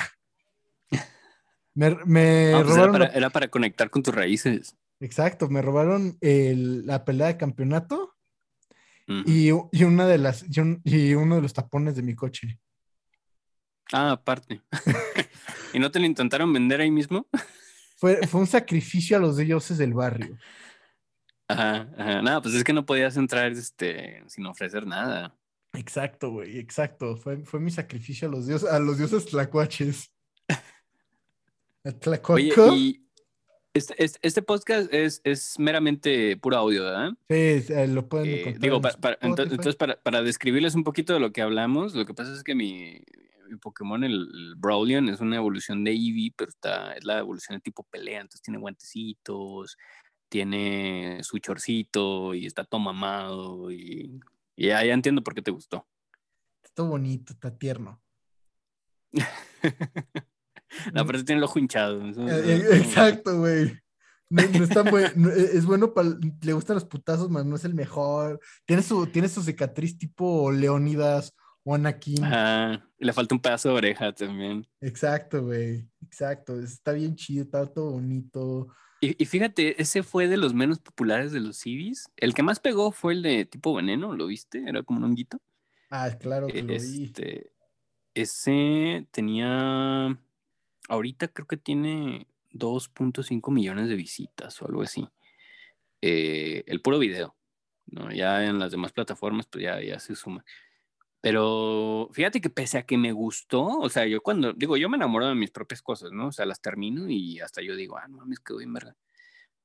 Me, 1.75 1.91
me 2.05 2.53
pues 2.53 2.67
robaron. 2.67 3.03
Era 3.15 3.31
para, 3.31 3.49
conectar 3.49 3.91
con 3.91 4.03
tus 4.03 4.15
raíces. 4.15 4.77
Exacto, 5.01 5.49
me 5.49 5.61
robaron 5.61 6.17
la 6.21 7.05
pelea 7.05 7.27
de 7.27 7.37
campeonato 7.37 8.15
y, 9.07 9.51
una 9.51 10.07
de 10.07 10.19
las, 10.19 10.45
y, 10.85 11.15
uno 11.15 11.37
de 11.37 11.43
los 11.43 11.53
tapones 11.53 11.97
de 11.97 12.03
mi 12.03 12.15
coche. 12.15 12.59
Ah, 13.93 14.13
aparte. 14.13 14.63
¿Y 15.75 15.79
no 15.79 15.91
te 15.91 15.99
lo 15.99 16.07
intentaron 16.07 16.53
vender 16.53 16.81
ahí 16.81 16.91
mismo? 16.91 17.27
fue, 17.97 18.27
fue 18.27 18.41
un 18.41 18.47
sacrificio 18.47 19.17
a 19.17 19.21
los 19.21 19.37
dioses 19.37 19.77
del 19.77 19.93
barrio. 19.93 20.39
Ajá, 21.49 21.91
ajá. 21.99 22.23
Nada, 22.23 22.41
pues 22.41 22.55
es 22.55 22.65
que 22.65 22.73
no 22.73 22.87
podías 22.87 23.17
entrar 23.17 23.53
este, 23.53 24.23
sin 24.29 24.47
ofrecer 24.47 24.87
nada. 24.87 25.37
Exacto, 25.75 26.31
güey, 26.31 26.59
exacto. 26.59 27.17
Fue, 27.17 27.45
fue 27.45 27.61
mi 27.61 27.71
sacrificio 27.71 28.29
a 28.29 28.31
los 28.31 28.47
dioses, 28.47 28.71
a 28.71 28.79
los 28.79 28.97
dioses 28.97 29.27
tlacuaches. 29.27 30.14
Oye, 32.29 32.55
y 32.75 33.09
este, 33.75 34.03
este, 34.03 34.19
este, 34.23 34.43
podcast 34.43 34.93
es, 34.93 35.21
es 35.25 35.59
meramente 35.59 36.37
puro 36.37 36.57
audio, 36.57 36.85
¿verdad? 36.85 37.13
Sí, 37.29 37.65
lo 37.89 38.09
pueden 38.09 38.29
eh, 38.29 38.41
encontrar. 38.41 38.61
Digo, 38.61 38.81
entonces, 39.51 39.77
para, 39.77 40.01
para, 40.03 40.23
describirles 40.23 40.75
un 40.75 40.85
poquito 40.85 41.13
de 41.13 41.21
lo 41.21 41.33
que 41.33 41.43
hablamos, 41.43 41.95
lo 41.95 42.07
que 42.07 42.15
pasa 42.15 42.33
es 42.33 42.43
que 42.43 42.55
mi, 42.55 43.01
mi 43.49 43.57
Pokémon, 43.57 44.03
el, 44.05 44.13
el, 44.13 44.55
Brawlion, 44.57 45.09
es 45.09 45.21
una 45.21 45.37
evolución 45.37 45.85
de 45.85 45.91
Eevee, 45.91 46.33
pero 46.37 46.51
está, 46.51 46.95
es 46.95 47.05
la 47.05 47.19
evolución 47.19 47.59
de 47.59 47.63
tipo 47.63 47.83
pelea, 47.85 48.21
entonces 48.21 48.43
tiene 48.43 48.59
guantecitos, 48.59 49.77
tiene 50.29 51.19
su 51.23 51.39
chorcito 51.39 52.35
y 52.35 52.47
está 52.47 52.65
todo 52.65 52.81
mamado 52.81 53.71
y 53.71 54.21
y 54.57 54.69
ya, 54.69 54.83
entiendo 54.83 55.23
por 55.23 55.35
qué 55.35 55.43
te 55.43 55.51
gustó. 55.51 55.87
Está 56.63 56.83
bonito, 56.83 57.33
está 57.33 57.57
tierno. 57.57 58.01
no, 60.93 61.07
pero 61.07 61.25
tiene 61.25 61.39
el 61.39 61.45
ojo 61.45 61.59
hinchado. 61.59 62.05
Eh, 62.05 62.13
eh, 62.17 62.77
exacto, 62.77 63.39
güey. 63.39 63.79
No, 64.31 64.43
e, 64.43 65.57
es 65.57 65.65
bueno 65.65 65.95
para. 65.95 66.11
Le 66.43 66.53
gustan 66.53 66.75
los 66.75 66.85
putazos, 66.85 67.31
mas 67.31 67.45
no 67.45 67.57
es 67.57 67.65
el 67.65 67.75
mejor. 67.75 68.41
Tiene 68.65 68.83
su, 68.83 69.07
tiene 69.07 69.29
su 69.29 69.43
cicatriz 69.43 69.99
tipo 69.99 70.51
Leonidas 70.51 71.35
o 71.63 71.75
Anakin. 71.75 72.23
le 72.99 73.13
falta 73.13 73.35
un 73.35 73.41
pedazo 73.41 73.71
de 73.71 73.75
oreja 73.75 74.13
también. 74.13 74.67
Exacto, 74.81 75.43
güey. 75.45 75.89
Exacto. 76.03 76.61
Está 76.61 76.93
bien 76.93 77.17
chido, 77.17 77.45
está 77.45 77.67
todo 77.67 77.93
bonito. 77.93 78.69
Y, 79.01 79.25
fíjate, 79.27 79.81
ese 79.83 80.03
fue 80.03 80.29
de 80.29 80.39
los 80.39 80.55
menos 80.55 80.79
populares 80.79 81.31
de 81.33 81.41
los 81.41 81.59
CDs. 81.59 82.09
El 82.17 82.33
que 82.33 82.43
más 82.43 82.59
pegó 82.59 82.91
fue 82.91 83.13
el 83.13 83.23
de 83.23 83.45
tipo 83.45 83.75
veneno, 83.75 84.17
¿lo 84.17 84.27
viste? 84.27 84.65
Era 84.67 84.83
como 84.83 84.99
un 84.99 85.05
honguito. 85.05 85.39
Ah, 85.91 86.11
claro 86.19 86.47
que 86.47 86.63
lo 86.63 86.69
vi. 86.69 87.05
Este, 87.05 87.51
ese 88.15 89.07
tenía, 89.11 90.19
ahorita 90.89 91.29
creo 91.29 91.47
que 91.47 91.57
tiene 91.57 92.27
2.5 92.53 93.53
millones 93.53 93.89
de 93.89 93.97
visitas 93.97 94.61
o 94.63 94.67
algo 94.67 94.83
así. 94.83 95.09
Eh, 96.01 96.65
el 96.67 96.83
puro 96.83 96.99
video, 96.99 97.37
¿no? 97.87 98.13
Ya 98.13 98.45
en 98.45 98.59
las 98.59 98.71
demás 98.71 98.93
plataformas, 98.93 99.47
pues 99.47 99.65
ya, 99.65 99.81
ya 99.81 99.99
se 99.99 100.15
suma. 100.15 100.45
Pero 101.21 102.11
fíjate 102.13 102.41
que 102.41 102.51
pese 102.51 102.79
a 102.79 102.85
que 102.85 102.99
me 102.99 103.13
gustó, 103.13 103.65
o 103.65 103.89
sea, 103.89 104.07
yo 104.07 104.21
cuando, 104.23 104.53
digo, 104.53 104.77
yo 104.77 104.91
me 104.91 104.97
enamoro 104.99 105.27
de 105.27 105.35
mis 105.35 105.51
propias 105.51 105.81
cosas, 105.81 106.13
¿no? 106.13 106.29
O 106.29 106.33
sea, 106.33 106.45
las 106.45 106.61
termino 106.61 107.09
y 107.09 107.41
hasta 107.41 107.63
yo 107.63 107.75
digo, 107.77 107.97
ah, 107.97 108.07
no 108.09 108.19
mames, 108.19 108.41
quedó 108.41 108.59
bien 108.59 108.75
verga. 108.75 108.97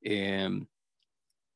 Eh, 0.02 0.50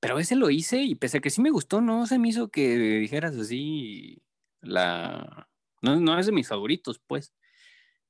pero 0.03 0.19
ese 0.19 0.35
lo 0.35 0.49
hice 0.49 0.81
y 0.81 0.95
pese 0.95 1.19
a 1.19 1.21
que 1.21 1.29
sí 1.29 1.41
me 1.41 1.49
gustó, 1.49 1.79
no 1.79 2.05
se 2.07 2.19
me 2.19 2.27
hizo 2.27 2.51
que 2.51 2.77
dijeras 2.77 3.37
así, 3.37 4.21
la... 4.59 5.47
No, 5.81 5.97
no 5.97 6.19
es 6.19 6.25
de 6.25 6.33
mis 6.33 6.49
favoritos, 6.49 6.99
pues. 6.99 7.33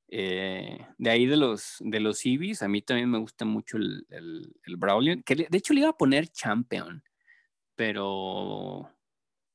Eh, 0.08 0.86
de 0.98 1.10
ahí 1.10 1.26
de 1.26 1.36
los, 1.36 1.76
de 1.80 2.00
los 2.00 2.24
Eevees, 2.24 2.62
a 2.62 2.68
mí 2.68 2.82
también 2.82 3.10
me 3.10 3.18
gusta 3.18 3.44
mucho 3.44 3.76
el, 3.76 4.06
el, 4.10 4.54
el 4.64 5.24
que 5.24 5.34
de 5.34 5.58
hecho 5.58 5.74
le 5.74 5.80
iba 5.80 5.88
a 5.88 5.96
poner 5.96 6.28
Champion, 6.28 7.02
pero 7.74 8.90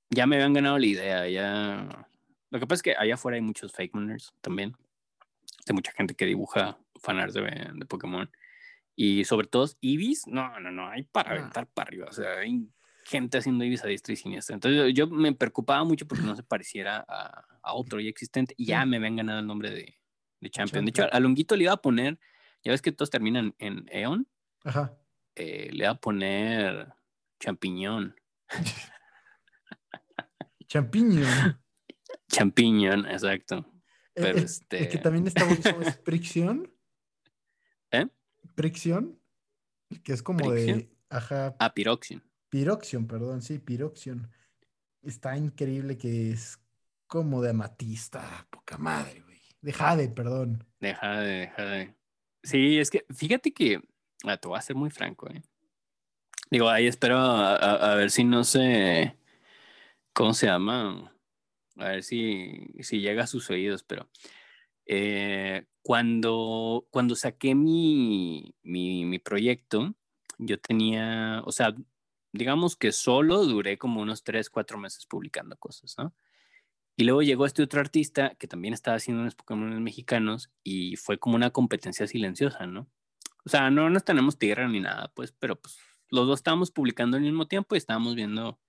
ya 0.10 0.26
me 0.26 0.36
habían 0.36 0.54
ganado 0.54 0.78
la 0.78 0.86
idea, 0.86 1.28
ya 1.30 2.10
lo 2.50 2.60
que 2.60 2.66
pasa 2.66 2.80
es 2.80 2.84
que 2.84 2.96
allá 2.98 3.14
afuera 3.14 3.36
hay 3.36 3.42
muchos 3.42 3.72
fake 3.72 3.94
mooners 3.94 4.34
también. 4.42 4.76
Hay 5.68 5.76
mucha 5.76 5.92
gente 5.92 6.16
que 6.16 6.26
dibuja 6.26 6.80
fanarts 7.00 7.34
de, 7.34 7.42
de 7.74 7.86
Pokémon. 7.86 8.30
Y 8.96 9.24
sobre 9.26 9.48
todo 9.48 9.70
Eevees, 9.82 10.28
no, 10.28 10.60
no, 10.60 10.72
no, 10.72 10.90
hay 10.90 11.04
para 11.04 11.32
ah. 11.32 11.34
aventar 11.36 11.68
para 11.68 11.88
arriba. 11.88 12.08
O 12.10 12.14
sea, 12.14 12.40
hay 12.40 12.68
gente 13.06 13.38
haciendo 13.38 13.64
Eevees 13.64 13.84
a 13.84 13.88
diestra 13.88 14.14
y 14.14 14.18
siniestra. 14.18 14.56
Entonces 14.56 14.94
yo 14.94 15.08
me 15.08 15.34
preocupaba 15.34 15.84
mucho 15.84 16.08
porque 16.08 16.26
no 16.26 16.36
se 16.36 16.44
pareciera 16.44 17.06
a, 17.08 17.46
a 17.62 17.74
otro 17.74 18.00
ya 18.00 18.10
existente. 18.10 18.56
Y 18.58 18.66
ya 18.66 18.86
me 18.86 18.98
habían 18.98 19.16
ganado 19.16 19.40
el 19.40 19.48
nombre 19.48 19.70
de, 19.70 19.99
de 20.40 20.50
Champion. 20.50 20.86
De 20.86 20.90
hecho, 20.90 21.08
a 21.12 21.20
Longuito 21.20 21.56
le 21.56 21.64
iba 21.64 21.74
a 21.74 21.82
poner, 21.82 22.20
ya 22.64 22.72
ves 22.72 22.82
que 22.82 22.92
todos 22.92 23.10
terminan 23.10 23.56
en 23.58 23.88
Eon. 23.92 24.28
Ajá. 24.64 24.98
Eh, 25.36 25.70
le 25.72 25.84
iba 25.84 25.92
a 25.92 26.00
poner 26.00 26.94
Champiñón. 27.40 28.16
Champiñón. 30.68 31.62
Champiñón, 32.28 33.06
exacto. 33.08 33.66
Pero 34.14 34.38
el, 34.38 34.44
este... 34.44 34.90
que 34.90 34.98
también 34.98 35.28
está 35.28 35.50
es 35.50 35.98
Prixion. 36.04 36.72
¿Eh? 37.92 38.08
Prixion. 38.56 39.20
Que 40.04 40.14
es 40.14 40.22
como 40.22 40.52
de. 40.52 40.92
Ajá. 41.10 41.56
Ah, 41.60 41.74
Piroxion. 41.74 42.24
Piroxion, 42.50 43.08
perdón, 43.08 43.42
sí, 43.42 43.58
Piroxion. 43.58 44.30
Está 45.02 45.38
increíble 45.38 45.98
que 45.98 46.32
es 46.32 46.60
como 47.08 47.42
de 47.42 47.52
amatista. 47.52 48.48
Poca 48.52 48.78
madre. 48.78 49.24
De 49.62 49.74
Jade, 49.74 50.10
perdón. 50.10 50.66
De 50.80 50.96
Jade, 50.96 51.52
de. 51.58 51.94
Sí, 52.44 52.80
es 52.80 52.90
que 52.90 53.06
fíjate 53.14 53.54
que. 53.54 53.82
Ah, 54.24 54.38
te 54.38 54.48
voy 54.48 54.58
a 54.58 54.62
ser 54.62 54.76
muy 54.76 54.90
franco, 54.90 55.30
¿eh? 55.30 55.42
Digo, 56.52 56.70
ahí 56.70 56.88
espero 56.88 57.18
a, 57.20 57.96
ver 57.96 58.10
si 58.12 58.24
no 58.24 58.44
se. 58.44 59.16
¿Cómo 60.14 60.34
se 60.34 60.48
llama? 60.48 61.14
a 61.80 61.90
ver 61.90 62.04
si, 62.04 62.68
si 62.82 63.00
llega 63.00 63.24
a 63.24 63.28
sus 63.28 63.50
oídos, 63.50 63.84
pero 63.84 64.10
eh, 64.86 65.66
cuando, 65.82 66.88
cuando 66.92 67.16
saqué 67.16 67.56
mi, 67.56 68.54
mi, 68.64 69.06
mi, 69.06 69.20
proyecto, 69.20 69.96
yo 70.38 70.60
tenía, 70.60 71.42
o 71.46 71.52
sea, 71.52 71.74
digamos 72.34 72.76
que 72.76 72.92
solo 72.92 73.46
duré 73.46 73.78
como 73.78 74.02
unos 74.02 74.24
tres, 74.24 74.50
cuatro 74.50 74.78
meses 74.78 75.06
publicando 75.06 75.56
cosas, 75.58 75.96
¿no? 75.98 76.14
Y 77.00 77.06
luego 77.06 77.22
llegó 77.22 77.46
este 77.46 77.64
otro 77.64 77.80
artista 77.80 78.36
que 78.36 78.46
también 78.46 78.74
estaba 78.74 78.98
haciendo 78.98 79.22
unos 79.22 79.34
Pokémon 79.34 79.82
mexicanos 79.82 80.52
y 80.66 80.98
fue 80.98 81.18
como 81.18 81.38
una 81.38 81.50
competencia 81.50 82.06
silenciosa, 82.08 82.68
¿no? 82.68 82.90
O 83.46 83.50
sea, 83.50 83.72
no 83.72 83.90
nos 83.90 84.04
tenemos 84.04 84.38
tierra 84.38 84.68
ni 84.68 84.82
nada, 84.82 85.10
pues, 85.16 85.32
pero 85.32 85.56
pues 85.56 85.78
los 86.10 86.28
dos 86.28 86.40
estábamos 86.40 86.72
publicando 86.72 87.16
al 87.16 87.24
mismo 87.24 87.48
tiempo 87.48 87.74
y 87.74 87.78
estábamos 87.78 88.16
viendo, 88.16 88.60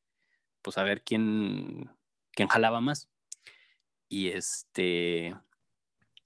pues, 0.62 0.78
a 0.78 0.84
ver 0.84 1.02
quién, 1.02 1.90
quién 2.30 2.46
jalaba 2.46 2.80
más. 2.80 3.08
Y 4.08 4.28
este, 4.28 5.34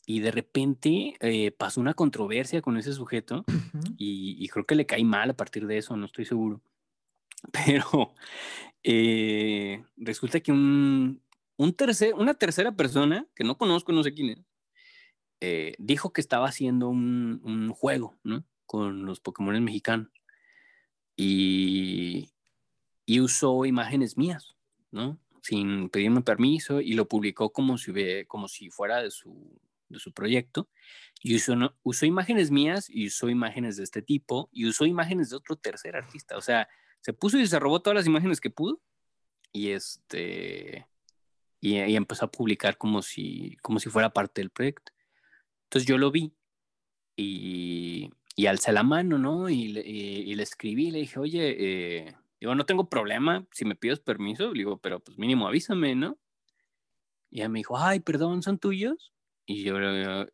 y 0.04 0.20
de 0.20 0.30
repente 0.30 1.16
eh, 1.20 1.52
pasó 1.52 1.80
una 1.80 1.94
controversia 1.94 2.60
con 2.60 2.76
ese 2.76 2.92
sujeto 2.92 3.46
y, 3.96 4.46
creo 4.48 4.66
que 4.66 4.74
le 4.74 4.84
caí 4.84 5.04
mal 5.04 5.30
a 5.30 5.36
partir 5.38 5.66
de 5.66 5.78
eso, 5.78 5.96
no 5.96 6.04
estoy 6.04 6.26
seguro. 6.26 6.60
Pero 7.50 8.14
eh, 8.82 9.82
resulta 9.96 10.40
que 10.40 10.52
un, 10.52 11.23
un 11.56 11.74
tercer, 11.74 12.14
una 12.14 12.34
tercera 12.34 12.72
persona, 12.72 13.26
que 13.34 13.44
no 13.44 13.56
conozco, 13.56 13.92
no 13.92 14.02
sé 14.02 14.12
quién 14.12 14.30
es, 14.30 14.38
eh, 15.40 15.74
dijo 15.78 16.12
que 16.12 16.20
estaba 16.20 16.48
haciendo 16.48 16.88
un, 16.88 17.40
un, 17.44 17.70
juego, 17.70 18.16
¿no? 18.22 18.44
Con 18.66 19.04
los 19.04 19.20
Pokémon 19.20 19.62
mexicanos. 19.62 20.08
Y, 21.16 22.30
y 23.04 23.20
usó 23.20 23.64
imágenes 23.66 24.16
mías, 24.16 24.56
¿no? 24.90 25.18
Sin 25.42 25.90
pedirme 25.90 26.22
permiso 26.22 26.80
y 26.80 26.94
lo 26.94 27.06
publicó 27.08 27.52
como 27.52 27.76
si, 27.76 27.92
como 28.26 28.48
si 28.48 28.70
fuera 28.70 29.02
de 29.02 29.10
su, 29.10 29.60
de 29.88 29.98
su 29.98 30.12
proyecto. 30.12 30.68
Y 31.22 31.36
usó, 31.36 31.54
usó 31.82 32.06
imágenes 32.06 32.50
mías 32.50 32.88
y 32.88 33.08
usó 33.08 33.28
imágenes 33.28 33.76
de 33.76 33.84
este 33.84 34.02
tipo 34.02 34.48
y 34.52 34.66
usó 34.66 34.86
imágenes 34.86 35.30
de 35.30 35.36
otro 35.36 35.56
tercer 35.56 35.96
artista. 35.96 36.36
O 36.36 36.40
sea, 36.40 36.68
se 37.00 37.12
puso 37.12 37.38
y 37.38 37.46
se 37.46 37.58
robó 37.58 37.82
todas 37.82 37.96
las 37.96 38.06
imágenes 38.06 38.40
que 38.40 38.50
pudo 38.50 38.80
y 39.52 39.70
este 39.70 40.86
y, 41.64 41.96
empezó 41.96 42.26
a 42.26 42.30
publicar 42.30 42.76
como 42.76 43.00
si 43.00 43.56
como 43.62 43.80
si 43.80 43.88
fuera 43.88 44.10
parte 44.10 44.42
del 44.42 44.50
proyecto. 44.50 44.92
Entonces 45.64 45.88
yo 45.88 45.96
lo 45.96 46.10
vi 46.10 46.34
y, 47.16 48.10
y 48.36 48.46
alcé 48.46 48.72
la 48.72 48.82
mano, 48.82 49.16
¿no? 49.18 49.48
Y, 49.48 49.68
le 49.68 50.42
escribí, 50.42 50.90
le 50.90 51.00
dije, 51.00 51.18
oye, 51.18 51.56
eh, 51.58 52.16
digo, 52.40 52.54
no 52.54 52.66
tengo 52.66 52.88
problema 52.90 53.46
si 53.52 53.64
me 53.64 53.76
pides 53.76 54.00
permiso, 54.00 54.52
digo, 54.52 54.78
pero 54.78 55.00
pues 55.00 55.18
mínimo 55.18 55.48
avísame, 55.48 55.94
¿no? 55.94 56.18
Y 57.30 57.40
ella 57.40 57.48
me 57.48 57.60
dijo, 57.60 57.78
ay, 57.78 58.00
perdón, 58.00 58.42
¿son 58.42 58.58
tuyos? 58.58 59.12
Y 59.46 59.64
yo, 59.64 59.76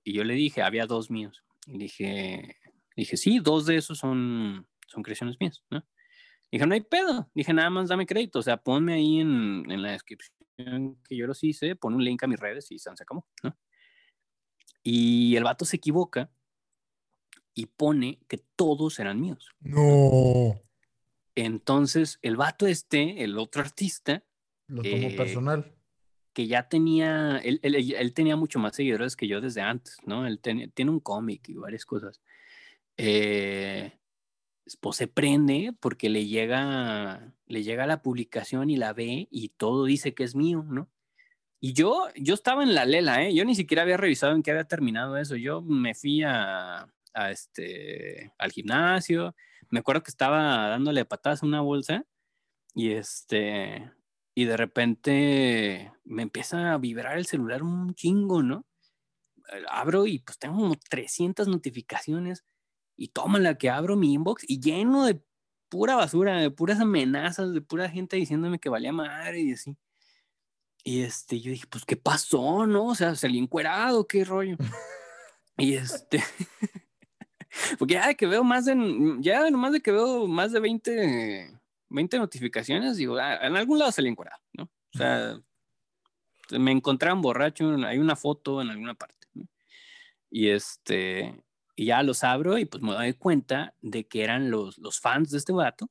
y 0.05 0.13
yo 0.13 0.25
le 0.25 0.35
dije, 0.35 0.63
había 0.63 0.87
dos 0.87 1.11
míos. 1.11 1.45
Y 1.67 1.79
dije, 1.79 2.57
dije, 2.97 3.17
sí, 3.17 3.39
dos 3.39 3.67
de 3.67 3.77
esos 3.77 3.99
son, 3.99 4.67
son 4.89 5.03
creaciones 5.03 5.37
mías, 5.41 5.63
¿no? 5.71 5.85
Dije, 6.51 6.67
no 6.67 6.75
hay 6.75 6.81
pedo. 6.81 7.31
Dije, 7.35 7.53
nada 7.53 7.71
más 7.71 7.89
dame 7.89 8.07
crédito. 8.07 8.41
O 8.41 8.43
sea, 8.43 8.57
ponme 8.57 8.95
ahí 8.95 9.21
en, 9.21 9.71
en 9.71 9.83
la 9.83 9.93
descripción 9.93 10.40
que 11.09 11.17
yo 11.17 11.27
los 11.27 11.43
hice, 11.45 11.77
pon 11.77 11.95
un 11.95 12.05
link 12.05 12.23
a 12.23 12.27
mis 12.27 12.41
redes 12.41 12.71
y 12.71 12.79
se 12.79 12.91
acabó, 12.91 13.27
¿no? 13.43 13.57
Y 14.83 15.37
el 15.37 15.45
vato 15.45 15.65
se 15.65 15.77
equivoca 15.77 16.31
y 17.55 17.67
pone 17.67 18.21
que 18.29 18.39
todos 18.57 18.99
eran 18.99 19.21
míos. 19.21 19.51
No. 19.61 20.63
Entonces, 21.35 22.19
el 22.23 22.37
vato 22.37 22.67
este, 22.67 23.23
el 23.23 23.39
otro 23.39 23.61
artista. 23.61 24.25
Lo 24.67 24.83
tomó 24.83 25.09
eh, 25.09 25.17
personal 25.17 25.75
que 26.33 26.47
ya 26.47 26.69
tenía, 26.69 27.39
él, 27.39 27.61
él, 27.63 28.15
tenía 28.15 28.37
mucho 28.37 28.59
más 28.59 28.77
seguidores 28.77 29.17
que 29.17 29.27
yo 29.27 29.41
desde 29.41 29.63
antes, 29.63 29.97
¿no? 30.07 30.27
Él 30.27 30.41
tiene 30.41 30.91
un 30.91 31.01
cómic 31.01 31.49
y 31.49 31.55
varias 31.55 31.85
cosas. 31.85 32.21
Eh, 32.97 33.99
pues 34.77 34.97
se 34.97 35.07
prende 35.09 35.75
porque 35.81 36.09
le 36.09 36.27
llega, 36.27 37.33
le 37.47 37.63
llega 37.63 37.87
la 37.87 38.03
publicación 38.03 38.71
y 38.71 38.77
la 38.77 38.93
ve 38.93 39.29
y 39.31 39.51
todo 39.51 39.85
dice 39.85 40.15
que 40.15 40.25
es 40.25 40.35
mío, 40.35 40.65
¿no? 40.69 40.91
Y 41.61 41.75
yo, 41.75 42.09
yo 42.17 42.35
estaba 42.35 42.63
en 42.63 42.75
la 42.75 42.87
lela, 42.87 43.23
¿eh? 43.23 43.35
Yo 43.35 43.45
ni 43.45 43.55
siquiera 43.55 43.83
había 43.83 43.99
revisado 43.99 44.35
en 44.35 44.43
qué 44.43 44.51
había 44.51 44.65
terminado 44.65 45.19
eso. 45.19 45.37
Yo 45.37 45.61
me 45.61 45.95
fui 45.95 46.23
a, 46.23 46.89
este, 47.31 48.33
al 48.39 48.51
gimnasio. 48.53 49.35
Me 49.69 49.81
acuerdo 49.81 50.03
que 50.03 50.11
estaba 50.11 50.69
dándole 50.69 51.05
patadas 51.05 51.43
a 51.43 51.47
una 51.47 51.61
bolsa 51.61 52.07
y 52.75 52.93
este, 52.93 53.93
y 54.35 54.45
de 54.47 54.57
repente 54.57 55.93
me 56.05 56.23
empieza 56.23 56.73
a 56.73 56.79
vibrar 56.79 57.19
el 57.19 57.27
celular 57.27 57.63
un 57.63 57.95
chingo, 57.95 58.43
¿no? 58.43 58.67
Eh, 59.53 59.63
abro 59.71 60.07
y 60.07 60.21
pues 60.21 60.39
tengo 60.39 60.57
como 60.57 60.77
300 60.77 61.49
notificaciones 61.49 62.45
y 63.01 63.09
toma 63.09 63.39
la 63.39 63.57
que 63.57 63.71
abro 63.71 63.97
mi 63.97 64.13
inbox 64.13 64.45
y 64.47 64.61
lleno 64.61 65.07
de 65.07 65.23
pura 65.71 65.97
basura, 65.97 66.37
de 66.37 66.51
puras 66.51 66.81
amenazas, 66.81 67.55
de 67.55 67.63
pura 67.63 67.89
gente 67.89 68.17
diciéndome 68.17 68.59
que 68.59 68.69
valía 68.69 68.93
madre 68.93 69.41
y 69.41 69.53
así. 69.53 69.75
Y 70.85 71.01
este, 71.01 71.41
yo 71.41 71.51
dije, 71.51 71.67
pues, 71.67 71.87
¿qué 71.87 71.97
pasó, 71.97 72.67
no? 72.67 72.89
O 72.89 72.95
sea, 72.95 73.15
salí 73.15 73.39
encuerado, 73.39 74.07
qué 74.07 74.23
rollo. 74.23 74.59
y 75.57 75.77
este, 75.77 76.23
porque 77.79 77.95
ya 77.95 78.09
de 78.09 78.17
que 78.17 78.27
veo 78.27 78.45
más 78.45 78.67
de, 78.67 78.77
ya 79.21 79.49
nomás 79.49 79.73
de 79.73 79.81
que 79.81 79.93
veo 79.93 80.27
más 80.27 80.53
de 80.53 80.61
20 80.61 81.59
20 81.89 82.19
notificaciones, 82.19 82.99
digo, 82.99 83.17
ah, 83.17 83.47
en 83.47 83.57
algún 83.57 83.79
lado 83.79 83.93
salí 83.93 84.11
encuadrado, 84.11 84.43
¿no? 84.53 84.65
O 84.65 84.99
sea, 84.99 85.41
me 86.51 86.71
encontraron 86.71 87.23
borracho, 87.23 87.75
hay 87.87 87.99
una 87.99 88.15
foto 88.15 88.61
en 88.61 88.69
alguna 88.69 88.93
parte, 88.93 89.27
¿no? 89.33 89.47
Y 90.31 90.51
este, 90.51 91.35
y 91.81 91.87
ya 91.87 92.03
los 92.03 92.25
abro 92.25 92.59
y 92.59 92.67
pues 92.67 92.83
me 92.83 92.93
doy 92.93 93.15
cuenta 93.15 93.73
de 93.81 94.07
que 94.07 94.23
eran 94.23 94.51
los, 94.51 94.77
los 94.77 95.01
fans 95.01 95.31
de 95.31 95.39
este 95.39 95.55
vato 95.55 95.91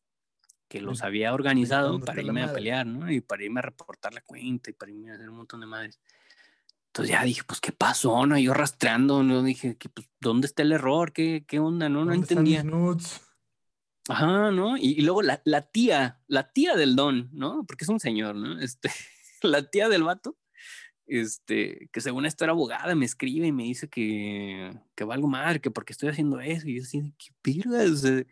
que 0.67 0.81
los 0.81 1.01
había 1.01 1.33
organizado 1.33 1.99
para 1.99 2.21
irme 2.21 2.43
a 2.43 2.53
pelear, 2.53 2.85
¿no? 2.85 3.11
Y 3.11 3.21
para 3.21 3.43
irme 3.43 3.57
a 3.59 3.63
reportar 3.63 4.13
la 4.13 4.21
cuenta 4.21 4.69
y 4.69 4.73
para 4.73 4.91
irme 4.91 5.09
a 5.09 5.15
hacer 5.15 5.27
un 5.27 5.37
montón 5.37 5.61
de 5.61 5.65
madres. 5.65 5.99
Entonces 6.89 7.11
ya 7.11 7.23
dije, 7.23 7.41
pues, 7.43 7.59
¿qué 7.59 7.71
pasó? 7.71 8.23
No, 8.27 8.37
yo 8.37 8.53
rastreando, 8.53 9.23
no 9.23 9.41
dije, 9.41 9.79
pues, 9.91 10.07
¿dónde 10.19 10.45
está 10.45 10.61
el 10.61 10.73
error? 10.73 11.11
¿Qué, 11.11 11.43
qué 11.47 11.57
onda? 11.57 11.89
No, 11.89 12.05
no 12.05 12.13
entendía. 12.13 12.63
Ajá, 14.09 14.51
¿no? 14.51 14.77
Y, 14.77 15.01
luego 15.01 15.23
la, 15.23 15.41
la, 15.43 15.63
tía, 15.63 16.21
la 16.27 16.51
tía 16.51 16.75
del 16.75 16.95
don, 16.95 17.31
¿no? 17.33 17.63
Porque 17.67 17.85
es 17.85 17.89
un 17.89 17.99
señor, 17.99 18.35
¿no? 18.35 18.59
Este, 18.59 18.91
la 19.41 19.67
tía 19.71 19.89
del 19.89 20.03
vato, 20.03 20.37
este, 21.09 21.89
que 21.91 22.01
según 22.01 22.25
esto 22.25 22.43
era 22.43 22.53
abogada, 22.53 22.95
me 22.95 23.05
escribe 23.05 23.47
y 23.47 23.51
me 23.51 23.63
dice 23.63 23.89
que, 23.89 24.71
que 24.95 25.03
valgo 25.03 25.27
madre, 25.27 25.59
que 25.59 25.71
porque 25.71 25.93
estoy 25.93 26.09
haciendo 26.09 26.39
eso. 26.39 26.67
Y 26.67 26.77
yo 26.77 26.83
así, 26.83 27.13
¿qué 27.17 27.33
pirgas? 27.41 28.01
¿De 28.01 28.25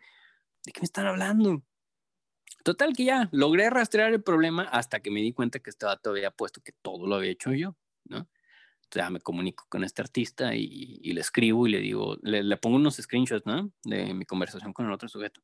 qué 0.64 0.80
me 0.80 0.84
están 0.84 1.06
hablando? 1.06 1.62
Total 2.64 2.94
que 2.94 3.04
ya 3.04 3.28
logré 3.32 3.70
rastrear 3.70 4.12
el 4.12 4.22
problema 4.22 4.62
hasta 4.62 5.00
que 5.00 5.10
me 5.10 5.20
di 5.20 5.32
cuenta 5.32 5.58
que 5.58 5.70
vato 5.80 6.10
había 6.10 6.30
puesto 6.30 6.60
que 6.60 6.72
todo 6.72 7.06
lo 7.06 7.16
había 7.16 7.30
hecho 7.30 7.52
yo, 7.52 7.76
¿no? 8.04 8.28
Entonces 8.84 9.06
ya 9.06 9.10
me 9.10 9.20
comunico 9.20 9.66
con 9.68 9.84
este 9.84 10.02
artista 10.02 10.54
y, 10.54 10.98
y 11.02 11.12
le 11.12 11.20
escribo 11.20 11.66
y 11.66 11.70
le 11.70 11.80
digo, 11.80 12.16
le, 12.22 12.42
le, 12.42 12.56
pongo 12.56 12.76
unos 12.76 12.96
screenshots, 12.96 13.44
¿no? 13.44 13.70
De 13.84 14.14
mi 14.14 14.24
conversación 14.24 14.72
con 14.72 14.86
el 14.86 14.92
otro 14.92 15.08
sujeto 15.08 15.42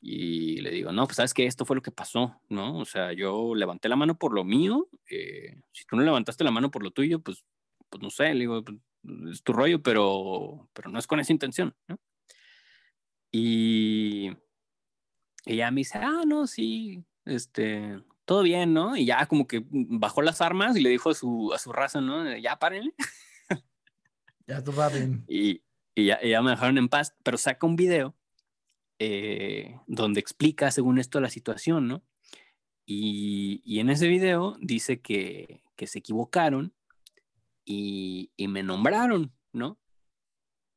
y 0.00 0.60
le 0.62 0.70
digo, 0.70 0.92
no, 0.92 1.06
pues 1.06 1.16
sabes 1.16 1.34
que 1.34 1.46
esto 1.46 1.66
fue 1.66 1.76
lo 1.76 1.82
que 1.82 1.90
pasó, 1.90 2.40
¿no? 2.48 2.78
O 2.78 2.84
sea, 2.86 3.12
yo 3.12 3.54
levanté 3.54 3.88
la 3.88 3.96
mano 3.96 4.16
por 4.16 4.32
lo 4.32 4.44
mío, 4.44 4.88
eh, 5.10 5.60
si 5.72 5.84
tú 5.84 5.96
no 5.96 6.02
levantaste 6.02 6.42
la 6.42 6.50
mano 6.50 6.70
por 6.70 6.82
lo 6.82 6.90
tuyo, 6.90 7.20
pues, 7.20 7.44
pues 7.90 8.02
no 8.02 8.08
sé, 8.08 8.32
le 8.32 8.40
digo, 8.40 8.64
pues, 8.64 8.78
es 9.30 9.42
tu 9.42 9.52
rollo, 9.52 9.82
pero, 9.82 10.70
pero 10.72 10.90
no 10.90 10.98
es 10.98 11.06
con 11.06 11.20
esa 11.20 11.32
intención, 11.32 11.74
¿no? 11.86 11.98
Y 13.30 14.30
ella 15.44 15.70
me 15.70 15.80
dice, 15.82 15.98
ah, 15.98 16.22
no, 16.26 16.46
sí, 16.46 17.04
este, 17.26 18.02
todo 18.24 18.42
bien, 18.42 18.72
¿no? 18.72 18.96
Y 18.96 19.04
ya 19.04 19.26
como 19.26 19.46
que 19.46 19.64
bajó 19.70 20.22
las 20.22 20.40
armas 20.40 20.76
y 20.76 20.80
le 20.80 20.88
dijo 20.88 21.10
a 21.10 21.14
su, 21.14 21.52
a 21.54 21.58
su 21.58 21.72
raza, 21.72 22.00
¿no? 22.00 22.36
Ya 22.38 22.58
párenle. 22.58 22.94
Ya 24.46 24.64
tú 24.64 24.72
Y, 25.28 25.62
y 25.94 26.06
ya, 26.06 26.18
y 26.22 26.30
ya 26.30 26.40
me 26.40 26.50
dejaron 26.50 26.78
en 26.78 26.88
paz, 26.88 27.14
pero 27.22 27.36
saca 27.36 27.66
un 27.66 27.76
video 27.76 28.16
eh, 29.02 29.80
donde 29.86 30.20
explica, 30.20 30.70
según 30.70 30.98
esto, 30.98 31.20
la 31.20 31.30
situación, 31.30 31.88
¿no? 31.88 32.02
Y, 32.84 33.80
en 33.80 33.88
ese 33.88 34.08
video 34.08 34.58
dice 34.60 35.00
que, 35.00 35.62
se 35.78 35.98
equivocaron 36.00 36.74
y, 37.64 38.30
me 38.36 38.62
nombraron, 38.62 39.32
¿no? 39.54 39.78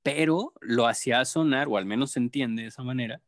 Pero 0.04 0.54
lo 0.62 0.88
hacía 0.88 1.26
sonar, 1.26 1.68
o 1.68 1.76
al 1.76 1.86
menos 1.86 2.12
se 2.12 2.20
entiende 2.20 2.62
de 2.62 2.70
esa 2.70 2.82
manera, 2.82 3.22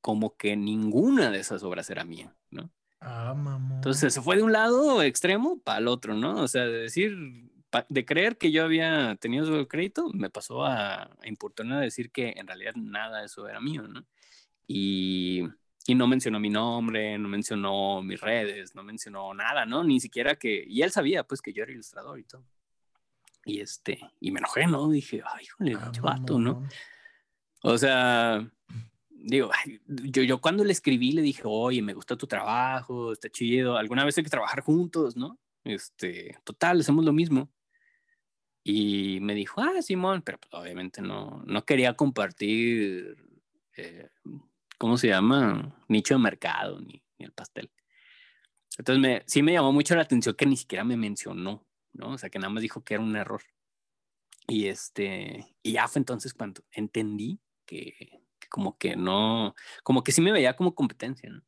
como 0.00 0.36
que 0.36 0.56
ninguna 0.56 1.32
de 1.32 1.40
esas 1.40 1.64
obras 1.64 1.90
era 1.90 2.04
mía, 2.04 2.36
¿no? 2.50 2.70
Ah, 3.00 3.34
mamá. 3.34 3.74
Entonces 3.74 4.14
se 4.14 4.22
fue 4.22 4.36
de 4.36 4.44
un 4.44 4.52
lado 4.52 5.02
extremo 5.02 5.58
para 5.58 5.80
el 5.80 5.88
otro, 5.88 6.14
¿no? 6.14 6.42
O 6.42 6.46
sea, 6.46 6.64
de 6.64 6.78
decir, 6.78 7.16
de 7.88 8.04
creer 8.04 8.38
que 8.38 8.52
yo 8.52 8.62
había 8.62 9.16
tenido 9.16 9.58
el 9.58 9.66
crédito, 9.66 10.10
me 10.12 10.30
pasó 10.30 10.64
a, 10.64 11.02
a 11.02 11.26
importunar 11.26 11.78
a 11.78 11.82
decir 11.82 12.12
que 12.12 12.34
en 12.36 12.46
realidad 12.46 12.74
nada 12.76 13.18
de 13.18 13.26
eso 13.26 13.48
era 13.48 13.58
mío, 13.58 13.88
¿no? 13.88 14.06
Y, 14.68 15.42
y 15.86 15.94
no 15.94 16.06
mencionó 16.06 16.38
mi 16.38 16.50
nombre, 16.50 17.18
no 17.18 17.28
mencionó 17.28 18.02
mis 18.02 18.20
redes, 18.20 18.74
no 18.74 18.84
mencionó 18.84 19.32
nada, 19.32 19.64
¿no? 19.64 19.82
Ni 19.82 19.98
siquiera 19.98 20.36
que, 20.36 20.62
y 20.68 20.82
él 20.82 20.92
sabía 20.92 21.24
pues 21.24 21.40
que 21.40 21.54
yo 21.54 21.62
era 21.62 21.72
ilustrador 21.72 22.20
y 22.20 22.24
todo. 22.24 22.44
Y 23.46 23.60
este, 23.60 23.98
y 24.20 24.30
me 24.30 24.40
enojé, 24.40 24.66
¿no? 24.66 24.90
Dije, 24.90 25.22
ay, 25.24 25.44
híjole, 25.44 25.76
ah, 25.80 25.90
vato, 26.02 26.38
¿no? 26.38 26.68
O 27.62 27.78
sea, 27.78 28.46
digo, 29.08 29.50
yo, 29.86 30.22
yo 30.22 30.40
cuando 30.40 30.62
le 30.64 30.72
escribí 30.72 31.12
le 31.12 31.22
dije, 31.22 31.42
oye, 31.46 31.80
me 31.80 31.94
gusta 31.94 32.16
tu 32.16 32.26
trabajo, 32.26 33.12
está 33.12 33.30
chido, 33.30 33.78
alguna 33.78 34.04
vez 34.04 34.18
hay 34.18 34.24
que 34.24 34.30
trabajar 34.30 34.60
juntos, 34.60 35.16
¿no? 35.16 35.38
Este, 35.64 36.36
total, 36.44 36.80
hacemos 36.80 37.04
lo 37.04 37.14
mismo. 37.14 37.50
Y 38.62 39.20
me 39.20 39.34
dijo, 39.34 39.62
ah, 39.62 39.80
Simón, 39.80 40.20
pero 40.20 40.38
pues, 40.38 40.52
obviamente 40.52 41.00
no, 41.00 41.42
no 41.46 41.64
quería 41.64 41.94
compartir, 41.94 43.16
eh, 43.78 44.10
¿cómo 44.78 44.96
se 44.96 45.08
llama? 45.08 45.76
Nicho 45.88 46.14
de 46.14 46.20
mercado 46.20 46.80
ni, 46.80 47.02
ni 47.18 47.26
el 47.26 47.32
pastel. 47.32 47.70
Entonces 48.78 49.02
me, 49.02 49.22
sí 49.26 49.42
me 49.42 49.52
llamó 49.52 49.72
mucho 49.72 49.96
la 49.96 50.02
atención 50.02 50.34
que 50.36 50.46
ni 50.46 50.56
siquiera 50.56 50.84
me 50.84 50.96
mencionó, 50.96 51.66
¿no? 51.92 52.10
O 52.12 52.18
sea, 52.18 52.30
que 52.30 52.38
nada 52.38 52.52
más 52.52 52.62
dijo 52.62 52.84
que 52.84 52.94
era 52.94 53.02
un 53.02 53.16
error. 53.16 53.42
Y 54.46 54.68
este, 54.68 55.56
y 55.62 55.72
ya 55.72 55.88
fue 55.88 56.00
entonces 56.00 56.32
cuando 56.32 56.62
entendí 56.70 57.40
que, 57.66 57.92
que 58.38 58.48
como 58.48 58.78
que 58.78 58.96
no, 58.96 59.54
como 59.82 60.02
que 60.02 60.12
sí 60.12 60.22
me 60.22 60.32
veía 60.32 60.56
como 60.56 60.74
competencia, 60.74 61.28
¿no? 61.28 61.42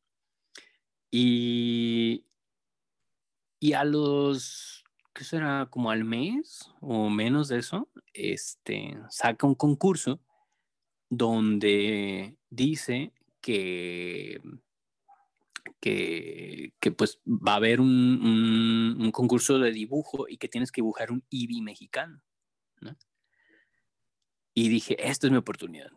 Y, 1.09 2.25
y 3.59 3.73
a 3.73 3.83
los, 3.83 4.83
¿qué 5.13 5.23
será? 5.23 5.67
Como 5.69 5.89
al 5.89 6.03
mes 6.03 6.69
o 6.79 7.09
menos 7.09 7.47
de 7.47 7.59
eso, 7.59 7.89
este, 8.13 8.97
saca 9.09 9.47
un 9.47 9.55
concurso 9.55 10.21
donde 11.09 12.37
dice 12.49 13.13
que, 13.41 14.39
que, 15.79 16.73
que 16.79 16.91
pues 16.91 17.19
va 17.25 17.53
a 17.53 17.55
haber 17.55 17.81
un, 17.81 17.89
un, 17.89 18.97
un, 19.01 19.11
concurso 19.11 19.59
de 19.59 19.71
dibujo 19.71 20.27
y 20.29 20.37
que 20.37 20.47
tienes 20.47 20.71
que 20.71 20.81
dibujar 20.81 21.11
un 21.11 21.23
Eevee 21.31 21.61
mexicano. 21.61 22.21
¿no? 22.81 22.95
Y 24.53 24.69
dije, 24.69 24.95
esta 24.99 25.27
es 25.27 25.31
mi 25.31 25.37
oportunidad. 25.37 25.91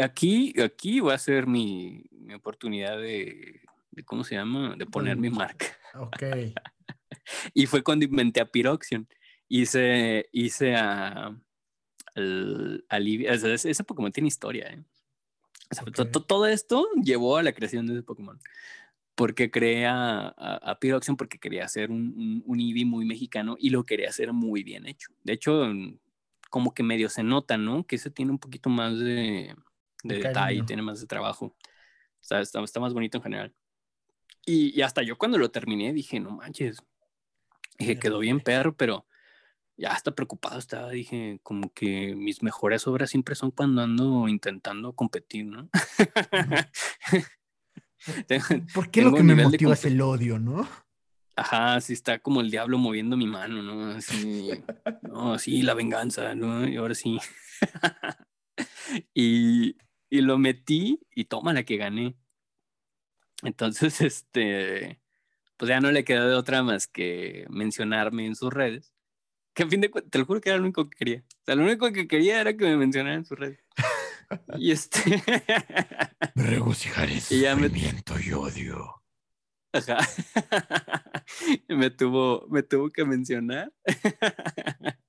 Aquí, 0.00 0.52
aquí 0.60 1.00
va 1.00 1.14
a 1.14 1.18
ser 1.18 1.46
mi, 1.46 2.04
mi 2.10 2.34
oportunidad 2.34 2.98
de, 2.98 3.62
de, 3.92 4.04
¿cómo 4.04 4.24
se 4.24 4.34
llama? 4.34 4.74
De 4.76 4.86
poner 4.86 5.16
mi 5.16 5.30
marca. 5.30 5.66
Ok. 5.94 6.22
y 7.54 7.66
fue 7.66 7.82
cuando 7.82 8.04
inventé 8.04 8.40
a 8.40 8.50
Pyroxion. 8.50 9.08
Hice, 9.48 10.28
hice 10.32 10.74
a, 10.74 11.36
al, 12.16 12.84
al 12.88 13.08
ese, 13.08 13.84
Pokémon 13.84 14.10
tiene 14.10 14.26
historia, 14.26 14.66
¿eh? 14.72 14.82
O 15.70 15.74
sea, 15.74 15.82
okay. 15.82 16.10
to, 16.10 16.22
todo 16.22 16.46
esto 16.46 16.86
llevó 17.02 17.36
a 17.36 17.42
la 17.42 17.52
creación 17.52 17.86
de 17.86 17.94
ese 17.94 18.02
Pokémon. 18.02 18.38
Porque 19.14 19.50
creé 19.50 19.86
a, 19.86 20.28
a, 20.28 20.78
Pyroxion 20.78 21.16
porque 21.16 21.38
quería 21.38 21.64
hacer 21.64 21.90
un, 21.90 22.14
un, 22.16 22.42
un 22.44 22.60
Eevee 22.60 22.84
muy 22.84 23.06
mexicano 23.06 23.56
y 23.58 23.70
lo 23.70 23.84
quería 23.84 24.10
hacer 24.10 24.32
muy 24.34 24.62
bien 24.62 24.86
hecho. 24.86 25.08
De 25.24 25.32
hecho, 25.32 25.66
como 26.50 26.74
que 26.74 26.82
medio 26.82 27.08
se 27.08 27.22
nota, 27.22 27.56
¿no? 27.56 27.86
Que 27.86 27.96
ese 27.96 28.10
tiene 28.10 28.30
un 28.30 28.38
poquito 28.38 28.68
más 28.68 28.98
de, 28.98 29.54
de 30.04 30.16
detalle, 30.16 30.62
tiene 30.62 30.82
más 30.82 31.00
de 31.00 31.06
trabajo. 31.06 31.46
O 31.46 31.54
sea, 32.20 32.40
está, 32.40 32.62
está 32.62 32.80
más 32.80 32.92
bonito 32.92 33.18
en 33.18 33.22
general. 33.22 33.54
Y, 34.44 34.78
y, 34.78 34.82
hasta 34.82 35.02
yo 35.02 35.18
cuando 35.18 35.38
lo 35.38 35.50
terminé 35.50 35.92
dije, 35.92 36.20
no 36.20 36.30
manches. 36.30 36.82
Dije, 37.78 37.98
quedó 37.98 38.18
bien 38.20 38.40
perro, 38.40 38.76
pero 38.76 39.06
ya 39.76 39.90
hasta 39.92 40.14
preocupado 40.14 40.58
estaba. 40.58 40.90
Dije, 40.90 41.40
como 41.42 41.72
que 41.72 42.14
mis 42.14 42.42
mejores 42.42 42.86
obras 42.86 43.10
siempre 43.10 43.34
son 43.34 43.50
cuando 43.50 43.82
ando 43.82 44.28
intentando 44.28 44.94
competir, 44.94 45.46
¿no? 45.46 45.68
¿Por 48.74 48.90
qué 48.90 49.02
lo 49.02 49.12
que 49.14 49.22
me 49.22 49.34
motiva 49.34 49.74
es 49.74 49.84
el 49.84 50.00
odio, 50.00 50.38
no? 50.38 50.68
Ajá, 51.34 51.80
sí 51.82 51.92
está 51.92 52.18
como 52.18 52.40
el 52.40 52.50
diablo 52.50 52.78
moviendo 52.78 53.16
mi 53.16 53.26
mano, 53.26 53.62
¿no? 53.62 53.90
Así, 53.90 54.50
no, 55.02 55.38
sí, 55.38 55.62
la 55.62 55.74
venganza, 55.74 56.34
¿no? 56.34 56.66
Y 56.66 56.76
ahora 56.76 56.94
sí. 56.94 57.18
y, 59.14 59.76
y 60.08 60.20
lo 60.22 60.38
metí 60.38 61.00
y 61.14 61.26
toma 61.26 61.52
la 61.52 61.64
que 61.64 61.76
gané. 61.76 62.16
Entonces, 63.42 64.00
este, 64.00 65.00
pues 65.56 65.68
ya 65.68 65.80
no 65.80 65.90
le 65.90 66.04
quedó 66.04 66.28
de 66.28 66.34
otra 66.34 66.62
más 66.62 66.86
que 66.86 67.46
mencionarme 67.50 68.26
en 68.26 68.36
sus 68.36 68.52
redes. 68.52 68.94
Que 69.56 69.62
a 69.62 69.68
fin 69.68 69.80
de 69.80 69.90
cuentas, 69.90 70.10
te 70.10 70.18
lo 70.18 70.26
juro 70.26 70.38
que 70.38 70.50
era 70.50 70.58
lo 70.58 70.64
único 70.64 70.86
que 70.90 70.96
quería. 70.98 71.24
O 71.26 71.44
sea, 71.46 71.54
lo 71.54 71.62
único 71.62 71.90
que 71.90 72.06
quería 72.06 72.42
era 72.42 72.54
que 72.54 72.66
me 72.66 72.76
mencionaran 72.76 73.20
en 73.20 73.24
sus 73.24 73.38
redes. 73.38 73.58
y 74.58 74.70
este. 74.70 75.00
me 76.34 76.42
regocijaré 76.42 77.18
sufrimiento 77.22 78.14
me... 78.16 78.22
y 78.22 78.32
odio. 78.32 79.02
Ajá. 79.72 79.96
me, 81.68 81.88
tuvo, 81.88 82.46
me 82.50 82.62
tuvo 82.64 82.90
que 82.90 83.06
mencionar. 83.06 83.72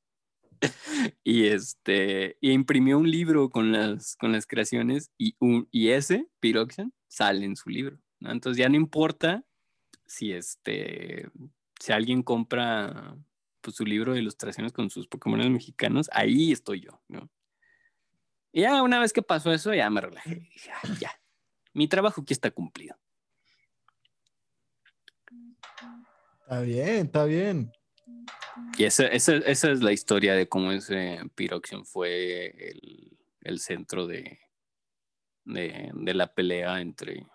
y 1.26 1.48
este, 1.48 2.38
y 2.40 2.52
imprimió 2.52 3.00
un 3.00 3.12
libro 3.12 3.50
con 3.50 3.74
las, 3.74 4.16
con 4.16 4.32
las 4.32 4.48
creaciones 4.48 5.12
y, 5.18 5.36
un, 5.40 5.68
y 5.72 5.90
ese, 5.90 6.30
Pyroxian, 6.40 6.94
sale 7.10 7.46
en 7.46 7.58
su 7.58 7.70
libro. 7.70 8.00
¿no? 8.22 8.32
Entonces 8.32 8.58
ya 8.58 8.70
no 8.70 8.78
importa 8.78 9.44
si 10.06 10.32
este, 10.32 11.30
si 11.82 11.92
alguien 11.92 12.24
compra 12.24 13.18
pues, 13.68 13.76
su 13.76 13.84
libro 13.84 14.14
de 14.14 14.20
ilustraciones 14.20 14.72
con 14.72 14.90
sus 14.90 15.08
Pokémon 15.08 15.52
mexicanos, 15.52 16.10
ahí 16.14 16.54
estoy 16.54 16.80
yo, 16.80 17.02
¿no? 17.10 17.30
Y 18.54 18.62
ya 18.62 18.82
una 18.82 18.98
vez 18.98 19.12
que 19.12 19.22
pasó 19.22 19.52
eso, 19.52 19.74
ya 19.74 19.90
me 19.90 20.00
relajé. 20.00 20.36
Dije, 20.36 20.72
ah, 20.72 20.88
ya, 21.02 21.12
mi 21.74 21.90
trabajo 21.90 22.22
aquí 22.22 22.32
está 22.32 22.50
cumplido. 22.50 22.96
Está 26.40 26.62
bien, 26.62 27.08
está 27.08 27.26
bien. 27.26 27.74
Y 28.78 28.86
esa, 28.86 29.06
esa, 29.08 29.36
esa 29.36 29.70
es 29.70 29.84
la 29.84 29.92
historia 29.92 30.34
de 30.34 30.48
cómo 30.48 30.72
ese 30.72 31.20
Pyroxion 31.36 31.86
fue 31.86 32.70
el, 32.72 33.18
el 33.42 33.60
centro 33.60 34.08
de, 34.08 34.40
de, 35.44 35.92
de, 35.94 36.14
la 36.14 36.34
pelea 36.34 36.80
entre, 36.80 37.28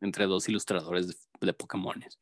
entre 0.00 0.26
dos 0.26 0.48
ilustradores 0.48 1.08
de, 1.08 1.16
de 1.40 1.52
Pokémones. 1.52 2.20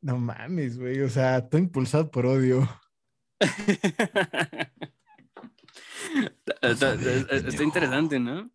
No 0.00 0.18
mames, 0.18 0.78
güey. 0.78 1.00
O 1.00 1.08
sea, 1.08 1.48
todo 1.48 1.60
impulsado 1.60 2.10
por 2.10 2.26
odio. 2.26 2.68
está, 6.62 7.62
interesante, 7.62 8.18
¿no? 8.18 8.50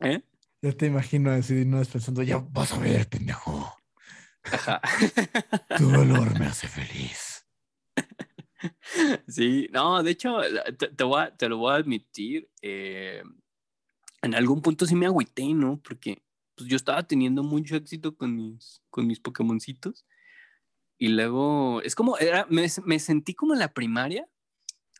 ¿Eh? 0.00 0.22
Ya 0.62 0.72
te 0.72 0.86
imagino 0.86 1.30
así, 1.30 1.64
no 1.64 1.82
pensando, 1.82 2.22
ya 2.22 2.38
vas 2.38 2.72
a 2.72 2.78
ver, 2.78 3.08
pendejo. 3.08 3.74
Ajá. 4.44 4.80
tu 5.78 5.90
dolor 5.90 6.38
me 6.38 6.46
hace 6.46 6.68
feliz. 6.68 7.46
Sí, 9.26 9.68
no, 9.72 10.02
de 10.02 10.10
hecho, 10.10 10.38
te, 10.78 10.88
te, 10.88 11.04
voy 11.04 11.22
a, 11.22 11.34
te 11.34 11.48
lo 11.48 11.58
voy 11.58 11.72
a 11.72 11.76
admitir. 11.76 12.50
Eh, 12.60 13.22
en 14.22 14.34
algún 14.34 14.60
punto 14.60 14.84
sí 14.86 14.94
me 14.94 15.06
agüité, 15.06 15.54
¿no? 15.54 15.80
Porque 15.80 16.22
pues, 16.54 16.68
yo 16.68 16.76
estaba 16.76 17.02
teniendo 17.02 17.42
mucho 17.42 17.76
éxito 17.76 18.14
con 18.14 18.34
mis, 18.34 18.82
con 18.90 19.06
mis 19.06 19.18
Pokémoncitos. 19.20 20.04
Y 21.02 21.08
luego, 21.08 21.80
es 21.80 21.94
como, 21.94 22.18
era, 22.18 22.46
me, 22.50 22.66
me 22.84 22.98
sentí 22.98 23.32
como 23.32 23.54
en 23.54 23.58
la 23.58 23.72
primaria, 23.72 24.28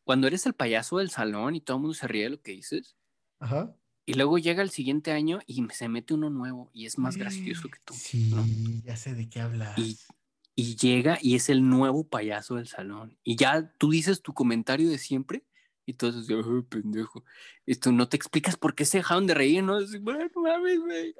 cuando 0.02 0.26
eres 0.26 0.46
el 0.46 0.54
payaso 0.54 0.96
del 0.96 1.10
salón 1.10 1.54
y 1.54 1.60
todo 1.60 1.76
el 1.76 1.82
mundo 1.82 1.94
se 1.94 2.08
ríe 2.08 2.24
de 2.24 2.30
lo 2.30 2.40
que 2.40 2.52
dices. 2.52 2.96
Ajá. 3.38 3.76
Y 4.06 4.14
luego 4.14 4.38
llega 4.38 4.62
el 4.62 4.70
siguiente 4.70 5.12
año 5.12 5.40
y 5.46 5.62
se 5.72 5.88
mete 5.90 6.14
uno 6.14 6.30
nuevo 6.30 6.70
y 6.72 6.86
es 6.86 6.96
más 6.96 7.18
gracioso 7.18 7.68
que 7.68 7.78
tú. 7.84 7.92
Sí, 7.92 8.30
¿no? 8.30 8.46
ya 8.82 8.96
sé 8.96 9.14
de 9.14 9.28
qué 9.28 9.40
hablas. 9.42 9.76
Y, 9.78 9.98
y, 10.54 10.76
llega 10.76 11.18
y 11.20 11.34
es 11.34 11.50
el 11.50 11.68
nuevo 11.68 12.08
payaso 12.08 12.54
del 12.54 12.66
salón. 12.66 13.18
Y 13.22 13.36
ya 13.36 13.70
tú 13.76 13.90
dices 13.90 14.22
tu 14.22 14.32
comentario 14.32 14.88
de 14.88 14.96
siempre 14.96 15.44
y 15.90 15.94
todos 15.94 16.16
así, 16.16 16.32
oh, 16.32 16.64
pendejo. 16.68 17.24
Esto 17.66 17.90
no 17.90 18.08
te 18.08 18.16
explicas 18.16 18.56
por 18.56 18.74
qué 18.74 18.84
se 18.84 18.98
dejaron 18.98 19.26
de 19.26 19.34
reír, 19.34 19.62
¿no? 19.62 19.76
Así, 19.76 19.98
bueno, 19.98 20.30
mames, 20.36 20.78
güey. 20.80 21.14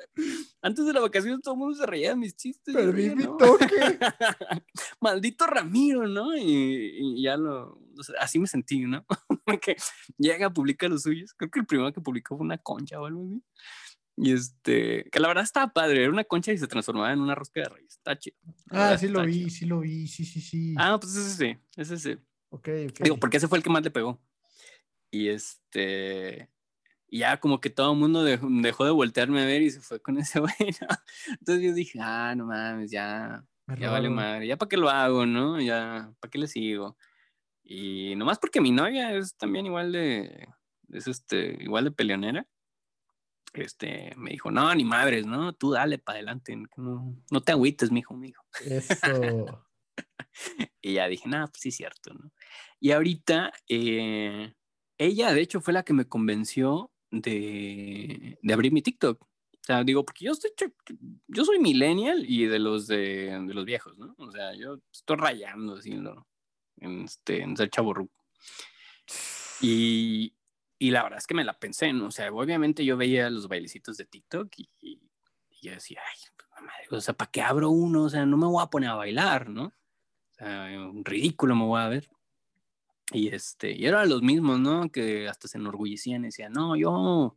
Antes 0.63 0.87
de 0.87 0.93
la 0.93 1.01
vacación 1.01 1.41
todo 1.41 1.55
el 1.55 1.59
mundo 1.59 1.75
se 1.75 1.87
reía 1.87 2.11
de 2.11 2.17
mis 2.17 2.37
chistes. 2.37 2.75
Perdí 2.75 3.15
mi 3.15 3.25
¿no? 3.25 3.37
toque. 3.37 3.67
Maldito 5.01 5.47
Ramiro, 5.47 6.07
¿no? 6.07 6.37
Y, 6.37 7.17
y 7.17 7.23
ya 7.23 7.37
lo. 7.37 7.81
O 7.99 8.03
sea, 8.03 8.15
así 8.21 8.39
me 8.39 8.47
sentí, 8.47 8.81
¿no? 8.81 9.05
que 9.61 9.77
llega, 10.17 10.51
publica 10.51 10.89
los 10.89 11.03
suyos. 11.03 11.35
Creo 11.35 11.51
que 11.51 11.61
el 11.61 11.67
primero 11.67 11.93
que 11.93 12.01
publicó 12.01 12.37
fue 12.37 12.47
una 12.47 12.59
concha 12.59 13.01
o 13.01 13.07
algo 13.07 13.25
así. 13.27 13.43
Y 14.17 14.33
este, 14.33 15.09
que 15.11 15.19
la 15.19 15.29
verdad 15.29 15.45
estaba 15.45 15.73
padre, 15.73 16.03
era 16.03 16.13
una 16.13 16.25
concha 16.25 16.53
y 16.53 16.59
se 16.59 16.67
transformaba 16.67 17.13
en 17.13 17.21
una 17.21 17.35
rosca 17.35 17.61
de 17.61 17.69
reyes. 17.69 17.95
Está 17.97 18.19
chido. 18.19 18.37
Ah, 18.71 18.97
sí 18.99 19.09
lo 19.09 19.25
vi, 19.25 19.35
chido. 19.35 19.51
sí 19.51 19.67
lo 19.67 19.81
vi, 19.81 20.07
sí, 20.07 20.25
sí, 20.25 20.41
sí. 20.41 20.75
Ah, 20.79 20.99
pues 21.01 21.17
ese 21.17 21.37
sí, 21.37 21.59
ese 21.77 21.97
sí. 21.97 22.19
Ok, 22.51 22.69
ok. 22.91 23.01
Digo, 23.01 23.17
porque 23.17 23.37
ese 23.37 23.49
fue 23.49 23.59
el 23.59 23.65
que 23.65 23.71
más 23.71 23.83
le 23.83 23.91
pegó. 23.91 24.21
Y 25.11 25.29
este, 25.29 26.49
ya 27.11 27.39
como 27.39 27.61
que 27.61 27.71
todo 27.71 27.93
el 27.93 27.99
mundo 27.99 28.23
dejó, 28.23 28.47
dejó, 28.51 28.85
de 28.85 28.91
voltearme 28.91 29.43
a 29.43 29.47
ver 29.47 29.63
y 29.63 29.71
se 29.71 29.81
fue 29.81 30.01
con 30.01 30.17
ese 30.19 30.41
güey, 30.41 30.55
¿no? 30.81 30.89
Entonces 31.39 31.65
yo 31.65 31.75
dije, 31.75 31.99
ah, 32.01 32.35
no 32.37 32.47
mames, 32.47 32.91
ya, 32.91 33.45
Me 33.67 33.79
ya 33.79 33.91
vale 33.91 34.09
madre, 34.09 34.47
ya 34.47 34.57
para 34.57 34.69
qué 34.69 34.77
lo 34.77 34.89
hago, 34.89 35.27
¿no? 35.27 35.61
Ya, 35.61 36.13
¿para 36.21 36.31
qué 36.31 36.39
le 36.39 36.47
sigo? 36.47 36.97
Y 37.63 38.15
nomás 38.17 38.39
porque 38.39 38.61
mi 38.61 38.71
novia 38.71 39.15
es 39.15 39.37
también 39.37 39.67
igual 39.67 39.93
de, 39.93 40.49
es 40.89 41.07
este, 41.07 41.57
igual 41.61 41.85
de 41.85 41.93
peleonera, 41.93 42.47
este, 43.53 44.13
me 44.17 44.31
dijo, 44.31 44.51
no, 44.51 44.73
ni 44.75 44.85
madres, 44.85 45.27
¿no? 45.27 45.53
Tú 45.53 45.73
dale 45.73 45.99
para 45.99 46.19
adelante, 46.19 46.57
no, 46.77 47.17
no 47.31 47.41
te 47.41 47.53
agüites, 47.53 47.91
mijo, 47.91 48.15
mijo. 48.15 48.45
Eso. 48.65 49.67
y 50.81 50.95
ya 50.95 51.09
dije, 51.09 51.29
no, 51.29 51.47
pues 51.49 51.61
sí 51.61 51.69
es 51.71 51.77
cierto, 51.77 52.15
¿no? 52.15 52.31
Y 52.79 52.93
ahorita, 52.93 53.53
eh, 53.69 54.55
ella, 55.01 55.33
de 55.33 55.41
hecho, 55.41 55.63
fue 55.63 55.73
la 55.73 55.83
que 55.83 55.95
me 55.95 56.05
convenció 56.05 56.91
de, 57.11 58.39
de 58.43 58.53
abrir 58.53 58.71
mi 58.71 58.83
TikTok. 58.83 59.23
O 59.23 59.27
sea, 59.63 59.83
digo, 59.83 60.05
porque 60.05 60.27
yo 60.27 60.33
estoy, 60.33 60.51
yo 61.27 61.45
soy 61.45 61.59
millennial 61.59 62.25
y 62.29 62.45
de 62.45 62.59
los 62.59 62.87
de, 62.87 63.39
de 63.47 63.55
los 63.55 63.65
viejos, 63.65 63.97
¿no? 63.97 64.15
O 64.19 64.31
sea, 64.31 64.55
yo 64.55 64.79
estoy 64.93 65.17
rayando 65.17 65.77
así 65.77 65.91
¿no? 65.91 66.27
en, 66.81 67.05
este, 67.05 67.41
en 67.41 67.57
ser 67.57 67.71
chavo 67.71 67.95
Y, 69.63 70.35
y 70.79 70.91
la 70.91 71.03
verdad 71.03 71.19
es 71.19 71.27
que 71.27 71.35
me 71.35 71.45
la 71.45 71.59
pensé, 71.59 71.95
¿no? 71.95 72.09
O 72.09 72.11
sea, 72.11 72.31
obviamente 72.31 72.85
yo 72.85 72.99
veía 72.99 73.31
los 73.31 73.49
bailecitos 73.49 73.97
de 73.97 74.05
TikTok 74.05 74.53
y, 74.59 74.69
y, 74.81 75.01
yo 75.63 75.73
decía, 75.73 76.01
ay, 76.07 76.63
madre, 76.63 76.87
o 76.91 77.01
sea, 77.01 77.15
¿para 77.15 77.31
qué 77.31 77.41
abro 77.41 77.71
uno? 77.71 78.05
O 78.05 78.11
sea, 78.11 78.27
no 78.27 78.37
me 78.37 78.47
voy 78.47 78.63
a 78.63 78.69
poner 78.69 78.91
a 78.91 78.95
bailar, 78.97 79.49
¿no? 79.49 79.65
O 79.67 80.35
sea, 80.35 80.69
ridículo 81.05 81.55
me 81.57 81.65
voy 81.65 81.81
a 81.81 81.89
ver. 81.89 82.11
Y 83.13 83.29
este, 83.29 83.73
y 83.73 83.87
eran 83.87 84.09
los 84.09 84.23
mismos, 84.23 84.61
¿no? 84.61 84.91
Que 84.91 85.29
hasta 85.29 85.49
se 85.49 85.59
enorgullecían 85.59 86.23
y 86.23 86.29
decían, 86.29 86.53
no, 86.53 86.77
yo, 86.77 87.37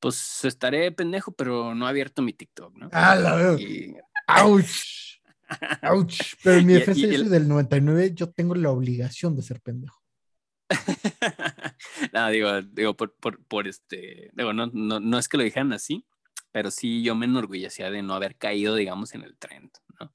pues 0.00 0.44
estaré 0.44 0.92
pendejo, 0.92 1.32
pero 1.32 1.74
no 1.74 1.86
he 1.86 1.90
abierto 1.90 2.22
mi 2.22 2.32
TikTok, 2.32 2.76
¿no? 2.76 2.88
Ah, 2.92 3.14
la 3.14 3.34
veo. 3.36 3.58
Y... 3.58 3.96
¡Auch! 4.26 5.20
¡Auch! 5.82 6.12
Pero 6.42 6.58
en 6.58 6.66
mi 6.66 6.72
defensa, 6.74 7.06
yo 7.06 7.18
soy 7.18 7.28
del 7.28 7.48
99, 7.48 8.12
yo 8.14 8.30
tengo 8.30 8.54
la 8.54 8.70
obligación 8.70 9.36
de 9.36 9.42
ser 9.42 9.60
pendejo. 9.60 10.02
no, 12.12 12.30
digo, 12.30 12.62
digo 12.62 12.96
por, 12.96 13.14
por, 13.14 13.42
por 13.44 13.68
este, 13.68 14.30
digo, 14.34 14.52
no, 14.52 14.66
no, 14.72 15.00
no, 15.00 15.18
es 15.18 15.28
que 15.28 15.36
lo 15.36 15.42
dijeran 15.42 15.72
así, 15.72 16.04
pero 16.50 16.70
sí 16.70 17.02
yo 17.02 17.14
me 17.14 17.26
enorgullecía 17.26 17.90
de 17.90 18.02
no 18.02 18.14
haber 18.14 18.36
caído, 18.36 18.74
digamos, 18.74 19.14
en 19.14 19.22
el 19.22 19.36
trend, 19.36 19.70
¿no? 20.00 20.12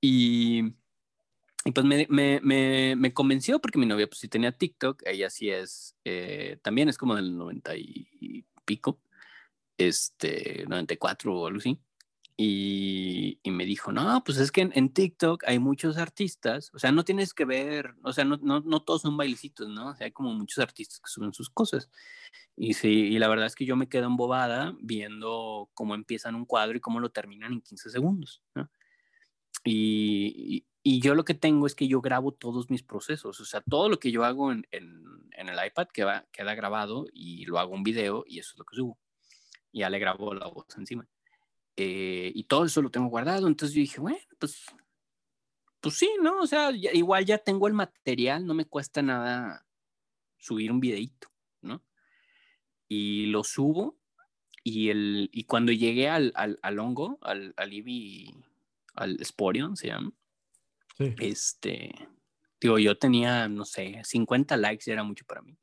Y, 0.00 0.74
y 1.64 1.72
pues 1.72 1.86
me, 1.86 2.06
me, 2.08 2.40
me, 2.42 2.96
me, 2.96 3.12
convenció 3.12 3.60
porque 3.60 3.78
mi 3.78 3.86
novia 3.86 4.06
pues 4.06 4.20
sí 4.20 4.28
tenía 4.28 4.52
TikTok, 4.52 5.02
ella 5.06 5.30
sí 5.30 5.50
es, 5.50 5.96
eh, 6.04 6.58
también 6.62 6.88
es 6.88 6.96
como 6.98 7.16
del 7.16 7.36
90 7.36 7.76
y 7.76 8.46
pico, 8.64 9.00
este, 9.78 10.64
94 10.68 11.34
o 11.34 11.46
algo 11.46 11.58
así. 11.58 11.80
Y, 12.42 13.38
me 13.44 13.66
dijo, 13.66 13.92
no, 13.92 14.24
pues 14.24 14.38
es 14.38 14.50
que 14.50 14.62
en, 14.62 14.92
TikTok 14.94 15.44
hay 15.46 15.58
muchos 15.58 15.98
artistas, 15.98 16.70
o 16.72 16.78
sea, 16.78 16.90
no 16.90 17.04
tienes 17.04 17.34
que 17.34 17.44
ver, 17.44 17.94
o 18.02 18.14
sea, 18.14 18.24
no, 18.24 18.38
no, 18.40 18.60
no 18.60 18.82
todos 18.82 19.02
son 19.02 19.18
bailecitos, 19.18 19.68
¿no? 19.68 19.90
O 19.90 19.94
sea, 19.94 20.06
hay 20.06 20.12
como 20.12 20.32
muchos 20.32 20.58
artistas 20.62 21.00
que 21.00 21.10
suben 21.10 21.34
sus 21.34 21.50
cosas. 21.50 21.90
Y 22.56 22.72
sí, 22.74 22.88
y 22.88 23.18
la 23.18 23.28
verdad 23.28 23.44
es 23.44 23.54
que 23.54 23.66
yo 23.66 23.76
me 23.76 23.90
quedo 23.90 24.06
embobada 24.06 24.74
viendo 24.80 25.68
cómo 25.74 25.94
empiezan 25.94 26.34
un 26.34 26.46
cuadro 26.46 26.78
y 26.78 26.80
cómo 26.80 26.98
lo 27.00 27.10
terminan 27.10 27.52
en 27.52 27.60
15 27.60 27.90
segundos, 27.90 28.42
¿no? 28.54 28.70
Y, 29.64 30.64
y, 30.82 31.00
yo 31.00 31.14
lo 31.14 31.24
que 31.24 31.34
tengo 31.34 31.66
es 31.66 31.74
que 31.74 31.88
yo 31.88 32.00
grabo 32.00 32.32
todos 32.32 32.70
mis 32.70 32.82
procesos, 32.82 33.40
o 33.40 33.44
sea, 33.44 33.60
todo 33.62 33.88
lo 33.88 33.98
que 33.98 34.10
yo 34.10 34.24
hago 34.24 34.52
en, 34.52 34.66
en, 34.70 35.04
en 35.32 35.48
el 35.48 35.66
iPad 35.66 35.88
queda, 35.88 36.26
queda 36.32 36.54
grabado 36.54 37.06
y 37.12 37.44
lo 37.46 37.58
hago 37.58 37.74
en 37.76 37.82
video 37.82 38.24
y 38.26 38.38
eso 38.38 38.52
es 38.52 38.58
lo 38.58 38.64
que 38.64 38.76
subo. 38.76 38.98
Y 39.72 39.80
ya 39.80 39.90
le 39.90 39.98
grabo 39.98 40.34
la 40.34 40.48
voz 40.48 40.66
encima. 40.76 41.06
Eh, 41.76 42.30
y 42.34 42.44
todo 42.44 42.66
eso 42.66 42.82
lo 42.82 42.90
tengo 42.90 43.08
guardado. 43.08 43.46
Entonces 43.46 43.74
yo 43.74 43.80
dije, 43.80 44.00
bueno, 44.00 44.18
pues, 44.38 44.66
pues 45.80 45.94
sí, 45.96 46.10
¿no? 46.20 46.40
O 46.40 46.46
sea, 46.46 46.70
igual 46.72 47.24
ya 47.24 47.38
tengo 47.38 47.66
el 47.68 47.72
material, 47.72 48.46
no 48.46 48.54
me 48.54 48.66
cuesta 48.66 49.00
nada 49.00 49.64
subir 50.36 50.70
un 50.70 50.80
videito, 50.80 51.28
¿no? 51.62 51.82
Y 52.88 53.26
lo 53.26 53.44
subo 53.44 53.96
y, 54.62 54.90
el, 54.90 55.30
y 55.32 55.44
cuando 55.44 55.72
llegué 55.72 56.08
al, 56.08 56.32
al, 56.34 56.58
al 56.62 56.78
hongo, 56.78 57.18
al, 57.22 57.54
al 57.56 57.72
Ibi, 57.72 58.34
al 58.94 59.24
Sporion 59.24 59.76
se 59.76 59.88
llama, 59.88 60.12
este, 61.18 61.92
digo, 62.60 62.78
yo 62.78 62.96
tenía, 62.98 63.48
no 63.48 63.64
sé, 63.64 64.00
50 64.04 64.56
likes, 64.56 64.90
era 64.90 65.02
mucho 65.02 65.24
para 65.26 65.42
mí. 65.42 65.58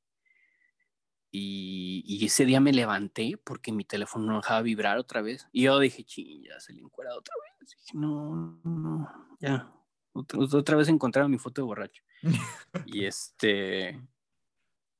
Y, 1.29 2.25
ese 2.25 2.45
día 2.45 2.59
me 2.59 2.73
levanté 2.73 3.37
porque 3.43 3.71
mi 3.71 3.85
teléfono 3.85 4.25
no 4.25 4.37
dejaba 4.37 4.61
vibrar 4.61 4.97
otra 4.97 5.21
vez. 5.21 5.47
Y 5.51 5.63
yo 5.63 5.77
dije, 5.79 6.03
ching, 6.03 6.43
ya 6.43 6.59
se 6.59 6.73
le 6.73 6.81
encuera 6.81 7.15
otra 7.15 7.35
vez. 7.43 7.69
dije, 7.69 7.91
no, 7.93 8.59
no, 8.63 9.37
ya. 9.39 9.71
Otra, 10.13 10.75
vez 10.75 10.87
encontraron 10.87 11.29
mi 11.29 11.37
foto 11.37 11.61
de 11.61 11.65
borracho. 11.65 12.03
y 12.87 13.05
este, 13.05 14.01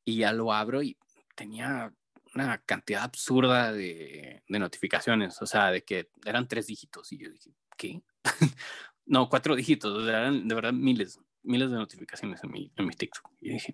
y 0.06 0.18
ya 0.18 0.32
lo 0.32 0.54
abro 0.54 0.84
y 0.84 0.96
tenía 1.36 1.92
una 2.36 2.60
cantidad 2.60 3.04
absurda 3.04 3.72
de, 3.72 4.44
de, 4.48 4.60
notificaciones. 4.60 5.42
O 5.42 5.48
sea, 5.48 5.72
de 5.72 5.84
que 5.84 6.12
eran 6.24 6.48
tres 6.48 6.68
dígitos. 6.68 7.12
Y 7.14 7.18
yo 7.18 7.32
dije, 7.32 7.56
¿qué? 7.78 8.04
no, 9.08 9.30
cuatro 9.30 9.56
dígitos. 9.56 10.08
eran 10.08 10.48
de 10.48 10.56
verdad 10.56 10.74
miles, 10.74 11.20
miles 11.44 11.72
de 11.72 11.78
notificaciones 11.78 12.44
en 12.44 12.52
mi, 12.52 12.72
en 12.76 12.86
mi 12.86 12.94
TikTok. 12.94 13.32
Y 13.42 13.52
dije, 13.52 13.74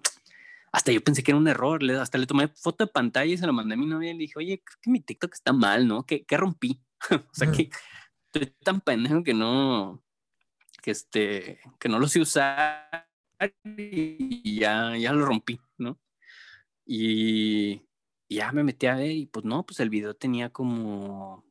hasta 0.71 0.91
yo 0.91 1.03
pensé 1.03 1.23
que 1.23 1.31
era 1.31 1.37
un 1.37 1.47
error, 1.47 1.83
hasta 1.91 2.17
le 2.17 2.25
tomé 2.25 2.47
foto 2.47 2.85
de 2.85 2.91
pantalla 2.91 3.33
y 3.33 3.37
se 3.37 3.45
lo 3.45 3.53
mandé 3.53 3.75
a 3.75 3.77
mi 3.77 3.85
novia 3.85 4.11
y 4.11 4.13
le 4.13 4.19
dije, 4.19 4.33
oye, 4.37 4.61
creo 4.63 4.79
que 4.81 4.89
mi 4.89 4.99
TikTok 5.01 5.33
está 5.33 5.53
mal, 5.53 5.87
¿no? 5.87 6.05
¿Qué, 6.05 6.23
qué 6.25 6.37
rompí? 6.37 6.81
o 7.11 7.33
sea, 7.33 7.51
que 7.51 7.69
estoy 8.25 8.53
tan 8.63 8.81
pendejo 8.81 9.23
que 9.23 9.33
no, 9.33 10.03
que 10.81 10.91
este, 10.91 11.59
que 11.79 11.89
no 11.89 11.99
lo 11.99 12.07
sé 12.07 12.19
usar 12.19 13.07
y 13.77 14.59
ya, 14.59 14.95
ya 14.97 15.13
lo 15.13 15.25
rompí, 15.25 15.59
¿no? 15.77 15.99
Y, 16.85 17.81
ya 18.29 18.51
me 18.51 18.63
metí 18.63 18.87
a 18.87 18.95
ver 18.95 19.11
y 19.11 19.27
pues 19.27 19.45
no, 19.45 19.63
pues 19.63 19.79
el 19.79 19.89
video 19.89 20.15
tenía 20.15 20.49
como 20.49 21.45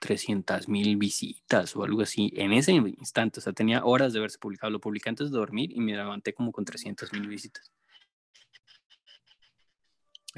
300 0.00 0.68
mil 0.68 0.96
visitas 0.96 1.74
o 1.76 1.84
algo 1.84 2.02
así 2.02 2.32
en 2.36 2.52
ese 2.52 2.72
instante, 2.72 3.40
o 3.40 3.42
sea, 3.42 3.52
tenía 3.52 3.84
horas 3.84 4.12
de 4.12 4.20
haberse 4.20 4.38
publicado, 4.38 4.70
lo 4.70 4.80
publiqué 4.80 5.08
antes 5.08 5.30
de 5.30 5.36
dormir 5.36 5.72
y 5.72 5.80
me 5.80 5.96
levanté 5.96 6.32
como 6.32 6.52
con 6.52 6.64
300 6.64 7.12
mil 7.12 7.28
visitas. 7.28 7.72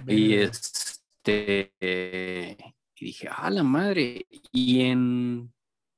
Y 0.07 0.35
este, 0.35 1.73
y 2.97 3.05
dije, 3.05 3.28
ah, 3.31 3.51
la 3.51 3.62
madre, 3.62 4.27
y 4.53 4.81
en, 4.82 5.53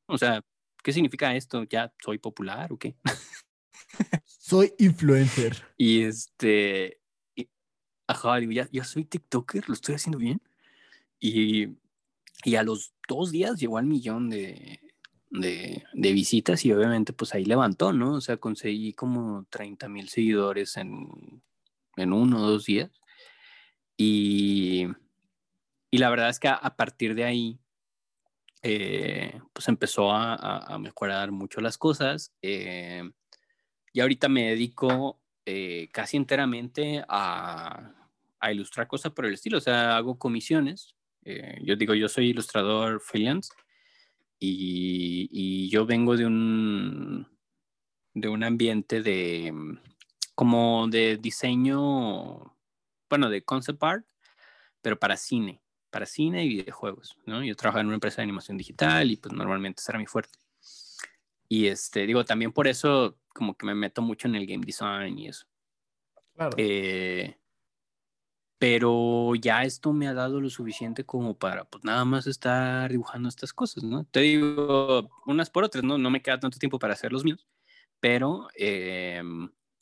o 0.06 0.18
sea, 0.18 0.42
¿qué 0.82 0.92
significa 0.92 1.34
esto? 1.36 1.64
¿Ya 1.64 1.92
soy 2.02 2.18
popular 2.18 2.72
o 2.72 2.78
qué? 2.78 2.96
soy 4.24 4.72
influencer. 4.78 5.56
Y 5.76 6.02
este, 6.02 7.00
ajá, 8.06 8.36
digo, 8.36 8.52
ya, 8.52 8.68
ya 8.72 8.84
soy 8.84 9.04
TikToker, 9.04 9.68
lo 9.68 9.74
estoy 9.74 9.94
haciendo 9.94 10.18
bien. 10.18 10.40
Y, 11.20 11.68
y 12.44 12.56
a 12.56 12.62
los 12.62 12.94
dos 13.08 13.30
días 13.30 13.58
llegó 13.58 13.78
al 13.78 13.86
millón 13.86 14.30
de, 14.30 14.80
de, 15.30 15.84
de, 15.92 16.12
visitas 16.12 16.64
y 16.64 16.72
obviamente 16.72 17.12
pues 17.12 17.34
ahí 17.34 17.44
levantó, 17.44 17.92
¿no? 17.92 18.14
O 18.14 18.20
sea, 18.20 18.36
conseguí 18.36 18.92
como 18.92 19.46
30 19.50 19.88
mil 19.88 20.08
seguidores 20.08 20.76
en, 20.76 21.42
en 21.96 22.12
uno 22.12 22.44
o 22.44 22.50
dos 22.50 22.66
días. 22.66 22.90
Y, 23.96 24.86
y 25.90 25.98
la 25.98 26.10
verdad 26.10 26.28
es 26.30 26.38
que 26.38 26.48
a, 26.48 26.76
partir 26.76 27.14
de 27.14 27.24
ahí, 27.24 27.60
eh, 28.62 29.40
pues 29.52 29.68
empezó 29.68 30.12
a, 30.12 30.34
a, 30.58 30.78
mejorar 30.78 31.32
mucho 31.32 31.60
las 31.60 31.78
cosas. 31.78 32.32
Eh, 32.42 33.02
y 33.92 34.00
ahorita 34.00 34.28
me 34.28 34.50
dedico 34.50 35.20
eh, 35.44 35.88
casi 35.92 36.16
enteramente 36.16 37.04
a, 37.08 37.94
a, 38.40 38.52
ilustrar 38.52 38.88
cosas 38.88 39.12
por 39.12 39.26
el 39.26 39.34
estilo. 39.34 39.58
O 39.58 39.60
sea, 39.60 39.96
hago 39.96 40.18
comisiones. 40.18 40.94
Yo 41.24 41.76
digo, 41.76 41.94
yo 41.94 42.08
soy 42.08 42.30
ilustrador 42.30 43.00
freelance 43.00 43.52
y, 44.38 45.28
y, 45.30 45.68
yo 45.70 45.86
vengo 45.86 46.16
de 46.16 46.26
un, 46.26 47.28
de 48.14 48.28
un 48.28 48.42
ambiente 48.42 49.02
de 49.02 49.52
como 50.34 50.88
de 50.88 51.16
diseño 51.18 52.52
bueno, 53.12 53.28
de 53.28 53.42
concept 53.42 53.82
art, 53.82 54.06
pero 54.80 54.98
para 54.98 55.18
cine, 55.18 55.60
para 55.90 56.06
cine 56.06 56.46
y 56.46 56.48
videojuegos, 56.48 57.18
¿no? 57.26 57.44
Yo 57.44 57.54
trabajo 57.54 57.78
en 57.78 57.88
una 57.88 57.96
empresa 57.96 58.16
de 58.16 58.22
animación 58.22 58.56
digital 58.56 59.10
y 59.10 59.18
pues 59.18 59.34
normalmente 59.34 59.82
será 59.82 59.98
mi 59.98 60.06
fuerte. 60.06 60.38
Y 61.46 61.66
este, 61.66 62.06
digo, 62.06 62.24
también 62.24 62.52
por 62.52 62.68
eso 62.68 63.18
como 63.28 63.54
que 63.54 63.66
me 63.66 63.74
meto 63.74 64.00
mucho 64.00 64.28
en 64.28 64.36
el 64.36 64.46
game 64.46 64.64
design 64.64 65.18
y 65.18 65.28
eso. 65.28 65.46
Claro. 66.34 66.54
Eh, 66.56 67.36
pero 68.62 69.34
ya 69.34 69.64
esto 69.64 69.92
me 69.92 70.06
ha 70.06 70.14
dado 70.14 70.40
lo 70.40 70.48
suficiente 70.48 71.04
como 71.04 71.36
para 71.36 71.64
pues 71.64 71.82
nada 71.82 72.04
más 72.04 72.28
estar 72.28 72.88
dibujando 72.88 73.28
estas 73.28 73.52
cosas, 73.52 73.82
¿no? 73.82 74.04
Te 74.04 74.20
digo 74.20 75.10
unas 75.26 75.50
por 75.50 75.64
otras, 75.64 75.82
¿no? 75.82 75.98
No 75.98 76.10
me 76.10 76.22
queda 76.22 76.38
tanto 76.38 76.60
tiempo 76.60 76.78
para 76.78 76.92
hacer 76.92 77.10
los 77.10 77.24
míos, 77.24 77.44
pero 77.98 78.46
eh, 78.54 79.20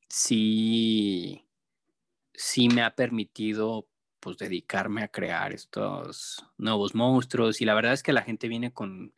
sí, 0.09 1.45
sí 2.33 2.71
me 2.71 2.81
ha 2.81 2.95
permitido 2.95 3.87
pues 4.19 4.39
dedicarme 4.39 5.03
a 5.03 5.09
crear 5.09 5.53
estos 5.53 6.43
nuevos 6.57 6.95
monstruos 6.95 7.61
y 7.61 7.67
la 7.67 7.75
verdad 7.75 7.93
es 7.93 8.03
que 8.03 8.15
la 8.15 8.23
gente 8.23 8.49
viene 8.49 8.73
con, 8.73 9.13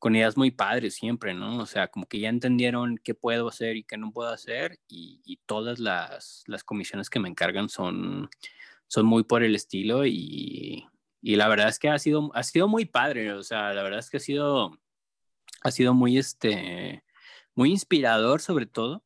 con 0.00 0.16
ideas 0.16 0.36
muy 0.36 0.50
padres 0.50 0.96
siempre, 0.96 1.34
¿no? 1.34 1.58
O 1.58 1.66
sea, 1.66 1.86
como 1.86 2.06
que 2.06 2.18
ya 2.18 2.30
entendieron 2.30 2.98
qué 2.98 3.14
puedo 3.14 3.46
hacer 3.46 3.76
y 3.76 3.84
qué 3.84 3.96
no 3.96 4.10
puedo 4.10 4.30
hacer 4.30 4.80
y, 4.88 5.20
y 5.24 5.36
todas 5.46 5.78
las, 5.78 6.42
las, 6.48 6.64
comisiones 6.64 7.10
que 7.10 7.20
me 7.20 7.28
encargan 7.28 7.68
son, 7.68 8.28
son 8.88 9.06
muy 9.06 9.24
por 9.24 9.42
el 9.42 9.54
estilo 9.54 10.06
y, 10.06 10.86
y, 11.22 11.36
la 11.36 11.48
verdad 11.48 11.68
es 11.68 11.78
que 11.78 11.88
ha 11.88 11.98
sido, 11.98 12.30
ha 12.34 12.42
sido 12.42 12.68
muy 12.68 12.84
padre, 12.84 13.32
o 13.32 13.42
sea, 13.42 13.72
la 13.72 13.82
verdad 13.82 13.98
es 14.00 14.10
que 14.10 14.18
ha 14.18 14.20
sido, 14.20 14.78
ha 15.62 15.70
sido 15.70 15.94
muy, 15.94 16.18
este, 16.18 17.02
muy 17.54 17.70
inspirador 17.70 18.40
sobre 18.40 18.66
todo 18.66 19.04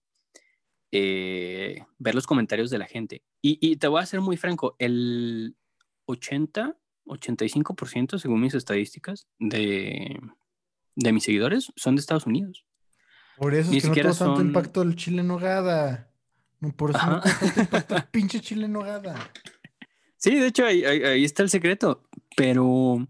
eh, 0.91 1.85
ver 1.99 2.15
los 2.15 2.27
comentarios 2.27 2.71
de 2.71 2.79
la 2.79 2.87
gente. 2.87 3.23
Y, 3.41 3.77
te 3.77 3.87
voy 3.87 4.03
a 4.03 4.07
ser 4.07 4.21
muy 4.21 4.37
franco, 4.37 4.75
el 4.79 5.57
80, 6.07 6.77
85% 7.07 8.19
según 8.19 8.41
mis 8.41 8.55
estadísticas 8.55 9.29
de, 9.39 10.21
de 10.97 11.13
mis 11.13 11.23
seguidores 11.25 11.73
son 11.77 11.95
de 11.95 12.01
Estados 12.01 12.27
Unidos. 12.27 12.67
Por 13.37 13.55
eso 13.55 13.71
Ni 13.71 13.77
es 13.79 13.85
que 13.85 14.03
no 14.03 14.11
tuvo 14.11 14.19
tanto 14.19 14.37
son- 14.37 14.47
impacto 14.49 14.83
el 14.83 14.97
chile 14.97 15.21
en 15.21 15.29
nogada. 15.29 16.11
No, 16.61 16.75
por 16.75 16.91
eso 16.91 17.07
no 17.07 17.17
Ajá. 17.19 17.21
tuvo 17.23 17.47
tanto 17.47 17.61
impacto 17.61 17.97
el 17.97 18.05
pinche 18.07 18.41
chile 18.41 18.65
en 18.65 18.73
nogada. 18.73 19.31
Sí, 20.19 20.35
de 20.35 20.49
hecho 20.49 20.67
ahí, 20.67 20.85
ahí- 20.85 21.25
está 21.25 21.43
el 21.45 21.49
secreto, 21.51 22.03
pero 22.37 23.07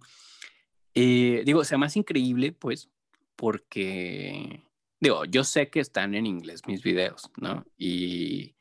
eh, 0.94 1.42
digo, 1.44 1.64
sea 1.64 1.78
más 1.78 1.96
increíble, 1.96 2.52
pues, 2.52 2.90
porque, 3.36 4.62
digo, 5.00 5.24
yo 5.24 5.44
sé 5.44 5.70
que 5.70 5.80
están 5.80 6.14
en 6.14 6.26
inglés 6.26 6.62
mis 6.66 6.82
videos, 6.82 7.30
¿no? 7.40 7.64
Y, 7.76 8.54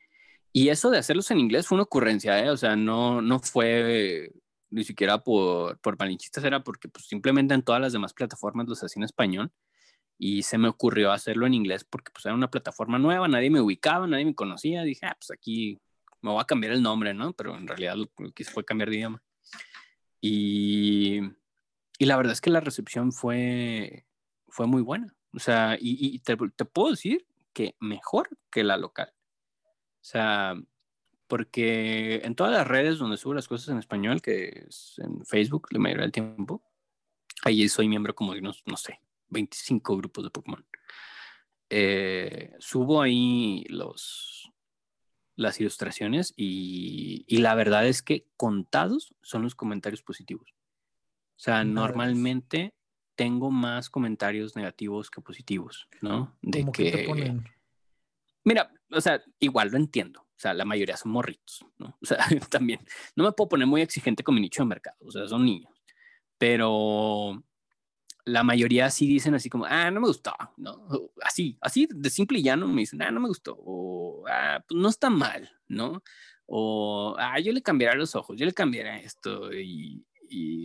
y 0.52 0.68
eso 0.70 0.90
de 0.90 0.98
hacerlos 0.98 1.30
en 1.30 1.40
inglés 1.40 1.66
fue 1.66 1.76
una 1.76 1.82
ocurrencia, 1.84 2.42
¿eh? 2.42 2.50
O 2.50 2.56
sea, 2.56 2.76
no, 2.76 3.20
no 3.22 3.38
fue 3.40 4.32
ni 4.70 4.84
siquiera 4.84 5.18
por, 5.22 5.78
por 5.80 5.98
malinchistas, 5.98 6.44
era 6.44 6.62
porque 6.62 6.88
pues, 6.88 7.06
simplemente 7.06 7.54
en 7.54 7.62
todas 7.62 7.80
las 7.80 7.92
demás 7.92 8.12
plataformas 8.14 8.68
los 8.68 8.82
hacía 8.82 9.00
en 9.00 9.04
español 9.04 9.50
y 10.18 10.42
se 10.42 10.58
me 10.58 10.68
ocurrió 10.68 11.12
hacerlo 11.12 11.46
en 11.46 11.54
inglés 11.54 11.84
porque 11.84 12.10
pues 12.12 12.26
era 12.26 12.34
una 12.34 12.50
plataforma 12.50 12.98
nueva, 12.98 13.28
nadie 13.28 13.50
me 13.50 13.60
ubicaba, 13.60 14.06
nadie 14.06 14.24
me 14.26 14.34
conocía, 14.34 14.82
dije, 14.82 15.06
ah, 15.06 15.16
pues 15.18 15.30
aquí 15.30 15.78
me 16.20 16.30
voy 16.30 16.40
a 16.40 16.46
cambiar 16.46 16.72
el 16.72 16.82
nombre, 16.82 17.14
¿no? 17.14 17.32
Pero 17.32 17.56
en 17.56 17.66
realidad 17.66 17.96
lo 17.96 18.08
que 18.32 18.42
hice 18.42 18.52
fue 18.52 18.64
cambiar 18.64 18.90
de 18.90 18.96
idioma. 18.96 19.22
Y, 20.20 21.20
y 21.98 22.06
la 22.06 22.16
verdad 22.16 22.32
es 22.32 22.40
que 22.40 22.50
la 22.50 22.60
recepción 22.60 23.12
fue, 23.12 24.06
fue 24.48 24.66
muy 24.66 24.82
buena. 24.82 25.14
O 25.32 25.38
sea, 25.38 25.76
y, 25.78 26.14
y 26.14 26.18
te, 26.20 26.36
te 26.56 26.64
puedo 26.64 26.90
decir 26.90 27.26
que 27.52 27.76
mejor 27.80 28.28
que 28.50 28.64
la 28.64 28.76
local. 28.76 29.12
O 30.00 30.04
sea, 30.04 30.54
porque 31.26 32.22
en 32.24 32.34
todas 32.34 32.52
las 32.52 32.66
redes 32.66 32.98
donde 32.98 33.16
subo 33.16 33.34
las 33.34 33.46
cosas 33.46 33.68
en 33.68 33.78
español, 33.78 34.22
que 34.22 34.64
es 34.68 34.94
en 34.98 35.24
Facebook 35.24 35.68
la 35.70 35.78
mayoría 35.78 36.02
del 36.02 36.12
tiempo, 36.12 36.62
ahí 37.44 37.68
soy 37.68 37.88
miembro 37.88 38.14
como 38.14 38.32
de 38.32 38.40
unos, 38.40 38.62
no 38.66 38.76
sé, 38.76 39.00
25 39.28 39.96
grupos 39.96 40.24
de 40.24 40.30
Pokémon. 40.30 40.66
Eh, 41.70 42.54
subo 42.58 43.02
ahí 43.02 43.64
los, 43.68 44.37
las 45.38 45.60
ilustraciones 45.60 46.34
y, 46.36 47.24
y 47.28 47.38
la 47.38 47.54
verdad 47.54 47.86
es 47.86 48.02
que 48.02 48.26
contados 48.36 49.14
son 49.22 49.42
los 49.42 49.54
comentarios 49.54 50.02
positivos. 50.02 50.52
O 51.36 51.40
sea, 51.40 51.62
normalmente 51.62 52.74
tengo 53.14 53.52
más 53.52 53.88
comentarios 53.88 54.56
negativos 54.56 55.10
que 55.10 55.20
positivos, 55.20 55.88
¿no? 56.02 56.36
De 56.42 56.60
Como 56.60 56.72
que 56.72 56.90
te 56.90 57.04
ponen. 57.04 57.44
Mira, 58.42 58.72
o 58.90 59.00
sea, 59.00 59.22
igual 59.38 59.70
lo 59.70 59.76
entiendo. 59.76 60.22
O 60.22 60.40
sea, 60.40 60.54
la 60.54 60.64
mayoría 60.64 60.96
son 60.96 61.12
morritos, 61.12 61.64
¿no? 61.78 61.96
O 62.02 62.06
sea, 62.06 62.18
también 62.50 62.80
no 63.14 63.22
me 63.22 63.32
puedo 63.32 63.50
poner 63.50 63.68
muy 63.68 63.80
exigente 63.80 64.24
con 64.24 64.34
mi 64.34 64.40
nicho 64.40 64.62
de 64.62 64.66
mercado, 64.66 64.96
o 65.00 65.10
sea, 65.12 65.28
son 65.28 65.44
niños. 65.44 65.72
Pero 66.36 67.44
la 68.28 68.42
mayoría 68.44 68.90
sí 68.90 69.06
dicen 69.06 69.34
así 69.34 69.48
como, 69.48 69.64
ah, 69.64 69.90
no 69.90 70.00
me 70.00 70.06
gustó, 70.08 70.32
¿no? 70.56 70.86
Así, 71.22 71.56
así 71.60 71.88
de 71.90 72.10
simple 72.10 72.38
y 72.38 72.42
llano 72.42 72.68
me 72.68 72.82
dicen, 72.82 73.02
ah, 73.02 73.10
no 73.10 73.20
me 73.20 73.28
gustó, 73.28 73.56
o 73.58 74.24
ah, 74.28 74.62
pues 74.68 74.80
no 74.80 74.88
está 74.88 75.10
mal, 75.10 75.50
¿no? 75.66 76.02
O 76.46 77.16
ah, 77.18 77.40
yo 77.40 77.52
le 77.52 77.62
cambiaría 77.62 77.98
los 77.98 78.14
ojos, 78.14 78.36
yo 78.38 78.46
le 78.46 78.52
cambiaría 78.52 78.98
esto, 79.00 79.52
y, 79.52 80.04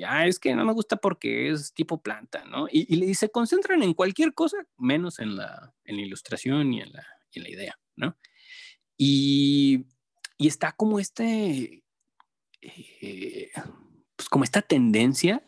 ah, 0.05 0.27
es 0.27 0.39
que 0.39 0.53
no 0.55 0.65
me 0.65 0.73
gusta 0.73 0.97
porque 0.97 1.49
es 1.49 1.73
tipo 1.73 2.01
planta, 2.01 2.43
¿no? 2.45 2.67
Y, 2.69 2.85
y, 2.93 3.15
se 3.15 3.29
concentran 3.29 3.81
en 3.81 3.93
cualquier 3.93 4.33
cosa, 4.33 4.57
menos 4.77 5.19
en 5.19 5.37
la, 5.37 5.73
en 5.85 5.95
la 5.95 6.01
ilustración 6.01 6.73
y 6.73 6.81
en 6.81 6.91
la, 6.91 7.07
en 7.31 7.43
la 7.43 7.49
idea, 7.49 7.79
¿no? 7.95 8.17
Y, 8.97 9.85
y 10.37 10.47
está 10.47 10.73
como 10.73 10.99
este, 10.99 11.83
eh, 12.61 13.51
pues 14.17 14.27
como 14.29 14.43
esta 14.43 14.61
tendencia 14.61 15.41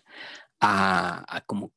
a, 0.62 1.26
a, 1.28 1.42
como, 1.42 1.75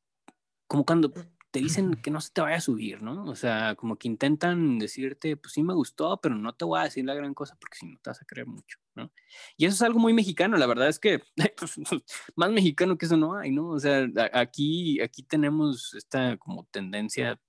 como 0.69 0.85
cuando 0.85 1.11
te 1.51 1.59
dicen 1.59 1.95
que 1.95 2.11
no 2.11 2.21
se 2.21 2.29
te 2.31 2.41
vaya 2.41 2.57
a 2.57 2.61
subir, 2.61 3.01
¿no? 3.01 3.25
O 3.25 3.35
sea, 3.35 3.75
como 3.75 3.97
que 3.97 4.07
intentan 4.07 4.77
decirte, 4.77 5.35
pues 5.35 5.53
sí 5.53 5.63
me 5.63 5.73
gustó, 5.73 6.21
pero 6.21 6.35
no 6.35 6.53
te 6.53 6.63
voy 6.63 6.79
a 6.79 6.83
decir 6.83 7.03
la 7.05 7.15
gran 7.15 7.33
cosa 7.33 7.57
porque 7.59 7.75
si 7.75 7.87
no 7.87 7.97
te 7.97 8.11
vas 8.11 8.21
a 8.21 8.25
creer 8.25 8.45
mucho, 8.45 8.77
¿no? 8.93 9.11
Y 9.57 9.65
eso 9.65 9.73
es 9.73 9.81
algo 9.81 9.99
muy 9.99 10.13
mexicano, 10.13 10.57
la 10.57 10.67
verdad 10.67 10.87
es 10.87 10.99
que 10.99 11.23
pues, 11.57 11.75
más 12.35 12.51
mexicano 12.51 12.97
que 12.97 13.07
eso 13.07 13.17
no 13.17 13.35
hay, 13.35 13.51
¿no? 13.51 13.69
O 13.69 13.79
sea, 13.79 14.07
aquí, 14.31 15.01
aquí 15.01 15.23
tenemos 15.23 15.95
esta 15.95 16.37
como 16.37 16.65
tendencia 16.65 17.41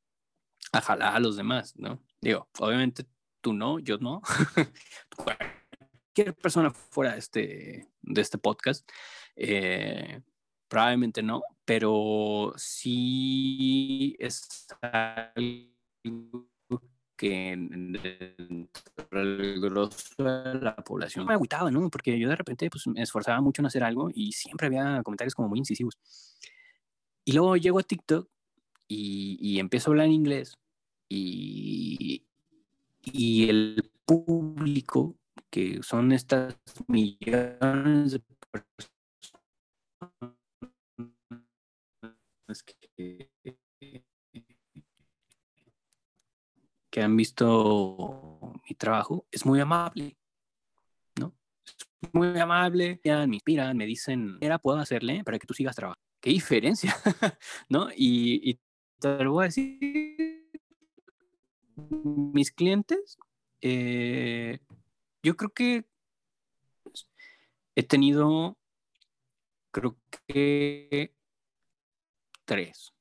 a 0.72 0.80
jalar 0.80 1.16
a 1.16 1.20
los 1.20 1.36
demás, 1.36 1.74
¿no? 1.76 2.02
Digo, 2.22 2.48
obviamente 2.58 3.04
tú 3.42 3.52
no, 3.52 3.80
yo 3.80 3.98
no. 3.98 4.22
Cualquier 5.16 6.34
persona 6.36 6.70
fuera 6.70 7.12
de 7.12 7.18
este, 7.18 7.88
de 8.00 8.20
este 8.22 8.38
podcast, 8.38 8.90
eh, 9.36 10.22
probablemente 10.70 11.22
no, 11.22 11.42
pero 11.64 12.54
sí 12.56 14.16
es 14.20 14.68
algo 14.80 16.48
que 17.16 17.56
dentro 17.58 19.08
del 19.10 19.60
grosso 19.60 20.22
de 20.22 20.54
la 20.54 20.76
población 20.76 21.26
me 21.26 21.34
agüitaba, 21.34 21.70
¿no? 21.70 21.90
Porque 21.90 22.18
yo 22.18 22.28
de 22.28 22.36
repente 22.36 22.70
pues, 22.70 22.86
me 22.86 23.02
esforzaba 23.02 23.40
mucho 23.40 23.60
en 23.60 23.66
hacer 23.66 23.82
algo 23.82 24.10
y 24.14 24.32
siempre 24.32 24.68
había 24.68 25.02
comentarios 25.02 25.34
como 25.34 25.48
muy 25.48 25.58
incisivos. 25.58 25.98
Y 27.24 27.32
luego 27.32 27.56
llego 27.56 27.80
a 27.80 27.82
TikTok 27.82 28.28
y, 28.88 29.36
y 29.40 29.58
empiezo 29.58 29.90
a 29.90 29.92
hablar 29.92 30.06
en 30.06 30.12
inglés 30.12 30.56
y, 31.08 32.24
y 33.02 33.48
el 33.48 33.90
público, 34.06 35.16
que 35.50 35.82
son 35.82 36.12
estas 36.12 36.56
millones 36.86 38.12
de 38.12 38.22
personas 38.50 40.39
que, 42.62 43.30
han 46.96 47.16
visto 47.16 48.52
mi 48.68 48.74
trabajo, 48.74 49.26
es 49.30 49.46
muy 49.46 49.60
amable, 49.60 50.18
¿no? 51.18 51.34
Es 52.02 52.12
muy 52.12 52.38
amable, 52.38 53.00
me 53.04 53.36
inspiran, 53.36 53.76
me 53.76 53.86
dicen, 53.86 54.36
era 54.40 54.58
puedo 54.58 54.78
hacerle 54.78 55.24
para 55.24 55.38
que 55.38 55.46
tú 55.46 55.54
sigas 55.54 55.76
trabajando. 55.76 56.04
¿Qué 56.20 56.30
diferencia? 56.30 56.94
¿No? 57.68 57.88
Y, 57.96 58.50
y 58.50 58.60
te 58.98 59.24
lo 59.24 59.32
voy 59.32 59.44
a 59.44 59.46
decir, 59.46 60.50
mis 61.76 62.52
clientes, 62.52 63.16
eh, 63.60 64.58
yo 65.22 65.36
creo 65.36 65.50
que 65.50 65.84
he 67.74 67.82
tenido, 67.82 68.58
creo 69.70 69.96
que 70.26 71.14
tres. 72.50 72.92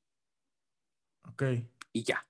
Ok. 1.28 1.42
Y 1.92 2.04
ya, 2.04 2.24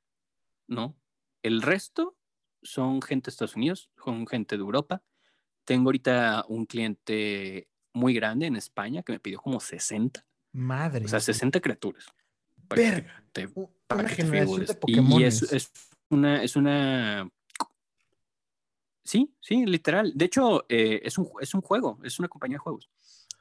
¿no? 0.67 0.97
El 1.43 1.61
resto 1.61 2.17
son 2.63 3.03
gente 3.03 3.27
de 3.27 3.33
Estados 3.33 3.57
Unidos, 3.57 3.91
son 4.03 4.27
gente 4.27 4.57
de 4.57 4.63
Europa. 4.63 5.03
Tengo 5.67 5.89
ahorita 5.89 6.47
un 6.49 6.65
cliente 6.65 7.69
muy 7.93 8.15
grande 8.15 8.47
en 8.47 8.57
España 8.57 9.03
que 9.03 9.13
me 9.13 9.21
pidió 9.21 9.39
como 9.39 9.61
60. 9.61 10.27
Madre. 10.53 11.05
O 11.05 11.09
sea, 11.09 11.21
60 11.21 11.61
criaturas. 11.61 12.07
Verga. 12.71 13.23
Te, 13.33 13.47
una 13.55 14.09
generación 14.09 14.65
de 14.65 14.73
y, 14.73 14.77
Pokémon. 14.77 15.21
y 15.21 15.25
es, 15.25 15.43
es, 15.53 15.71
una, 16.09 16.43
es 16.43 16.57
una. 16.57 17.31
Sí, 19.05 19.35
sí, 19.41 19.67
literal. 19.67 20.13
De 20.15 20.25
hecho, 20.25 20.65
eh, 20.71 21.03
es, 21.05 21.19
un, 21.19 21.31
es 21.39 21.53
un 21.53 21.61
juego, 21.61 21.99
es 22.03 22.19
una 22.19 22.29
compañía 22.29 22.55
de 22.55 22.61
juegos. 22.61 22.89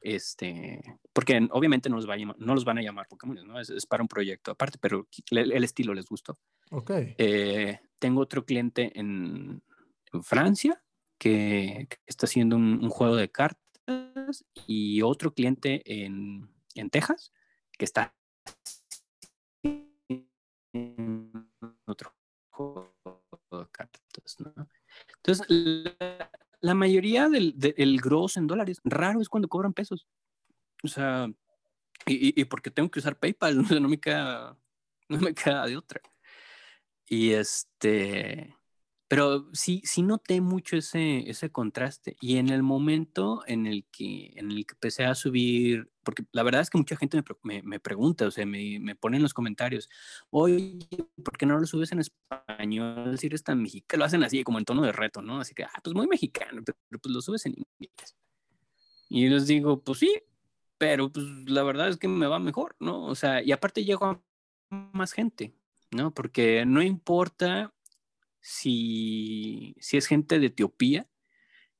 Este, 0.01 0.81
porque 1.11 1.47
obviamente 1.51 1.89
no 1.89 1.97
los, 1.97 2.09
va 2.09 2.13
a 2.13 2.17
llamar, 2.17 2.37
no 2.39 2.55
los 2.55 2.63
van 2.63 2.77
a 2.77 2.81
llamar 2.81 3.07
Pokémon, 3.07 3.35
¿no? 3.45 3.59
Es, 3.59 3.69
es, 3.69 3.85
para 3.85 4.03
un 4.03 4.07
proyecto 4.07 4.51
aparte, 4.51 4.77
pero 4.79 5.07
el, 5.31 5.51
el 5.51 5.63
estilo 5.63 5.93
les 5.93 6.05
gustó. 6.05 6.39
Ok. 6.71 6.91
Eh, 7.17 7.79
tengo 7.99 8.21
otro 8.21 8.45
cliente 8.45 8.97
en, 8.97 9.61
en 10.13 10.23
Francia 10.23 10.81
que, 11.17 11.87
que, 11.89 11.97
está 12.05 12.27
haciendo 12.27 12.55
un, 12.55 12.83
un, 12.83 12.89
juego 12.89 13.15
de 13.15 13.29
cartas 13.29 14.45
y 14.67 15.01
otro 15.01 15.33
cliente 15.33 15.81
en, 15.85 16.49
en 16.75 16.89
Texas 16.89 17.33
que 17.77 17.85
está 17.85 18.15
en 20.73 21.49
otro 21.85 22.15
juego 22.49 22.93
de 23.51 23.67
cartas, 23.71 24.39
¿no? 24.39 24.53
Entonces, 25.17 25.45
la, 25.49 26.31
la 26.61 26.73
mayoría 26.73 27.29
del, 27.29 27.53
del 27.57 27.99
grosso 28.01 28.39
en 28.39 28.47
dólares, 28.47 28.79
raro 28.83 29.21
es 29.21 29.29
cuando 29.29 29.47
cobran 29.47 29.73
pesos. 29.73 30.07
O 30.83 30.87
sea, 30.87 31.27
y, 32.05 32.39
y, 32.39 32.45
porque 32.45 32.71
tengo 32.71 32.89
que 32.89 32.99
usar 32.99 33.17
PayPal, 33.17 33.57
no 33.81 33.89
me 33.89 33.99
queda, 33.99 34.57
no 35.09 35.19
me 35.19 35.33
queda 35.33 35.65
de 35.65 35.77
otra. 35.77 36.01
Y 37.07 37.31
este, 37.31 38.55
pero 39.09 39.49
sí, 39.53 39.81
sí 39.85 40.03
noté 40.03 40.39
mucho 40.39 40.77
ese, 40.77 41.27
ese 41.27 41.51
contraste. 41.51 42.15
Y 42.21 42.37
en 42.37 42.49
el 42.49 42.61
momento 42.61 43.41
en 43.47 43.65
el 43.65 43.85
que, 43.91 44.33
en 44.35 44.51
el 44.51 44.67
que 44.67 44.75
empecé 44.75 45.03
a 45.03 45.15
subir, 45.15 45.91
porque 46.03 46.25
la 46.31 46.43
verdad 46.43 46.61
es 46.61 46.69
que 46.69 46.77
mucha 46.77 46.95
gente 46.95 47.17
me, 47.17 47.23
me, 47.41 47.63
me 47.63 47.79
pregunta, 47.79 48.27
o 48.27 48.31
sea, 48.31 48.45
me, 48.45 48.79
me, 48.79 48.95
pone 48.95 49.17
en 49.17 49.23
los 49.23 49.33
comentarios, 49.33 49.89
oye, 50.29 50.77
¿por 51.23 51.37
qué 51.39 51.47
no 51.47 51.57
lo 51.57 51.65
subes 51.65 51.91
en 51.91 52.01
español 52.01 53.17
si 53.17 53.25
eres 53.25 53.43
tan 53.43 53.63
mexicano? 53.63 54.01
Lo 54.01 54.05
hacen 54.05 54.23
así, 54.23 54.43
como 54.43 54.59
en 54.59 54.65
tono 54.65 54.83
de 54.83 54.91
reto, 54.91 55.23
¿no? 55.23 55.39
Así 55.39 55.55
que, 55.55 55.63
ah, 55.63 55.81
pues 55.83 55.95
muy 55.95 56.05
mexicano, 56.05 56.61
pero, 56.63 56.77
pero 56.87 57.01
pues 57.01 57.11
lo 57.11 57.21
subes 57.21 57.47
en 57.47 57.55
inglés. 57.57 58.15
Y 59.09 59.27
les 59.27 59.47
digo, 59.47 59.81
pues 59.81 59.97
sí, 59.97 60.21
pero 60.77 61.11
pues 61.11 61.25
la 61.47 61.63
verdad 61.63 61.89
es 61.89 61.97
que 61.97 62.07
me 62.07 62.27
va 62.27 62.37
mejor, 62.37 62.75
¿no? 62.79 63.05
O 63.05 63.15
sea, 63.15 63.41
y 63.41 63.51
aparte 63.53 63.83
llego 63.83 64.05
a 64.05 64.21
más 64.69 65.13
gente, 65.13 65.55
¿no? 65.89 66.13
Porque 66.13 66.63
no 66.67 66.83
importa 66.83 67.73
si, 68.41 69.75
es 69.91 70.07
gente 70.07 70.39
de 70.39 70.47
Etiopía, 70.47 71.07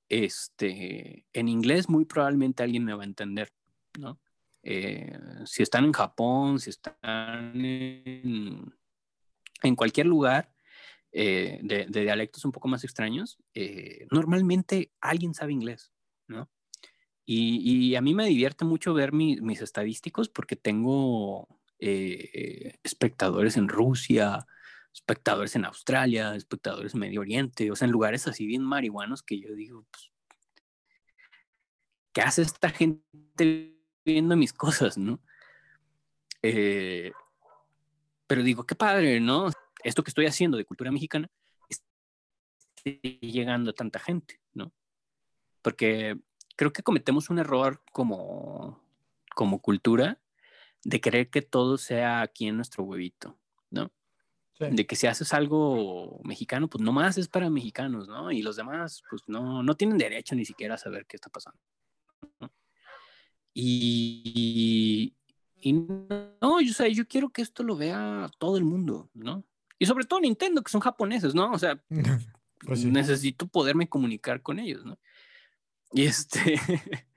este, 0.08 1.26
en 1.34 1.48
inglés 1.48 1.90
muy 1.90 2.06
probablemente 2.06 2.64
alguien 2.64 2.84
me 2.84 2.94
va 2.94 3.04
a 3.04 3.08
entender, 3.08 3.54
¿no? 4.00 4.20
Eh, 4.64 5.18
si 5.46 5.64
están 5.64 5.86
en 5.86 5.94
Japón, 5.94 6.60
si 6.60 6.72
están 6.72 7.54
en, 7.56 8.74
en 9.64 9.76
cualquier 9.76 10.08
lugar 10.08 10.52
eh, 11.12 11.60
de, 11.64 11.86
dialectos 11.86 12.44
un 12.44 12.52
poco 12.52 12.68
más 12.68 12.84
extraños, 12.84 13.38
eh, 13.54 14.06
normalmente 14.12 14.92
alguien 15.00 15.34
sabe 15.34 15.54
inglés, 15.54 15.92
¿no? 16.28 16.50
Y, 17.26 17.94
a 17.94 18.02
mí 18.02 18.16
me 18.16 18.26
divierte 18.26 18.66
mucho 18.66 18.96
ver 18.96 19.14
mis 19.14 19.62
estadísticos 19.62 20.30
porque 20.30 20.56
tengo 20.56 21.48
espectadores 21.78 23.56
en 23.56 23.70
Rusia, 23.70 24.48
espectadores 25.00 25.56
en 25.56 25.66
Australia, 25.66 26.36
espectadores 26.36 26.94
en 26.94 27.00
Medio 27.00 27.22
Oriente, 27.22 27.72
o 27.72 27.76
sea, 27.76 27.86
en 27.86 27.92
lugares 27.92 28.28
así 28.28 28.46
bien 28.46 28.64
marihuanos 28.64 29.24
que 29.24 29.40
yo 29.40 29.56
digo, 29.56 29.86
pues, 29.90 30.12
¿qué 32.14 32.22
hace 32.22 32.42
esta 32.42 32.70
gente 32.70 33.76
viendo 34.06 34.36
mis 34.36 34.54
cosas, 34.54 34.98
no? 34.98 35.20
Eh, 36.42 37.12
pero 38.28 38.44
digo, 38.44 38.66
qué 38.66 38.76
padre, 38.76 39.20
¿no? 39.20 39.50
Esto 39.84 40.04
que 40.04 40.12
estoy 40.12 40.26
haciendo 40.26 40.58
de 40.58 40.66
cultura 40.66 40.92
mexicana 40.92 41.30
está 41.70 41.88
llegando 43.22 43.72
a 43.72 43.74
tanta 43.74 44.00
gente, 44.00 44.40
¿no? 44.54 44.72
Porque 45.62 46.20
creo 46.56 46.74
que 46.74 46.84
cometemos 46.84 47.30
un 47.30 47.40
error 47.40 47.82
como, 47.92 48.84
como 49.34 49.62
cultura 49.62 50.22
de 50.84 51.02
creer 51.02 51.30
que 51.30 51.42
todo 51.42 51.78
sea 51.78 52.22
aquí 52.22 52.48
en 52.48 52.58
nuestro 52.58 52.84
huevito, 52.84 53.38
¿no? 53.70 53.92
De 54.60 54.86
que 54.86 54.98
si 54.98 55.08
haces 55.08 55.34
algo 55.34 56.20
mexicano, 56.26 56.68
pues 56.68 56.84
nomás 56.84 57.18
es 57.18 57.30
para 57.30 57.50
mexicanos, 57.50 58.10
¿no? 58.10 58.30
Y 58.30 58.42
los 58.42 58.58
demás, 58.58 59.02
pues 59.10 59.24
no, 59.26 59.64
no 59.64 59.76
tienen 59.76 59.98
derecho 59.98 60.36
ni 60.36 60.44
siquiera 60.44 60.76
a 60.76 60.78
saber 60.78 61.06
qué 61.06 61.16
está 61.16 61.30
pasando. 61.30 61.58
Y, 63.54 65.16
y 65.62 65.74
no, 65.74 66.60
yo, 66.60 66.88
yo 66.88 67.08
quiero 67.08 67.30
que 67.30 67.42
esto 67.42 67.64
lo 67.64 67.78
vea 67.78 68.30
todo 68.38 68.58
el 68.58 68.66
mundo, 68.66 69.10
¿no? 69.14 69.46
Y 69.78 69.86
sobre 69.86 70.06
todo 70.06 70.20
Nintendo, 70.20 70.62
que 70.62 70.72
son 70.72 70.82
japoneses, 70.82 71.34
¿no? 71.34 71.52
O 71.52 71.58
sea, 71.58 71.82
pues 72.60 72.84
necesito 72.84 73.48
poderme 73.48 73.88
comunicar 73.88 74.42
con 74.42 74.60
ellos, 74.60 74.84
¿no? 74.84 75.00
Y 75.94 76.04
este, 76.04 76.60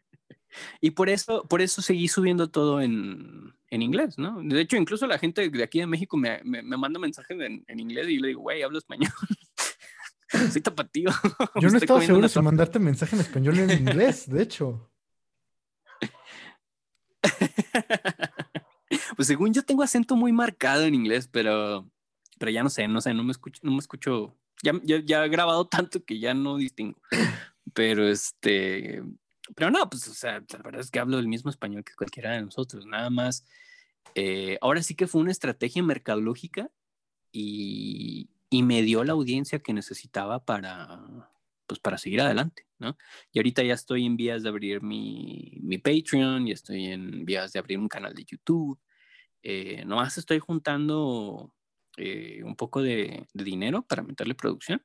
y 0.80 0.92
por 0.92 1.08
eso, 1.08 1.44
por 1.48 1.60
eso 1.60 1.82
seguí 1.82 2.06
subiendo 2.06 2.50
todo 2.50 2.80
en, 2.80 3.52
en, 3.72 3.82
inglés, 3.82 4.18
¿no? 4.18 4.42
De 4.42 4.60
hecho, 4.60 4.76
incluso 4.76 5.06
la 5.06 5.18
gente 5.18 5.48
de 5.48 5.62
aquí 5.62 5.80
de 5.80 5.86
México 5.86 6.16
me, 6.16 6.40
me, 6.44 6.62
manda 6.62 6.98
mensajes 6.98 7.38
en, 7.40 7.64
en, 7.66 7.80
inglés 7.80 8.08
y 8.08 8.16
yo 8.16 8.20
le 8.20 8.28
digo, 8.28 8.42
güey, 8.42 8.62
hablo 8.62 8.78
español. 8.78 9.10
Soy 10.52 10.62
tapatío. 10.62 11.10
Yo 11.60 11.68
no 11.70 11.78
estaba 11.78 12.00
seguro 12.00 12.28
si 12.28 12.40
mandarte 12.40 12.78
mensaje 12.78 13.16
en 13.16 13.22
español 13.22 13.58
o 13.58 13.62
en 13.62 13.70
inglés, 13.70 14.30
de 14.30 14.42
hecho. 14.42 14.90
pues 19.16 19.28
según 19.28 19.52
yo 19.52 19.62
tengo 19.62 19.82
acento 19.82 20.16
muy 20.16 20.32
marcado 20.32 20.84
en 20.84 20.94
inglés, 20.94 21.28
pero, 21.30 21.88
pero 22.38 22.50
ya 22.50 22.62
no 22.62 22.70
sé, 22.70 22.88
no 22.88 23.00
sé, 23.00 23.14
no 23.14 23.24
me 23.24 23.32
escucho, 23.32 23.60
no 23.62 23.72
me 23.72 23.78
escucho, 23.78 24.36
ya, 24.62 24.72
ya, 24.84 25.24
he 25.24 25.28
grabado 25.28 25.66
tanto 25.66 26.04
que 26.04 26.18
ya 26.18 26.34
no 26.34 26.56
distingo. 26.56 27.00
Pero 27.74 28.08
este, 28.08 29.02
pero 29.54 29.70
no, 29.70 29.88
pues, 29.88 30.06
o 30.08 30.14
sea, 30.14 30.42
la 30.52 30.58
verdad 30.58 30.80
es 30.80 30.90
que 30.90 30.98
hablo 30.98 31.18
el 31.18 31.28
mismo 31.28 31.50
español 31.50 31.84
que 31.84 31.94
cualquiera 31.94 32.32
de 32.32 32.42
nosotros, 32.42 32.86
nada 32.86 33.10
más. 33.10 33.44
Eh, 34.14 34.58
ahora 34.60 34.82
sí 34.82 34.94
que 34.94 35.06
fue 35.06 35.20
una 35.20 35.32
estrategia 35.32 35.82
mercadológica 35.82 36.70
y, 37.32 38.30
y 38.50 38.62
me 38.62 38.82
dio 38.82 39.04
la 39.04 39.12
audiencia 39.12 39.60
que 39.60 39.72
necesitaba 39.72 40.44
para, 40.44 41.00
pues 41.66 41.80
para 41.80 41.98
seguir 41.98 42.20
adelante, 42.20 42.66
¿no? 42.78 42.96
Y 43.32 43.38
ahorita 43.38 43.62
ya 43.62 43.74
estoy 43.74 44.04
en 44.04 44.16
vías 44.16 44.42
de 44.42 44.50
abrir 44.50 44.82
mi, 44.82 45.58
mi 45.62 45.78
Patreon, 45.78 46.46
ya 46.46 46.54
estoy 46.54 46.86
en 46.86 47.24
vías 47.24 47.52
de 47.52 47.58
abrir 47.58 47.78
un 47.78 47.88
canal 47.88 48.14
de 48.14 48.24
YouTube. 48.24 48.78
Eh, 49.42 49.84
nomás 49.86 50.18
estoy 50.18 50.38
juntando 50.38 51.54
eh, 51.96 52.42
un 52.44 52.56
poco 52.56 52.82
de, 52.82 53.26
dinero 53.32 53.82
para 53.82 54.02
meterle 54.02 54.34
producción. 54.34 54.84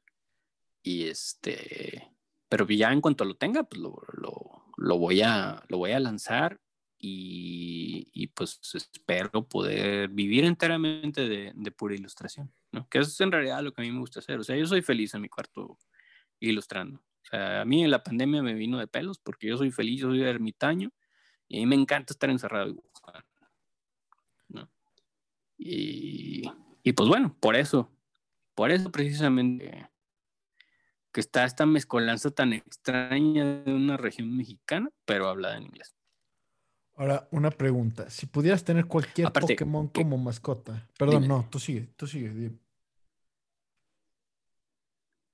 Y 0.81 1.07
este, 1.09 2.09
pero 2.49 2.65
ya 2.68 2.91
en 2.91 3.02
cuanto 3.02 3.26
lo 3.26 3.36
tenga, 3.36 3.64
pues 3.64 3.82
lo, 3.82 4.02
lo, 4.14 4.64
lo 4.78 4.98
voy, 4.98 5.22
a, 5.22 5.64
lo 5.68 5.78
voy 5.78 5.91
a 5.91 5.99
lanzar 5.99 6.60
y, 6.99 8.10
y, 8.14 8.28
pues 8.28 8.60
espero 8.74 9.48
poder 9.48 10.10
vivir 10.10 10.45
enteramente 10.45 11.28
de, 11.28 11.52
de, 11.53 11.72
pura 11.72 11.94
ilustración, 11.94 12.52
¿no? 12.72 12.88
Que 12.90 12.99
es 12.99 13.22
en 13.22 13.32
realidad 13.32 13.61
lo 13.61 13.72
que 13.72 13.82
a 13.82 13.86
mí 13.86 13.91
me 13.91 13.99
gusta 13.99 14.19
hacer. 14.19 14.40
O 14.40 14.44
sea, 14.44 14.56
yo 14.56 14.65
soy 14.65 14.82
feliz 14.82 15.14
en 15.14 15.22
mi 15.22 15.30
cuarto 15.30 15.78
ilustrando. 16.40 16.99
O 16.99 17.30
sea, 17.30 17.61
a 17.61 17.65
mí 17.65 17.84
en 17.84 17.91
la 17.91 18.03
pandemia 18.03 18.41
me 18.41 18.53
vino 18.53 18.80
de 18.80 18.88
pelos 18.88 19.19
porque 19.19 19.48
yo 19.48 19.57
soy 19.57 19.72
feliz, 19.72 20.02
yo 20.02 20.10
soy 20.10 20.24
ermitaño 20.24 20.91
y 21.48 21.57
a 21.57 21.60
mí 21.60 21.65
me 21.68 21.76
encanta 21.76 22.14
estar 22.14 22.30
encerrado 22.30 22.69
y 22.69 22.80
Y, 25.60 26.52
y 26.84 26.94
pues 26.94 27.10
bueno, 27.10 27.36
por 27.40 27.56
eso, 27.56 27.91
por 28.56 28.72
eso 28.72 28.91
precisamente 28.91 29.90
que 31.18 31.22
está 31.22 31.45
esta 31.45 31.65
mezcolanza 31.65 32.30
tan 32.30 32.53
extraña 32.53 33.64
de 33.64 33.73
una 33.73 33.98
región 33.98 34.38
mexicana, 34.38 34.91
pero 35.03 35.27
hablada 35.27 35.57
en 35.57 35.64
inglés. 35.64 35.95
Ahora, 36.94 37.27
una 37.31 37.49
pregunta. 37.49 38.11
Si 38.11 38.27
pudieras 38.27 38.64
tener 38.64 38.85
cualquier 38.85 39.34
Pokémon 39.34 39.88
como 39.88 40.15
mascota. 40.19 40.88
Perdón, 40.95 41.27
no, 41.27 41.48
tú 41.49 41.57
sigue, 41.57 41.89
tú 41.95 42.06
sigue. 42.06 42.52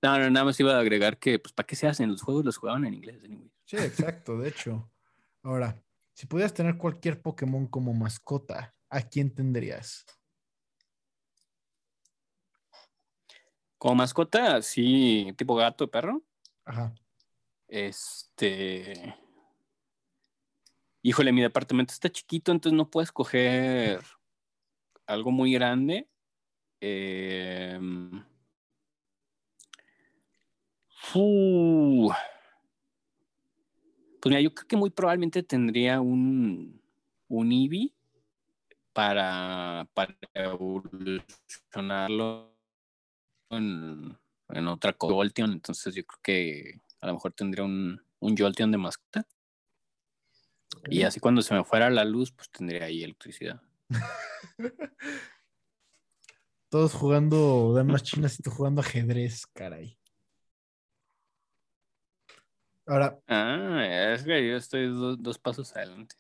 No, 0.02 0.18
no, 0.20 0.30
nada 0.30 0.46
más 0.46 0.58
iba 0.62 0.74
a 0.74 0.80
agregar 0.80 1.18
que, 1.18 1.38
pues, 1.38 1.52
¿para 1.52 1.68
qué 1.68 1.76
se 1.76 1.86
hacen? 1.86 2.10
Los 2.10 2.22
juegos 2.22 2.46
los 2.46 2.56
jugaban 2.56 2.86
en 2.86 2.94
inglés, 2.94 3.22
Sí, 3.66 3.76
exacto, 3.76 4.38
de 4.38 4.48
hecho. 4.48 4.90
Ahora, 5.42 5.84
si 6.14 6.28
pudieras 6.28 6.54
tener 6.54 6.78
cualquier 6.78 7.22
Pokémon 7.22 7.68
como 7.68 7.94
mascota, 7.94 8.74
¿a 8.90 9.02
quién 9.02 9.36
tendrías? 9.36 10.06
Como 13.84 13.96
mascota, 13.96 14.62
sí, 14.62 15.34
tipo 15.36 15.56
gato, 15.56 15.92
perro. 15.92 16.24
Ajá. 16.64 16.96
Este. 17.68 19.14
Híjole, 21.02 21.34
mi 21.34 21.42
departamento 21.42 21.92
está 21.92 22.10
chiquito, 22.10 22.54
entonces 22.54 22.78
no 22.78 22.90
puedes 22.90 23.12
coger 23.12 24.00
algo 25.06 25.32
muy 25.32 25.52
grande. 25.52 26.08
Eh 26.80 27.78
pues 34.22 34.30
mira, 34.30 34.40
yo 34.40 34.56
creo 34.56 34.68
que 34.70 34.78
muy 34.78 34.92
probablemente 34.92 35.44
tendría 35.44 36.00
un, 36.00 36.82
un 37.28 37.52
Eevee 37.52 37.92
para, 38.94 39.90
para 39.94 40.16
evolucionarlo 40.34 42.53
en, 43.58 44.18
en 44.50 44.68
otra 44.68 44.96
Jolteon. 44.98 45.52
Entonces 45.52 45.96
yo 45.96 46.04
creo 46.06 46.20
que 46.24 46.82
a 47.02 47.08
lo 47.08 47.14
mejor 47.14 47.34
tendría 47.34 47.66
un, 47.66 48.02
un 48.20 48.38
Jolteon 48.38 48.72
de 48.72 48.78
mascota. 48.78 49.28
Y 50.90 51.04
así 51.04 51.20
cuando 51.20 51.42
se 51.42 51.54
me 51.54 51.64
fuera 51.64 51.90
la 51.90 52.04
luz, 52.04 52.32
pues 52.32 52.50
tendría 52.50 52.86
ahí 52.86 53.04
electricidad. 53.04 53.62
Todos 56.70 56.94
jugando 56.94 57.74
damas 57.74 58.02
chinas 58.04 58.40
y 58.40 58.44
tú 58.44 58.50
jugando 58.50 58.82
ajedrez, 58.82 59.46
caray. 59.48 59.98
Ahora. 62.86 63.20
Ah, 63.28 64.14
es 64.14 64.24
que 64.24 64.50
yo 64.50 64.58
estoy 64.58 64.88
dos 65.20 65.40
pasos 65.40 65.76
adelante. 65.76 66.16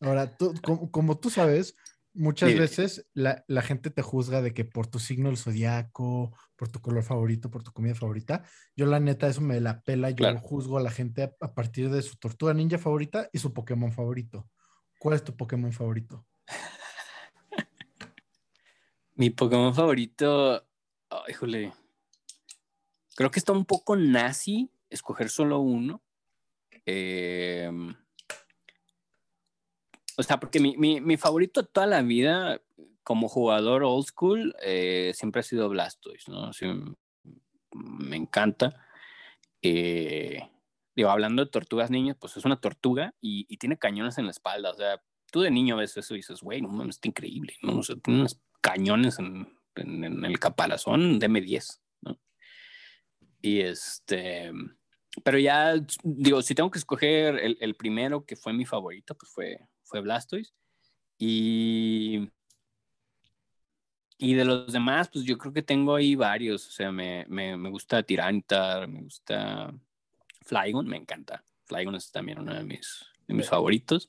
Ahora, 0.00 0.36
tú, 0.36 0.54
como, 0.90 1.18
tú 1.18 1.30
sabes, 1.30 1.76
muchas 2.18 2.54
veces 2.54 3.06
la, 3.14 3.62
gente 3.62 3.90
te 3.90 4.02
juzga 4.02 4.42
de 4.42 4.52
que 4.52 4.64
por 4.64 4.86
tu 4.86 4.98
signo 4.98 5.28
del 5.28 5.38
zodiaco, 5.38 6.36
por 6.56 6.68
tu 6.68 6.80
color 6.80 7.02
favorito, 7.02 7.50
por 7.50 7.62
tu 7.62 7.72
comida 7.72 7.94
favorita. 7.94 8.42
Yo, 8.76 8.86
la 8.86 9.00
neta, 9.00 9.28
eso 9.28 9.40
me 9.40 9.60
la 9.60 9.80
pela. 9.82 10.10
Yo 10.10 10.36
juzgo 10.38 10.78
a 10.78 10.82
la 10.82 10.90
gente 10.90 11.32
a, 11.40 11.54
partir 11.54 11.90
de 11.90 12.02
su 12.02 12.16
tortuga 12.16 12.52
ninja 12.52 12.78
favorita 12.78 13.30
y 13.32 13.38
su 13.38 13.54
Pokémon 13.54 13.92
favorito. 13.92 14.48
¿Cuál 14.98 15.14
es 15.14 15.24
tu 15.24 15.36
Pokémon 15.36 15.72
favorito? 15.72 16.26
Mi 19.14 19.30
Pokémon 19.30 19.74
favorito. 19.74 20.66
híjole. 21.28 21.72
Creo 23.14 23.30
que 23.30 23.38
está 23.38 23.52
un 23.52 23.64
poco 23.64 23.96
nazi 23.96 24.70
escoger 24.90 25.30
solo 25.30 25.60
uno. 25.60 26.02
Em, 26.84 27.94
o 30.18 30.22
sea, 30.24 30.40
porque 30.40 30.58
mi, 30.58 30.76
mi, 30.76 31.16
favorito 31.16 31.64
toda 31.64 31.86
la 31.86 32.02
vida 32.02 32.60
como 33.04 33.28
jugador 33.28 33.84
old 33.84 34.04
school 34.04 34.52
eh, 34.60 35.12
siempre 35.14 35.40
ha 35.40 35.44
sido 35.44 35.68
Blastoise, 35.68 36.28
¿no? 36.28 36.50
me 37.72 38.16
encanta. 38.16 38.84
Eh, 39.62 40.42
digo, 40.96 41.10
hablando 41.10 41.44
de 41.44 41.50
tortugas 41.52 41.92
niñas, 41.92 42.16
pues 42.18 42.36
es 42.36 42.44
una 42.44 42.60
tortuga 42.60 43.14
y, 43.20 43.56
tiene 43.58 43.78
cañones 43.78 44.18
en 44.18 44.24
la 44.24 44.32
espalda. 44.32 44.72
O 44.72 44.74
sea, 44.74 45.00
tú 45.30 45.42
de 45.42 45.52
niño 45.52 45.76
ves 45.76 45.96
eso 45.96 46.14
y 46.14 46.18
dices, 46.18 46.40
güey, 46.40 46.62
no 46.62 46.84
está 46.90 47.06
increíble. 47.06 47.54
¿no? 47.62 47.78
O 47.78 47.82
sea, 47.84 47.94
tiene 47.94 48.18
unos 48.18 48.40
cañones 48.60 49.20
en, 49.20 49.56
en, 49.76 50.24
el 50.24 50.40
caparazón 50.40 51.20
de 51.20 51.28
M10, 51.28 51.78
¿no? 52.00 52.18
Y 53.40 53.60
este, 53.60 54.50
pero 55.22 55.38
ya, 55.38 55.74
digo, 56.02 56.42
si 56.42 56.56
tengo 56.56 56.72
que 56.72 56.80
escoger 56.80 57.38
el 57.60 57.76
primero 57.76 58.26
que 58.26 58.34
fue 58.34 58.52
mi 58.52 58.66
favorito, 58.66 59.14
pues 59.14 59.30
fue, 59.32 59.60
fue 59.88 60.00
Blastoise. 60.00 60.52
Y 61.18 62.28
y 64.20 64.34
de 64.34 64.44
los 64.44 64.72
demás, 64.72 65.08
pues 65.12 65.24
yo 65.24 65.38
creo 65.38 65.52
que 65.52 65.62
tengo 65.62 65.94
ahí 65.94 66.16
varios. 66.16 66.66
O 66.66 66.70
sea, 66.72 66.90
me, 66.90 67.24
me, 67.28 67.56
me 67.56 67.70
gusta 67.70 68.02
Tirantar, 68.02 68.88
me 68.88 69.02
gusta 69.02 69.72
Flygon, 70.42 70.88
me 70.88 70.96
encanta. 70.96 71.44
Flygon 71.66 71.94
es 71.94 72.10
también 72.10 72.40
uno 72.40 72.52
de 72.52 72.64
mis, 72.64 73.06
de 73.28 73.34
mis 73.34 73.48
favoritos. 73.48 74.08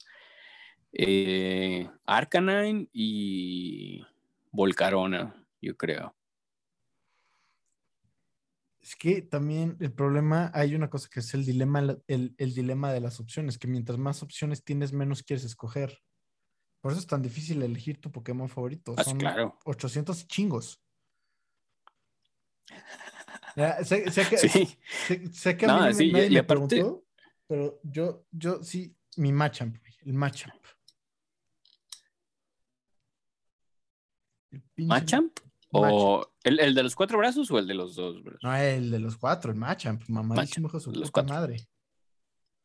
Eh, 0.91 1.87
Arcanine 2.07 2.87
y 2.91 4.03
Volcarona, 4.51 5.35
yo 5.61 5.77
creo. 5.77 6.15
Es 8.81 8.95
que 8.95 9.21
también 9.21 9.75
el 9.79 9.91
problema, 9.91 10.51
hay 10.53 10.73
una 10.73 10.89
cosa 10.89 11.09
que 11.11 11.19
es 11.19 11.33
el 11.33 11.45
dilema, 11.45 11.97
el, 12.07 12.33
el 12.37 12.53
dilema 12.53 12.93
de 12.93 13.01
las 13.01 13.19
opciones, 13.19 13.57
que 13.57 13.67
mientras 13.67 13.97
más 13.97 14.23
opciones 14.23 14.63
tienes, 14.63 14.93
menos 14.93 15.21
quieres 15.23 15.43
escoger. 15.43 15.99
Por 16.81 16.93
eso 16.93 17.01
es 17.01 17.07
tan 17.07 17.21
difícil 17.21 17.61
elegir 17.61 17.99
tu 17.99 18.11
Pokémon 18.11 18.47
favorito. 18.47 18.95
Ah, 18.97 19.03
Son 19.03 19.17
claro. 19.17 19.57
800 19.65 20.27
chingos. 20.27 20.81
sé, 23.83 24.03
que, 24.29 24.37
sé, 25.33 25.57
que 25.57 25.65
a 25.65 25.89
mí 25.89 26.11
nadie 26.11 26.29
me 26.29 26.43
preguntó, 26.43 27.03
pero 27.47 27.79
yo, 27.83 28.25
yo 28.31 28.63
sí, 28.63 28.95
mi 29.17 29.33
Machamp, 29.33 29.77
el 30.05 30.13
Machamp. 30.13 30.63
¿Machamp? 34.77 35.39
¿O 35.71 36.25
el, 36.43 36.59
el, 36.59 36.75
de 36.75 36.83
los 36.83 36.95
cuatro 36.95 37.17
brazos 37.17 37.49
o 37.51 37.59
el 37.59 37.67
de 37.67 37.73
los 37.73 37.95
dos 37.95 38.23
brazos? 38.23 38.43
No, 38.43 38.55
el 38.55 38.91
de 38.91 38.99
los 38.99 39.17
cuatro, 39.17 39.51
el 39.51 39.57
Machamp, 39.57 40.03
mamadísimo 40.07 40.67
hijo 40.67 40.79
su 40.79 40.91
puta 40.91 41.23
madre. 41.23 41.67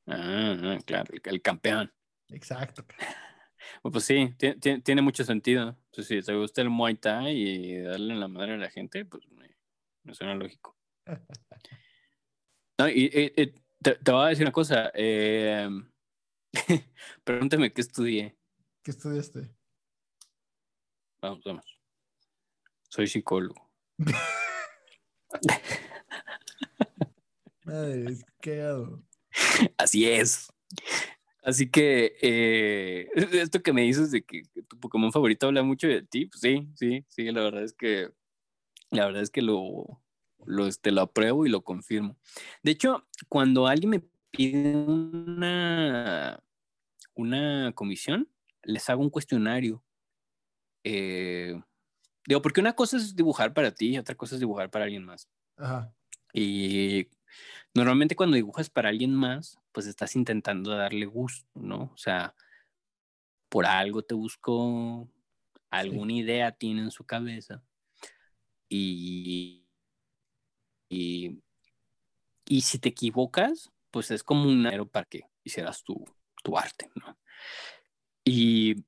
Ah, 0.06 0.56
ah, 0.62 0.78
claro, 0.84 1.12
el, 1.12 1.20
el 1.24 1.42
campeón. 1.42 1.92
Exacto. 2.28 2.84
Pues 3.82 4.04
sí, 4.04 4.34
tiene 4.82 5.02
mucho 5.02 5.24
sentido. 5.24 5.76
Pues 5.92 6.06
si 6.06 6.22
te 6.22 6.34
gusta 6.34 6.62
el 6.62 6.70
Muay 6.70 6.96
Thai 6.96 7.36
y 7.36 7.80
darle 7.80 8.14
la 8.14 8.28
madre 8.28 8.54
a 8.54 8.56
la 8.56 8.70
gente, 8.70 9.04
pues 9.04 9.24
me, 9.30 10.14
suena 10.14 10.34
lógico. 10.34 10.76
No, 12.76 12.88
y, 12.88 13.08
te, 13.80 14.10
voy 14.10 14.26
a 14.26 14.28
decir 14.30 14.44
una 14.44 14.50
cosa. 14.50 14.90
Eh, 14.94 15.68
pregúntame 17.22 17.72
qué 17.72 17.82
estudié. 17.82 18.36
¿Qué 18.82 18.90
estudiaste? 18.90 19.48
Vamos, 21.22 21.44
vamos. 21.44 21.78
Soy 22.88 23.06
psicólogo. 23.06 23.63
Madre, 27.64 28.12
es 28.12 28.24
cagado. 28.40 29.02
Así 29.78 30.08
es. 30.08 30.48
Así 31.42 31.70
que 31.70 32.16
eh, 32.22 33.08
esto 33.14 33.62
que 33.62 33.72
me 33.72 33.82
dices 33.82 34.10
de 34.10 34.22
que, 34.22 34.42
tu 34.68 34.78
Pokémon 34.80 35.12
favorito 35.12 35.46
habla 35.46 35.62
mucho 35.62 35.86
de 35.86 36.02
ti, 36.02 36.26
pues 36.26 36.40
sí, 36.40 36.68
sí, 36.74 37.04
sí, 37.08 37.30
la 37.30 37.42
verdad 37.42 37.64
es 37.64 37.74
que 37.74 38.10
la 38.90 39.06
verdad 39.06 39.22
es 39.22 39.30
que 39.30 39.42
lo, 39.42 40.00
lo, 40.46 40.66
este, 40.66 40.90
lo 40.90 41.02
apruebo 41.02 41.46
y 41.46 41.50
lo 41.50 41.62
confirmo. 41.62 42.16
De 42.62 42.70
hecho, 42.70 43.06
cuando 43.28 43.66
alguien 43.66 43.90
me 43.90 44.02
pide 44.30 44.76
una, 44.76 46.42
una 47.14 47.72
comisión, 47.74 48.28
les 48.62 48.88
hago 48.88 49.02
un 49.02 49.10
cuestionario. 49.10 49.82
Eh, 50.84 51.60
digo, 52.26 52.42
porque 52.42 52.60
una 52.60 52.74
cosa 52.74 52.96
es 52.96 53.14
dibujar 53.14 53.52
para 53.54 53.72
ti 53.72 53.90
y 53.90 53.98
otra 53.98 54.14
cosa 54.14 54.36
es 54.36 54.40
dibujar 54.40 54.70
para 54.70 54.84
alguien 54.84 55.04
más. 55.04 55.28
Ajá. 55.56 55.92
Y 56.32 57.08
normalmente 57.74 58.16
cuando 58.16 58.36
dibujas 58.36 58.70
para 58.70 58.88
alguien 58.88 59.14
más, 59.14 59.58
pues 59.72 59.86
estás 59.86 60.16
intentando 60.16 60.70
darle 60.70 61.06
gusto, 61.06 61.48
¿no? 61.54 61.90
O 61.92 61.96
sea, 61.96 62.34
por 63.48 63.66
algo 63.66 64.02
te 64.02 64.14
buscó, 64.14 65.08
alguna 65.70 66.12
idea 66.12 66.52
tiene 66.52 66.82
en 66.82 66.90
su 66.90 67.04
cabeza 67.04 67.62
y, 68.68 69.64
y, 70.88 71.40
y, 72.46 72.60
si 72.62 72.78
te 72.78 72.88
equivocas, 72.88 73.70
pues 73.90 74.10
es 74.10 74.22
como 74.22 74.42
un 74.42 74.56
dinero 74.56 74.88
para 74.88 75.06
que 75.06 75.22
hicieras 75.44 75.82
tu, 75.82 76.04
tu 76.42 76.56
arte, 76.58 76.90
¿no? 76.94 77.18
Y, 78.24 78.84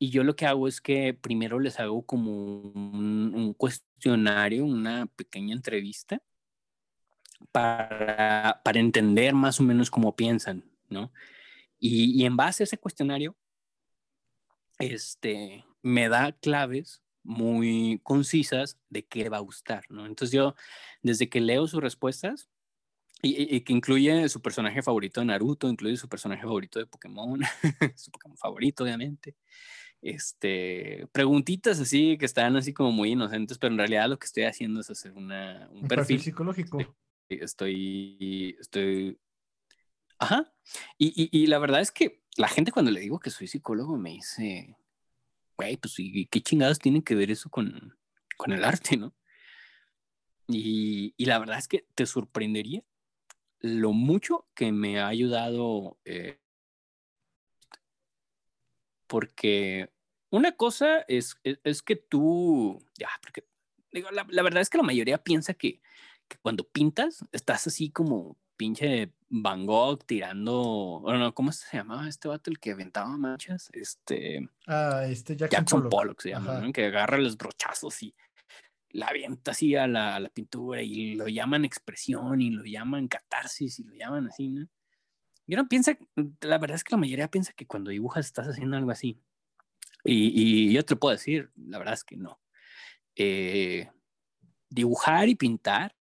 y, 0.00 0.10
yo 0.10 0.24
lo 0.24 0.34
que 0.34 0.46
hago 0.46 0.66
es 0.66 0.80
que 0.80 1.14
primero 1.14 1.60
les 1.60 1.78
hago 1.78 2.02
como 2.04 2.32
un, 2.32 3.32
un 3.34 3.54
cuestionario, 3.54 4.64
una 4.64 5.06
pequeña 5.06 5.54
entrevista 5.54 6.20
para, 7.52 8.60
para 8.64 8.80
entender 8.80 9.34
más 9.34 9.60
o 9.60 9.62
menos 9.62 9.90
cómo 9.90 10.16
piensan, 10.16 10.64
¿no? 10.88 11.12
Y, 11.78 12.20
y, 12.20 12.26
en 12.26 12.36
base 12.36 12.62
a 12.62 12.64
ese 12.64 12.78
cuestionario, 12.78 13.36
este, 14.78 15.64
me 15.82 16.08
da 16.08 16.32
claves 16.32 17.02
muy 17.22 18.00
concisas 18.02 18.78
de 18.88 19.06
qué 19.06 19.28
va 19.28 19.38
a 19.38 19.40
gustar, 19.40 19.84
¿no? 19.90 20.06
Entonces 20.06 20.32
yo, 20.32 20.54
desde 21.02 21.28
que 21.28 21.40
leo 21.40 21.66
sus 21.66 21.82
respuestas, 21.82 22.48
y, 23.22 23.54
y, 23.54 23.60
que 23.62 23.74
incluye 23.74 24.28
su 24.30 24.40
personaje 24.40 24.82
favorito 24.82 25.20
de 25.20 25.26
Naruto, 25.26 25.68
incluye 25.68 25.96
su 25.96 26.08
personaje 26.08 26.42
favorito 26.42 26.78
de 26.78 26.86
Pokémon, 26.86 27.40
su 27.96 28.10
Pokémon 28.10 28.38
favorito, 28.38 28.84
obviamente. 28.84 29.36
Este, 30.02 31.06
preguntitas 31.12 31.78
así 31.78 32.16
que 32.16 32.24
están 32.24 32.56
así 32.56 32.72
como 32.72 32.90
muy 32.90 33.10
inocentes, 33.10 33.58
pero 33.58 33.72
en 33.72 33.78
realidad 33.78 34.08
lo 34.08 34.18
que 34.18 34.26
estoy 34.26 34.44
haciendo 34.44 34.80
es 34.80 34.90
hacer 34.90 35.12
una, 35.12 35.68
un, 35.72 35.86
perfil, 35.88 36.22
psicológico 36.22 36.78
estoy, 37.38 38.56
estoy, 38.60 39.18
ajá. 40.18 40.52
Y, 40.98 41.28
y, 41.32 41.46
la 41.46 41.58
verdad 41.58 41.80
es 41.80 41.90
que 41.90 42.22
la 42.36 42.48
gente 42.48 42.72
cuando 42.72 42.90
le 42.90 43.00
digo 43.00 43.20
que 43.20 43.30
soy 43.30 43.46
psicólogo 43.46 43.96
me 43.96 44.10
dice, 44.10 44.76
güey, 45.56 45.76
pues 45.76 45.94
¿y 45.98 46.26
qué 46.26 46.40
chingados 46.40 46.78
tiene 46.78 47.02
que 47.02 47.14
ver 47.14 47.30
eso 47.30 47.50
con, 47.50 47.96
con 48.36 48.52
el 48.52 48.64
arte, 48.64 48.96
no? 48.96 49.14
Y, 50.48 51.14
y, 51.16 51.24
la 51.26 51.38
verdad 51.38 51.58
es 51.58 51.68
que 51.68 51.86
te 51.94 52.06
sorprendería 52.06 52.82
lo 53.60 53.92
mucho 53.92 54.48
que 54.54 54.72
me 54.72 54.98
ha 54.98 55.06
ayudado, 55.06 55.98
eh, 56.04 56.39
porque 59.10 59.90
una 60.30 60.52
cosa 60.52 61.00
es, 61.08 61.36
es, 61.42 61.82
que 61.82 61.96
tú, 61.96 62.80
ya, 62.96 63.08
porque 63.20 63.44
digo, 63.90 64.08
la, 64.12 64.24
la, 64.30 64.42
verdad 64.44 64.62
es 64.62 64.70
que 64.70 64.78
la 64.78 64.84
mayoría 64.84 65.18
piensa 65.18 65.52
que 65.52 65.82
cuando 66.42 66.62
pintas 66.62 67.24
estás 67.32 67.66
así 67.66 67.90
como 67.90 68.38
pinche 68.56 69.12
Van 69.28 69.66
Gogh 69.66 70.04
tirando, 70.04 71.02
no, 71.04 71.34
¿cómo 71.34 71.50
se 71.50 71.76
llamaba 71.76 72.08
este 72.08 72.28
vato 72.28 72.50
el 72.50 72.60
que 72.60 72.70
aventaba 72.70 73.16
manchas? 73.16 73.68
Este, 73.72 74.48
ah, 74.68 75.04
este 75.08 75.36
Jackson, 75.36 75.88
Pollock. 75.88 76.20
se 76.20 76.30
llama, 76.30 76.72
que 76.72 76.86
agarra 76.86 77.18
los 77.18 77.36
brochazos 77.36 78.00
y 78.04 78.14
la 78.90 79.08
avienta 79.08 79.50
así 79.50 79.74
a 79.74 79.88
la, 79.88 80.14
a 80.14 80.20
la, 80.20 80.28
pintura 80.28 80.82
y 80.82 81.16
lo 81.16 81.26
llaman 81.26 81.64
expresión 81.64 82.40
y 82.40 82.50
lo 82.50 82.62
llaman 82.62 83.08
catarsis 83.08 83.80
y 83.80 83.84
lo 83.84 83.94
llaman 83.94 84.28
así, 84.28 84.50
¿no? 84.50 84.68
Uno 85.54 85.68
piensa, 85.68 85.96
la 86.40 86.58
verdad 86.58 86.76
es 86.76 86.84
que 86.84 86.94
la 86.94 87.00
mayoría 87.00 87.30
piensa 87.30 87.52
que 87.52 87.66
cuando 87.66 87.90
dibujas 87.90 88.26
estás 88.26 88.46
haciendo 88.48 88.76
algo 88.76 88.90
así. 88.90 89.20
Y, 90.04 90.72
yo 90.72 90.84
te 90.84 90.96
puedo 90.96 91.12
decir, 91.12 91.50
la 91.56 91.78
verdad 91.78 91.94
es 91.94 92.04
que 92.04 92.16
no. 92.16 92.40
Eh, 93.16 93.88
dibujar 94.68 95.28
y 95.28 95.34
pintar 95.34 95.94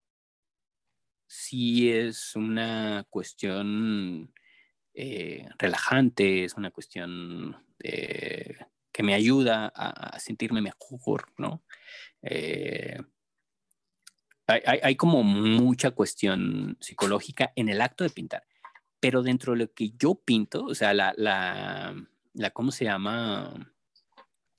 sí 1.30 1.92
es 1.92 2.36
una 2.36 3.06
cuestión 3.10 4.34
eh, 4.94 5.48
relajante, 5.58 6.44
es 6.44 6.56
una 6.56 6.72
cuestión 6.72 7.64
eh, 7.84 8.58
que 8.92 9.04
me 9.04 9.14
ayuda 9.14 9.72
a, 9.74 10.20
sentirme 10.20 10.62
mejor, 10.62 11.32
¿no? 11.38 11.64
Eh, 12.24 12.98
hay, 14.48 14.96
como 14.96 15.22
mucha 15.22 15.92
cuestión 15.92 16.76
psicológica 16.82 17.54
en 17.56 17.70
el 17.70 17.82
acto 17.82 18.04
de 18.04 18.10
pintar, 18.10 18.44
pero 19.00 19.24
dentro 19.24 19.54
de 19.54 19.60
lo 19.60 19.74
que 19.74 19.92
yo 19.98 20.16
pinto, 20.16 20.66
o 20.66 20.76
sea, 20.76 20.94
la, 20.94 21.14
la, 21.18 21.96
la 22.34 22.52
¿cómo 22.52 22.72
se 22.72 22.86
llama? 22.86 23.74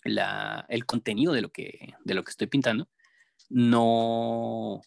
La, 0.04 0.64
el 0.68 0.86
contenido 0.86 1.32
de 1.32 1.42
lo, 1.42 1.50
que, 1.52 1.94
de 2.04 2.14
lo 2.14 2.24
que 2.24 2.30
estoy 2.30 2.46
pintando, 2.46 2.88
no, 3.48 4.80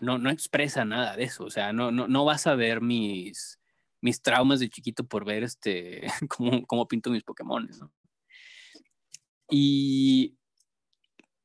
no, 0.00 0.18
no 0.18 0.30
expresa 0.30 0.84
nada 0.84 1.16
de 1.16 1.24
eso. 1.24 1.44
O 1.44 1.50
sea, 1.50 1.72
no, 1.72 1.90
no, 1.90 2.08
no 2.08 2.24
vas 2.24 2.46
a 2.46 2.54
ver 2.54 2.80
mis, 2.80 3.60
mis 4.00 4.22
traumas 4.22 4.60
de 4.60 4.70
chiquito 4.70 5.04
por 5.04 5.24
ver 5.24 5.42
este, 5.42 6.06
cómo, 6.28 6.66
cómo 6.66 6.88
pinto 6.88 7.10
mis 7.10 7.24
Pokémon. 7.24 7.68
Y 9.50 10.38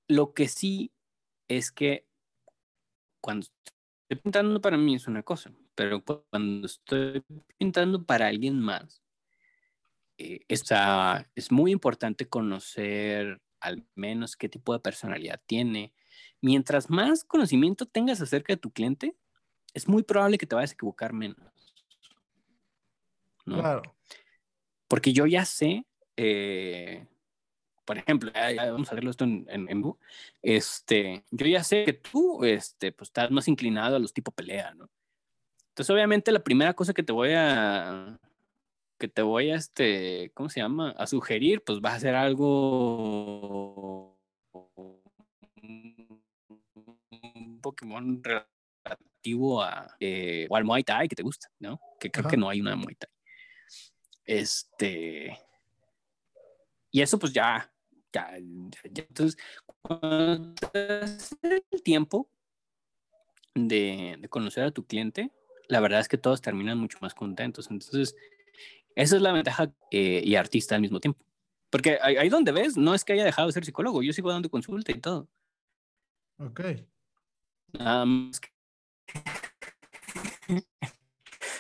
lo 0.07 0.34
que 0.34 0.48
sí 0.48 0.91
es 1.48 1.72
que 1.72 2.07
cuando 3.20 3.48
estoy 4.03 4.22
pintando 4.22 4.62
para 4.62 4.78
mí 4.78 4.95
es 4.95 5.07
una 5.07 5.24
cosa, 5.24 5.52
pero 5.76 6.03
cuando 6.03 6.65
estoy 6.65 7.23
pintando 7.57 8.06
para 8.06 8.27
alguien 8.27 8.60
más, 8.60 9.02
eh, 10.18 10.45
es 10.47 11.52
muy 11.52 11.72
importante 11.72 12.27
conocer 12.27 13.41
al 13.60 13.85
menos 13.95 14.35
qué 14.35 14.47
tipo 14.47 14.73
de 14.73 14.80
personalidad 14.80 15.41
tiene. 15.45 15.93
Mientras 16.41 16.89
más 16.89 17.23
conocimiento 17.23 17.85
tengas 17.85 18.22
acerca 18.22 18.53
de 18.53 18.57
tu 18.57 18.72
cliente, 18.72 19.15
es 19.73 19.88
muy 19.88 20.03
probable 20.03 20.38
que 20.38 20.45
te 20.45 20.56
vayas 20.56 20.72
a 20.72 20.73
equivocar 20.73 21.14
menos. 21.14 21.38
Claro. 23.43 23.81
Porque 24.88 25.14
yo 25.14 25.26
ya 25.26 25.45
sé, 25.45 25.85
eh, 26.15 27.07
por 27.84 27.97
ejemplo, 27.97 28.31
vamos 28.34 28.91
a 28.91 28.95
verlo 28.95 29.11
esto 29.11 29.26
en, 29.26 29.45
en, 29.49 29.95
este, 30.41 31.26
yo 31.31 31.45
ya 31.45 31.64
sé 31.64 31.84
que 31.85 31.93
tú, 31.93 32.43
este, 32.43 32.91
pues 32.91 33.10
estás 33.10 33.30
más 33.31 33.47
inclinado 33.47 33.95
a 33.95 33.99
los 33.99 34.14
tipo 34.14 34.31
pelea, 34.31 34.73
¿no? 34.73 34.89
Entonces, 35.76 35.93
obviamente, 35.93 36.31
la 36.31 36.39
primera 36.39 36.73
cosa 36.73 36.93
que 36.93 37.03
te 37.03 37.11
voy 37.11 37.34
a, 37.34 38.18
que 38.97 39.10
te 39.10 39.22
voy 39.22 39.52
a, 39.52 39.56
este, 39.56 40.31
¿cómo 40.34 40.47
se 40.47 40.61
llama? 40.61 40.91
A 40.91 41.06
sugerir, 41.06 41.65
pues 41.65 41.81
vas 41.81 41.91
a 41.91 41.95
hacer 41.97 42.15
algo, 42.15 44.18
un 47.11 47.60
Pokémon 47.61 48.23
relativo 48.23 49.61
a, 49.61 49.93
eh, 49.99 50.47
o 50.49 50.56
al 50.56 50.64
Muay 50.64 50.85
Thai 50.85 51.10
que 51.10 51.15
te 51.18 51.23
gusta, 51.23 51.49
¿no? 51.60 51.77
Que 51.99 52.10
creo 52.10 52.30
que 52.30 52.38
no 52.38 52.47
hay 52.47 52.61
una 52.61 52.77
Muay 52.77 52.95
Thai. 52.95 53.10
Este, 54.23 55.38
y 56.89 57.02
eso 57.02 57.19
pues 57.19 57.34
ya, 57.34 57.69
ya, 58.14 58.38
entonces, 58.38 59.38
cuando 59.81 60.56
el 60.64 61.84
tiempo 61.84 62.30
de, 63.53 64.15
de 64.22 64.30
conocer 64.30 64.64
a 64.64 64.72
tu 64.72 64.85
cliente, 64.85 65.34
la 65.68 65.80
verdad 65.80 66.00
es 66.00 66.08
que 66.08 66.18
todos 66.18 66.42
terminan 66.42 66.78
mucho 66.78 66.98
más 67.02 67.14
contentos. 67.14 67.70
Entonces, 67.70 68.16
esa 68.96 69.16
es 69.16 69.22
la 69.22 69.34
ventaja 69.34 69.72
eh, 69.92 70.22
y 70.24 70.36
artista 70.36 70.76
al 70.76 70.82
mismo 70.82 71.00
tiempo. 71.00 71.24
Porque 71.70 71.98
ahí, 72.02 72.30
donde 72.30 72.52
ves, 72.52 72.78
no 72.78 72.94
es 72.94 73.04
que 73.04 73.14
haya 73.14 73.26
dejado 73.26 73.48
de 73.48 73.54
ser 73.54 73.66
psicólogo, 73.66 74.02
yo 74.02 74.14
sigo 74.14 74.32
dando 74.32 74.50
consulta 74.50 74.92
y 74.92 75.00
todo. 75.00 75.28
Ok. 76.38 76.62
Nada 77.74 78.06
más 78.06 78.40
que... 78.40 78.50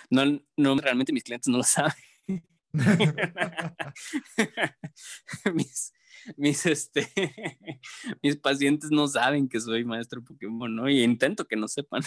no, 0.09 0.39
no, 0.55 0.77
realmente 0.77 1.11
mis 1.11 1.23
clientes 1.23 1.49
no 1.49 1.57
lo 1.57 1.63
saben. 1.63 1.93
mis, 5.53 5.93
mis, 6.37 6.65
este, 6.65 7.07
mis 8.23 8.37
pacientes 8.37 8.91
no 8.91 9.07
saben 9.07 9.49
que 9.49 9.59
soy 9.59 9.83
maestro 9.83 10.23
Pokémon, 10.23 10.73
¿no? 10.73 10.89
Y 10.89 11.03
intento 11.03 11.45
que 11.45 11.55
no 11.55 11.67
sepan. 11.67 12.03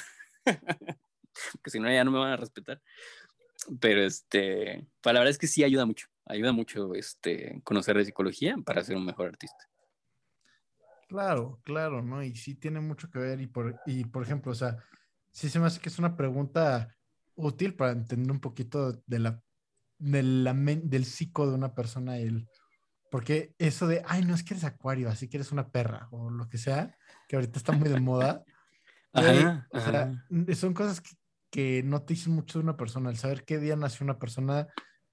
Porque 1.52 1.70
si 1.70 1.80
no, 1.80 1.90
ya 1.90 2.04
no 2.04 2.10
me 2.10 2.18
van 2.18 2.32
a 2.32 2.36
respetar. 2.36 2.80
Pero 3.80 4.02
este, 4.02 4.86
pues, 5.00 5.12
la 5.12 5.20
verdad 5.20 5.30
es 5.30 5.38
que 5.38 5.46
sí 5.46 5.64
ayuda 5.64 5.84
mucho. 5.84 6.08
Ayuda 6.26 6.52
mucho 6.52 6.94
este, 6.94 7.60
conocer 7.64 7.96
de 7.96 8.04
psicología 8.04 8.56
para 8.64 8.84
ser 8.84 8.96
un 8.96 9.04
mejor 9.04 9.28
artista. 9.28 9.68
Claro, 11.08 11.60
claro, 11.64 12.02
¿no? 12.02 12.22
Y 12.22 12.36
sí 12.36 12.54
tiene 12.54 12.80
mucho 12.80 13.10
que 13.10 13.18
ver. 13.18 13.40
Y 13.40 13.46
por, 13.46 13.80
y 13.86 14.04
por 14.04 14.22
ejemplo, 14.22 14.52
o 14.52 14.54
sea, 14.54 14.76
sí 15.32 15.48
se 15.48 15.58
me 15.58 15.66
hace 15.66 15.80
que 15.80 15.88
es 15.88 15.98
una 15.98 16.16
pregunta 16.16 16.94
útil 17.34 17.74
para 17.74 17.92
entender 17.92 18.30
un 18.30 18.40
poquito 18.40 18.92
de 19.06 19.18
la, 19.18 19.42
de 19.98 20.22
la 20.22 20.52
del 20.52 21.04
psico 21.04 21.48
de 21.48 21.54
una 21.54 21.74
persona. 21.74 22.18
El, 22.18 22.46
porque 23.10 23.54
eso 23.58 23.86
de, 23.86 24.02
ay, 24.06 24.24
no 24.24 24.34
es 24.34 24.42
que 24.42 24.54
eres 24.54 24.64
acuario, 24.64 25.08
así 25.08 25.28
que 25.28 25.38
eres 25.38 25.50
una 25.50 25.70
perra 25.70 26.08
o 26.10 26.30
lo 26.30 26.48
que 26.48 26.58
sea, 26.58 26.94
que 27.26 27.36
ahorita 27.36 27.58
está 27.58 27.72
muy 27.72 27.88
de 27.88 28.00
moda. 28.00 28.44
o 29.72 29.80
sea, 29.80 30.12
son 30.54 30.74
cosas 30.74 31.00
que, 31.00 31.10
que 31.50 31.82
no 31.82 32.02
te 32.02 32.14
dicen 32.14 32.34
mucho 32.34 32.58
de 32.58 32.64
una 32.64 32.76
persona. 32.76 33.10
El 33.10 33.16
saber 33.16 33.44
qué 33.44 33.58
día 33.58 33.76
nació 33.76 34.04
una 34.04 34.18
persona 34.18 34.68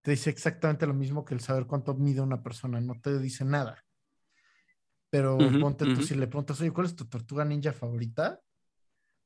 te 0.05 0.11
dice 0.11 0.29
exactamente 0.29 0.85
lo 0.85 0.93
mismo 0.93 1.25
que 1.25 1.33
el 1.33 1.39
saber 1.39 1.65
cuánto 1.65 1.95
mide 1.95 2.21
una 2.21 2.43
persona. 2.43 2.79
No 2.79 2.93
te 3.01 3.17
dice 3.17 3.43
nada. 3.43 3.83
Pero 5.09 5.37
ponte 5.59 5.85
tú, 5.85 6.03
si 6.03 6.13
le 6.13 6.27
preguntas, 6.27 6.61
oye, 6.61 6.71
¿cuál 6.71 6.85
es 6.85 6.95
tu 6.95 7.05
tortuga 7.05 7.43
ninja 7.43 7.73
favorita? 7.73 8.39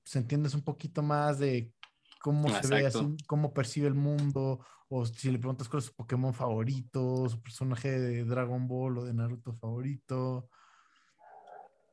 Pues 0.04 0.16
entiendes 0.16 0.54
un 0.54 0.62
poquito 0.62 1.02
más 1.04 1.40
de 1.40 1.74
cómo 2.22 2.48
se 2.50 2.68
ve 2.68 2.86
así, 2.86 3.18
cómo 3.28 3.54
percibe 3.54 3.88
el 3.88 3.96
mundo, 3.96 4.66
o 4.88 5.06
si 5.06 5.32
le 5.32 5.40
preguntas 5.40 5.68
cuál 5.68 5.80
es 5.80 5.88
su 5.88 5.96
Pokémon 5.96 6.34
favorito, 6.34 7.28
su 7.28 7.42
personaje 7.42 8.00
de 8.00 8.24
Dragon 8.24 8.68
Ball 8.68 9.00
o 9.00 9.04
de 9.04 9.14
Naruto 9.14 9.54
favorito, 9.54 10.50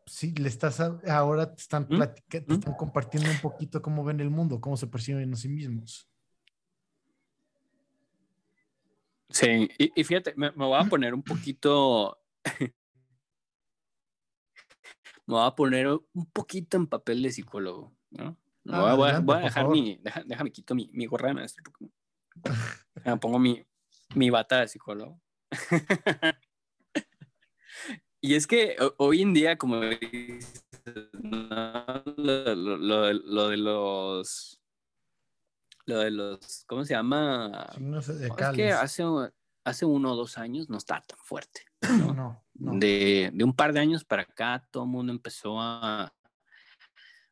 sí, 0.07 0.33
le 0.33 0.49
estás 0.49 0.81
ahora 0.81 1.55
te 1.55 1.61
están 1.61 1.87
platicando, 1.87 2.47
te 2.47 2.55
están 2.55 2.74
compartiendo 2.74 3.31
un 3.31 3.41
poquito 3.41 3.83
cómo 3.83 4.05
ven 4.05 4.20
el 4.20 4.31
mundo, 4.31 4.61
cómo 4.61 4.77
se 4.77 4.87
perciben 4.87 5.33
a 5.33 5.37
sí 5.37 5.49
mismos. 5.49 6.09
Sí, 9.28 9.69
y, 9.77 10.05
fíjate, 10.05 10.35
me, 10.37 10.51
voy 10.51 10.81
a 10.81 10.89
poner 10.89 11.12
un 11.12 11.23
poquito, 11.23 12.23
me 15.27 15.35
voy 15.35 15.47
a 15.47 15.51
poner 15.51 15.89
un 15.89 16.27
poquito 16.33 16.77
en 16.77 16.87
papel 16.87 17.23
de 17.23 17.33
psicólogo, 17.33 17.93
¿no? 18.11 18.39
Ah, 18.69 18.95
voy, 18.95 19.11
a, 19.11 19.20
dejar 19.41 19.69
mi, 19.69 20.01
déjame 20.24 20.51
quito 20.51 20.74
mi, 20.74 20.91
mi 20.93 21.07
gorra 21.07 21.28
de 21.28 21.35
maestro. 21.35 21.62
pongo 23.20 23.39
mi, 23.39 23.65
mi 24.15 24.31
bata 24.31 24.61
de 24.61 24.69
psicólogo. 24.69 25.20
Y 28.27 28.35
es 28.35 28.48
que 28.48 28.77
hoy 28.97 29.23
en 29.23 29.32
día, 29.32 29.57
como 29.57 29.77
lo, 29.77 29.89
de 29.89 29.97
los. 33.57 34.61
Lo 35.85 35.98
de 36.01 36.11
los. 36.11 36.65
¿Cómo 36.66 36.85
se 36.85 36.94
llama? 36.94 37.70
es 37.78 38.32
que 38.57 38.73
hace, 38.73 39.05
hace 39.62 39.85
uno 39.85 40.12
o 40.12 40.16
dos 40.16 40.39
años 40.39 40.69
no 40.69 40.77
estaba 40.77 41.03
tan 41.03 41.20
fuerte. 41.20 41.66
¿no? 42.16 42.43
De, 42.55 43.31
de, 43.32 43.44
un 43.44 43.55
par 43.55 43.73
de 43.73 43.78
años 43.78 44.05
para 44.05 44.23
acá, 44.23 44.66
todo 44.73 44.82
el 44.82 44.90
mundo 44.90 45.12
empezó 45.12 45.61
a, 45.61 46.12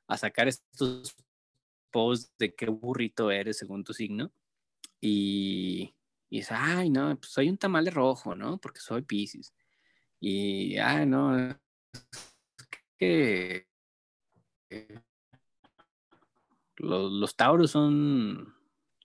a 0.06 0.16
sacar 0.16 0.46
estos 0.46 1.16
posts 1.90 2.32
de 2.38 2.54
qué 2.54 2.68
burrito 2.68 3.32
eres 3.32 3.58
según 3.58 3.82
tu 3.82 3.92
signo. 3.92 4.30
Y, 5.00 5.92
y 6.30 6.36
dice, 6.36 6.54
ay, 6.56 6.88
no, 6.88 7.16
pues 7.16 7.32
soy 7.32 7.48
un 7.48 7.58
tamal 7.58 7.84
de 7.84 7.90
rojo, 7.90 8.36
¿no? 8.36 8.58
Porque 8.58 8.78
soy 8.78 9.02
Pisces. 9.02 9.52
Y, 10.20 10.78
ah, 10.78 11.04
no, 11.04 11.38
es 11.38 11.56
que 12.98 13.66
los, 16.76 17.12
los, 17.12 17.36
tauros 17.36 17.70
son, 17.70 18.54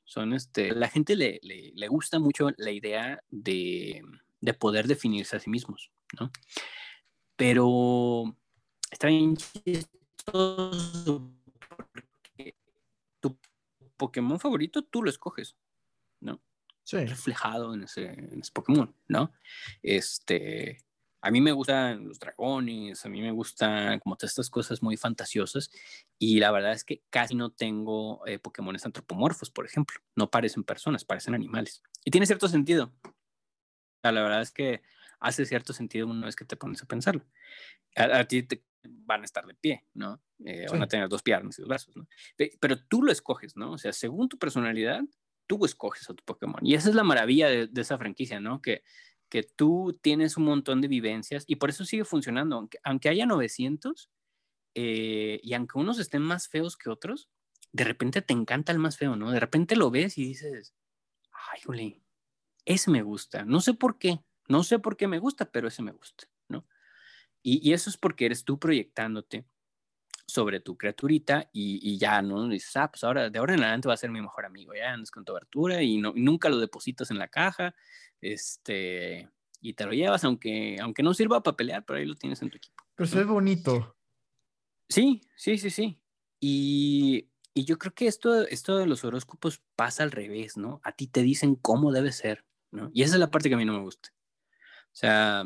son 0.04 0.34
este, 0.34 0.74
la 0.74 0.90
gente 0.90 1.16
le, 1.16 1.40
le, 1.42 1.88
gusta 1.88 2.20
mucho 2.20 2.50
la 2.58 2.72
idea 2.72 3.22
de, 3.30 4.02
de, 4.42 4.54
poder 4.54 4.88
definirse 4.88 5.36
a 5.36 5.40
sí 5.40 5.50
mismos, 5.50 5.92
¿no? 6.20 6.32
Pero 7.36 8.36
está 8.92 9.08
bien 9.08 9.38
chistoso 9.38 11.32
porque 11.70 12.56
tu 13.20 13.38
Pokémon 13.98 14.40
favorito 14.40 14.84
tú 14.84 15.04
lo 15.04 15.10
escoges, 15.10 15.56
¿no? 16.20 16.42
Sí. 16.84 17.06
Reflejado 17.06 17.74
en 17.76 17.84
ese, 17.84 18.06
en 18.08 18.42
ese 18.42 18.52
Pokémon, 18.52 18.94
¿no? 19.08 19.32
Este, 19.84 20.84
a 21.22 21.32
mí 21.32 21.42
me 21.42 21.52
gustan 21.52 22.08
los 22.08 22.20
dragones, 22.20 23.06
a 23.06 23.10
mí 23.10 23.22
me 23.22 23.32
gustan 23.32 24.00
como 24.00 24.16
todas 24.16 24.32
estas 24.32 24.50
cosas 24.50 24.82
muy 24.82 24.96
fantasiosas 24.96 25.70
y 26.18 26.40
la 26.40 26.52
verdad 26.52 26.72
es 26.72 26.84
que 26.84 27.04
casi 27.10 27.36
no 27.36 27.52
tengo 27.52 28.26
eh, 28.26 28.40
Pokémones 28.40 28.86
antropomorfos, 28.86 29.52
por 29.52 29.66
ejemplo. 29.66 30.00
No 30.16 30.32
parecen 30.32 30.64
personas, 30.64 31.04
parecen 31.04 31.36
animales. 31.36 31.84
Y 32.06 32.12
tiene 32.12 32.26
cierto 32.26 32.48
sentido. 32.48 32.94
la 34.02 34.12
verdad 34.12 34.42
es 34.42 34.52
que 34.52 34.82
hace 35.20 35.46
cierto 35.46 35.74
sentido 35.74 36.08
una 36.08 36.26
vez 36.26 36.36
que 36.36 36.46
te 36.46 36.56
pones 36.56 36.82
a 36.82 36.86
pensarlo. 36.86 37.26
A, 37.96 38.24
ti 38.24 38.44
te 38.44 38.64
van 38.84 39.22
a 39.22 39.26
estar 39.26 39.46
de 39.46 39.56
pie, 39.56 39.86
¿no? 39.94 40.22
Eh, 40.46 40.68
van 40.72 40.84
a 40.84 40.88
tener 40.88 41.10
dos 41.10 41.22
piernas 41.22 41.60
y 41.60 41.62
dos 41.64 41.68
brazos, 41.68 41.98
¿no? 41.98 42.08
Pero 42.62 42.82
tú 42.86 43.04
lo 43.04 43.12
escoges, 43.12 43.58
¿no? 43.58 43.74
O 43.74 43.78
sea, 43.78 43.92
según 43.92 44.30
tu 44.30 44.38
personalidad, 44.38 45.02
tú 45.48 45.66
escoges 45.66 46.10
a 46.10 46.14
tu 46.14 46.24
Pokémon. 46.24 46.66
Y 46.66 46.76
esa 46.76 46.88
es 46.88 46.96
la 46.96 47.04
maravilla 47.04 47.50
de, 47.50 47.68
de 47.68 47.82
esa 47.82 47.98
franquicia, 47.98 48.40
¿no? 48.40 48.62
Que 48.62 48.84
que 49.30 49.44
tú 49.44 49.98
tienes 50.02 50.38
un 50.38 50.46
montón 50.46 50.82
de 50.82 50.88
vivencias 50.88 51.44
y 51.48 51.56
por 51.56 51.70
eso 51.70 51.86
sigue 51.86 52.06
funcionando. 52.06 52.56
Aunque, 52.56 52.80
aunque 52.84 53.10
haya 53.10 53.26
900 53.26 54.10
eh, 54.76 55.40
y 55.44 55.54
aunque 55.54 55.78
unos 55.78 56.00
estén 56.00 56.22
más 56.22 56.48
feos 56.48 56.78
que 56.78 56.90
otros, 56.90 57.30
de 57.72 57.84
repente 57.84 58.22
te 58.22 58.34
encanta 58.34 58.72
el 58.72 58.80
más 58.80 58.98
feo, 58.98 59.16
¿no? 59.16 59.32
De 59.32 59.40
repente 59.40 59.76
lo 59.76 59.92
ves 59.92 60.18
y 60.18 60.26
dices, 60.26 60.74
ay, 61.32 61.62
jole, 61.64 62.02
ese 62.66 62.92
me 62.92 63.04
gusta. 63.04 63.46
No 63.46 63.62
sé 63.62 63.74
por 63.74 63.98
qué, 63.98 64.20
no 64.48 64.64
sé 64.64 64.80
por 64.80 64.98
qué 64.98 65.08
me 65.08 65.20
gusta, 65.20 65.52
pero 65.52 65.68
ese 65.68 65.82
me 65.84 65.92
gusta, 65.92 66.28
¿no? 66.48 66.66
Y, 67.42 67.74
eso 67.74 67.90
es 67.90 67.98
porque 67.98 68.26
eres 68.26 68.44
tú 68.44 68.60
proyectándote 68.60 69.46
sobre 70.30 70.60
tu 70.60 70.78
criaturita 70.78 71.50
y, 71.52 71.98
ya, 71.98 72.22
¿no? 72.22 72.48
dices, 72.48 72.76
ah, 72.78 72.90
pues 72.90 73.04
ahora, 73.04 73.30
de 73.30 73.40
ahora 73.40 73.56
en 73.56 73.62
adelante 73.62 73.88
va 73.88 73.96
a 73.96 73.98
ser 73.98 74.12
mi 74.12 74.22
mejor 74.22 74.46
amigo, 74.46 74.74
ya 74.74 74.92
andas 74.92 75.12
con 75.12 75.26
tu 75.26 75.32
abertura 75.34 75.82
y, 75.82 75.98
no, 75.98 76.14
y 76.16 76.22
nunca 76.22 76.50
lo 76.50 76.58
depositas 76.58 77.12
en 77.12 77.18
la 77.18 77.28
caja 77.28 77.76
este, 78.22 79.30
y 79.62 79.74
te 79.74 79.86
lo 79.86 79.92
llevas, 79.92 80.24
aunque, 80.24 80.78
aunque 80.82 81.04
no 81.04 81.14
sirva 81.14 81.42
para 81.42 81.58
pelear, 81.58 81.84
pero 81.86 82.00
ahí 82.00 82.06
lo 82.06 82.16
tienes 82.16 82.42
en 82.42 82.50
tu 82.50 82.58
equipo. 82.58 82.84
Pero 82.96 83.08
se 83.08 83.18
ve 83.18 83.26
bonito. 83.26 83.96
Sí, 84.88 85.22
sí, 85.36 85.58
sí, 85.58 85.70
sí. 85.70 86.02
Y, 86.40 87.30
y 87.54 87.66
yo 87.66 87.78
creo 87.78 87.94
que 87.94 88.08
esto, 88.08 88.48
esto 88.48 88.78
de 88.78 88.86
los 88.86 89.04
horóscopos 89.04 89.62
pasa 89.76 90.04
al 90.04 90.12
revés, 90.12 90.58
¿no? 90.58 90.80
A 90.84 90.92
ti 90.94 91.08
te 91.08 91.22
dicen 91.22 91.56
cómo 91.56 91.92
debe 91.92 92.12
ser, 92.12 92.46
¿no? 92.72 92.90
Y 92.94 93.04
esa 93.04 93.16
es 93.16 93.20
la 93.20 93.32
parte 93.32 93.50
que 93.50 93.56
a 93.56 93.58
mí 93.58 93.66
no 93.66 93.74
me 93.74 93.84
gusta. 93.84 94.10
O 94.92 94.96
sea, 95.00 95.44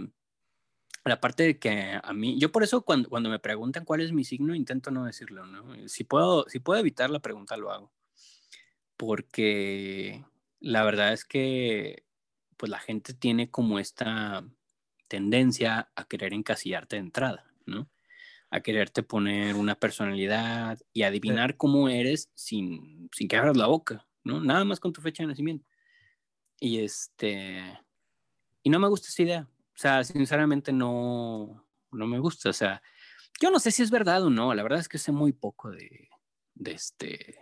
la 1.06 1.20
parte 1.20 1.44
de 1.44 1.60
que 1.60 2.00
a 2.02 2.14
mí, 2.14 2.40
yo 2.40 2.52
por 2.52 2.64
eso 2.64 2.84
cuando, 2.84 3.10
cuando 3.10 3.30
me 3.30 3.40
preguntan 3.40 3.86
cuál 3.86 4.02
es 4.02 4.12
mi 4.14 4.24
signo, 4.24 4.56
intento 4.56 4.92
no 4.92 5.06
decirlo, 5.06 5.46
¿no? 5.46 5.88
Si 5.88 6.04
puedo, 6.04 6.48
si 6.48 6.60
puedo 6.60 6.80
evitar 6.80 7.10
la 7.10 7.20
pregunta, 7.20 7.58
lo 7.58 7.72
hago. 7.72 7.92
Porque 8.96 10.24
la 10.60 10.84
verdad 10.84 11.14
es 11.14 11.26
que, 11.26 12.06
pues 12.58 12.70
la 12.70 12.80
gente 12.80 13.14
tiene 13.14 13.52
como 13.52 13.80
esta 13.80 14.46
tendencia 15.10 15.92
a 15.96 16.06
querer 16.08 16.34
encasillarte 16.34 16.96
de 16.96 17.02
entrada, 17.02 17.54
¿no? 17.66 17.90
A 18.50 18.62
quererte 18.62 19.04
poner 19.04 19.56
una 19.56 19.76
personalidad 19.76 20.80
y 20.94 21.04
adivinar 21.04 21.58
cómo 21.58 21.90
eres 21.90 22.32
sin, 22.34 23.10
sin 23.12 23.28
que 23.28 23.36
abras 23.36 23.58
la 23.58 23.68
boca, 23.68 24.08
¿no? 24.24 24.40
Nada 24.40 24.64
más 24.64 24.80
con 24.80 24.94
tu 24.94 25.02
fecha 25.02 25.24
de 25.24 25.28
nacimiento. 25.28 25.66
Y 26.60 26.80
este, 26.80 27.62
y 28.62 28.70
no 28.70 28.80
me 28.80 28.88
gusta 28.88 29.10
esa 29.10 29.24
idea. 29.24 29.50
O 29.76 29.78
sea, 29.78 30.04
sinceramente 30.04 30.72
no, 30.72 31.66
no 31.91 32.08
me 32.08 32.20
gusta. 32.20 32.50
O 32.50 32.54
sea, 32.54 32.82
yo 33.41 33.52
no 33.52 33.60
sé 33.60 33.72
si 33.72 33.82
es 33.82 33.91
verdad 33.91 34.24
o 34.24 34.30
no. 34.30 34.54
La 34.54 34.64
verdad 34.64 34.80
es 34.80 34.88
que 34.88 34.98
sé 34.98 35.12
muy 35.12 35.34
poco 35.34 35.72
de, 35.72 36.10
de 36.54 36.72
este, 36.72 37.40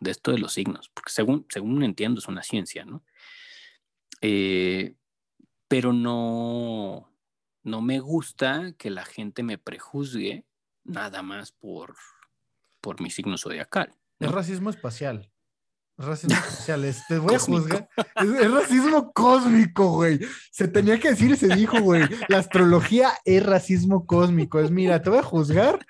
de 0.00 0.10
esto 0.10 0.32
de 0.32 0.38
los 0.38 0.52
signos, 0.52 0.90
porque 0.90 1.10
según, 1.10 1.46
según 1.48 1.82
entiendo 1.82 2.20
es 2.20 2.28
una 2.28 2.42
ciencia, 2.42 2.84
¿no? 2.84 3.04
Eh, 4.20 4.94
pero 5.68 5.92
no, 5.92 7.12
no 7.62 7.82
me 7.82 8.00
gusta 8.00 8.72
que 8.78 8.90
la 8.90 9.04
gente 9.04 9.42
me 9.42 9.58
prejuzgue 9.58 10.46
nada 10.84 11.22
más 11.22 11.52
por, 11.52 11.96
por 12.80 13.00
mi 13.00 13.10
signo 13.10 13.36
zodiacal. 13.36 13.94
Es 14.20 14.30
racismo 14.30 14.70
espacial. 14.70 15.30
Racismo 15.98 16.36
espacial. 16.36 16.94
Te 17.08 17.18
voy 17.18 17.34
a 17.34 17.38
juzgar. 17.38 17.88
Es, 18.16 18.50
racismo 18.50 19.12
cósmico, 19.12 19.92
güey. 19.92 20.20
Se 20.50 20.68
tenía 20.68 21.00
que 21.00 21.10
decir 21.10 21.30
y 21.30 21.36
se 21.36 21.48
dijo, 21.48 21.80
güey. 21.80 22.02
La 22.28 22.38
astrología 22.38 23.10
es 23.24 23.44
racismo 23.44 24.06
cósmico. 24.06 24.60
Es, 24.60 24.70
mira, 24.70 25.00
te 25.02 25.10
voy 25.10 25.20
a 25.20 25.22
juzgar 25.22 25.84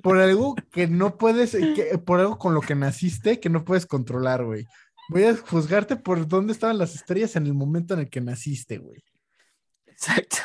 por 0.00 0.18
algo 0.18 0.54
que 0.70 0.86
no 0.86 1.16
puedes, 1.16 1.56
por 2.04 2.20
algo 2.20 2.38
con 2.38 2.54
lo 2.54 2.60
que 2.60 2.74
naciste 2.74 3.40
que 3.40 3.48
no 3.48 3.64
puedes 3.64 3.86
controlar, 3.86 4.44
güey. 4.44 4.66
Voy 5.08 5.24
a 5.24 5.36
juzgarte 5.36 5.96
por 5.96 6.28
dónde 6.28 6.52
estaban 6.52 6.78
las 6.78 6.94
estrellas 6.94 7.36
en 7.36 7.46
el 7.46 7.54
momento 7.54 7.94
en 7.94 8.00
el 8.00 8.10
que 8.10 8.20
naciste, 8.20 8.78
güey. 8.78 9.02
Exacto. 10.02 10.36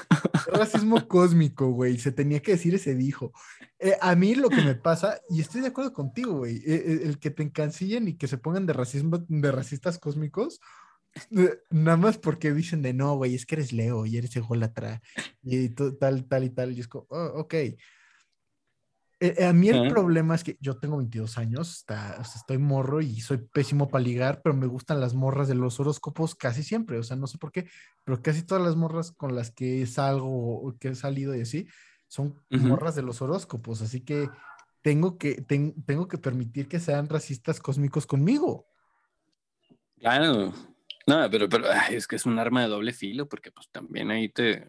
Racismo 0.53 1.07
cósmico, 1.07 1.71
güey. 1.71 1.97
Se 1.97 2.11
tenía 2.11 2.41
que 2.41 2.51
decir 2.51 2.75
y 2.75 2.79
se 2.79 2.93
dijo. 2.93 3.34
Eh, 3.79 3.97
a 4.01 4.15
mí 4.15 4.35
lo 4.35 4.49
que 4.49 4.61
me 4.61 4.75
pasa, 4.75 5.19
y 5.29 5.41
estoy 5.41 5.61
de 5.61 5.67
acuerdo 5.67 5.93
contigo, 5.93 6.38
güey, 6.38 6.57
eh, 6.57 6.61
eh, 6.65 6.99
el 7.03 7.19
que 7.19 7.31
te 7.31 7.43
encancillen 7.43 8.07
y 8.07 8.17
que 8.17 8.27
se 8.27 8.38
pongan 8.38 8.65
de 8.65 8.73
racismo, 8.73 9.25
de 9.27 9.51
racistas 9.51 9.97
cósmicos, 9.97 10.59
nada 11.71 11.97
más 11.97 12.19
porque 12.19 12.53
dicen 12.53 12.84
de 12.84 12.93
no, 12.93 13.15
güey, 13.15 13.34
es 13.34 13.45
que 13.47 13.55
eres 13.55 13.73
Leo 13.73 14.05
y 14.05 14.17
eres 14.17 14.35
ególatra 14.35 15.01
y 15.41 15.69
tal, 15.69 16.27
tal 16.27 16.43
y 16.43 16.49
tal. 16.51 16.73
Y 16.73 16.81
es 16.81 16.88
como, 16.88 17.07
oh, 17.09 17.31
ok. 17.39 17.55
Eh, 19.19 19.34
eh, 19.39 19.45
a 19.45 19.53
mí 19.53 19.68
el 19.69 19.91
problema 19.91 20.35
es 20.35 20.44
que 20.44 20.57
yo 20.61 20.77
tengo 20.77 20.98
22 20.98 21.39
años, 21.39 21.77
está, 21.77 22.22
estoy 22.22 22.60
morro 22.60 23.02
y 23.02 23.19
soy 23.22 23.38
pésimo 23.38 23.88
para 23.89 24.03
ligar, 24.03 24.41
pero 24.44 24.56
me 24.56 24.68
gustan 24.68 24.99
las 24.99 25.15
morras 25.15 25.48
de 25.48 25.56
los 25.56 25.80
horóscopos 25.80 26.35
casi 26.35 26.61
siempre, 26.61 26.99
o 26.99 27.03
sea, 27.03 27.18
no 27.18 27.26
sé 27.26 27.39
por 27.39 27.52
qué, 27.52 27.68
pero 28.03 28.22
casi 28.22 28.44
todas 28.44 28.64
las 28.64 28.76
morras 28.76 29.11
con 29.11 29.34
las 29.35 29.49
que 29.49 29.85
salgo, 29.88 30.76
que 30.80 30.89
he 30.89 30.95
salido 30.95 31.35
y 31.35 31.41
así, 31.41 31.68
son 32.07 32.39
morras 32.49 32.94
de 32.94 33.02
los 33.02 33.22
horóscopos, 33.23 33.81
así 33.81 34.02
que 34.02 34.30
tengo 34.84 35.18
que, 35.18 35.41
tengo 35.41 36.07
que 36.07 36.19
permitir 36.19 36.68
que 36.68 36.80
sean 36.80 37.10
racistas 37.10 37.60
cósmicos 37.60 38.06
conmigo. 38.06 38.68
Claro, 39.98 40.53
no, 41.07 41.30
pero, 41.31 41.49
pero 41.49 41.65
es 41.89 42.06
que 42.06 42.18
es 42.18 42.26
un 42.27 42.38
arma 42.38 42.61
de 42.61 42.68
doble 42.68 42.94
filo, 42.94 43.27
porque 43.27 43.52
pues 43.52 43.68
también 43.72 44.11
ahí 44.11 44.30
te, 44.30 44.68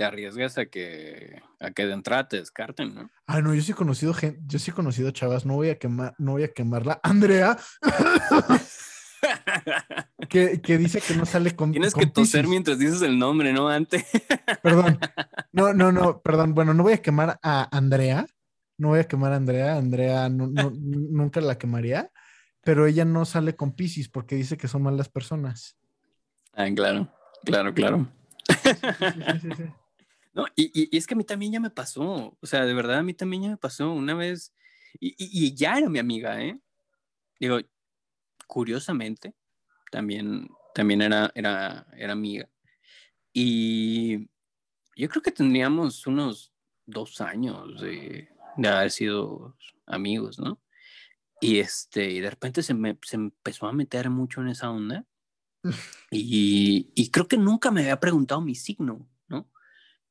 te 0.00 0.06
arriesgas 0.06 0.56
a 0.56 0.64
que, 0.64 1.42
a 1.60 1.72
que 1.72 1.84
de 1.84 1.92
entrada 1.92 2.26
te 2.26 2.38
descarten, 2.38 2.94
¿no? 2.94 3.10
Ah, 3.26 3.42
no, 3.42 3.54
yo 3.54 3.60
sí 3.60 3.72
he 3.72 3.74
conocido 3.74 4.14
gente, 4.14 4.40
yo 4.46 4.58
sí 4.58 4.70
he 4.70 4.74
conocido 4.74 5.10
chavas, 5.10 5.44
no 5.44 5.56
voy 5.56 5.68
a 5.68 5.78
quemar, 5.78 6.14
no 6.16 6.32
voy 6.32 6.44
a 6.44 6.54
quemarla. 6.54 7.00
Andrea, 7.02 7.58
que, 10.30 10.78
dice 10.78 11.02
que 11.02 11.14
no 11.14 11.26
sale 11.26 11.54
con. 11.54 11.72
Tienes 11.72 11.92
que 11.92 12.06
toser 12.06 12.48
mientras 12.48 12.78
dices 12.78 13.02
el 13.02 13.18
nombre, 13.18 13.52
¿no? 13.52 13.68
Antes. 13.68 14.06
perdón. 14.62 14.98
No, 15.52 15.74
no, 15.74 15.92
no, 15.92 16.22
perdón. 16.22 16.54
Bueno, 16.54 16.72
no 16.72 16.82
voy 16.82 16.94
a 16.94 17.02
quemar 17.02 17.38
a 17.42 17.68
Andrea. 17.76 18.24
No 18.78 18.88
voy 18.88 19.00
a 19.00 19.04
quemar 19.04 19.34
a 19.34 19.36
Andrea. 19.36 19.76
Andrea 19.76 20.30
nunca 20.30 21.42
la 21.42 21.58
quemaría. 21.58 22.10
Pero 22.62 22.86
ella 22.86 23.04
no 23.04 23.26
sale 23.26 23.54
con 23.54 23.72
Pisces 23.72 24.08
porque 24.08 24.34
dice 24.34 24.56
que 24.56 24.66
son 24.66 24.82
malas 24.82 25.10
personas. 25.10 25.76
Ah, 26.54 26.68
claro, 26.74 27.12
claro, 27.44 27.74
claro. 27.74 28.08
sí, 28.48 29.40
sí, 29.42 29.48
sí. 29.58 29.64
No, 30.32 30.46
y, 30.54 30.96
es 30.96 31.06
que 31.06 31.14
a 31.14 31.16
mí 31.16 31.24
también 31.24 31.52
ya 31.52 31.60
me 31.60 31.70
pasó, 31.70 32.36
o 32.40 32.46
sea, 32.46 32.64
de 32.64 32.74
verdad 32.74 32.98
a 32.98 33.02
mí 33.02 33.14
también 33.14 33.42
ya 33.42 33.48
me 33.50 33.56
pasó 33.56 33.92
una 33.92 34.14
vez, 34.14 34.54
y, 35.00 35.54
ya 35.54 35.78
era 35.78 35.88
mi 35.88 35.98
amiga, 35.98 36.40
¿eh? 36.42 36.60
Digo, 37.38 37.58
curiosamente, 38.46 39.34
también, 39.90 40.48
también 40.74 41.02
era, 41.02 41.32
era, 41.34 41.86
era 41.96 42.12
amiga. 42.12 42.48
Y 43.32 44.28
yo 44.96 45.08
creo 45.08 45.22
que 45.22 45.32
tendríamos 45.32 46.06
unos 46.06 46.52
dos 46.86 47.20
años 47.20 47.80
de, 47.80 48.28
de 48.56 48.68
haber 48.68 48.90
sido 48.90 49.56
amigos, 49.86 50.38
¿no? 50.38 50.60
Y, 51.40 51.58
este, 51.58 52.10
y 52.10 52.20
de 52.20 52.30
repente 52.30 52.62
se, 52.62 52.74
me, 52.74 52.98
se 53.02 53.16
empezó 53.16 53.66
a 53.66 53.72
meter 53.72 54.10
mucho 54.10 54.40
en 54.42 54.48
esa 54.48 54.70
onda. 54.70 55.06
Y, 56.12 56.90
y 56.96 57.10
creo 57.10 57.28
que 57.28 57.36
nunca 57.36 57.70
me 57.70 57.82
había 57.82 58.00
preguntado 58.00 58.40
mi 58.40 58.56
signo 58.56 59.06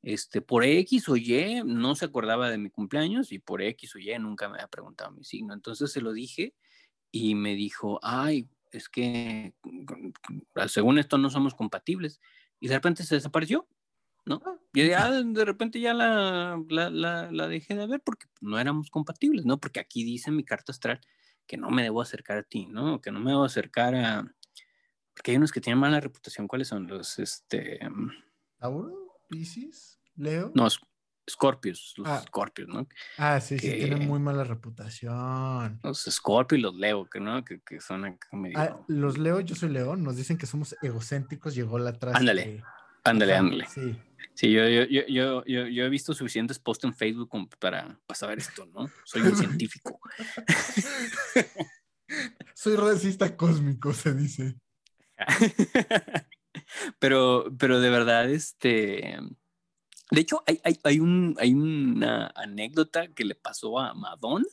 este, 0.02 0.40
por 0.40 0.64
X 0.64 1.08
o 1.08 1.16
Y 1.16 1.62
no 1.64 1.94
se 1.94 2.06
acordaba 2.06 2.50
de 2.50 2.58
mi 2.58 2.70
cumpleaños 2.70 3.32
y 3.32 3.38
por 3.38 3.62
X 3.62 3.96
o 3.96 3.98
Y 3.98 4.18
nunca 4.18 4.48
me 4.48 4.56
había 4.56 4.68
preguntado 4.68 5.10
mi 5.10 5.24
signo. 5.24 5.52
Entonces 5.52 5.92
se 5.92 6.00
lo 6.00 6.12
dije 6.12 6.54
y 7.10 7.34
me 7.34 7.54
dijo, 7.54 8.00
ay, 8.02 8.48
es 8.72 8.88
que 8.88 9.54
según 10.68 10.98
esto 10.98 11.18
no 11.18 11.30
somos 11.30 11.54
compatibles. 11.54 12.20
Y 12.60 12.68
de 12.68 12.74
repente 12.74 13.02
se 13.04 13.14
desapareció, 13.14 13.66
¿no? 14.24 14.42
Ah, 14.44 14.56
y 14.72 14.88
ya 14.88 15.10
de 15.10 15.44
repente 15.44 15.80
ya 15.80 15.94
la, 15.94 16.62
la, 16.68 16.90
la, 17.30 17.48
dejé 17.48 17.74
de 17.74 17.86
ver 17.86 18.00
porque 18.00 18.26
no 18.40 18.58
éramos 18.58 18.90
compatibles, 18.90 19.44
¿no? 19.44 19.58
Porque 19.58 19.80
aquí 19.80 20.04
dice 20.04 20.30
mi 20.30 20.44
carta 20.44 20.72
astral 20.72 21.00
que 21.46 21.56
no 21.56 21.70
me 21.70 21.82
debo 21.82 22.00
acercar 22.00 22.38
a 22.38 22.42
ti, 22.42 22.66
¿no? 22.66 23.00
Que 23.00 23.10
no 23.10 23.18
me 23.20 23.30
debo 23.30 23.44
acercar 23.44 23.94
a... 23.94 24.34
Porque 25.14 25.32
hay 25.32 25.36
unos 25.36 25.50
que 25.50 25.60
tienen 25.60 25.80
mala 25.80 26.00
reputación. 26.00 26.46
¿Cuáles 26.46 26.68
son 26.68 26.86
los, 26.86 27.18
este... 27.18 27.80
¿Tauro? 28.58 29.09
Pisces, 29.30 30.00
Leo. 30.16 30.52
No, 30.54 30.68
Scorpios, 31.30 31.94
los 31.96 32.08
ah. 32.08 32.22
Scorpios, 32.26 32.68
¿no? 32.68 32.86
Ah, 33.16 33.40
sí, 33.40 33.58
sí, 33.58 33.70
tienen 33.70 34.06
muy 34.06 34.18
mala 34.18 34.42
reputación. 34.42 35.78
Los 35.82 36.04
Scorpios 36.10 36.58
y 36.58 36.62
los 36.62 36.74
Leo, 36.74 37.08
que 37.08 37.20
no, 37.20 37.44
que, 37.44 37.60
que 37.60 37.80
son 37.80 38.04
acá 38.04 38.28
medio... 38.32 38.58
ah, 38.58 38.84
los 38.88 39.16
Leo, 39.16 39.40
yo 39.40 39.54
soy 39.54 39.68
Leo, 39.68 39.96
nos 39.96 40.16
dicen 40.16 40.36
que 40.36 40.46
somos 40.46 40.74
egocéntricos, 40.82 41.54
llegó 41.54 41.78
la 41.78 41.90
atrás. 41.90 42.16
Ándale, 42.16 42.62
ándale, 43.04 43.34
ándale. 43.34 43.66
Sí. 43.68 43.96
Sí, 44.34 44.52
yo, 44.52 44.66
yo, 44.68 44.84
yo, 44.84 45.44
yo, 45.44 45.66
yo, 45.66 45.84
he 45.84 45.88
visto 45.88 46.14
suficientes 46.14 46.58
posts 46.58 46.84
en 46.84 46.94
Facebook 46.94 47.30
para, 47.58 47.98
para 48.06 48.18
saber 48.18 48.38
esto, 48.38 48.66
¿no? 48.66 48.90
Soy 49.04 49.22
un 49.22 49.36
científico. 49.36 50.00
soy 52.54 52.76
racista 52.76 53.36
cósmico, 53.36 53.92
se 53.92 54.14
dice. 54.14 54.56
pero, 56.98 57.46
pero 57.58 57.80
de 57.80 57.90
verdad, 57.90 58.30
este. 58.30 59.18
De 60.10 60.20
hecho, 60.20 60.42
hay, 60.46 60.60
hay, 60.64 60.78
hay, 60.82 61.00
un, 61.00 61.36
hay 61.38 61.54
una 61.54 62.32
anécdota 62.34 63.08
que 63.08 63.24
le 63.24 63.36
pasó 63.36 63.78
a 63.78 63.94
Madonna 63.94 64.46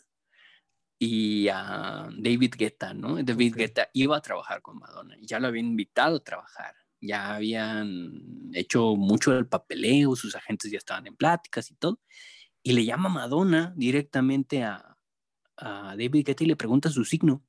y 0.99 1.47
a 1.49 2.09
David 2.15 2.55
Guetta, 2.57 2.93
¿no? 2.93 3.21
David 3.23 3.55
Guetta 3.55 3.89
iba 3.93 4.17
a 4.17 4.21
trabajar 4.21 4.61
con 4.61 4.79
Madonna, 4.79 5.15
ya 5.21 5.39
lo 5.39 5.47
habían 5.47 5.67
invitado 5.67 6.17
a 6.17 6.23
trabajar, 6.23 6.75
ya 7.01 7.35
habían 7.35 8.51
hecho 8.53 8.95
mucho 8.95 9.31
del 9.31 9.47
papeleo, 9.47 10.15
sus 10.15 10.35
agentes 10.35 10.71
ya 10.71 10.77
estaban 10.77 11.07
en 11.07 11.15
pláticas 11.15 11.71
y 11.71 11.75
todo, 11.75 11.99
y 12.63 12.73
le 12.73 12.85
llama 12.85 13.09
Madonna 13.09 13.73
directamente 13.75 14.63
a, 14.63 14.97
a 15.57 15.95
David 15.97 16.25
Guetta 16.25 16.43
y 16.43 16.47
le 16.47 16.55
pregunta 16.55 16.89
su 16.89 17.03
signo. 17.05 17.43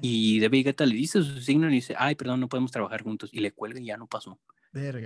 Y 0.00 0.40
David 0.40 0.66
Guetta 0.66 0.86
le 0.86 0.94
dice 0.94 1.22
su 1.22 1.40
signo 1.40 1.68
y 1.68 1.74
dice, 1.74 1.94
ay, 1.98 2.14
perdón, 2.14 2.40
no 2.40 2.48
podemos 2.48 2.70
trabajar 2.70 3.02
juntos. 3.02 3.30
Y 3.32 3.40
le 3.40 3.52
cuelga 3.52 3.80
y 3.80 3.86
ya 3.86 3.96
no 3.96 4.06
pasó. 4.06 4.40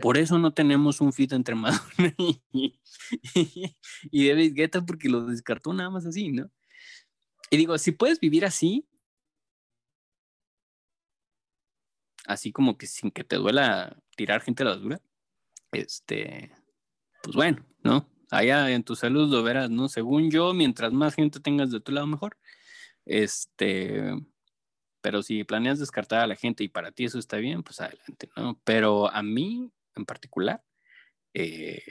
Por 0.03 0.19
eso 0.19 0.39
no 0.39 0.53
tenemos 0.53 1.01
un 1.01 1.13
fit 1.13 1.33
entre 1.33 1.55
Madonna 1.55 2.15
y, 2.19 2.43
y, 4.11 4.29
David 4.29 4.55
Guetta 4.55 4.85
porque 4.85 5.09
lo 5.09 5.25
descartó 5.27 5.73
nada 5.73 5.91
más 5.91 6.07
así, 6.07 6.33
¿no? 6.33 6.51
Y 7.51 7.57
digo, 7.57 7.79
si 7.79 7.93
puedes 7.93 8.19
vivir 8.19 8.45
así, 8.45 8.89
así 12.27 12.53
como 12.53 12.77
que 12.77 12.87
sin 12.87 13.11
que 13.11 13.25
te 13.25 13.37
duela 13.37 13.97
tirar 14.17 14.41
gente 14.41 14.63
a 14.63 14.67
la 14.67 14.77
dura, 14.77 15.01
este, 15.73 16.53
pues 17.23 17.37
bueno, 17.37 17.65
¿no? 17.83 18.09
Allá 18.31 18.71
en 18.71 18.85
tu 18.85 18.95
salud 18.95 19.31
lo 19.31 19.43
verás, 19.43 19.71
¿no? 19.71 19.89
Según 19.89 20.31
yo, 20.31 20.53
mientras 20.53 20.93
más 20.93 21.15
gente 21.15 21.41
tengas 21.41 21.71
de 21.71 21.81
tu 21.81 21.93
lado, 21.93 22.07
mejor. 22.07 22.37
Este, 23.07 24.15
pero 25.01 25.23
si 25.23 25.45
planeas 25.45 25.79
descartar 25.79 26.21
a 26.21 26.27
la 26.27 26.37
gente 26.37 26.65
y 26.65 26.69
para 26.69 26.93
ti 26.93 27.05
eso 27.05 27.19
está 27.19 27.37
bien, 27.39 27.63
pues 27.63 27.81
adelante, 27.81 28.29
¿no? 28.37 28.61
Pero 28.65 29.11
a 29.11 29.23
mí 29.23 29.71
en 29.97 30.05
particular, 30.05 30.63
eh, 31.35 31.83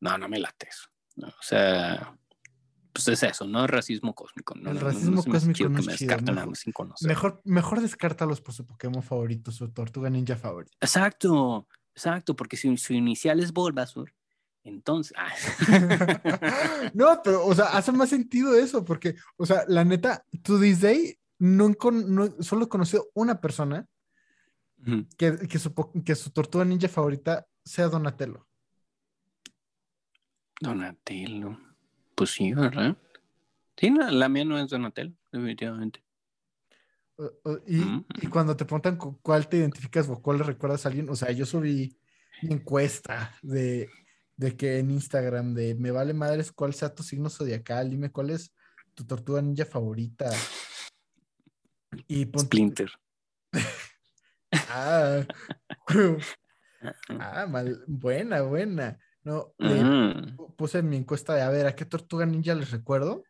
no, 0.00 0.16
no 0.18 0.28
me 0.28 0.38
late 0.38 0.68
eso. 0.68 0.88
¿no? 1.16 1.28
O 1.28 1.42
sea, 1.42 2.16
pues 2.92 3.08
es 3.08 3.22
eso, 3.22 3.46
¿no? 3.46 3.66
Racismo 3.66 4.14
cósmico. 4.14 4.54
¿no? 4.54 4.70
El 4.70 4.80
racismo 4.80 5.16
no 5.16 5.22
me 5.22 5.30
cósmico 5.30 5.68
no 5.68 5.74
que 5.76 5.80
es 5.80 5.86
me 5.86 5.94
chido, 5.96 6.08
descarten 6.10 6.34
mejor- 6.34 6.56
sin 6.56 6.72
conocer. 6.72 7.08
Mejor, 7.08 7.40
mejor 7.44 7.80
descártalos 7.80 8.40
por 8.40 8.54
su 8.54 8.66
Pokémon 8.66 9.02
favorito, 9.02 9.52
su 9.52 9.70
tortuga 9.72 10.10
ninja 10.10 10.36
favorito. 10.36 10.76
Exacto, 10.80 11.68
exacto, 11.94 12.34
porque 12.36 12.56
si 12.56 12.76
su 12.76 12.92
inicial 12.94 13.40
es 13.40 13.52
Bulbasaur, 13.52 14.12
entonces... 14.64 15.16
ah. 15.16 15.30
no, 16.94 17.20
pero, 17.22 17.46
o 17.46 17.54
sea, 17.54 17.66
hace 17.66 17.92
más 17.92 18.08
sentido 18.08 18.54
eso, 18.56 18.84
porque, 18.84 19.14
o 19.36 19.46
sea, 19.46 19.64
la 19.68 19.84
neta, 19.84 20.24
to 20.42 20.58
this 20.58 20.80
day, 20.80 21.16
no, 21.38 21.72
solo 22.40 22.64
he 22.64 22.68
conocido 22.68 23.08
una 23.14 23.40
persona 23.40 23.86
que, 25.16 25.36
que, 25.48 25.58
su, 25.58 25.72
que 26.04 26.14
su 26.14 26.30
tortuga 26.30 26.64
ninja 26.64 26.88
favorita 26.88 27.46
sea 27.64 27.88
Donatello. 27.88 28.46
Donatello. 30.60 31.58
Pues 32.14 32.30
sí, 32.30 32.52
¿verdad? 32.52 32.96
Sí, 33.76 33.90
la, 33.90 34.10
la 34.10 34.28
mía 34.28 34.44
no 34.44 34.58
es 34.58 34.70
Donatello, 34.70 35.12
definitivamente. 35.32 36.02
Y, 37.66 37.76
Mm. 37.76 38.04
y 38.22 38.26
cuando 38.26 38.56
te 38.56 38.64
preguntan 38.64 38.96
cu- 38.96 39.18
cuál 39.22 39.48
te 39.48 39.58
identificas 39.58 40.08
o 40.08 40.20
cuál 40.20 40.38
le 40.38 40.44
recuerdas 40.44 40.84
a 40.84 40.88
alguien, 40.88 41.08
o 41.08 41.14
sea, 41.16 41.30
yo 41.30 41.46
subí 41.46 41.96
una 42.42 42.54
encuesta 42.54 43.32
de, 43.42 43.88
de 44.36 44.56
que 44.56 44.78
en 44.78 44.90
Instagram 44.90 45.54
de 45.54 45.74
me 45.74 45.90
vale 45.90 46.14
madres 46.14 46.52
cuál 46.52 46.74
sea 46.74 46.94
tu 46.94 47.02
signo 47.02 47.30
zodiacal, 47.30 47.90
dime 47.90 48.10
cuál 48.10 48.30
es 48.30 48.52
tu 48.94 49.04
tortuga 49.04 49.42
ninja 49.42 49.64
favorita. 49.64 50.30
Y 52.08 52.24
Splinter. 52.36 52.90
Ah, 54.68 55.26
ah, 57.20 57.46
mal, 57.46 57.82
buena, 57.86 58.42
buena. 58.42 58.98
No, 59.22 59.54
puse 60.56 60.78
en 60.78 60.88
mi 60.88 60.96
encuesta 60.96 61.34
de 61.34 61.42
a 61.42 61.48
ver 61.48 61.66
a 61.66 61.74
qué 61.74 61.84
tortuga 61.84 62.26
ninja 62.26 62.54
les 62.54 62.70
recuerdo 62.70 63.24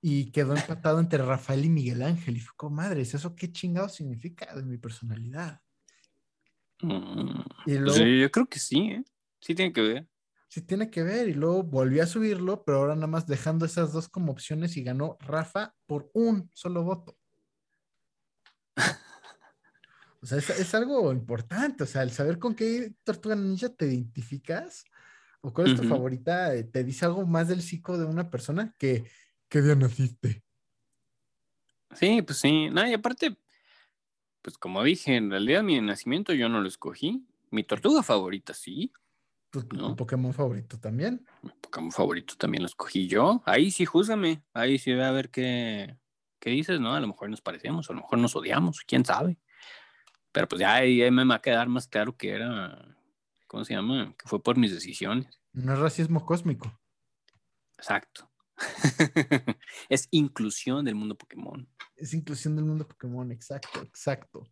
y 0.00 0.30
quedó 0.30 0.54
empatado 0.54 1.00
entre 1.00 1.24
Rafael 1.24 1.64
y 1.64 1.68
Miguel 1.68 2.02
Ángel. 2.02 2.36
Y 2.36 2.40
fue 2.40 2.54
como, 2.56 2.76
madres, 2.76 3.14
¿eso 3.14 3.34
qué 3.34 3.50
chingado 3.50 3.88
significa 3.88 4.54
de 4.54 4.62
mi 4.62 4.78
personalidad? 4.78 5.60
Mm, 6.80 7.40
Y 7.40 7.44
pues 7.64 7.80
luego, 7.80 7.98
sí, 7.98 8.20
yo 8.20 8.30
creo 8.30 8.46
que 8.46 8.58
sí, 8.60 8.78
¿eh? 8.78 9.04
Sí 9.46 9.54
tiene 9.54 9.72
que 9.72 9.80
ver. 9.80 10.08
sí 10.48 10.60
tiene 10.60 10.90
que 10.90 11.04
ver. 11.04 11.28
Y 11.28 11.34
luego 11.34 11.62
volví 11.62 12.00
a 12.00 12.06
subirlo, 12.06 12.64
pero 12.64 12.78
ahora 12.78 12.96
nada 12.96 13.06
más 13.06 13.28
dejando 13.28 13.64
esas 13.64 13.92
dos 13.92 14.08
como 14.08 14.32
opciones 14.32 14.76
y 14.76 14.82
ganó 14.82 15.16
Rafa 15.20 15.72
por 15.86 16.10
un 16.14 16.50
solo 16.52 16.82
voto. 16.82 17.16
O 20.22 20.28
sea, 20.28 20.38
es, 20.38 20.50
es 20.50 20.74
algo 20.74 21.12
importante. 21.12 21.84
O 21.84 21.86
sea, 21.86 22.02
el 22.02 22.10
saber 22.10 22.40
con 22.40 22.56
qué 22.56 22.92
tortuga 23.04 23.36
ninja 23.36 23.68
te 23.68 23.86
identificas 23.86 24.82
o 25.40 25.52
cuál 25.52 25.68
es 25.70 25.80
tu 25.80 25.86
favorita, 25.86 26.52
eh, 26.52 26.64
te 26.64 26.82
dice 26.82 27.04
algo 27.04 27.24
más 27.24 27.46
del 27.46 27.62
psico 27.62 27.96
de 27.96 28.06
una 28.06 28.28
persona 28.28 28.74
que 28.76 29.08
qué 29.48 29.62
día 29.62 29.76
naciste. 29.76 30.42
Sí, 31.94 32.22
pues 32.22 32.38
sí. 32.38 32.70
No, 32.70 32.84
y 32.88 32.94
aparte, 32.94 33.36
pues 34.42 34.58
como 34.58 34.82
dije, 34.82 35.14
en 35.14 35.30
realidad 35.30 35.62
mi 35.62 35.80
nacimiento 35.80 36.32
yo 36.32 36.48
no 36.48 36.60
lo 36.60 36.66
escogí. 36.66 37.24
Mi 37.50 37.62
tortuga 37.62 38.02
favorita 38.02 38.52
sí. 38.52 38.92
Tu, 39.62 39.68
tu 39.68 39.76
¿No? 39.76 39.96
Pokémon 39.96 40.34
favorito 40.34 40.78
también. 40.78 41.24
Mi 41.42 41.50
Pokémon 41.60 41.90
favorito 41.90 42.34
también 42.36 42.62
lo 42.62 42.66
escogí 42.66 43.08
yo. 43.08 43.42
Ahí 43.46 43.70
sí, 43.70 43.86
júzame. 43.86 44.42
Ahí 44.52 44.78
sí 44.78 44.92
ve 44.92 45.04
a 45.04 45.12
ver 45.12 45.30
qué, 45.30 45.96
qué 46.38 46.50
dices, 46.50 46.78
¿no? 46.78 46.94
A 46.94 47.00
lo 47.00 47.06
mejor 47.06 47.30
nos 47.30 47.40
parecemos, 47.40 47.88
a 47.88 47.94
lo 47.94 48.00
mejor 48.00 48.18
nos 48.18 48.36
odiamos, 48.36 48.80
quién 48.86 49.04
sabe. 49.04 49.38
Pero 50.32 50.48
pues 50.48 50.60
ya 50.60 50.74
ahí, 50.74 51.00
ahí 51.00 51.10
me 51.10 51.24
va 51.24 51.36
a 51.36 51.42
quedar 51.42 51.68
más 51.68 51.88
claro 51.88 52.16
que 52.16 52.30
era, 52.30 52.94
¿cómo 53.46 53.64
se 53.64 53.74
llama? 53.74 54.14
Que 54.18 54.28
fue 54.28 54.42
por 54.42 54.58
mis 54.58 54.72
decisiones. 54.72 55.40
No 55.52 55.72
es 55.72 55.78
racismo 55.78 56.26
cósmico. 56.26 56.78
Exacto. 57.78 58.30
es 59.88 60.08
inclusión 60.10 60.84
del 60.84 60.94
mundo 60.94 61.16
Pokémon. 61.16 61.66
Es 61.96 62.12
inclusión 62.12 62.56
del 62.56 62.66
mundo 62.66 62.86
Pokémon, 62.86 63.32
exacto, 63.32 63.80
exacto. 63.80 64.46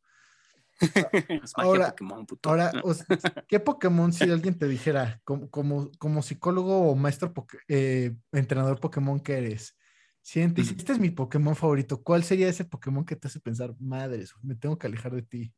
Es 1.45 1.53
magia 1.57 1.65
Ahora- 1.65 1.91
Pokémon, 1.91 2.27
puto. 2.27 2.49
Ahora, 2.51 2.73
o 2.85 2.95
sea, 2.95 3.07
¿qué 3.49 3.61
Pokémon 3.61 4.13
si 4.13 4.31
alguien 4.31 4.59
te 4.59 4.67
dijera, 4.69 5.21
como, 5.25 5.49
como, 5.51 5.91
como 5.99 6.23
psicólogo 6.23 6.91
o 6.91 6.95
maestro, 6.97 7.33
eh, 7.69 8.15
entrenador 8.33 8.81
Pokémon 8.81 9.21
que 9.21 9.35
eres, 9.39 9.77
si 10.21 10.41
alguien 10.41 10.55
te 10.55 10.61
dice, 10.63 10.73
Ujú. 10.75 10.81
este 10.81 10.93
es 10.93 10.99
mi 10.99 11.11
Pokémon 11.11 11.55
favorito, 11.55 12.03
¿cuál 12.03 12.25
sería 12.25 12.49
ese 12.49 12.65
Pokémon 12.65 13.05
que 13.05 13.17
te 13.17 13.29
hace 13.29 13.41
pensar, 13.41 13.75
madres, 13.79 14.33
me 14.43 14.55
tengo 14.55 14.79
que 14.79 14.87
alejar 14.87 15.15
de 15.15 15.23
ti? 15.23 15.53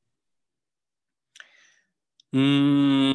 Mm. 2.32 3.12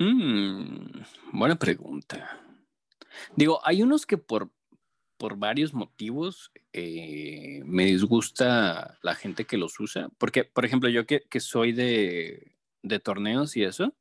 Mm, 0.00 1.02
buena 1.32 1.56
pregunta. 1.58 2.38
Digo, 3.36 3.60
hay 3.64 3.82
unos 3.82 4.06
que 4.06 4.16
por, 4.18 4.50
por 5.18 5.36
varios 5.36 5.74
motivos 5.74 6.52
eh, 6.72 7.60
me 7.64 7.84
disgusta 7.84 8.98
la 9.02 9.14
gente 9.14 9.44
que 9.44 9.58
los 9.58 9.78
usa. 9.80 10.08
Porque, 10.16 10.44
por 10.44 10.64
ejemplo, 10.64 10.88
yo 10.88 11.06
que, 11.06 11.22
que 11.28 11.40
soy 11.40 11.72
de, 11.72 12.56
de 12.82 13.00
torneos 13.00 13.56
y 13.56 13.64
eso, 13.64 13.94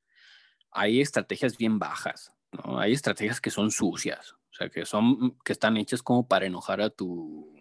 hay 0.71 1.01
estrategias 1.01 1.57
bien 1.57 1.79
bajas, 1.79 2.33
¿no? 2.51 2.79
Hay 2.79 2.93
estrategias 2.93 3.41
que 3.41 3.49
son 3.49 3.71
sucias, 3.71 4.33
o 4.33 4.53
sea, 4.53 4.69
que 4.69 4.85
son, 4.85 5.37
que 5.43 5.53
están 5.53 5.75
hechas 5.77 6.03
como 6.03 6.27
para 6.27 6.45
enojar 6.45 6.81
a 6.81 6.89
tu, 6.89 7.53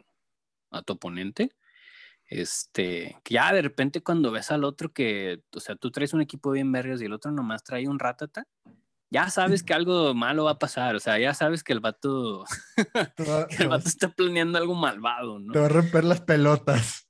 a 0.71 0.83
tu 0.83 0.93
oponente. 0.93 1.51
Este, 2.29 3.17
que 3.23 3.35
ya 3.35 3.53
de 3.53 3.63
repente 3.63 4.03
cuando 4.03 4.33
ves 4.33 4.51
al 4.51 4.65
otro 4.65 4.93
que, 4.93 5.45
o 5.55 5.61
sea, 5.61 5.77
tú 5.77 5.93
traes 5.93 6.13
un 6.13 6.21
equipo 6.21 6.51
bien 6.51 6.73
vergas 6.73 7.01
y 7.01 7.05
el 7.05 7.13
otro 7.13 7.31
nomás 7.31 7.63
trae 7.63 7.89
un 7.89 8.01
ratata, 8.01 8.49
ya 9.11 9.31
sabes 9.31 9.63
que 9.63 9.73
algo 9.75 10.15
malo 10.15 10.45
va 10.45 10.53
a 10.53 10.59
pasar, 10.59 10.97
o 10.97 11.01
sea, 11.01 11.19
ya 11.19 11.33
sabes 11.35 11.63
que 11.63 11.73
el 11.73 11.81
vato, 11.81 12.45
va, 13.29 13.47
que 13.49 13.63
el 13.63 13.71
va- 13.71 13.77
vato 13.77 13.89
está 13.89 14.09
planeando 14.09 14.59
algo 14.59 14.75
malvado, 14.75 15.39
¿no? 15.39 15.53
te 15.53 15.59
va 15.59 15.67
a 15.67 15.69
romper 15.71 16.05
las 16.05 16.21
pelotas. 16.21 17.09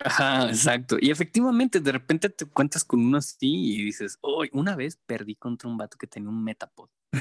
Ajá, 0.00 0.48
exacto. 0.48 0.96
Y 1.00 1.10
efectivamente, 1.10 1.80
de 1.80 1.90
repente 1.90 2.28
te 2.30 2.44
cuentas 2.46 2.84
con 2.84 3.00
uno 3.00 3.18
así 3.18 3.74
y 3.74 3.84
dices, 3.84 4.16
hoy 4.20 4.48
una 4.52 4.76
vez 4.76 4.96
perdí 5.06 5.34
contra 5.34 5.68
un 5.68 5.76
vato 5.76 5.98
que 5.98 6.06
tenía 6.06 6.28
un 6.28 6.44
Metapod. 6.44 6.88
¿no? 7.12 7.20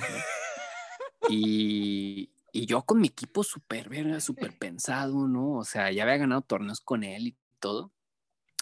y, 1.30 2.30
y 2.52 2.66
yo 2.66 2.84
con 2.84 3.00
mi 3.02 3.08
equipo 3.08 3.44
súper 3.44 3.90
verga, 3.90 4.20
súper 4.20 4.58
pensado, 4.58 5.28
¿no? 5.28 5.54
O 5.54 5.64
sea, 5.64 5.92
ya 5.92 6.04
había 6.04 6.18
ganado 6.18 6.42
torneos 6.42 6.80
con 6.82 7.04
él 7.04 7.28
y 7.28 7.38
todo. 7.60 7.92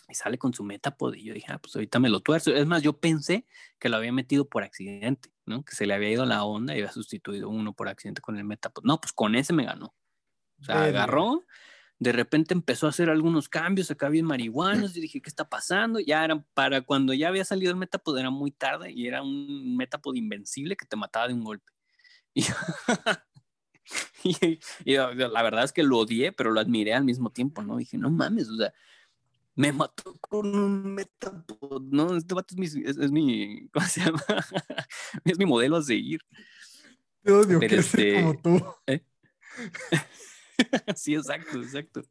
Y 0.07 0.13
sale 0.13 0.37
con 0.37 0.53
su 0.53 0.63
Metapod 0.63 1.15
y 1.15 1.23
yo 1.23 1.33
dije, 1.33 1.47
ah, 1.51 1.57
pues 1.57 1.75
ahorita 1.75 1.99
me 1.99 2.09
lo 2.09 2.19
tuerzo. 2.19 2.53
Es 2.55 2.65
más, 2.67 2.83
yo 2.83 2.93
pensé 2.93 3.45
que 3.79 3.89
lo 3.89 3.97
había 3.97 4.11
metido 4.13 4.47
por 4.47 4.63
accidente, 4.63 5.31
¿no? 5.45 5.63
Que 5.63 5.75
se 5.75 5.85
le 5.85 5.93
había 5.93 6.09
ido 6.11 6.25
la 6.25 6.43
onda 6.43 6.73
y 6.75 6.79
había 6.79 6.91
sustituido 6.91 7.49
uno 7.49 7.73
por 7.73 7.87
accidente 7.89 8.21
con 8.21 8.37
el 8.37 8.43
Metapod. 8.45 8.83
No, 8.83 8.99
pues 8.99 9.13
con 9.13 9.35
ese 9.35 9.53
me 9.53 9.65
ganó. 9.65 9.95
O 10.59 10.63
sea, 10.63 10.75
agarró, 10.85 11.43
de 11.99 12.11
repente 12.11 12.53
empezó 12.53 12.87
a 12.87 12.89
hacer 12.89 13.09
algunos 13.09 13.49
cambios 13.49 13.91
acá 13.91 14.09
bien 14.09 14.25
marihuanos 14.25 14.95
y 14.97 15.01
dije, 15.01 15.21
¿qué 15.21 15.29
está 15.29 15.47
pasando? 15.49 15.99
Ya 15.99 16.23
era 16.25 16.43
para 16.53 16.81
cuando 16.81 17.13
ya 17.13 17.27
había 17.29 17.45
salido 17.45 17.71
el 17.71 17.77
Metapod, 17.77 18.17
era 18.17 18.29
muy 18.29 18.51
tarde 18.51 18.91
y 18.91 19.07
era 19.07 19.21
un 19.23 19.75
Metapod 19.77 20.15
invencible 20.15 20.75
que 20.75 20.85
te 20.85 20.95
mataba 20.95 21.27
de 21.27 21.33
un 21.33 21.43
golpe. 21.43 21.71
Y, 22.33 22.43
y- 24.23 24.59
y 24.85 24.95
la 24.97 25.43
verdad 25.43 25.63
es 25.63 25.71
que 25.73 25.83
lo 25.83 25.99
odié, 25.99 26.31
pero 26.31 26.51
lo 26.51 26.59
admiré 26.59 26.93
al 26.93 27.03
mismo 27.05 27.29
tiempo, 27.31 27.61
¿no? 27.61 27.77
Dije, 27.77 27.97
no 27.97 28.09
mames, 28.09 28.49
o 28.49 28.55
sea, 28.57 28.73
me 29.55 29.71
mató 29.71 30.15
con 30.19 30.53
un 30.55 30.93
Metapod, 30.93 31.81
¿no? 31.83 32.17
Este 32.17 32.33
vato 32.33 32.53
es 32.53 32.75
mi, 32.75 32.83
es, 32.83 32.97
es 32.97 33.11
mi, 33.11 33.69
¿cómo 33.73 33.85
se 33.85 34.01
llama? 34.01 34.21
es 35.25 35.39
mi 35.39 35.45
modelo 35.45 35.77
a 35.77 35.81
seguir. 35.81 36.19
Odio, 37.25 37.59
Pero 37.59 37.81
ser 37.81 37.89
este- 38.01 38.21
como 38.21 38.41
tú. 38.41 38.65
sí, 40.95 41.15
exacto, 41.15 41.61
exacto. 41.61 42.03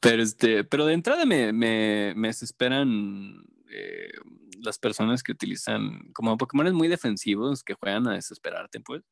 Pero 0.00 0.22
este, 0.22 0.64
pero 0.64 0.86
de 0.86 0.94
entrada 0.94 1.24
me, 1.24 1.52
me, 1.52 2.14
me 2.16 2.28
desesperan 2.28 3.44
eh, 3.70 4.12
las 4.60 4.78
personas 4.78 5.22
que 5.22 5.32
utilizan 5.32 6.12
como 6.12 6.36
Pokémon 6.36 6.74
muy 6.74 6.88
defensivos 6.88 7.62
que 7.62 7.74
juegan 7.74 8.08
a 8.08 8.14
desesperarte, 8.14 8.80
pues. 8.80 9.02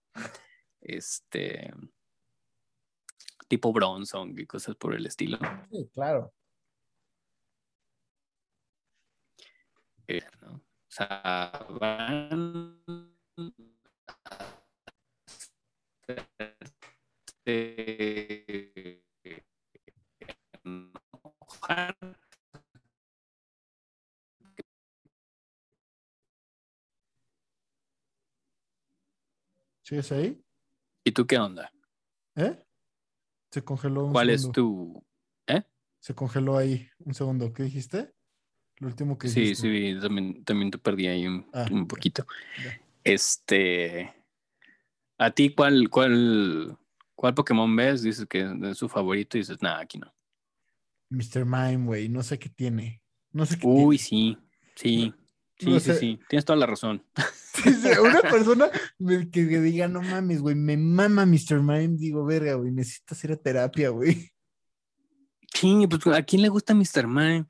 Este 0.80 1.72
tipo 3.48 3.72
Bronzong 3.72 4.38
y 4.38 4.46
cosas 4.46 4.76
por 4.76 4.94
el 4.94 5.06
estilo. 5.06 5.38
Sí, 5.70 5.88
claro. 5.92 6.32
Eh, 10.08 10.22
¿no? 10.40 10.54
O 10.54 10.60
sea, 10.88 11.66
van 11.80 12.82
enojar. 20.64 21.96
¿Sigues 29.82 30.12
ahí? 30.12 30.44
¿Y 31.04 31.12
tú 31.12 31.26
qué 31.26 31.38
onda? 31.38 31.72
¿Eh? 32.36 32.56
Se 33.52 33.62
congeló 33.62 34.06
un 34.06 34.12
¿Cuál 34.12 34.30
es 34.30 34.40
segundo. 34.42 34.52
tu...? 34.62 35.04
¿Eh? 35.46 35.62
Se 36.00 36.14
congeló 36.14 36.56
ahí. 36.56 36.88
Un 37.00 37.14
segundo. 37.14 37.52
¿Qué 37.52 37.62
dijiste? 37.64 38.12
Lo 38.78 38.88
último 38.88 39.16
que 39.18 39.28
Sí, 39.28 39.40
dijiste. 39.40 39.94
sí, 39.94 40.00
también, 40.00 40.44
también 40.44 40.70
te 40.70 40.78
perdí 40.78 41.06
ahí 41.06 41.26
un, 41.26 41.46
Ah, 41.52 41.66
un 41.70 41.86
poquito. 41.86 42.26
Ya. 42.64 42.80
Este... 43.04 44.12
¿A 45.18 45.30
ti 45.30 45.54
cuál, 45.54 45.88
cuál, 45.88 46.76
cuál 47.14 47.34
Pokémon 47.34 47.76
ves? 47.76 48.02
Dices 48.02 48.26
que 48.26 48.50
es 48.70 48.76
su 48.78 48.88
favorito 48.88 49.36
y 49.36 49.40
dices, 49.40 49.62
nada, 49.62 49.78
aquí 49.80 49.98
no. 49.98 50.12
Mr. 51.10 51.44
Mime, 51.44 51.84
güey. 51.86 52.08
No 52.08 52.22
sé 52.22 52.38
qué 52.38 52.48
tiene. 52.48 53.02
No 53.30 53.46
sé 53.46 53.58
qué 53.58 53.66
Uy, 53.66 53.98
tiene. 53.98 53.98
sí, 53.98 54.38
sí, 54.74 55.14
sí, 55.64 55.70
no 55.70 55.80
sí, 55.80 55.86
sé. 55.86 55.98
sí. 55.98 56.20
Tienes 56.28 56.44
toda 56.44 56.58
la 56.58 56.66
razón. 56.66 57.04
Sí, 57.52 57.70
sí, 57.70 57.88
Una 58.00 58.22
persona 58.22 58.70
que 58.98 59.26
que 59.30 59.60
diga, 59.60 59.86
no 59.86 60.00
mames, 60.00 60.40
güey, 60.40 60.54
me 60.54 60.78
mama 60.78 61.26
Mr. 61.26 61.60
Mime. 61.60 61.98
Digo, 61.98 62.24
verga, 62.24 62.54
güey, 62.54 62.72
necesitas 62.72 63.22
ir 63.24 63.32
a 63.32 63.36
terapia, 63.36 63.90
güey. 63.90 64.32
Sí, 65.52 65.86
pues 65.86 66.06
¿a 66.06 66.22
quién 66.22 66.40
le 66.40 66.48
gusta 66.48 66.74
Mr. 66.74 67.06
Mime? 67.06 67.44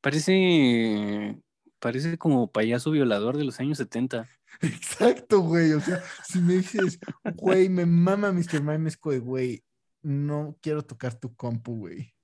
Parece, 0.00 1.40
parece 1.78 2.18
como 2.18 2.50
payaso 2.50 2.90
violador 2.90 3.36
de 3.36 3.44
los 3.44 3.60
años 3.60 3.78
70. 3.78 4.28
Exacto, 4.62 5.40
güey. 5.40 5.72
O 5.74 5.80
sea, 5.80 6.02
si 6.24 6.40
me 6.40 6.54
dices, 6.54 6.98
güey, 7.36 7.68
me 7.68 7.86
mama 7.86 8.32
Mr. 8.32 8.62
Mime, 8.62 8.88
es 8.88 8.98
güey, 8.98 9.62
no 10.02 10.56
quiero 10.60 10.82
tocar 10.82 11.14
tu 11.14 11.34
compu, 11.36 11.76
güey. 11.76 12.15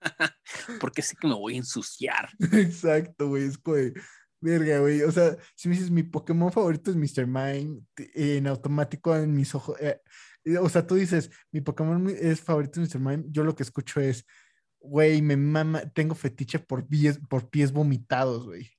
Porque 0.80 1.02
sé 1.02 1.16
que 1.16 1.26
me 1.26 1.34
voy 1.34 1.54
a 1.54 1.58
ensuciar. 1.58 2.28
Exacto, 2.52 3.28
güey. 3.28 3.44
Es 3.44 3.62
de, 3.62 3.94
verga, 4.40 4.78
güey. 4.80 5.02
O 5.02 5.12
sea, 5.12 5.36
si 5.54 5.68
me 5.68 5.74
dices, 5.74 5.90
mi 5.90 6.02
Pokémon 6.02 6.52
favorito 6.52 6.90
es 6.90 6.96
Mr. 6.96 7.26
Mime, 7.26 7.80
te- 7.94 8.36
en 8.36 8.46
automático 8.46 9.14
en 9.16 9.34
mis 9.34 9.54
ojos. 9.54 9.76
eh, 9.80 10.00
eh, 10.44 10.58
o 10.58 10.68
sea, 10.68 10.86
tú 10.86 10.94
dices, 10.94 11.30
mi 11.50 11.60
Pokémon 11.60 12.08
es 12.08 12.40
favorito 12.40 12.80
es 12.80 12.94
Mr. 12.94 13.00
Mime. 13.00 13.24
Yo 13.28 13.44
lo 13.44 13.54
que 13.54 13.62
escucho 13.62 14.00
es, 14.00 14.24
güey, 14.80 15.20
me 15.22 15.36
mama, 15.36 15.82
tengo 15.90 16.14
fetiche 16.14 16.58
por 16.58 16.86
pies, 16.86 17.18
por 17.28 17.50
pies 17.50 17.72
vomitados, 17.72 18.44
güey. 18.44 18.70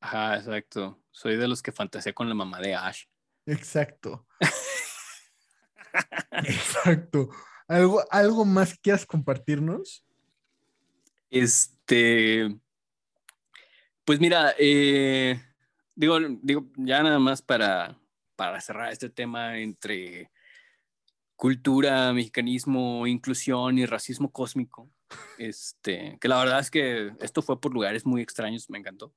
Ajá, 0.00 0.36
exacto. 0.36 1.02
Soy 1.10 1.36
de 1.36 1.48
los 1.48 1.62
que 1.62 1.72
fantasea 1.72 2.12
con 2.12 2.28
la 2.28 2.34
mamá 2.34 2.60
de 2.60 2.74
Ash. 2.74 3.04
Exacto. 3.46 4.26
Exacto. 6.32 7.30
¿Algo, 7.68 8.04
¿Algo 8.10 8.44
más 8.44 8.78
quieras 8.78 9.06
compartirnos? 9.06 10.05
Este, 11.30 12.56
pues 14.04 14.20
mira, 14.20 14.54
eh, 14.58 15.40
digo, 15.94 16.18
digo, 16.42 16.66
ya 16.76 17.02
nada 17.02 17.18
más 17.18 17.42
para, 17.42 17.98
para 18.36 18.60
cerrar 18.60 18.92
este 18.92 19.10
tema 19.10 19.58
entre 19.58 20.30
cultura, 21.34 22.12
mexicanismo, 22.12 23.06
inclusión 23.06 23.78
y 23.78 23.86
racismo 23.86 24.30
cósmico. 24.30 24.90
Este, 25.38 26.18
que 26.20 26.28
la 26.28 26.38
verdad 26.38 26.60
es 26.60 26.70
que 26.70 27.12
esto 27.20 27.42
fue 27.42 27.60
por 27.60 27.72
lugares 27.72 28.06
muy 28.06 28.22
extraños, 28.22 28.70
me 28.70 28.78
encantó. 28.78 29.14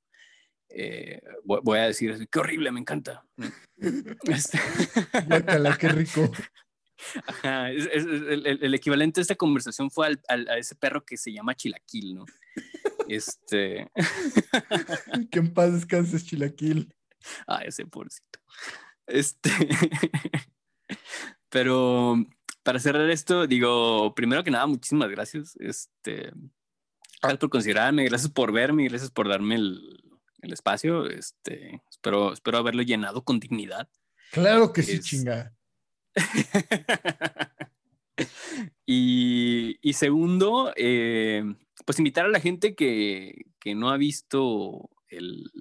Eh, 0.70 1.22
voy, 1.44 1.62
voy 1.64 1.80
a 1.80 1.86
decir, 1.86 2.28
qué 2.30 2.40
horrible, 2.40 2.72
me 2.72 2.80
encanta. 2.80 3.26
Este, 4.24 4.60
Guácala, 5.28 5.78
qué 5.78 5.88
rico. 5.90 6.30
Ajá, 7.28 7.72
es- 7.72 7.86
es- 7.86 8.06
es- 8.06 8.06
el, 8.06 8.46
el- 8.48 8.64
el 8.64 8.74
equivalente 8.74 9.20
a 9.20 9.24
esta 9.24 9.36
conversación 9.36 9.90
fue 9.92 10.08
al- 10.08 10.22
al- 10.28 10.48
a 10.50 10.58
ese 10.58 10.76
perro 10.76 11.06
que 11.06 11.18
se 11.18 11.32
llama 11.32 11.56
Chilaquil, 11.56 12.16
¿no? 12.16 12.26
Este, 13.08 13.90
Que 15.32 15.40
en 15.40 15.54
paz 15.54 15.74
descanses, 15.74 16.26
Chilaquil. 16.26 16.94
ah, 17.48 17.62
ese 17.64 17.86
pobrecito. 17.86 18.40
Este, 19.08 19.50
pero 21.50 22.16
para 22.64 22.80
cerrar 22.80 23.10
esto, 23.10 23.48
digo, 23.48 24.14
primero 24.16 24.44
que 24.44 24.52
nada, 24.52 24.68
muchísimas 24.68 25.10
gracias. 25.10 25.56
Este, 25.60 26.32
gracias 27.22 27.40
por 27.40 27.50
considerarme, 27.50 28.06
gracias 28.06 28.32
por 28.32 28.52
verme, 28.52 28.88
gracias 28.88 29.10
por 29.12 29.28
darme 29.28 29.56
el, 29.56 30.04
el 30.42 30.54
espacio. 30.54 31.08
Este, 31.10 31.82
espero, 31.90 32.34
espero 32.34 32.58
haberlo 32.60 32.84
llenado 32.84 33.24
con 33.24 33.40
dignidad. 33.40 33.90
Claro 34.32 34.72
que 34.74 34.84
sí, 34.84 34.94
Es- 34.94 35.06
chinga. 35.06 35.54
y, 38.86 39.78
y 39.82 39.94
segundo, 39.94 40.74
eh, 40.76 41.44
pues 41.86 42.00
invitar 42.00 42.26
a 42.26 42.30
la 42.30 42.40
gente 42.40 42.76
que, 42.76 43.46
que 43.60 43.76
no 43.76 43.90
ha 43.90 43.98
visto 43.98 44.90
el, 45.08 45.52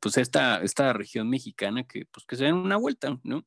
pues 0.00 0.16
esta, 0.16 0.62
esta 0.62 0.92
región 0.92 1.28
mexicana 1.28 1.84
que, 1.84 2.06
pues 2.06 2.26
que 2.26 2.36
se 2.36 2.44
den 2.44 2.54
una 2.54 2.76
vuelta, 2.76 3.18
¿no? 3.22 3.46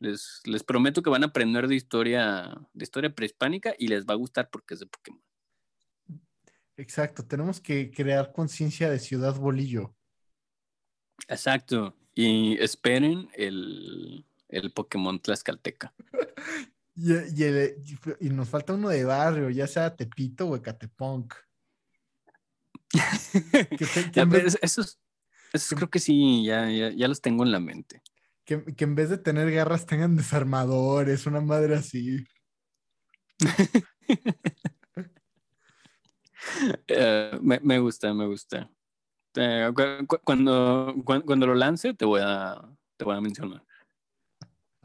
Les, 0.00 0.40
les 0.44 0.62
prometo 0.62 1.02
que 1.02 1.10
van 1.10 1.24
a 1.24 1.26
aprender 1.26 1.66
de 1.66 1.74
historia, 1.74 2.56
de 2.72 2.82
historia 2.84 3.14
prehispánica 3.14 3.74
y 3.78 3.88
les 3.88 4.06
va 4.06 4.14
a 4.14 4.18
gustar 4.18 4.48
porque 4.50 4.74
es 4.74 4.80
de 4.80 4.86
Pokémon. 4.86 5.22
Exacto. 6.76 7.26
Tenemos 7.26 7.60
que 7.60 7.90
crear 7.90 8.32
conciencia 8.32 8.88
de 8.88 9.00
Ciudad 9.00 9.34
Bolillo. 9.34 9.96
Exacto. 11.26 11.96
Y 12.14 12.56
esperen 12.62 13.28
el, 13.34 14.24
el 14.48 14.72
Pokémon 14.72 15.20
Tlaxcalteca. 15.20 15.94
Y, 17.00 17.12
y 17.12 17.44
el- 17.44 17.76
y 18.18 18.28
nos 18.30 18.48
falta 18.48 18.74
uno 18.74 18.88
de 18.88 19.04
barrio, 19.04 19.50
ya 19.50 19.68
sea 19.68 19.94
Tepito 19.94 20.48
o 20.48 20.56
Ecatepunk. 20.56 21.32
Que, 22.90 22.98
te- 23.70 23.76
que 23.76 24.10
Ya, 24.12 24.22
en 24.22 24.30
pero 24.30 24.42
vez, 24.42 24.54
es- 24.56 24.58
esos, 24.62 24.98
esos 25.52 25.76
creo 25.78 25.88
que 25.90 26.00
sí, 26.00 26.44
ya, 26.44 26.68
ya, 26.68 26.90
ya 26.90 27.06
los 27.06 27.20
tengo 27.20 27.44
en 27.44 27.52
la 27.52 27.60
mente. 27.60 28.02
que- 28.44 28.64
que 28.74 28.82
en 28.82 28.96
vez 28.96 29.10
de 29.10 29.18
tener 29.18 29.48
garras 29.52 29.86
tengan 29.86 30.16
desarmadores, 30.16 31.24
una 31.26 31.40
madre 31.40 31.76
así. 31.76 32.26
Eh, 36.88 37.38
me, 37.42 37.60
me 37.60 37.78
gusta, 37.78 38.12
me 38.14 38.26
gusta. 38.26 38.70
Eh, 39.34 39.70
cu- 39.74 40.06
cu- 40.06 40.20
cuando, 40.24 40.94
cuan- 41.04 41.22
cuando 41.22 41.46
lo 41.46 41.54
lance, 41.54 41.94
te 41.94 42.04
voy 42.04 42.20
a, 42.24 42.60
te 42.96 43.04
voy 43.04 43.16
a 43.16 43.20
mencionar. 43.20 43.64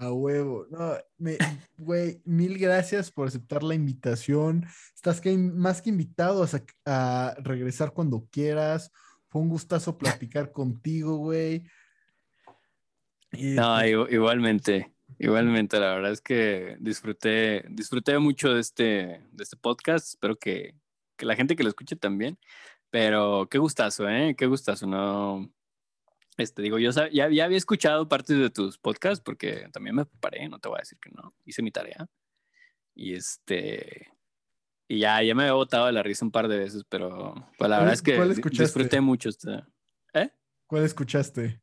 A 0.04 0.12
huevo. 0.12 0.68
No, 0.70 0.94
me, 1.18 1.38
güey, 1.78 2.22
mil 2.26 2.58
gracias 2.58 3.12
por 3.12 3.28
aceptar 3.28 3.64
la 3.64 3.76
invitación. 3.76 4.66
Estás 4.96 5.22
que, 5.22 5.36
más 5.38 5.82
que 5.82 5.90
invitado 5.90 6.44
a, 6.44 6.50
a 6.86 7.36
regresar 7.42 7.94
cuando 7.94 8.28
quieras. 8.32 8.92
Fue 9.30 9.42
un 9.42 9.50
gustazo 9.50 9.98
platicar 9.98 10.52
contigo, 10.52 11.18
güey. 11.18 11.64
No, 13.32 13.78
pues, 13.78 13.92
igu- 13.92 14.12
igualmente, 14.12 14.94
igualmente, 15.18 15.80
la 15.80 15.96
verdad 15.96 16.12
es 16.12 16.22
que 16.22 16.78
disfruté, 16.80 17.66
disfruté 17.70 18.20
mucho 18.20 18.54
de 18.54 18.60
este, 18.60 18.84
de 19.32 19.44
este 19.44 19.58
podcast. 19.58 20.10
Espero 20.10 20.36
que, 20.38 20.76
que 21.16 21.26
la 21.26 21.36
gente 21.36 21.56
que 21.56 21.64
lo 21.64 21.70
escuche 21.70 21.96
también. 21.96 22.38
Pero 22.92 23.48
qué 23.50 23.58
gustazo, 23.58 24.08
¿eh? 24.08 24.36
Qué 24.38 24.46
gustazo, 24.46 24.86
¿no? 24.86 25.50
Este, 26.38 26.62
digo, 26.64 26.80
yo 26.80 26.90
ya, 26.92 27.30
ya 27.30 27.46
había 27.46 27.58
escuchado 27.58 28.08
partes 28.10 28.38
de 28.38 28.50
tus 28.50 28.78
podcasts 28.80 29.22
porque 29.24 29.70
también 29.72 29.96
me 29.96 30.06
preparé, 30.06 30.50
no 30.50 30.60
te 30.60 30.68
voy 30.68 30.78
a 30.78 30.82
decir 30.82 30.98
que 31.00 31.12
no. 31.12 31.36
Hice 31.46 31.62
mi 31.62 31.72
tarea. 31.72 32.08
Y 32.96 33.14
este. 33.14 34.12
Y 34.88 35.00
ya, 35.00 35.22
ya 35.24 35.34
me 35.36 35.44
había 35.44 35.54
botado 35.54 35.86
de 35.88 35.92
la 35.94 36.04
risa 36.04 36.26
un 36.26 36.32
par 36.32 36.48
de 36.48 36.58
veces, 36.58 36.84
pero 36.90 37.34
pues, 37.58 37.70
la 37.70 37.78
¿Cuál- 37.78 37.80
verdad 37.82 37.94
es 37.94 38.02
que 38.02 38.50
disfruté 38.50 39.00
mucho. 39.02 39.30
Este. 39.30 39.64
¿Eh? 40.14 40.30
¿Cuál 40.68 40.84
escuchaste? 40.84 41.62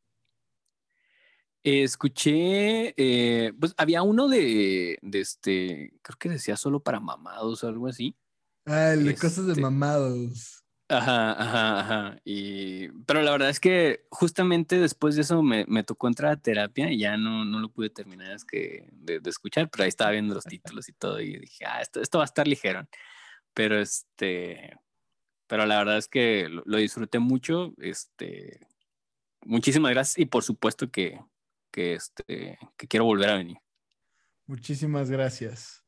Eh, 1.62 1.82
escuché, 1.82 2.94
eh, 2.96 3.52
pues 3.58 3.74
había 3.76 4.02
uno 4.02 4.28
de, 4.28 4.98
de 5.02 5.20
este, 5.20 5.92
creo 6.02 6.16
que 6.18 6.28
decía 6.30 6.56
solo 6.56 6.80
para 6.80 7.00
mamados 7.00 7.62
o 7.62 7.68
algo 7.68 7.86
así. 7.86 8.16
Ah, 8.64 8.92
el 8.94 9.04
de 9.04 9.14
cosas 9.14 9.44
de 9.46 9.52
Este- 9.52 9.60
mamados. 9.62 10.59
Ajá, 10.90 11.40
ajá, 11.40 11.80
ajá. 11.80 12.20
Y, 12.24 12.88
pero 13.06 13.22
la 13.22 13.30
verdad 13.30 13.48
es 13.48 13.60
que 13.60 14.06
justamente 14.10 14.80
después 14.80 15.14
de 15.14 15.22
eso 15.22 15.40
me, 15.40 15.64
me 15.68 15.84
tocó 15.84 16.08
entrar 16.08 16.32
a 16.32 16.36
terapia 16.36 16.90
y 16.90 16.98
ya 16.98 17.16
no, 17.16 17.44
no 17.44 17.60
lo 17.60 17.70
pude 17.70 17.90
terminar 17.90 18.32
es 18.32 18.44
que 18.44 18.88
de, 18.90 19.20
escuchar, 19.24 19.70
pero 19.70 19.84
ahí 19.84 19.88
estaba 19.88 20.10
viendo 20.10 20.34
los 20.34 20.42
títulos 20.44 20.88
y 20.88 20.92
todo 20.92 21.20
y 21.20 21.38
dije, 21.38 21.64
ah, 21.64 21.80
esto, 21.80 22.00
esto 22.00 22.18
va 22.18 22.24
a 22.24 22.26
estar 22.26 22.48
ligero. 22.48 22.88
Pero 23.54 23.78
este, 23.78 24.76
pero 25.46 25.64
la 25.64 25.78
verdad 25.78 25.96
es 25.98 26.08
que 26.08 26.48
lo, 26.48 26.64
lo 26.66 26.78
disfruté 26.78 27.20
mucho. 27.20 27.72
Este, 27.78 28.66
muchísimas 29.42 29.92
gracias 29.92 30.18
y 30.18 30.26
por 30.26 30.42
supuesto 30.42 30.90
que, 30.90 31.20
que, 31.70 31.94
este, 31.94 32.58
que 32.76 32.88
quiero 32.88 33.04
volver 33.04 33.30
a 33.30 33.36
venir. 33.36 33.58
Muchísimas 34.46 35.08
gracias. 35.08 35.79